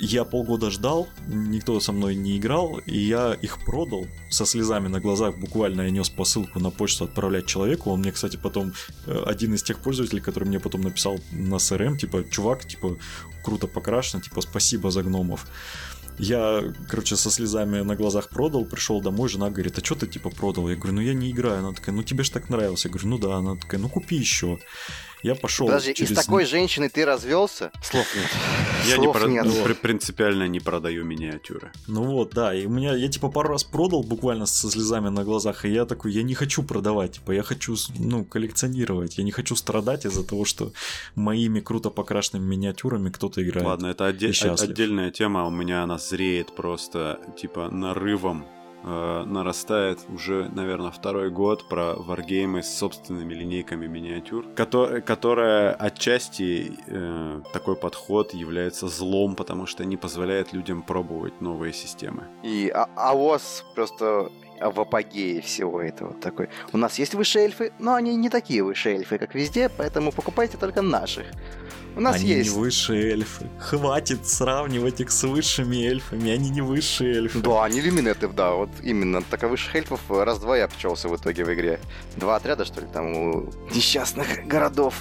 Я 0.00 0.24
полгода 0.24 0.70
ждал, 0.70 1.08
никто 1.26 1.80
со 1.80 1.92
мной 1.92 2.14
не 2.14 2.38
играл, 2.38 2.78
и 2.86 2.96
я 2.96 3.34
их 3.34 3.58
продал 3.64 4.06
со 4.30 4.46
слезами 4.46 4.88
на 4.88 5.00
глазах. 5.00 5.36
Буквально 5.36 5.82
я 5.82 5.90
нес 5.90 6.08
посылку 6.08 6.60
на 6.60 6.70
почту 6.70 7.04
отправлять 7.04 7.46
человеку. 7.46 7.90
Он 7.90 8.00
мне, 8.00 8.12
кстати, 8.12 8.36
потом 8.36 8.72
э, 9.06 9.22
один 9.26 9.54
из 9.54 9.62
тех 9.62 9.80
пользователей, 9.80 10.20
который 10.20 10.44
мне 10.44 10.60
потом 10.60 10.82
написал 10.82 11.18
на 11.32 11.58
СРМ, 11.58 11.98
типа, 11.98 12.24
чувак, 12.30 12.66
типа, 12.66 12.98
круто 13.42 13.66
покрашено, 13.66 14.22
типа, 14.22 14.40
спасибо 14.40 14.90
за 14.90 15.02
гномов. 15.02 15.46
Я, 16.18 16.74
короче, 16.88 17.16
со 17.16 17.30
слезами 17.30 17.80
на 17.82 17.94
глазах 17.94 18.28
продал, 18.28 18.64
пришел 18.64 19.00
домой, 19.00 19.28
жена 19.28 19.50
говорит, 19.50 19.78
а 19.78 19.84
что 19.84 19.94
ты 19.94 20.08
типа 20.08 20.30
продал? 20.30 20.68
Я 20.68 20.74
говорю, 20.74 20.94
ну 20.94 21.00
я 21.00 21.14
не 21.14 21.30
играю. 21.30 21.60
Она 21.60 21.72
такая, 21.72 21.94
ну 21.94 22.02
тебе 22.02 22.24
ж 22.24 22.30
так 22.30 22.50
нравилось. 22.50 22.84
Я 22.84 22.90
говорю, 22.90 23.08
ну 23.08 23.18
да. 23.18 23.36
Она 23.36 23.54
такая, 23.54 23.80
ну 23.80 23.88
купи 23.88 24.16
еще. 24.16 24.58
Я 25.22 25.34
пошел 25.34 25.66
Подожди, 25.66 25.94
через... 25.94 26.12
из 26.12 26.16
такой 26.16 26.44
женщины 26.44 26.88
ты 26.88 27.04
развелся? 27.04 27.72
Слов 27.82 28.06
нет. 28.14 28.26
Я 28.86 28.96
не 28.98 29.04
Слов 29.04 29.18
про- 29.18 29.28
нет. 29.28 29.46
при- 29.64 29.72
принципиально 29.82 30.46
не 30.48 30.60
продаю 30.60 31.04
миниатюры. 31.04 31.72
Ну 31.88 32.04
вот, 32.04 32.30
да, 32.34 32.54
и 32.54 32.66
у 32.66 32.70
меня, 32.70 32.94
я 32.94 33.08
типа 33.08 33.28
пару 33.28 33.48
раз 33.50 33.64
продал 33.64 34.02
буквально 34.02 34.46
со 34.46 34.70
слезами 34.70 35.08
на 35.08 35.24
глазах, 35.24 35.64
и 35.64 35.70
я 35.70 35.84
такой, 35.86 36.12
я 36.12 36.22
не 36.22 36.34
хочу 36.34 36.62
продавать, 36.62 37.12
типа, 37.12 37.32
я 37.32 37.42
хочу, 37.42 37.74
ну, 37.98 38.24
коллекционировать, 38.24 39.18
я 39.18 39.24
не 39.24 39.32
хочу 39.32 39.56
страдать 39.56 40.06
из-за 40.06 40.24
того, 40.24 40.44
что 40.44 40.72
моими 41.14 41.60
круто 41.60 41.90
покрашенными 41.90 42.44
миниатюрами 42.44 43.10
кто-то 43.10 43.42
играет. 43.42 43.66
Ладно, 43.66 43.86
это 43.88 44.08
отде- 44.08 44.30
отдельная 44.62 45.10
тема. 45.10 45.46
У 45.46 45.50
меня 45.50 45.82
она 45.82 45.98
зреет 45.98 46.54
просто, 46.54 47.20
типа, 47.36 47.68
нарывом 47.70 48.46
э, 48.84 49.24
нарастает 49.24 49.98
уже, 50.08 50.48
наверное, 50.48 50.90
второй 50.90 51.30
год 51.30 51.68
про 51.68 51.94
варгеймы 51.94 52.62
с 52.62 52.78
собственными 52.78 53.34
линейками 53.34 53.86
миниатюр, 53.86 54.46
кото- 54.54 55.00
которая 55.00 55.72
отчасти 55.72 56.72
э, 56.86 57.40
такой 57.52 57.76
подход 57.76 58.34
является 58.34 58.88
злом, 58.88 59.34
потому 59.34 59.66
что 59.66 59.84
не 59.84 59.96
позволяет 59.96 60.52
людям 60.52 60.82
пробовать 60.82 61.40
новые 61.40 61.72
системы. 61.72 62.24
И 62.42 62.70
а- 62.74 62.88
АОС 62.96 63.64
просто 63.74 64.30
в 64.60 64.80
апогее 64.80 65.40
всего 65.40 65.80
этого 65.80 66.14
такой. 66.14 66.48
У 66.72 66.78
нас 66.78 66.98
есть 66.98 67.14
высшие 67.14 67.44
эльфы, 67.44 67.72
но 67.78 67.94
они 67.94 68.16
не 68.16 68.28
такие 68.28 68.62
высшие 68.64 68.96
эльфы, 68.96 69.18
как 69.18 69.34
везде, 69.34 69.68
поэтому 69.68 70.10
покупайте 70.12 70.56
только 70.56 70.82
наших. 70.82 71.26
У 71.96 72.00
нас 72.00 72.16
они 72.16 72.26
есть... 72.26 72.50
не 72.50 72.58
высшие 72.58 73.12
эльфы. 73.12 73.48
Хватит 73.58 74.26
сравнивать 74.26 75.00
их 75.00 75.10
с 75.10 75.24
высшими 75.24 75.84
эльфами, 75.84 76.30
они 76.30 76.50
не 76.50 76.60
высшие 76.60 77.16
эльфы. 77.16 77.40
Да, 77.40 77.64
они 77.64 77.80
люминеты, 77.80 78.28
да, 78.28 78.52
вот 78.52 78.70
именно. 78.82 79.22
Так 79.22 79.44
а 79.44 79.48
высших 79.48 79.74
эльфов 79.74 80.00
раз-два 80.08 80.56
я 80.56 80.64
обчелся 80.66 81.08
в 81.08 81.16
итоге 81.16 81.44
в 81.44 81.52
игре. 81.52 81.80
Два 82.16 82.36
отряда, 82.36 82.64
что 82.64 82.80
ли, 82.80 82.86
там 82.92 83.16
у 83.16 83.52
несчастных 83.74 84.46
городов. 84.46 84.94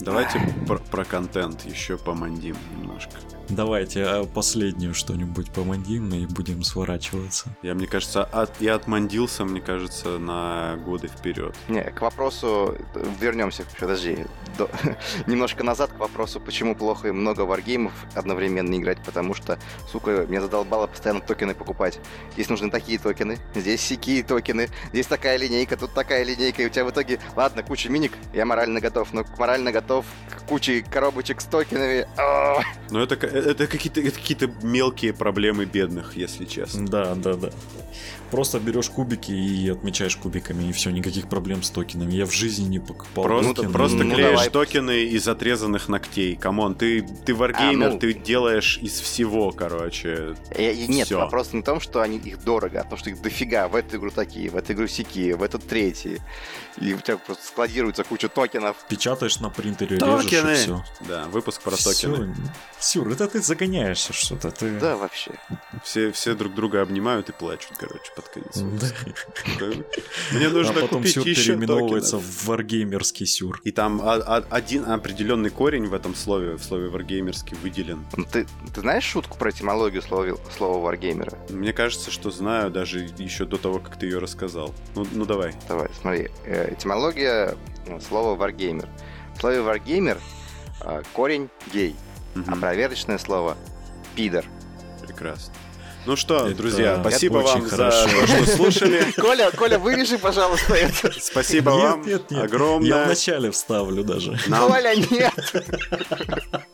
Давайте 0.00 0.40
про, 0.66 0.78
про 0.78 1.04
контент 1.04 1.64
еще 1.64 1.96
помандим 1.96 2.56
немножко. 2.76 3.12
Давайте 3.56 4.04
а 4.04 4.24
последнюю 4.24 4.94
что-нибудь 4.94 5.50
помандим 5.50 6.08
и 6.14 6.24
будем 6.24 6.62
сворачиваться. 6.62 7.54
Я, 7.62 7.74
мне 7.74 7.86
кажется, 7.86 8.24
от, 8.24 8.58
я 8.62 8.74
отмандился, 8.76 9.44
мне 9.44 9.60
кажется, 9.60 10.18
на 10.18 10.76
годы 10.86 11.08
вперед. 11.08 11.54
Не, 11.68 11.82
к 11.82 12.00
вопросу... 12.00 12.74
Вернемся, 13.20 13.64
подожди. 13.78 14.24
до- 14.56 14.70
Немножко 15.26 15.64
назад 15.64 15.92
к 15.92 15.98
вопросу, 15.98 16.40
почему 16.40 16.74
плохо 16.74 17.08
и 17.08 17.10
много 17.10 17.42
варгеймов 17.42 17.92
одновременно 18.14 18.74
играть, 18.74 19.02
потому 19.04 19.34
что, 19.34 19.58
сука, 19.90 20.24
меня 20.26 20.40
задолбало 20.40 20.86
постоянно 20.86 21.20
токены 21.20 21.54
покупать. 21.54 22.00
Здесь 22.32 22.48
нужны 22.48 22.70
такие 22.70 22.98
токены, 22.98 23.38
здесь 23.54 23.82
сякие 23.82 24.22
токены, 24.22 24.70
здесь 24.94 25.06
такая 25.06 25.36
линейка, 25.36 25.76
тут 25.76 25.92
такая 25.92 26.24
линейка, 26.24 26.62
и 26.62 26.66
у 26.66 26.70
тебя 26.70 26.86
в 26.86 26.90
итоге, 26.90 27.20
ладно, 27.36 27.62
куча 27.62 27.90
миник, 27.90 28.12
я 28.32 28.46
морально 28.46 28.80
готов, 28.80 29.12
но 29.12 29.24
морально 29.38 29.72
готов 29.72 30.06
к 30.30 30.48
куче 30.48 30.82
коробочек 30.90 31.42
с 31.42 31.44
токенами. 31.44 32.06
Но 32.90 33.02
это, 33.02 33.16
это 33.42 33.66
какие-то 33.66 34.00
это 34.00 34.12
какие-то 34.18 34.50
мелкие 34.62 35.12
проблемы 35.12 35.64
бедных, 35.64 36.16
если 36.16 36.44
честно. 36.44 36.86
Да, 36.86 37.14
да, 37.14 37.34
да. 37.34 37.50
Просто 38.30 38.58
берешь 38.58 38.88
кубики 38.88 39.30
и 39.30 39.68
отмечаешь 39.68 40.16
кубиками, 40.16 40.64
и 40.64 40.72
все, 40.72 40.88
никаких 40.88 41.28
проблем 41.28 41.62
с 41.62 41.68
токенами. 41.68 42.14
Я 42.14 42.24
в 42.24 42.32
жизни 42.32 42.66
не 42.66 42.78
покупал 42.78 43.24
Просто, 43.24 43.52
токены. 43.52 43.72
просто 43.74 43.96
ну, 44.04 44.14
клеишь 44.14 44.30
давай. 44.30 44.48
токены 44.48 45.04
из 45.04 45.28
отрезанных 45.28 45.88
ногтей. 45.90 46.34
Come 46.36 46.58
on, 46.58 46.74
ты, 46.74 47.02
ты 47.26 47.34
варгеймер, 47.34 47.88
А, 47.88 47.92
ну. 47.92 47.98
ты 47.98 48.14
делаешь 48.14 48.78
из 48.80 48.98
всего, 49.00 49.50
короче. 49.52 50.34
И- 50.56 50.62
и 50.62 50.86
Нет, 50.88 51.08
Всё. 51.08 51.18
вопрос 51.18 51.52
не 51.52 51.60
в 51.60 51.64
том, 51.64 51.78
что 51.80 52.00
они 52.00 52.16
их 52.16 52.42
дорого, 52.42 52.80
а 52.80 52.84
в 52.84 52.88
том, 52.88 52.98
что 52.98 53.10
их 53.10 53.20
дофига. 53.20 53.68
В 53.68 53.76
эту 53.76 53.98
игру 53.98 54.10
такие, 54.10 54.48
в 54.48 54.56
эту 54.56 54.72
игру 54.72 54.86
сякие, 54.88 55.36
в 55.36 55.42
эту 55.42 55.58
третьи. 55.58 56.18
И 56.80 56.94
у 56.94 56.98
тебя 57.00 57.18
просто 57.18 57.46
складируется 57.46 58.02
куча 58.02 58.30
токенов. 58.30 58.76
Печатаешь 58.88 59.40
на 59.40 59.50
принтере, 59.50 59.98
Токены! 59.98 60.22
режешь 60.52 60.60
и 60.60 60.62
все. 60.64 60.84
Да, 61.06 61.26
выпуск 61.30 61.60
про 61.60 61.76
токены. 61.76 62.34
Сюр, 62.80 63.10
это 63.10 63.21
ты 63.26 63.40
загоняешься 63.42 64.12
что-то. 64.12 64.50
Ты... 64.50 64.78
Да, 64.78 64.96
вообще. 64.96 65.32
Все, 65.84 66.12
все 66.12 66.34
друг 66.34 66.54
друга 66.54 66.82
обнимают 66.82 67.28
и 67.28 67.32
плачут, 67.32 67.72
короче, 67.78 68.12
под 68.14 68.28
конец. 68.28 68.56
Мне 70.32 70.48
нужно 70.48 70.72
а 70.78 70.80
потом 70.82 70.98
купить 71.00 71.14
сюр 71.14 71.24
переименовывается 71.24 72.18
в 72.18 72.44
варгеймерский 72.46 73.26
сюр. 73.26 73.60
И 73.64 73.70
там 73.70 74.00
а- 74.02 74.22
а- 74.26 74.44
один 74.50 74.88
определенный 74.90 75.50
корень 75.50 75.86
в 75.86 75.94
этом 75.94 76.14
слове, 76.14 76.54
в 76.56 76.62
слове 76.62 76.88
варгеймерский 76.88 77.56
выделен. 77.56 78.04
Ну, 78.16 78.24
Ты, 78.24 78.46
ты 78.74 78.80
знаешь 78.80 79.04
шутку 79.04 79.36
про 79.38 79.50
этимологию 79.50 80.02
слова, 80.02 80.36
слова 80.56 80.78
варгеймера? 80.78 81.38
Мне 81.50 81.72
кажется, 81.72 82.10
что 82.10 82.30
знаю 82.30 82.70
даже 82.70 83.00
еще 83.18 83.44
до 83.44 83.56
того, 83.58 83.78
как 83.78 83.98
ты 83.98 84.06
ее 84.06 84.18
рассказал. 84.18 84.74
Ну, 84.94 85.06
ну 85.12 85.24
давай. 85.24 85.54
Давай, 85.68 85.88
смотри. 86.00 86.30
Э, 86.44 86.72
Этимология 86.72 87.56
э, 87.86 88.00
слова 88.00 88.34
варгеймер. 88.36 88.88
В 89.36 89.40
слове 89.40 89.60
варгеймер 89.62 90.18
э, 90.82 91.02
корень 91.12 91.48
гей, 91.72 91.94
Мгм. 92.34 92.52
а 92.52 92.56
проверочное 92.56 93.18
слово 93.18 93.56
пидор. 94.14 94.44
Прекрасно. 95.06 95.54
Ну 96.04 96.16
что, 96.16 96.48
Это 96.48 96.56
друзья, 96.56 96.98
спасибо 97.00 97.38
очень 97.38 97.60
вам 97.60 97.68
хорошо. 97.68 98.08
за 98.08 98.26
то, 98.26 98.26
что 98.26 98.56
слушали. 98.56 99.12
Коля, 99.16 99.52
Коля, 99.52 99.78
вырежи, 99.78 100.18
пожалуйста, 100.18 100.74
это. 100.74 101.12
Спасибо 101.20 101.70
Нет, 101.70 101.80
вам 101.82 102.00
нет, 102.00 102.08
нет. 102.08 102.22
Я 102.32 102.42
огромное. 102.42 103.04
вначале 103.04 103.52
вставлю 103.52 104.02
даже. 104.02 104.36
Нам- 104.48 104.68
Коля, 104.68 104.96
нет! 104.96 105.32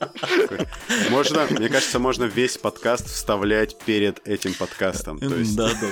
Можно, 1.10 1.46
мне 1.50 1.68
кажется, 1.68 1.98
можно 1.98 2.24
весь 2.24 2.56
подкаст 2.56 3.06
вставлять 3.08 3.76
перед 3.78 4.26
этим 4.26 4.54
подкастом. 4.54 5.18
То 5.20 5.34
есть... 5.34 5.56
Да, 5.56 5.68
да, 5.78 5.88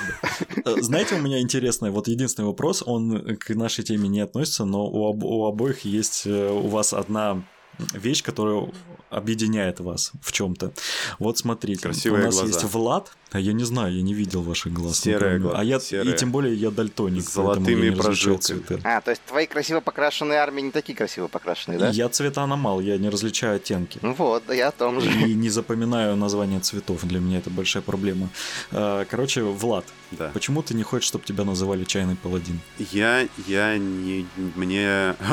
да. 0.64 0.82
Знаете, 0.82 1.16
у 1.16 1.18
меня 1.18 1.40
интересный, 1.40 1.90
вот 1.90 2.08
единственный 2.08 2.46
вопрос, 2.46 2.82
он 2.86 3.36
к 3.36 3.50
нашей 3.50 3.84
теме 3.84 4.08
не 4.08 4.20
относится, 4.20 4.64
но 4.64 4.86
у, 4.86 5.08
об, 5.10 5.24
у 5.24 5.46
обоих 5.46 5.84
есть 5.84 6.22
э, 6.26 6.50
у 6.50 6.68
вас 6.68 6.92
одна 6.92 7.42
вещь, 7.78 8.22
которая 8.22 8.68
объединяет 9.10 9.80
вас 9.80 10.12
в 10.20 10.32
чем-то. 10.32 10.72
Вот 11.18 11.38
смотрите, 11.38 11.82
Красивые 11.82 12.22
у 12.22 12.26
нас 12.26 12.34
глаза. 12.34 12.48
есть 12.48 12.64
Влад, 12.64 13.16
а 13.36 13.40
я 13.40 13.52
не 13.52 13.64
знаю, 13.64 13.94
я 13.94 14.02
не 14.02 14.14
видел 14.14 14.42
ваших 14.42 14.72
глаз. 14.72 14.98
Серые 15.00 15.38
глаза, 15.38 15.58
А 15.58 15.64
я 15.64 15.78
серые. 15.80 16.14
и 16.14 16.18
тем 16.18 16.32
более 16.32 16.54
я 16.54 16.70
дальтоник, 16.70 17.22
С 17.28 17.32
золотыми 17.34 17.90
прожилками. 17.90 18.40
цветы. 18.40 18.80
А, 18.84 19.00
то 19.00 19.10
есть 19.10 19.22
твои 19.26 19.46
красиво 19.46 19.80
покрашенные 19.80 20.38
армии 20.38 20.62
не 20.62 20.70
такие 20.70 20.94
красиво 20.96 21.28
покрашенные, 21.28 21.78
да? 21.78 21.90
Я 21.90 22.08
цвета 22.08 22.42
аномал, 22.42 22.80
я 22.80 22.96
не 22.98 23.08
различаю 23.10 23.56
оттенки. 23.56 23.98
Ну 24.02 24.14
вот, 24.14 24.44
да 24.46 24.54
я 24.54 24.68
о 24.68 24.72
том 24.72 25.00
же. 25.00 25.10
И 25.28 25.34
не 25.34 25.50
запоминаю 25.50 26.16
названия 26.16 26.60
цветов. 26.60 27.04
Для 27.04 27.20
меня 27.20 27.38
это 27.38 27.50
большая 27.50 27.82
проблема. 27.82 28.28
А, 28.72 29.04
Короче, 29.04 29.42
Влад, 29.42 29.84
Да. 30.12 30.30
почему 30.32 30.62
ты 30.62 30.74
не 30.74 30.82
хочешь, 30.82 31.06
чтобы 31.08 31.24
тебя 31.24 31.44
называли 31.44 31.84
чайный 31.84 32.16
паладин? 32.16 32.60
Я, 32.92 33.26
я 33.46 33.76
не, 33.78 34.26
мне, 34.56 35.14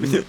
Мне 0.00 0.24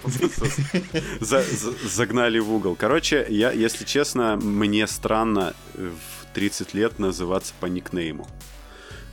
за- 1.20 1.42
за- 1.42 1.88
загнали 1.88 2.38
в 2.38 2.52
угол. 2.52 2.76
Короче, 2.76 3.26
я, 3.28 3.50
если 3.52 3.84
честно, 3.84 4.36
мне 4.36 4.86
странно 4.86 5.54
в 5.74 6.34
30 6.34 6.74
лет 6.74 6.98
называться 6.98 7.52
по 7.60 7.66
никнейму. 7.66 8.26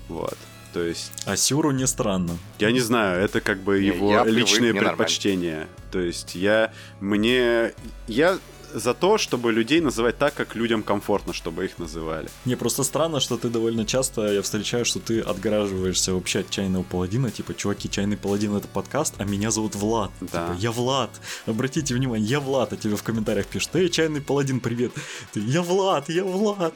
Вот. 0.08 0.38
То 0.74 0.82
есть, 0.84 1.12
А 1.26 1.36
Сюру 1.36 1.72
не 1.72 1.86
странно. 1.86 2.38
я 2.60 2.72
не 2.72 2.80
знаю, 2.80 3.22
это 3.24 3.42
как 3.42 3.60
бы 3.60 3.80
его 3.80 4.12
я 4.14 4.24
привык, 4.24 4.40
личные 4.40 4.74
нормально. 4.74 4.90
предпочтения. 4.90 5.68
То 5.92 6.00
есть, 6.00 6.34
я, 6.36 6.72
мне, 7.02 7.74
я 8.08 8.38
за 8.74 8.94
то, 8.94 9.18
чтобы 9.18 9.52
людей 9.52 9.82
называть 9.82 10.18
так, 10.18 10.34
как 10.34 10.56
людям 10.56 10.84
комфортно, 10.84 11.34
чтобы 11.34 11.66
их 11.66 11.78
называли. 11.80 12.30
Не, 12.46 12.56
просто 12.56 12.84
странно, 12.84 13.20
что 13.20 13.38
ты 13.38 13.50
довольно 13.50 13.86
часто, 13.86 14.34
я 14.34 14.42
встречаю, 14.42 14.86
что 14.86 15.00
ты 15.00 15.20
отгораживаешься 15.22 16.14
вообще 16.14 16.40
от 16.40 16.50
чайного 16.50 16.84
паладина. 16.84 17.32
Типа, 17.32 17.54
чуваки, 17.54 17.90
чайный 17.90 18.18
паладин 18.18 18.56
это 18.56 18.68
подкаст, 18.68 19.16
а 19.18 19.26
меня 19.26 19.52
зовут 19.52 19.76
Влад. 19.76 20.12
Да. 20.22 20.28
Типа, 20.28 20.56
я 20.60 20.72
Влад. 20.72 21.10
Обратите 21.46 21.96
внимание, 21.96 22.28
я 22.28 22.40
Влад, 22.40 22.74
а 22.74 22.78
тебе 22.78 22.96
в 22.96 23.04
комментариях 23.04 23.48
пишут, 23.48 23.76
эй, 23.76 23.90
чайный 23.90 24.22
паладин, 24.22 24.60
привет. 24.60 24.92
Ты, 25.34 25.40
я 25.40 25.62
Влад, 25.62 26.10
я 26.10 26.24
Влад. 26.24 26.74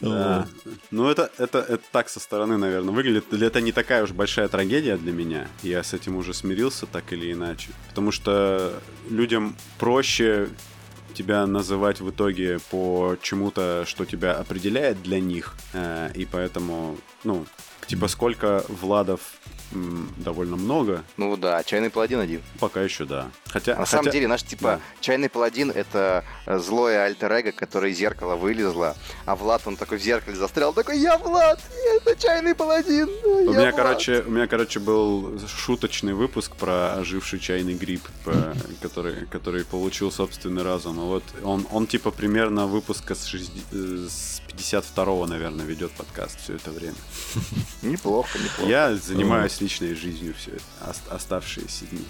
Да. 0.00 0.46
Ну, 0.90 1.08
это, 1.08 1.30
это, 1.38 1.58
это 1.58 1.82
так 1.90 2.08
со 2.08 2.20
стороны, 2.20 2.56
наверное, 2.56 2.94
выглядит. 2.94 3.32
Это 3.32 3.60
не 3.60 3.72
такая 3.72 4.04
уж 4.04 4.10
большая 4.10 4.48
трагедия 4.48 4.96
для 4.96 5.12
меня. 5.12 5.48
Я 5.62 5.82
с 5.82 5.94
этим 5.94 6.16
уже 6.16 6.34
смирился, 6.34 6.86
так 6.86 7.12
или 7.12 7.32
иначе. 7.32 7.70
Потому 7.88 8.10
что 8.10 8.80
людям 9.08 9.56
проще 9.78 10.48
тебя 11.12 11.46
называть 11.46 12.00
в 12.00 12.10
итоге 12.10 12.58
по 12.70 13.16
чему-то, 13.22 13.84
что 13.86 14.04
тебя 14.04 14.32
определяет 14.34 15.02
для 15.02 15.20
них. 15.20 15.54
Э, 15.72 16.10
И 16.14 16.24
поэтому, 16.24 16.96
ну, 17.24 17.46
типа 17.86 18.08
сколько 18.08 18.64
Владов 18.68 19.20
довольно 20.18 20.56
много, 20.56 21.04
Ну 21.16 21.36
да, 21.36 21.62
чайный 21.64 21.90
паладин 21.90 22.20
один. 22.20 22.42
пока 22.60 22.82
еще 22.82 23.04
да. 23.04 23.30
Хотя, 23.48 23.72
На 23.72 23.78
хотя- 23.84 23.90
самом 23.98 24.10
деле, 24.12 24.28
наш 24.28 24.42
типа 24.42 24.62
да. 24.62 24.80
чайный 25.00 25.28
паладин 25.28 25.70
это 25.70 26.24
э, 26.46 26.58
злое 26.58 27.04
альтер 27.04 27.32
эго, 27.32 27.52
которое 27.52 27.92
из 27.92 27.98
зеркала 27.98 28.36
вылезло, 28.36 28.96
а 29.26 29.36
Влад 29.36 29.62
он 29.66 29.76
такой 29.76 29.98
в 29.98 30.02
зеркале 30.02 30.36
застрял, 30.36 30.72
такой 30.72 30.98
я 30.98 31.16
Влад, 31.18 31.60
это 31.96 32.16
чайный 32.20 32.54
паладин. 32.54 33.08
У 33.24 33.50
меня, 33.52 33.60
Влад». 33.70 33.76
короче, 33.76 34.22
у 34.26 34.30
меня, 34.30 34.46
короче, 34.46 34.80
был 34.80 35.38
шуточный 35.48 36.12
выпуск 36.14 36.56
про 36.56 36.94
оживший 36.94 37.38
чайный 37.40 37.74
гриб, 37.74 38.02
по- 38.24 38.54
который, 38.82 39.26
который 39.26 39.64
получил 39.64 40.10
собственный 40.12 40.62
разум. 40.62 40.96
И 40.98 41.04
вот 41.04 41.24
он, 41.42 41.66
он 41.70 41.86
типа 41.86 42.10
примерно 42.10 42.66
выпуска 42.66 43.14
с, 43.14 43.26
шести- 43.26 43.62
э, 43.72 44.06
с 44.08 44.40
52-го, 44.52 45.26
наверное, 45.26 45.64
ведет 45.64 45.92
подкаст 45.92 46.38
все 46.42 46.56
это 46.56 46.70
время. 46.70 46.94
неплохо, 47.82 48.38
неплохо. 48.38 48.70
Я 48.70 48.94
занимаюсь 48.96 49.60
личной 49.62 49.94
жизнью 49.94 50.34
все 50.38 50.52
оставшиеся 51.10 51.86
дни. 51.86 52.04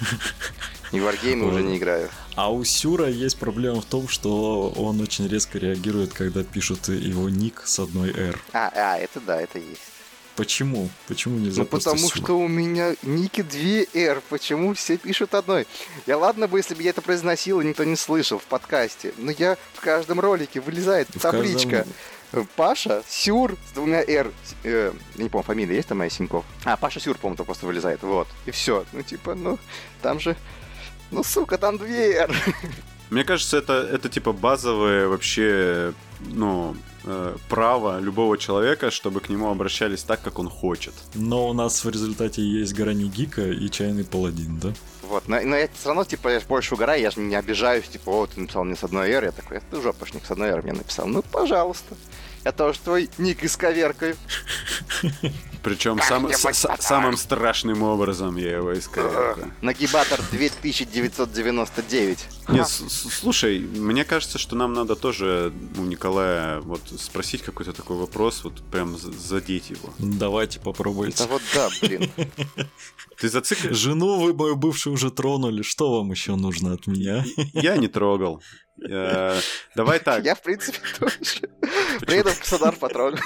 И 0.92 1.00
в 1.00 1.04
варгеймы 1.04 1.46
уже 1.48 1.62
не 1.62 1.76
играю. 1.76 2.08
А 2.34 2.50
у 2.52 2.64
Сюра 2.64 3.08
есть 3.08 3.36
проблема 3.38 3.80
в 3.80 3.84
том, 3.84 4.08
что 4.08 4.70
он 4.70 5.00
очень 5.00 5.28
резко 5.28 5.58
реагирует, 5.58 6.12
когда 6.12 6.42
пишут 6.44 6.88
его 6.88 7.28
ник 7.28 7.62
с 7.66 7.78
одной 7.78 8.10
R. 8.10 8.38
А, 8.52 8.70
а, 8.74 8.96
это 8.98 9.20
да, 9.20 9.40
это 9.40 9.58
есть. 9.58 9.80
Почему? 10.36 10.88
Почему 11.08 11.36
нельзя 11.38 11.62
Ну 11.62 11.66
потому 11.66 11.98
Сюр? 12.08 12.16
что 12.24 12.38
у 12.38 12.46
меня 12.46 12.94
ники 13.02 13.42
2 13.42 14.00
R, 14.00 14.22
почему 14.28 14.72
все 14.74 14.96
пишут 14.96 15.34
одной? 15.34 15.66
Я 16.06 16.16
ладно 16.16 16.46
бы, 16.46 16.60
если 16.60 16.74
бы 16.74 16.82
я 16.84 16.90
это 16.90 17.02
произносил, 17.02 17.60
и 17.60 17.64
никто 17.66 17.82
не 17.82 17.96
слышал 17.96 18.38
в 18.38 18.44
подкасте, 18.44 19.12
но 19.18 19.32
я 19.32 19.56
в 19.74 19.80
каждом 19.80 20.20
ролике 20.20 20.60
вылезает 20.60 21.08
В 21.12 21.18
табличка. 21.18 21.78
каждом- 21.78 21.92
Паша 22.56 23.02
Сюр 23.08 23.56
с 23.68 23.72
двумя 23.72 24.02
R. 24.02 24.30
Э, 24.64 24.92
не 25.16 25.28
помню, 25.28 25.44
фамилия 25.44 25.76
есть 25.76 25.88
там 25.88 25.98
моя? 25.98 26.10
А, 26.64 26.76
Паша 26.76 27.00
Сюр, 27.00 27.16
по-моему, 27.16 27.44
просто 27.44 27.66
вылезает. 27.66 28.02
Вот. 28.02 28.28
И 28.46 28.50
все. 28.50 28.84
Ну, 28.92 29.02
типа, 29.02 29.34
ну, 29.34 29.58
там 30.02 30.20
же... 30.20 30.36
Ну, 31.10 31.24
сука, 31.24 31.56
там 31.56 31.78
2 31.78 31.86
R. 31.88 32.30
Мне 33.10 33.24
кажется, 33.24 33.56
это, 33.56 33.72
это 33.72 34.10
типа 34.10 34.32
базовое 34.32 35.08
вообще, 35.08 35.94
ну, 36.20 36.76
э, 37.04 37.36
право 37.48 38.00
любого 38.00 38.36
человека, 38.38 38.90
чтобы 38.90 39.20
к 39.20 39.28
нему 39.28 39.50
обращались 39.50 40.02
так, 40.02 40.20
как 40.22 40.38
он 40.38 40.48
хочет. 40.48 40.94
Но 41.14 41.48
у 41.48 41.52
нас 41.52 41.84
в 41.84 41.88
результате 41.90 42.42
есть 42.42 42.74
Грани 42.74 43.04
Гика 43.08 43.46
и 43.48 43.68
Чайный 43.70 44.04
Паладин, 44.04 44.58
да? 44.58 44.72
Вот, 45.02 45.26
но, 45.28 45.40
но 45.40 45.56
я 45.56 45.68
все 45.74 45.88
равно, 45.88 46.04
типа, 46.04 46.28
я 46.28 46.40
ж 46.40 46.44
больше 46.44 46.74
угораю, 46.74 47.00
я 47.00 47.10
же 47.10 47.20
не 47.20 47.34
обижаюсь, 47.34 47.88
типа, 47.88 48.10
о, 48.10 48.26
ты 48.26 48.40
написал 48.40 48.64
мне 48.64 48.76
с 48.76 48.84
одной 48.84 49.08
R, 49.10 49.24
я 49.24 49.32
такой, 49.32 49.60
ты 49.70 49.80
жопошник 49.80 50.26
с 50.26 50.30
одной 50.30 50.48
R 50.50 50.62
мне 50.62 50.72
написал. 50.74 51.06
Ну, 51.06 51.22
пожалуйста. 51.22 51.94
Я 52.44 52.52
тоже 52.52 52.78
твой 52.78 53.10
ник 53.18 53.42
исковеркаю. 53.42 54.16
Причем 55.62 55.98
сам- 56.00 56.30
с- 56.32 56.66
самым 56.78 57.16
страшным 57.16 57.82
образом 57.82 58.36
я 58.36 58.56
его 58.56 58.72
исковеркаю. 58.78 59.52
Нагибатор 59.60 60.20
2999. 60.30 62.18
Не, 62.48 62.64
с- 62.64 62.88
с- 62.88 63.10
слушай, 63.20 63.58
мне 63.60 64.04
кажется, 64.04 64.38
что 64.38 64.56
нам 64.56 64.72
надо 64.72 64.96
тоже 64.96 65.52
у 65.76 65.82
Николая 65.82 66.60
вот 66.60 66.80
спросить 66.98 67.42
какой-то 67.42 67.72
такой 67.72 67.96
вопрос, 67.96 68.42
вот 68.44 68.62
прям 68.70 68.96
за- 68.98 69.12
задеть 69.12 69.70
его. 69.70 69.92
Давайте 69.98 70.58
Да 70.58 70.64
попробуйте. 70.64 71.24
вот 71.28 71.42
да, 71.54 71.68
блин. 71.82 72.10
Ты 73.18 73.28
зациклишь? 73.28 73.76
Жену 73.76 74.18
вы 74.20 74.32
мою 74.32 74.56
бывшую 74.56 74.94
уже 74.94 75.10
тронули, 75.10 75.62
что 75.62 75.98
вам 75.98 76.10
еще 76.10 76.36
нужно 76.36 76.72
от 76.74 76.86
меня? 76.86 77.24
Я 77.52 77.76
не 77.76 77.88
трогал. 77.88 78.42
Э, 78.88 79.40
Давай 79.74 79.98
так. 79.98 80.24
Я, 80.24 80.34
в 80.34 80.42
принципе, 80.42 80.78
тоже. 80.98 81.16
Приеду 82.00 82.30
в 82.30 82.38
Краснодар 82.38 82.76
потрогаю. 82.76 83.22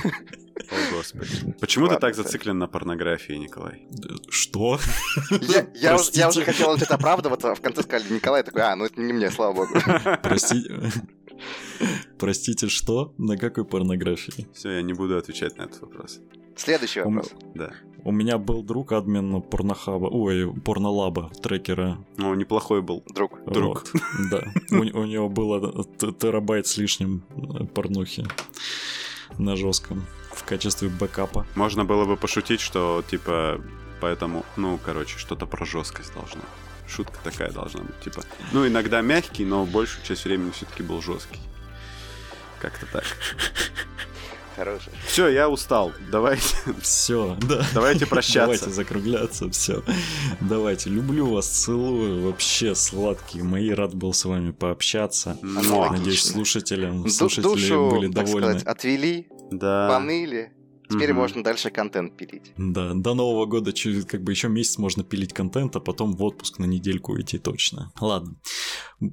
О, 0.70 0.96
господи. 0.96 1.54
Почему 1.60 1.88
ты 1.88 1.96
так 1.96 2.14
зациклен 2.14 2.58
на 2.58 2.66
порнографии, 2.66 3.34
Николай? 3.34 3.86
Что? 4.28 4.78
Я, 5.30 5.66
я 5.74 5.94
уже, 5.94 6.10
я 6.12 6.28
уже 6.28 6.40
Простите. 6.40 6.44
хотел 6.44 6.72
начать 6.72 6.90
оправдываться, 6.90 7.52
а 7.52 7.54
в 7.54 7.60
конце 7.60 7.82
сказали 7.82 8.12
Николай, 8.12 8.42
такой, 8.42 8.62
а, 8.62 8.76
ну 8.76 8.84
это 8.84 9.00
не 9.00 9.12
мне, 9.12 9.30
слава 9.30 9.54
богу. 9.54 9.74
Простите. 10.22 10.92
Простите, 12.18 12.68
что? 12.68 13.14
На 13.18 13.36
какой 13.36 13.64
порнографии? 13.64 14.48
Все, 14.54 14.70
я 14.70 14.82
не 14.82 14.92
буду 14.92 15.16
отвечать 15.16 15.56
на 15.58 15.62
этот 15.62 15.80
вопрос. 15.82 16.20
Следующий 16.56 17.00
У 17.00 17.10
вопрос. 17.10 17.32
Да. 17.54 17.72
У 18.04 18.12
меня 18.12 18.36
был 18.36 18.62
друг 18.62 18.92
админ 18.92 19.42
порнохаба, 19.42 20.06
ой, 20.06 20.52
порнолаба, 20.64 21.30
трекера. 21.42 22.04
Ну, 22.16 22.34
неплохой 22.34 22.82
был. 22.82 23.04
Друг. 23.08 23.38
Друг. 23.46 23.84
Вот, 23.92 24.02
да. 24.30 24.52
У, 24.70 24.80
у 24.80 25.04
него 25.04 25.28
было 25.28 25.84
терабайт 26.20 26.66
с 26.66 26.76
лишним 26.76 27.24
э, 27.30 27.64
порнухи 27.64 28.26
на 29.38 29.56
жестком 29.56 30.04
в 30.34 30.44
качестве 30.44 30.88
бэкапа. 30.88 31.46
Можно 31.54 31.84
было 31.84 32.04
бы 32.04 32.16
пошутить, 32.16 32.60
что 32.60 33.04
типа 33.10 33.60
поэтому, 34.00 34.44
ну, 34.56 34.78
короче, 34.84 35.18
что-то 35.18 35.46
про 35.46 35.64
жесткость 35.64 36.12
должно. 36.14 36.42
Шутка 36.88 37.18
такая 37.22 37.50
должна 37.52 37.80
быть, 37.82 38.00
типа. 38.00 38.22
Ну, 38.52 38.66
иногда 38.66 39.00
мягкий, 39.00 39.44
но 39.44 39.64
большую 39.64 40.04
часть 40.04 40.24
времени 40.24 40.50
все-таки 40.50 40.82
был 40.82 41.00
жесткий. 41.00 41.38
Как-то 42.60 42.86
так. 42.86 43.04
Хороший. 44.56 44.92
Все, 45.06 45.28
я 45.28 45.48
устал. 45.48 45.92
Давайте, 46.10 46.54
Все, 46.82 47.38
да. 47.40 47.64
давайте 47.72 48.06
прощаться. 48.06 48.40
Давайте 48.40 48.70
закругляться, 48.70 49.48
все. 49.50 49.82
Давайте, 50.40 50.90
люблю 50.90 51.26
вас, 51.32 51.46
целую, 51.46 52.26
вообще 52.26 52.74
сладкие 52.74 53.44
мои, 53.44 53.70
рад 53.70 53.94
был 53.94 54.12
с 54.12 54.24
вами 54.26 54.50
пообщаться. 54.50 55.38
Муа. 55.42 55.88
Надеюсь, 55.90 56.18
Отлично. 56.18 56.32
слушателям, 56.32 57.08
слушатели 57.08 57.42
душу, 57.42 57.90
были 57.92 58.12
так 58.12 58.26
довольны. 58.26 58.48
сказать, 58.48 58.66
отвели, 58.66 59.28
Да. 59.52 59.88
поныли. 59.88 60.52
Теперь 60.90 61.10
Мгм. 61.12 61.20
можно 61.20 61.42
дальше 61.44 61.70
контент 61.70 62.16
пилить. 62.18 62.52
Да, 62.58 62.92
до 62.92 63.14
Нового 63.14 63.46
года 63.46 63.72
чуть, 63.72 64.06
как 64.06 64.22
бы 64.22 64.32
еще 64.32 64.48
месяц 64.48 64.76
можно 64.76 65.02
пилить 65.04 65.32
контент, 65.32 65.74
а 65.76 65.80
потом 65.80 66.12
в 66.14 66.22
отпуск 66.22 66.58
на 66.58 66.66
недельку 66.66 67.18
идти 67.18 67.38
точно. 67.38 67.92
Ладно. 67.98 68.34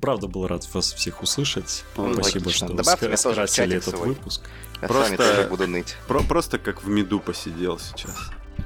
Правда 0.02 0.28
был 0.28 0.45
рад 0.48 0.68
вас 0.74 0.91
всех 0.91 1.22
услышать. 1.24 1.86
Ну, 1.95 2.14
Спасибо, 2.16 2.44
логично. 2.45 2.68
что 2.68 2.76
Добавьте 2.76 3.16
скрасили 3.18 3.78
этот 3.78 3.95
свой. 3.95 4.10
выпуск. 4.10 4.41
Я 4.82 4.88
Просто- 4.90 5.16
с 5.16 5.18
вами 5.20 5.30
тоже 5.36 5.48
буду 5.49 5.68
ныть. 5.68 5.95
Про- 6.07 6.24
просто 6.24 6.60
как 6.60 6.84
в 6.84 6.90
меду 6.90 7.20
посидел 7.22 7.80
сейчас. 7.80 8.16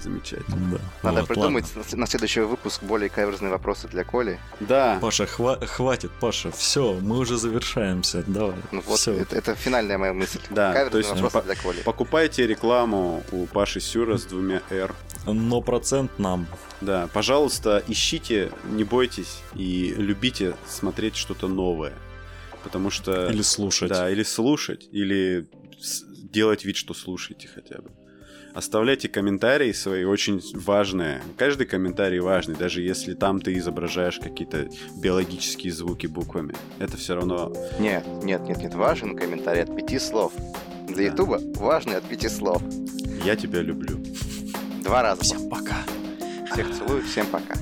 Замечательно. 0.03 0.57
Да. 0.71 1.09
Надо 1.09 1.19
Вот, 1.21 1.27
придумать 1.29 1.65
ладно. 1.75 1.97
на- 1.97 2.07
следующий 2.07 2.41
выпуск 2.41 2.83
более 2.83 3.09
каверзные 3.09 3.51
вопросы 3.51 3.87
для 3.87 4.03
Коли. 4.03 4.37
Да, 4.59 4.97
Паша, 5.01 5.23
хва- 5.23 5.65
хватит, 5.65 6.11
Паша, 6.19 6.51
все, 6.51 6.93
мы 7.01 7.17
уже 7.19 7.37
завершаемся, 7.37 8.23
давай. 8.27 8.55
Ну 8.71 8.81
вот, 8.85 8.99
Всё. 8.99 9.13
это, 9.13 9.35
это 9.37 9.55
финальная 9.55 9.97
моя 9.97 10.13
мысль. 10.13 10.39
Да, 10.49 10.73
Каверзные 10.73 10.91
то 10.91 10.97
есть, 10.97 11.09
вопросы 11.21 11.33
по- 11.33 11.41
для 11.43 11.55
Коли. 11.55 11.81
покупайте 11.83 12.45
рекламу 12.47 13.23
у 13.31 13.45
Паши 13.45 13.79
Сюра 13.79 14.17
с 14.17 14.23
двумя 14.25 14.61
«Р». 14.69 14.93
Но 15.25 15.61
процент 15.61 16.19
нам. 16.19 16.47
Да, 16.81 17.07
пожалуйста, 17.13 17.81
ищите, 17.87 18.51
не 18.65 18.83
бойтесь 18.83 19.39
и 19.55 19.93
любите 19.97 20.55
смотреть 20.67 21.15
что-то 21.15 21.47
новое. 21.47 21.93
Потому 22.63 22.89
что... 22.89 23.27
Или 23.29 23.41
слушать. 23.41 23.89
Да, 23.89 24.09
или 24.09 24.23
слушать, 24.23 24.87
или 24.91 25.47
с- 25.79 26.03
делать 26.31 26.65
вид, 26.65 26.75
что 26.75 26.93
слушаете 26.93 27.47
хотя 27.53 27.77
бы. 27.81 27.91
Оставляйте 28.53 29.09
комментарии 29.09 29.71
свои, 29.71 30.03
очень 30.03 30.41
важные. 30.53 31.21
Каждый 31.37 31.65
комментарий 31.65 32.19
важный, 32.19 32.55
даже 32.55 32.81
если 32.81 33.15
там 33.15 33.41
ты 33.41 33.57
изображаешь 33.57 34.19
какие-то 34.19 34.67
биологические 34.95 35.73
звуки 35.73 36.05
буквами. 36.05 36.53
Это 36.77 36.95
все 36.97 37.15
равно... 37.15 37.51
Нет, 37.79 38.05
нет, 38.23 38.41
нет, 38.41 38.57
нет, 38.59 38.75
важен 38.75 39.15
комментарий 39.15 39.63
от 39.63 39.75
пяти 39.75 39.97
слов. 39.97 40.33
Для 40.87 40.97
Да. 40.97 41.03
Ютуба 41.03 41.39
важный 41.55 41.97
от 41.97 42.03
пяти 42.03 42.29
слов. 42.29 42.61
Я 43.25 43.35
тебя 43.35 43.61
люблю. 43.61 43.97
Два 44.83 45.01
раза. 45.01 45.23
Всем 45.23 45.49
пока. 45.49 45.77
Всех 46.51 46.67
целую, 46.75 47.01
всем 47.03 47.25
пока. 47.27 47.55